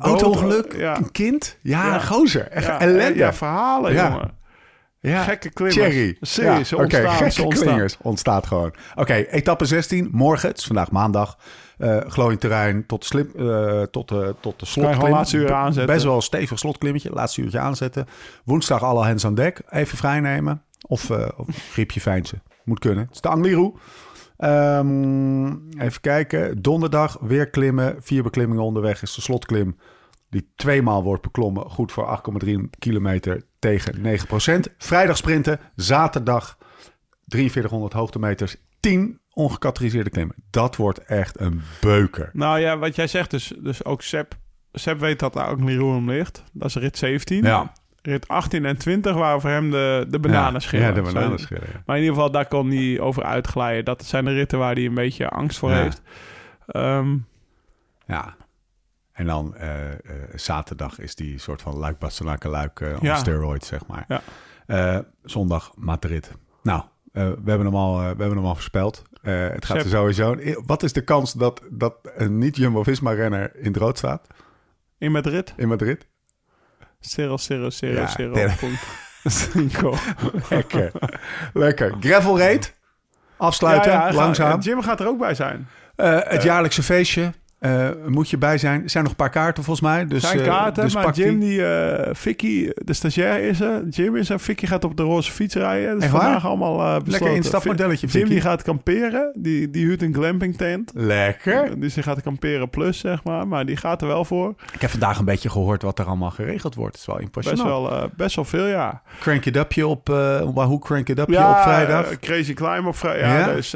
Auto-ongeluk, 0.00 0.70
dood. 0.70 0.80
Ja. 0.80 0.96
een 0.96 1.12
kind. 1.12 1.58
Ja, 1.62 1.94
een 1.94 2.06
gozer. 2.06 2.48
Echt 2.48 2.66
Ja, 2.66 2.80
ellende. 2.80 3.18
Ja, 3.18 3.32
verhalen, 3.32 3.94
jongen. 3.94 4.44
Ja. 5.10 5.22
Gekke 5.22 5.50
klimmers. 5.50 5.76
Cherry. 5.76 6.16
Serieus, 6.20 6.72
ontstaan. 6.72 7.10
gekke 7.10 7.44
ontstaan. 7.44 7.68
klingers. 7.68 7.96
Ontstaat 8.02 8.46
gewoon. 8.46 8.74
Oké, 8.94 9.14
etappe 9.14 9.64
16, 9.64 10.08
morgen. 10.12 10.48
Het 10.48 10.58
is 10.58 10.64
vandaag 10.64 10.90
maandag. 10.90 11.38
Eh 11.78 12.00
glooiend 12.06 12.40
terrein 12.40 12.86
tot, 12.86 13.04
slip, 13.04 13.34
eh, 13.34 13.82
tot, 13.82 14.10
eh, 14.10 14.28
tot 14.40 14.60
de 14.60 14.66
slotklim. 14.66 15.10
laatste 15.10 15.36
uur 15.36 15.52
aanzetten. 15.52 15.94
Best 15.94 16.04
wel 16.04 16.16
een 16.16 16.22
stevig 16.22 16.58
slotklimmetje. 16.58 17.10
Laatste 17.12 17.40
uurtje 17.40 17.58
aanzetten. 17.58 18.06
Woensdag 18.44 18.82
alle 18.82 19.04
hands 19.04 19.24
aan 19.26 19.34
dek. 19.34 19.62
Even 19.68 19.98
vrijnemen. 19.98 20.62
Of, 20.86 21.10
of 21.10 21.46
griepje 21.72 22.00
fijnsen. 22.00 22.42
Moet 22.64 22.78
kunnen. 22.78 23.04
Het 23.04 23.14
is 23.14 23.20
de 23.20 23.28
Angliru. 23.28 23.72
Ehm, 24.36 25.46
even 25.78 26.00
kijken. 26.00 26.62
Donderdag 26.62 27.18
weer 27.20 27.50
klimmen. 27.50 27.96
Vier 28.00 28.22
beklimmingen 28.22 28.64
onderweg 28.64 29.02
is 29.02 29.14
de 29.14 29.20
slotklim. 29.20 29.76
Die 30.30 30.52
tweemaal 30.56 31.02
wordt 31.02 31.22
beklommen. 31.22 31.70
Goed 31.70 31.92
voor 31.92 32.20
8,3 32.44 32.50
kilometer 32.78 33.42
tegen 33.58 33.94
9% 33.96 34.60
Vrijdag 34.78 35.16
sprinten. 35.16 35.60
Zaterdag 35.74 36.58
4300 37.26 37.92
hoogtemeters. 37.92 38.56
10 38.80 39.20
ongecategoriseerde 39.30 40.10
klimmen. 40.10 40.36
Dat 40.50 40.76
wordt 40.76 40.98
echt 40.98 41.40
een 41.40 41.62
beuker. 41.80 42.30
Nou 42.32 42.58
ja, 42.60 42.78
wat 42.78 42.96
jij 42.96 43.06
zegt, 43.06 43.30
dus, 43.30 43.52
dus 43.58 43.84
ook 43.84 44.02
Sepp, 44.02 44.34
Sepp 44.72 45.00
weet 45.00 45.18
dat 45.18 45.32
daar 45.32 45.48
ook 45.50 45.60
niet 45.60 45.78
roem 45.78 46.10
ligt. 46.10 46.42
Dat 46.52 46.68
is 46.68 46.74
rit 46.74 46.98
17. 46.98 47.44
Ja, 47.44 47.72
Rit 48.02 48.28
18 48.28 48.64
en 48.64 48.76
20 48.78 49.14
waren 49.14 49.40
voor 49.40 49.50
hem 49.50 49.70
de, 49.70 50.06
de 50.08 50.18
bananenschillen. 50.18 50.86
Ja, 50.86 50.92
de 50.92 51.02
bananenschillen. 51.02 51.68
ja. 51.72 51.82
Maar 51.86 51.96
in 51.96 52.02
ieder 52.02 52.16
geval, 52.16 52.30
daar 52.32 52.46
kon 52.48 52.70
hij 52.70 53.00
over 53.00 53.22
uitglijden. 53.22 53.84
Dat 53.84 54.04
zijn 54.04 54.24
de 54.24 54.32
ritten 54.32 54.58
waar 54.58 54.74
hij 54.74 54.84
een 54.84 54.94
beetje 54.94 55.28
angst 55.28 55.58
voor 55.58 55.70
Ja. 55.70 55.76
heeft. 55.82 56.02
Ehm, 56.66 57.16
Ja. 58.06 58.36
En 59.16 59.26
dan 59.26 59.56
eh, 59.56 59.92
eh, 59.92 59.98
zaterdag 60.34 60.98
is 60.98 61.14
die 61.14 61.38
soort 61.38 61.62
van 61.62 61.76
luik 61.76 61.98
bastenaken 61.98 62.50
luik 62.50 62.80
eh, 62.80 62.88
on 62.92 62.98
Ja. 63.00 63.14
steroids, 63.16 63.66
zeg 63.68 63.86
maar. 63.86 64.04
Ja. 64.08 64.20
Eh, 64.66 64.98
zondag 65.24 65.72
Madrid. 65.76 66.30
Nou, 66.62 66.82
eh, 67.12 67.28
we, 67.28 67.50
hebben 67.50 67.66
hem 67.66 67.76
al, 67.76 67.94
eh, 67.94 68.00
we 68.00 68.06
hebben 68.06 68.36
hem 68.36 68.44
al 68.46 68.54
voorspeld. 68.54 69.02
Eh, 69.22 69.48
het 69.48 69.64
gaat 69.64 69.76
er 69.76 69.88
sowieso... 69.88 70.36
Wat 70.66 70.82
is 70.82 70.92
de 70.92 71.00
kans 71.04 71.32
dat, 71.32 71.62
dat 71.70 71.94
een 72.16 72.38
niet-Jumbo-Visma-renner 72.38 73.56
in 73.56 73.64
het 73.66 73.76
rood 73.76 73.98
staat 73.98 74.26
In 74.98 75.12
Madrid. 75.12 75.54
in 75.56 75.68
Madrid? 75.68 76.06
0, 77.16 77.38
0, 77.48 77.70
0, 77.80 77.92
Ja, 77.92 78.14
0. 78.16 78.32
derde. 78.32 78.54
punt. 78.56 78.78
Cinco. 79.34 79.94
Lekker. 80.50 80.92
Lekker. 81.52 81.94
Gravel 82.00 82.38
raid. 82.38 82.74
Afsluiten, 83.36 83.92
Ja, 83.92 84.12
langzaam. 84.12 84.60
Jim 84.60 84.82
gaat 84.82 85.00
er 85.00 85.06
ook 85.08 85.18
bij 85.18 85.34
zijn. 85.34 85.68
Eh, 85.96 86.18
het 86.22 86.42
jaarlijkse 86.42 86.82
feestje. 86.82 87.32
Eh, 87.74 87.88
moet 88.06 88.30
je 88.30 88.38
bij 88.38 88.58
zijn. 88.58 88.82
Er 88.82 88.90
zijn 88.90 89.02
nog 89.02 89.12
een 89.12 89.18
paar 89.18 89.30
kaarten 89.30 89.64
volgens 89.64 89.86
mij. 89.88 90.06
Dus, 90.06 90.22
zijn 90.22 90.40
eh, 90.40 90.46
kaarten, 90.46 90.84
dus 90.84 90.94
maar 90.94 91.12
Jim, 91.14 91.40
die. 91.40 91.66
eh 91.66 92.14
Vicky, 92.14 92.70
de 92.74 92.92
stagiair 92.92 93.42
is 93.42 93.60
er. 93.60 93.88
Jim 93.88 94.16
is 94.16 94.30
er. 94.30 94.40
Vicky 94.40 94.66
gaat 94.66 94.84
op 94.84 94.96
de 94.96 95.02
roze 95.02 95.32
fiets 95.32 95.54
rijden. 95.54 95.88
Dat 95.88 95.96
is 95.98 96.02
Echt 96.02 96.12
waar? 96.12 96.22
vandaag 96.22 96.46
allemaal. 96.46 97.00
Lekker 97.04 97.30
instapmodelletje, 97.34 98.06
Jim 98.06 98.28
die 98.28 98.40
gaat 98.40 98.62
kamperen. 98.62 99.30
Die, 99.38 99.70
die 99.70 99.84
huurt 99.84 100.02
een 100.02 100.14
glamping 100.14 100.56
tent. 100.56 100.90
Lekker. 100.94 101.80
Dus 101.80 101.94
die 101.94 102.02
gaat 102.02 102.22
kamperen 102.22 102.70
plus, 102.70 102.98
zeg 102.98 103.24
maar. 103.24 103.48
Maar 103.48 103.66
die 103.66 103.76
gaat 103.76 104.00
er 104.02 104.08
wel 104.08 104.24
voor. 104.24 104.54
Ik 104.72 104.80
heb 104.80 104.90
vandaag 104.90 105.18
een 105.18 105.24
beetje 105.24 105.50
gehoord 105.50 105.82
wat 105.82 105.98
er 105.98 106.04
allemaal 106.06 106.30
geregeld 106.30 106.74
wordt. 106.74 106.92
Het 106.92 107.00
is 107.00 107.06
wel 107.06 107.16
Best 107.16 107.26
impressionant. 107.26 107.68
wel, 107.68 107.92
eh, 108.02 108.08
best 108.16 108.36
wel 108.36 108.44
veel, 108.44 108.66
ja. 108.66 109.02
Crank 109.20 109.44
it 109.44 109.56
upje 109.56 109.86
op... 109.86 110.08
Wahoo 110.54 110.78
Crank 110.78 111.08
it 111.08 111.18
upje 111.18 111.32
ja, 111.34 111.50
op 111.50 111.56
vrijdag. 111.62 112.18
Crazy 112.18 112.54
Climb 112.54 112.86
op 112.86 112.96
vrijdag. 112.96 113.28
Ja, 113.28 113.38
Ja? 113.38 113.48
Er 113.48 113.56
is, 113.56 113.74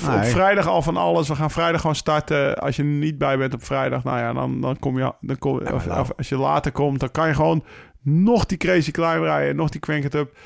op 0.08 0.24
vrijdag 0.24 0.66
al 0.66 0.82
van 0.82 0.96
alles. 0.96 1.28
We 1.28 1.34
gaan 1.34 1.50
vrijdag 1.50 1.80
gewoon 1.80 1.96
starten. 1.96 2.58
Als 2.58 2.76
je 2.76 2.82
niet 2.84 3.18
bij 3.26 3.38
bent 3.38 3.54
op 3.54 3.64
vrijdag, 3.64 4.04
nou 4.04 4.18
ja, 4.18 4.32
dan, 4.32 4.60
dan 4.60 4.78
kom 4.78 4.98
je... 4.98 5.12
Dan 5.20 5.38
kom, 5.38 5.62
maar 5.62 5.74
of, 5.74 5.86
nou. 5.86 6.00
of 6.00 6.12
als 6.16 6.28
je 6.28 6.36
later 6.36 6.72
komt, 6.72 7.00
dan 7.00 7.10
kan 7.10 7.28
je 7.28 7.34
gewoon 7.34 7.64
nog 8.02 8.46
die 8.46 8.58
Crazy 8.58 8.90
Climb 8.90 9.22
rijden. 9.22 9.56
Nog 9.56 9.68
die 9.70 9.80
Crank 9.80 10.04
It 10.04 10.14
Up. 10.14 10.36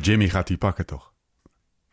Jimmy 0.00 0.28
gaat 0.28 0.46
die 0.46 0.56
pakken, 0.58 0.86
toch? 0.86 1.12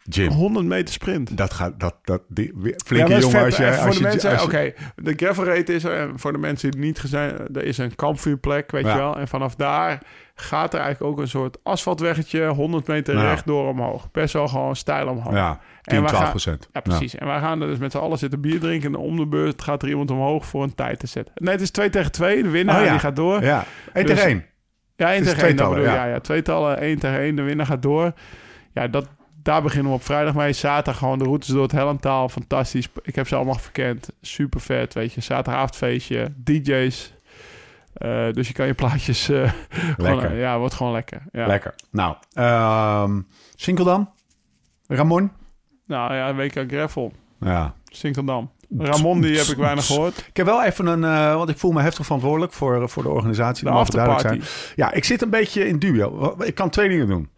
Jim. 0.04 0.32
100 0.32 0.66
meter 0.66 0.94
sprint. 0.94 1.38
Dat 1.38 1.54
gaat... 1.54 1.80
Dat, 1.80 1.96
dat, 2.04 2.22
die, 2.28 2.54
Ja, 2.64 2.72
flinke 2.86 3.14
is 3.14 3.22
jongen 3.22 3.38
vet. 3.38 3.46
als 3.46 3.58
je... 3.58 3.74
Voor 3.74 3.86
Als 3.86 3.96
de 3.98 4.02
je, 4.04 4.08
mensen, 4.10 4.32
als 4.32 4.42
je- 4.42 4.48
oké, 4.48 4.74
de 4.96 5.14
gravel 5.16 5.44
rate 5.44 5.74
is 5.74 5.84
er. 5.84 5.94
En 5.94 6.20
voor 6.20 6.32
de 6.32 6.38
mensen 6.38 6.72
die 6.72 6.80
niet 6.80 7.00
gezien, 7.00 7.20
er 7.54 7.64
is 7.64 7.78
een 7.78 7.96
kampvuurplek, 7.96 8.72
weet 8.72 8.86
Ja. 8.86 8.92
je 8.92 8.98
wel. 8.98 9.18
En 9.18 9.28
vanaf 9.28 9.56
daar 9.56 10.02
gaat 10.36 10.74
er 10.74 10.80
eigenlijk 10.80 11.12
ook 11.14 11.20
een 11.20 11.28
soort 11.28 11.58
asfaltweggetje 11.64 12.48
100 12.48 12.88
meter 12.88 13.16
Ja. 13.16 13.22
rechtdoor 13.22 13.68
omhoog. 13.70 14.12
Best 14.12 14.34
wel 14.34 14.48
gewoon 14.48 14.76
stijl 14.76 15.08
omhoog. 15.08 15.34
Ja, 15.34 15.60
10, 15.82 15.96
En 15.98 16.02
we 16.02 16.08
12 16.08 16.22
gaan- 16.24 16.30
procent. 16.32 16.70
Ja, 16.74 16.80
precies. 16.80 17.16
En 17.16 17.28
wij 17.28 17.40
gaan 17.40 17.62
er 17.62 17.68
dus 17.68 17.78
met 17.78 17.92
z'n 17.92 17.98
allen 17.98 18.18
zitten 18.18 18.42
bier 18.42 18.60
drinken. 18.60 18.90
En 18.94 19.00
om 19.00 19.16
de 19.18 19.28
beurt 19.28 19.62
gaat 19.62 19.82
er 19.84 19.90
iemand 19.90 20.12
omhoog 20.12 20.46
voor 20.46 20.64
een 20.64 20.76
tijd 20.76 21.00
te 21.00 21.08
zetten. 21.08 21.34
Nee, 21.36 21.52
het 21.54 21.62
is 21.62 21.72
2 21.72 21.90
tegen 21.90 22.12
2. 22.12 22.44
De 22.44 22.50
winnaar 22.50 22.80
Oh 22.80 22.86
ja. 22.86 22.92
die 22.92 23.00
gaat 23.00 23.16
door. 23.16 23.42
Ja, 23.44 23.48
Ja, 23.48 23.66
1 23.94 24.06
Dus- 24.06 24.16
tegen 24.16 24.30
1. 24.30 24.46
1 24.96 25.10
het 25.10 25.20
is 25.26 25.26
tegen 25.32 25.48
1. 25.48 25.56
tweetallen, 25.56 25.82
ja. 25.82 25.94
ja. 25.94 26.06
ja, 26.06 26.20
tweetallen, 26.20 26.78
1 26.78 27.00
tegen 27.00 27.20
1. 27.20 27.36
De 27.36 27.42
winnaar 27.42 27.66
gaat 27.66 27.82
door. 27.82 28.14
Ja, 28.74 28.88
dat, 28.88 29.08
daar 29.44 29.62
beginnen 29.62 29.92
we 29.92 29.98
op 29.98 30.04
vrijdag 30.04 30.34
mee. 30.36 30.54
Zaterdag 30.54 30.98
gewoon 30.98 31.18
de 31.18 31.24
routes 31.24 31.48
door 31.50 31.62
het 31.64 31.72
Helmtaal. 31.72 32.30
Fantastisch. 32.30 32.88
Ik 33.04 33.16
heb 33.16 33.28
ze 33.28 33.36
allemaal 33.36 33.56
verkend. 33.56 34.10
Super 34.22 34.60
vet, 34.62 34.94
weet 34.94 35.14
je. 35.14 35.22
Zaterdagavondfeestje. 35.22 36.34
DJ's. 36.44 37.14
Eh, 37.94 38.32
dus 38.32 38.48
je 38.48 38.54
kan 38.54 38.66
je 38.68 38.74
plaatjes... 38.74 39.26
gewoon, 39.26 39.52
Lekker. 39.98 40.36
ja, 40.38 40.60
wordt 40.60 40.74
gewoon 40.74 40.92
lekker. 40.92 41.22
Ja. 41.32 41.46
Lekker. 41.48 41.76
Nou, 41.92 42.16
ehm 42.34 43.20
Sinkeldam. 43.56 44.10
Ramon. 44.88 45.32
Nou 45.92 46.14
ja, 46.14 46.36
WK 46.36 46.64
Gravel. 46.68 47.12
Ja. 47.40 47.74
Sinkeldam. 47.86 48.52
Ramon, 48.78 49.22
die 49.22 49.38
heb 49.38 49.46
ik 49.46 49.58
weinig 49.58 49.86
gehoord. 49.86 50.18
Ik 50.28 50.38
heb 50.38 50.46
wel 50.46 50.64
even 50.64 50.86
een, 50.86 51.04
eh, 51.04 51.36
want 51.36 51.50
ik 51.50 51.58
voel 51.58 51.72
me 51.72 51.82
heftig 51.82 52.06
verantwoordelijk 52.06 52.54
voor, 52.54 52.90
voor 52.90 53.04
de 53.04 53.10
organisatie. 53.10 53.64
De 53.66 53.70
afterparty. 53.72 54.22
zijn. 54.28 54.42
Ja, 54.76 54.92
ik 54.92 55.04
zit 55.04 55.22
een 55.22 55.30
beetje 55.30 55.68
in 55.68 55.80
duo. 55.80 56.36
Ik 56.40 56.56
kan 56.56 56.70
twee 56.70 56.90
dingen 56.90 57.08
doen. 57.08 57.30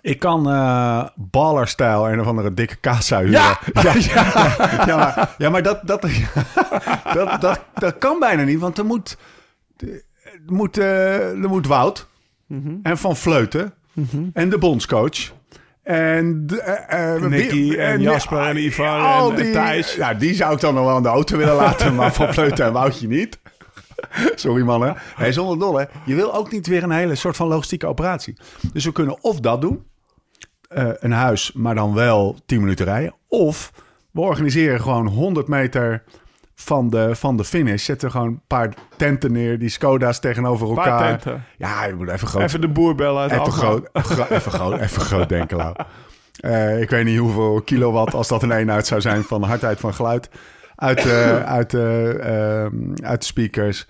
Ik 0.00 0.18
kan 0.18 0.50
eh 0.50 1.04
baller-stijl 1.16 2.10
een 2.10 2.20
of 2.20 2.26
andere 2.26 2.54
dikke 2.54 2.76
kassa 2.76 3.18
huren. 3.18 3.32
Ja! 3.32 3.58
ja, 3.82 3.92
ja, 3.94 4.84
ja, 4.86 4.96
maar, 4.96 5.34
ja, 5.38 5.50
maar 5.50 5.62
dat, 5.62 5.80
dat, 5.86 6.02
dat, 7.14 7.40
dat, 7.40 7.60
dat 7.74 7.98
kan 7.98 8.18
bijna 8.18 8.42
niet, 8.42 8.58
want 8.60 8.78
er 8.78 8.84
moet, 8.84 9.16
er 9.76 10.02
moet, 10.46 10.78
eh, 10.78 11.42
er 11.42 11.48
moet 11.48 11.66
Wout 11.66 12.08
Mhm. 12.46 12.74
en 12.82 12.98
Van 12.98 13.16
Vleuten 13.16 13.74
en 14.32 14.48
de 14.48 14.58
bondscoach. 14.58 15.32
En, 15.82 16.46
eh, 16.88 17.14
Nicky 17.22 17.74
en 17.74 18.00
Jasper 18.00 18.38
en 18.38 18.56
Ivar 18.56 19.00
al 19.00 19.32
en, 19.32 19.46
eh, 19.46 19.52
Thijs. 19.52 19.94
Ja, 19.94 20.14
die 20.14 20.34
zou 20.34 20.54
ik 20.54 20.60
dan 20.60 20.74
nog 20.74 20.84
wel 20.84 20.96
in 20.96 21.02
de 21.02 21.08
auto 21.08 21.36
willen 21.36 21.54
laten, 21.54 21.94
maar 21.94 22.12
Van 22.12 22.34
Vleuten 22.34 22.64
en 22.64 22.72
Woutje 22.72 23.08
niet. 23.08 23.40
Sorry 24.34 24.62
mannen. 24.62 24.96
Hey, 25.14 25.32
zonder 25.32 25.58
dolle. 25.58 25.88
Je 26.04 26.14
wil 26.14 26.34
ook 26.34 26.52
niet 26.52 26.66
weer 26.66 26.82
een 26.82 26.90
hele 26.90 27.14
soort 27.14 27.36
van 27.36 27.48
logistieke 27.48 27.86
operatie. 27.86 28.36
Dus 28.72 28.84
we 28.84 28.92
kunnen 28.92 29.22
of 29.22 29.40
dat 29.40 29.60
doen. 29.60 29.90
een 30.98 31.12
huis, 31.12 31.52
maar 31.52 31.74
dan 31.74 31.94
wel 31.94 32.36
10 32.46 32.60
minuten 32.60 32.84
rijden. 32.84 33.14
Of 33.28 33.72
we 34.10 34.20
organiseren 34.20 34.80
gewoon 34.80 35.06
100 35.06 35.48
meter 35.48 36.02
van 36.62 36.90
de, 36.90 37.14
van 37.16 37.36
de 37.36 37.44
finish. 37.44 37.84
Zetten 37.84 38.10
gewoon 38.10 38.26
een 38.26 38.42
paar 38.46 38.68
tenten 38.96 39.32
neer. 39.32 39.58
Die 39.58 39.68
Skoda's 39.68 40.20
tegenover 40.20 40.68
elkaar. 40.68 41.20
Ja, 41.58 41.84
je 41.84 41.94
moet 41.94 42.08
even 42.08 42.28
groot. 42.28 42.42
Even 42.42 42.60
de 42.60 42.68
boer 42.68 42.94
bellen 42.94 43.20
uit 43.22 43.32
Even 43.40 43.52
groot, 43.52 43.88
gro- 43.92 44.26
even 44.28 44.52
groot, 44.52 44.80
even 44.80 45.00
groot 45.02 45.28
denken, 45.28 45.56
Lau. 45.56 45.74
Eh, 46.40 46.80
ik 46.80 46.90
weet 46.90 47.04
niet 47.04 47.18
hoeveel 47.18 47.62
kilowatt, 47.64 48.14
als 48.14 48.28
dat 48.28 48.42
een 48.42 48.52
eenheid 48.52 48.86
zou 48.86 49.00
zijn 49.00 49.22
van 49.22 49.42
hardheid 49.42 49.80
van 49.80 49.94
geluid. 49.94 50.30
Uit, 50.76 51.06
eh, 51.06 51.42
uit, 51.44 51.74
ehm, 51.74 52.74
uit 53.02 53.20
de 53.20 53.24
speakers. 53.26 53.86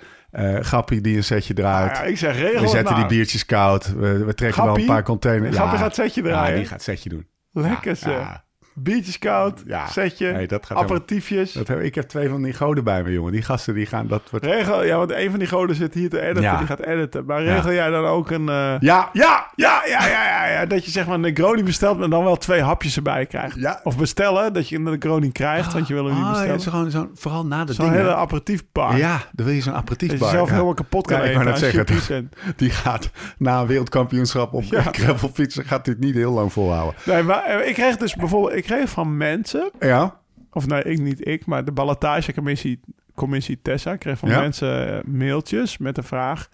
Gappie 0.60 1.00
die 1.00 1.16
een 1.16 1.24
setje 1.24 1.54
draait. 1.54 1.96
Ja, 1.96 2.02
ik 2.02 2.18
zeg 2.18 2.36
regel 2.38 2.60
we 2.60 2.68
zetten 2.68 2.94
die 2.94 3.04
nou. 3.04 3.08
biertjes 3.14 3.46
koud. 3.46 3.92
We, 3.94 4.24
we 4.24 4.34
trekken 4.34 4.64
wel 4.64 4.76
een 4.78 4.84
paar 4.86 5.02
containers. 5.02 5.56
Gappie 5.56 5.78
gaat 5.78 5.94
setje 5.94 6.22
Ja, 6.22 6.28
draaien? 6.28 6.56
die 6.56 6.66
gaat 6.66 6.82
setje 6.82 7.08
doen. 7.08 7.26
Lekker 7.52 7.90
Ja, 7.90 7.94
zeg. 7.94 8.12
ja. 8.18 8.44
Biertjes 8.74 9.18
koud, 9.18 9.62
Ja. 9.66 9.86
setje, 9.86 10.32
Nee, 10.32 10.46
dat 10.46 10.66
gaat 10.66 10.78
helemaal- 10.78 10.96
aperitiefjes. 10.96 11.52
Dat 11.52 11.68
heb, 11.68 11.80
ik 11.80 11.94
heb 11.94 12.08
twee 12.08 12.28
van 12.28 12.42
die 12.42 12.52
goden 12.52 12.84
bij 12.84 13.02
me, 13.02 13.12
jongen. 13.12 13.32
Die 13.32 13.42
gasten 13.42 13.74
die 13.74 13.86
gaan... 13.86 14.06
Dat 14.06 14.22
wordt... 14.30 14.44
Regel, 14.46 14.84
ja, 14.84 14.96
want 14.96 15.10
een 15.12 15.30
van 15.30 15.38
die 15.38 15.48
goden 15.48 15.76
zit 15.76 15.94
hier 15.94 16.08
te 16.10 16.20
editen, 16.20 16.42
Ja. 16.42 16.56
die 16.56 16.66
gaat 16.66 16.80
editen. 16.80 17.24
Maar 17.24 17.42
regel 17.42 17.72
jij 17.72 17.90
dan 17.90 18.04
ook 18.04 18.30
een... 18.30 18.48
eh, 18.48 18.54
Ja, 18.80 19.08
ja, 19.12 19.46
ja, 19.54 19.82
ja, 19.86 20.06
ja, 20.06 20.26
ja, 20.26 20.46
ja, 20.46 20.66
dat 20.66 20.84
je 20.84 20.90
zeg 20.90 21.06
maar 21.06 21.14
een 21.14 21.20
Negroni 21.20 21.62
bestelt, 21.62 21.98
maar 21.98 22.08
dan 22.08 22.24
wel 22.24 22.36
twee 22.36 22.62
hapjes 22.62 22.96
erbij 22.96 23.26
krijgt. 23.26 23.56
Ja. 23.56 23.80
Of 23.84 23.98
bestellen, 23.98 24.52
dat 24.52 24.68
je 24.68 24.76
een 24.76 24.82
Negroni 24.82 25.32
krijgt, 25.32 25.72
want 25.72 25.88
je 25.88 25.94
wil 25.94 26.04
hem 26.04 26.14
niet 26.14 26.24
Ah, 26.24 26.30
ja, 26.30 26.36
bestellen. 26.36 26.60
zo 26.60 26.70
gewoon 26.70 26.90
zo, 26.90 27.10
vooral 27.14 27.46
na 27.46 27.64
de 27.64 27.72
Zo'n 27.72 27.92
hele 27.92 28.14
aperitiefbar. 28.14 28.96
Ja, 28.96 29.20
dan 29.32 29.46
wil 29.46 29.54
je 29.54 29.60
zo'n 29.60 29.72
Dat 29.72 29.80
aperitiefbar. 29.80 30.28
je 30.30 30.34
zelf 30.34 30.48
ja. 30.48 30.52
helemaal 30.54 30.74
kapot 30.74 31.06
kan 31.06 31.16
Ja, 31.16 31.22
ik 31.22 31.28
eten. 31.28 31.40
wou 31.44 31.50
net 31.60 31.72
zeggen. 31.86 32.30
Die 32.56 32.70
gaat 32.70 33.10
na 33.38 33.60
een 33.60 33.66
wereldkampioenschap 33.66 34.52
op 34.52 34.62
Ja. 34.62 34.82
gravelfietsen... 34.92 35.64
gaat 35.64 35.84
dit 35.84 35.98
niet 35.98 36.14
heel 36.14 36.32
lang 36.32 36.52
volhouden. 36.52 36.94
Nee, 37.04 37.22
maar 37.22 37.44
eh, 37.44 37.68
ik 37.68 37.74
kreeg 37.74 37.96
dus 37.96 38.14
bijvoorbeeld, 38.14 38.52
ik 38.62 38.68
kreeg 38.68 38.90
van 38.90 39.16
mensen, 39.16 39.70
Ja? 39.80 40.20
of 40.52 40.66
nee, 40.66 40.82
ik 40.82 40.98
niet 40.98 41.28
ik, 41.28 41.46
maar 41.46 41.64
de 41.64 41.72
ballotagecommissie 41.72 42.80
commissie 43.14 43.58
Tessa 43.62 43.96
kreeg 43.96 44.18
van 44.18 44.28
Ja? 44.28 44.40
mensen 44.40 44.96
eh, 44.96 45.04
mailtjes 45.04 45.78
met 45.78 45.94
de 45.94 46.02
vraag: 46.02 46.48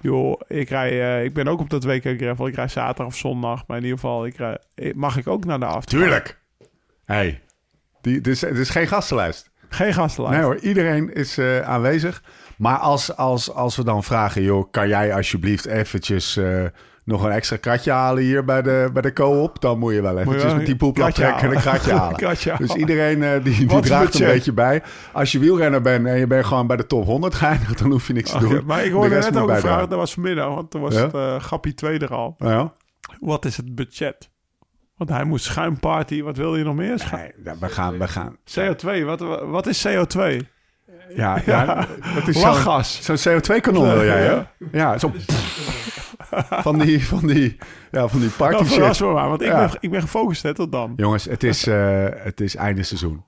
joh, 0.00 0.40
ik 0.46 0.68
rij, 0.68 0.90
eh, 0.90 1.24
ik 1.24 1.34
ben 1.34 1.48
ook 1.48 1.60
op 1.60 1.70
dat 1.70 1.84
WK 1.84 2.14
gravel, 2.16 2.46
ik 2.46 2.54
rij 2.54 2.68
zaterdag 2.68 3.06
of 3.06 3.16
zondag, 3.16 3.66
maar 3.66 3.76
in 3.76 3.82
ieder 3.82 3.98
geval, 3.98 4.26
ik 4.26 4.36
rij, 4.36 4.58
mag 4.94 5.16
ik 5.16 5.26
ook 5.26 5.44
naar 5.44 5.60
de 5.60 5.66
after? 5.66 5.98
Tuurlijk. 5.98 6.38
hey, 7.04 7.40
die, 8.00 8.20
dit, 8.20 8.42
is, 8.42 8.70
geen 8.70 8.86
gastenlijst. 8.86 9.50
Geen 9.68 9.94
gastenlijst. 9.94 10.36
Nee 10.36 10.46
hoor, 10.46 10.58
iedereen 10.58 11.14
is 11.14 11.38
eh, 11.38 11.60
aanwezig. 11.60 12.22
Maar 12.56 12.76
als, 12.76 13.16
als, 13.16 13.52
als 13.52 13.76
we 13.76 13.84
dan 13.84 14.04
vragen... 14.04 14.42
joh, 14.42 14.70
kan 14.70 14.88
jij 14.88 15.14
alsjeblieft 15.14 15.66
eventjes... 15.66 16.40
nog 17.04 17.24
een 17.24 17.30
extra 17.30 17.56
kratje 17.56 17.90
halen 17.90 18.22
hier 18.22 18.44
bij 18.44 18.62
de, 18.62 18.90
bij 18.92 19.02
de 19.02 19.12
co-op... 19.12 19.60
dan 19.60 19.78
moet 19.78 19.94
je 19.94 20.02
wel 20.02 20.12
Moet 20.12 20.22
je 20.22 20.26
eventjes 20.28 20.54
met 20.54 20.66
die 20.66 20.92
kratje 20.92 21.12
trekken 21.22 21.48
en 21.50 21.54
een 21.56 21.60
halen. 21.98 22.16
kratje 22.16 22.50
halen. 22.50 22.66
Dus 22.66 22.76
iedereen 22.76 23.22
eh, 23.22 23.30
die, 23.44 23.56
die 23.56 23.68
Wat 23.68 23.82
draagt 23.86 24.20
een 24.20 24.26
beetje 24.26 24.52
bij. 24.52 24.82
Als 25.12 25.32
je 25.32 25.38
wielrenner 25.38 25.80
bent 25.80 26.06
en 26.06 26.18
je 26.18 26.26
bent 26.26 26.44
gewoon 26.46 26.66
bij 26.66 26.76
de 26.76 26.86
top 26.86 27.04
100 27.04 27.34
geëindigd... 27.34 27.78
dan 27.78 27.90
hoef 27.90 28.06
je 28.06 28.12
niks 28.12 28.30
te 28.30 28.38
doen. 28.38 28.62
maar 28.66 28.84
ik 28.84 28.90
De 28.90 28.96
hoorde 28.96 29.14
net 29.14 29.30
moet 29.32 29.42
ook 29.42 29.48
een 29.48 29.58
vraag, 29.60 29.86
dat 29.86 29.98
was 29.98 30.12
vanmiddag, 30.12 30.48
want 30.54 30.70
toen 30.70 30.80
was 30.80 30.94
Ja? 30.94 31.00
het 31.02 31.14
eh, 31.14 31.34
Gappie 31.40 31.74
2 31.74 31.98
er 31.98 32.14
al. 32.14 32.34
Ja? 32.38 32.72
Wat 33.20 33.44
is 33.44 33.56
het 33.56 33.74
budget? 33.74 34.30
Want 34.96 35.10
hij 35.10 35.24
moest 35.24 35.44
schuimparty, 35.44 36.22
wat 36.22 36.36
wil 36.36 36.56
je 36.56 36.64
nog 36.64 36.74
meer? 36.74 37.08
Nee, 37.12 37.54
we 37.60 37.68
gaan... 37.68 37.98
We 37.98 38.08
gaan 38.08 38.36
CO2, 38.60 39.04
wat, 39.04 39.20
wat 39.48 39.66
is 39.66 39.86
CO2? 39.88 40.20
ja, 41.16 41.38
ja, 41.46 41.86
dat 42.14 42.28
is 42.28 42.40
zo'n- 42.40 42.50
Lachgas. 42.50 43.00
Zo'n 43.02 43.16
CO2-kanon 43.16 43.92
wil 43.92 44.04
jij, 44.04 44.22
hè? 44.22 44.42
Ja, 44.72 44.98
zo... 44.98 45.12
van 46.66 46.78
die, 46.78 47.06
van 47.06 47.26
die, 47.26 47.56
ja, 47.90 48.08
van 48.08 48.20
die 48.20 48.28
party 48.30 48.54
Nou, 48.54 48.66
verras 48.66 49.00
me 49.00 49.12
maar, 49.12 49.28
want 49.28 49.40
ik, 49.42 49.46
Ja. 49.48 49.66
ben, 49.66 49.76
ik 49.80 49.90
ben 49.90 50.00
gefocust 50.00 50.42
hè, 50.42 50.54
tot 50.54 50.72
dan. 50.72 50.92
Jongens, 50.96 51.24
het 51.24 51.42
is, 51.44 51.66
eh, 51.66 52.06
het 52.14 52.40
is 52.40 52.56
einde 52.56 52.82
seizoen. 52.82 53.22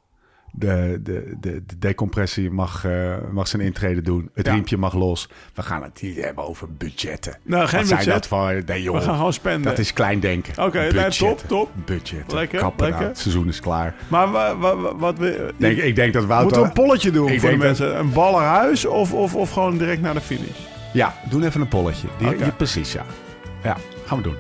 De, 0.57 1.01
de, 1.03 1.35
de, 1.41 1.63
de 1.67 1.79
decompressie 1.79 2.51
mag, 2.51 2.85
eh, 2.85 3.15
mag 3.33 3.49
zijn 3.49 3.63
intrede 3.63 4.01
doen. 4.01 4.31
Het 4.35 4.47
Ja. 4.47 4.53
riempje 4.53 4.77
mag 4.77 4.95
los. 4.95 5.29
We 5.55 5.63
gaan 5.63 5.83
het 5.83 6.03
niet 6.03 6.17
hebben 6.25 6.45
over 6.49 6.73
budgetten. 6.73 7.37
Nou, 7.43 7.67
geen 7.67 7.79
Wat 7.79 7.89
zijn 7.89 7.99
budget. 8.01 8.15
dat 8.15 8.27
voor... 8.27 8.63
Nee, 8.67 8.83
joh. 8.83 8.95
We 8.97 9.01
gaan 9.03 9.17
gewoon 9.17 9.33
spenden. 9.33 9.63
Dat 9.71 9.79
is 9.79 9.93
klein 9.93 10.21
denken. 10.21 10.65
Oké, 10.65 10.79
nee, 10.79 10.93
Budget. 10.93 11.19
top, 11.19 11.43
top. 11.47 11.71
Budget. 11.85 12.33
Lekker, 12.33 12.59
Kappen 12.59 12.79
nou, 12.79 12.91
lekker. 12.91 13.09
Het 13.09 13.19
seizoen 13.19 13.49
is 13.49 13.61
klaar. 13.61 13.95
Maar 14.09 14.31
wa, 14.31 14.57
wa- 14.57 14.77
wa- 14.77 14.97
wat 14.97 15.19
we... 15.19 15.55
Denk, 15.57 15.79
ik 15.79 15.97
denk 15.97 16.13
dat 16.13 16.25
Wouter... 16.25 16.45
Moeten 16.45 16.63
we 16.63 16.67
een 16.69 16.87
polletje 16.87 17.11
doen 17.11 17.29
Ik 17.29 17.41
voor 17.41 17.51
de 17.51 17.57
mensen? 17.57 17.99
Een 17.99 18.13
ballerhuis 18.13 18.85
of, 18.85 19.13
of, 19.13 19.35
of 19.35 19.51
gewoon 19.51 19.79
direct 19.79 20.01
naar 20.01 20.15
de 20.15 20.21
finish? 20.21 20.59
Ja, 20.95 21.15
doen 21.29 21.43
even 21.43 21.61
een 21.61 21.69
polletje. 21.69 22.09
Die, 22.19 22.53
precies, 22.53 22.93
ja. 22.93 23.03
Ja, 23.63 23.77
gaan 24.07 24.17
we 24.17 24.23
doen. 24.23 24.37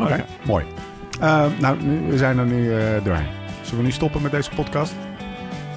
Oké, 0.00 0.24
mooi. 0.44 0.64
Eh, 1.20 1.44
nou, 1.58 1.82
nu, 1.82 2.10
we 2.10 2.18
zijn 2.18 2.38
er 2.38 2.44
nu 2.44 2.74
eh, 2.74 3.04
doorheen. 3.04 3.28
Zullen 3.62 3.78
we 3.78 3.84
nu 3.84 3.90
stoppen 3.92 4.22
met 4.22 4.30
deze 4.30 4.50
podcast? 4.54 4.92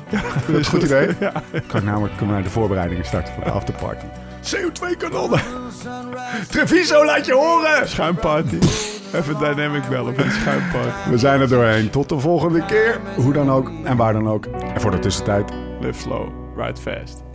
Ja, 0.10 0.22
dat 0.48 0.56
is 0.60 0.66
een 0.66 0.66
goed 0.66 0.84
idee. 0.84 1.08
Ja. 1.20 1.32
Kan 1.68 1.80
ik 1.80 1.86
namelijk 1.86 2.18
kunnen 2.18 2.36
naar 2.36 2.44
de 2.44 2.50
voorbereidingen 2.50 3.06
starten 3.06 3.34
voor 3.34 3.44
de 3.44 3.52
afterparty. 3.52 4.06
CO2-kanonnen. 4.42 5.40
Treviso, 6.50 7.06
laat 7.06 7.26
je 7.26 7.34
horen! 7.34 7.88
Schuimparty. 7.90 8.58
Even 9.14 9.38
dynamic 9.40 9.88
bellen 9.90 10.14
de 10.16 10.30
schuimparty. 10.42 11.10
We 11.10 11.18
zijn 11.18 11.42
er 11.42 11.48
doorheen. 11.50 11.90
Tot 11.90 12.10
de 12.10 12.20
volgende 12.20 12.66
keer. 12.66 13.00
Hoe 13.16 13.34
dan 13.34 13.52
ook 13.52 13.72
en 13.84 13.98
waar 13.98 14.14
dan 14.14 14.30
ook. 14.30 14.46
En 14.46 14.82
voor 14.82 14.92
de 14.92 15.00
tussentijd, 15.00 15.52
Live 15.80 16.00
slow, 16.00 16.30
ride 16.58 16.82
fast. 16.82 17.33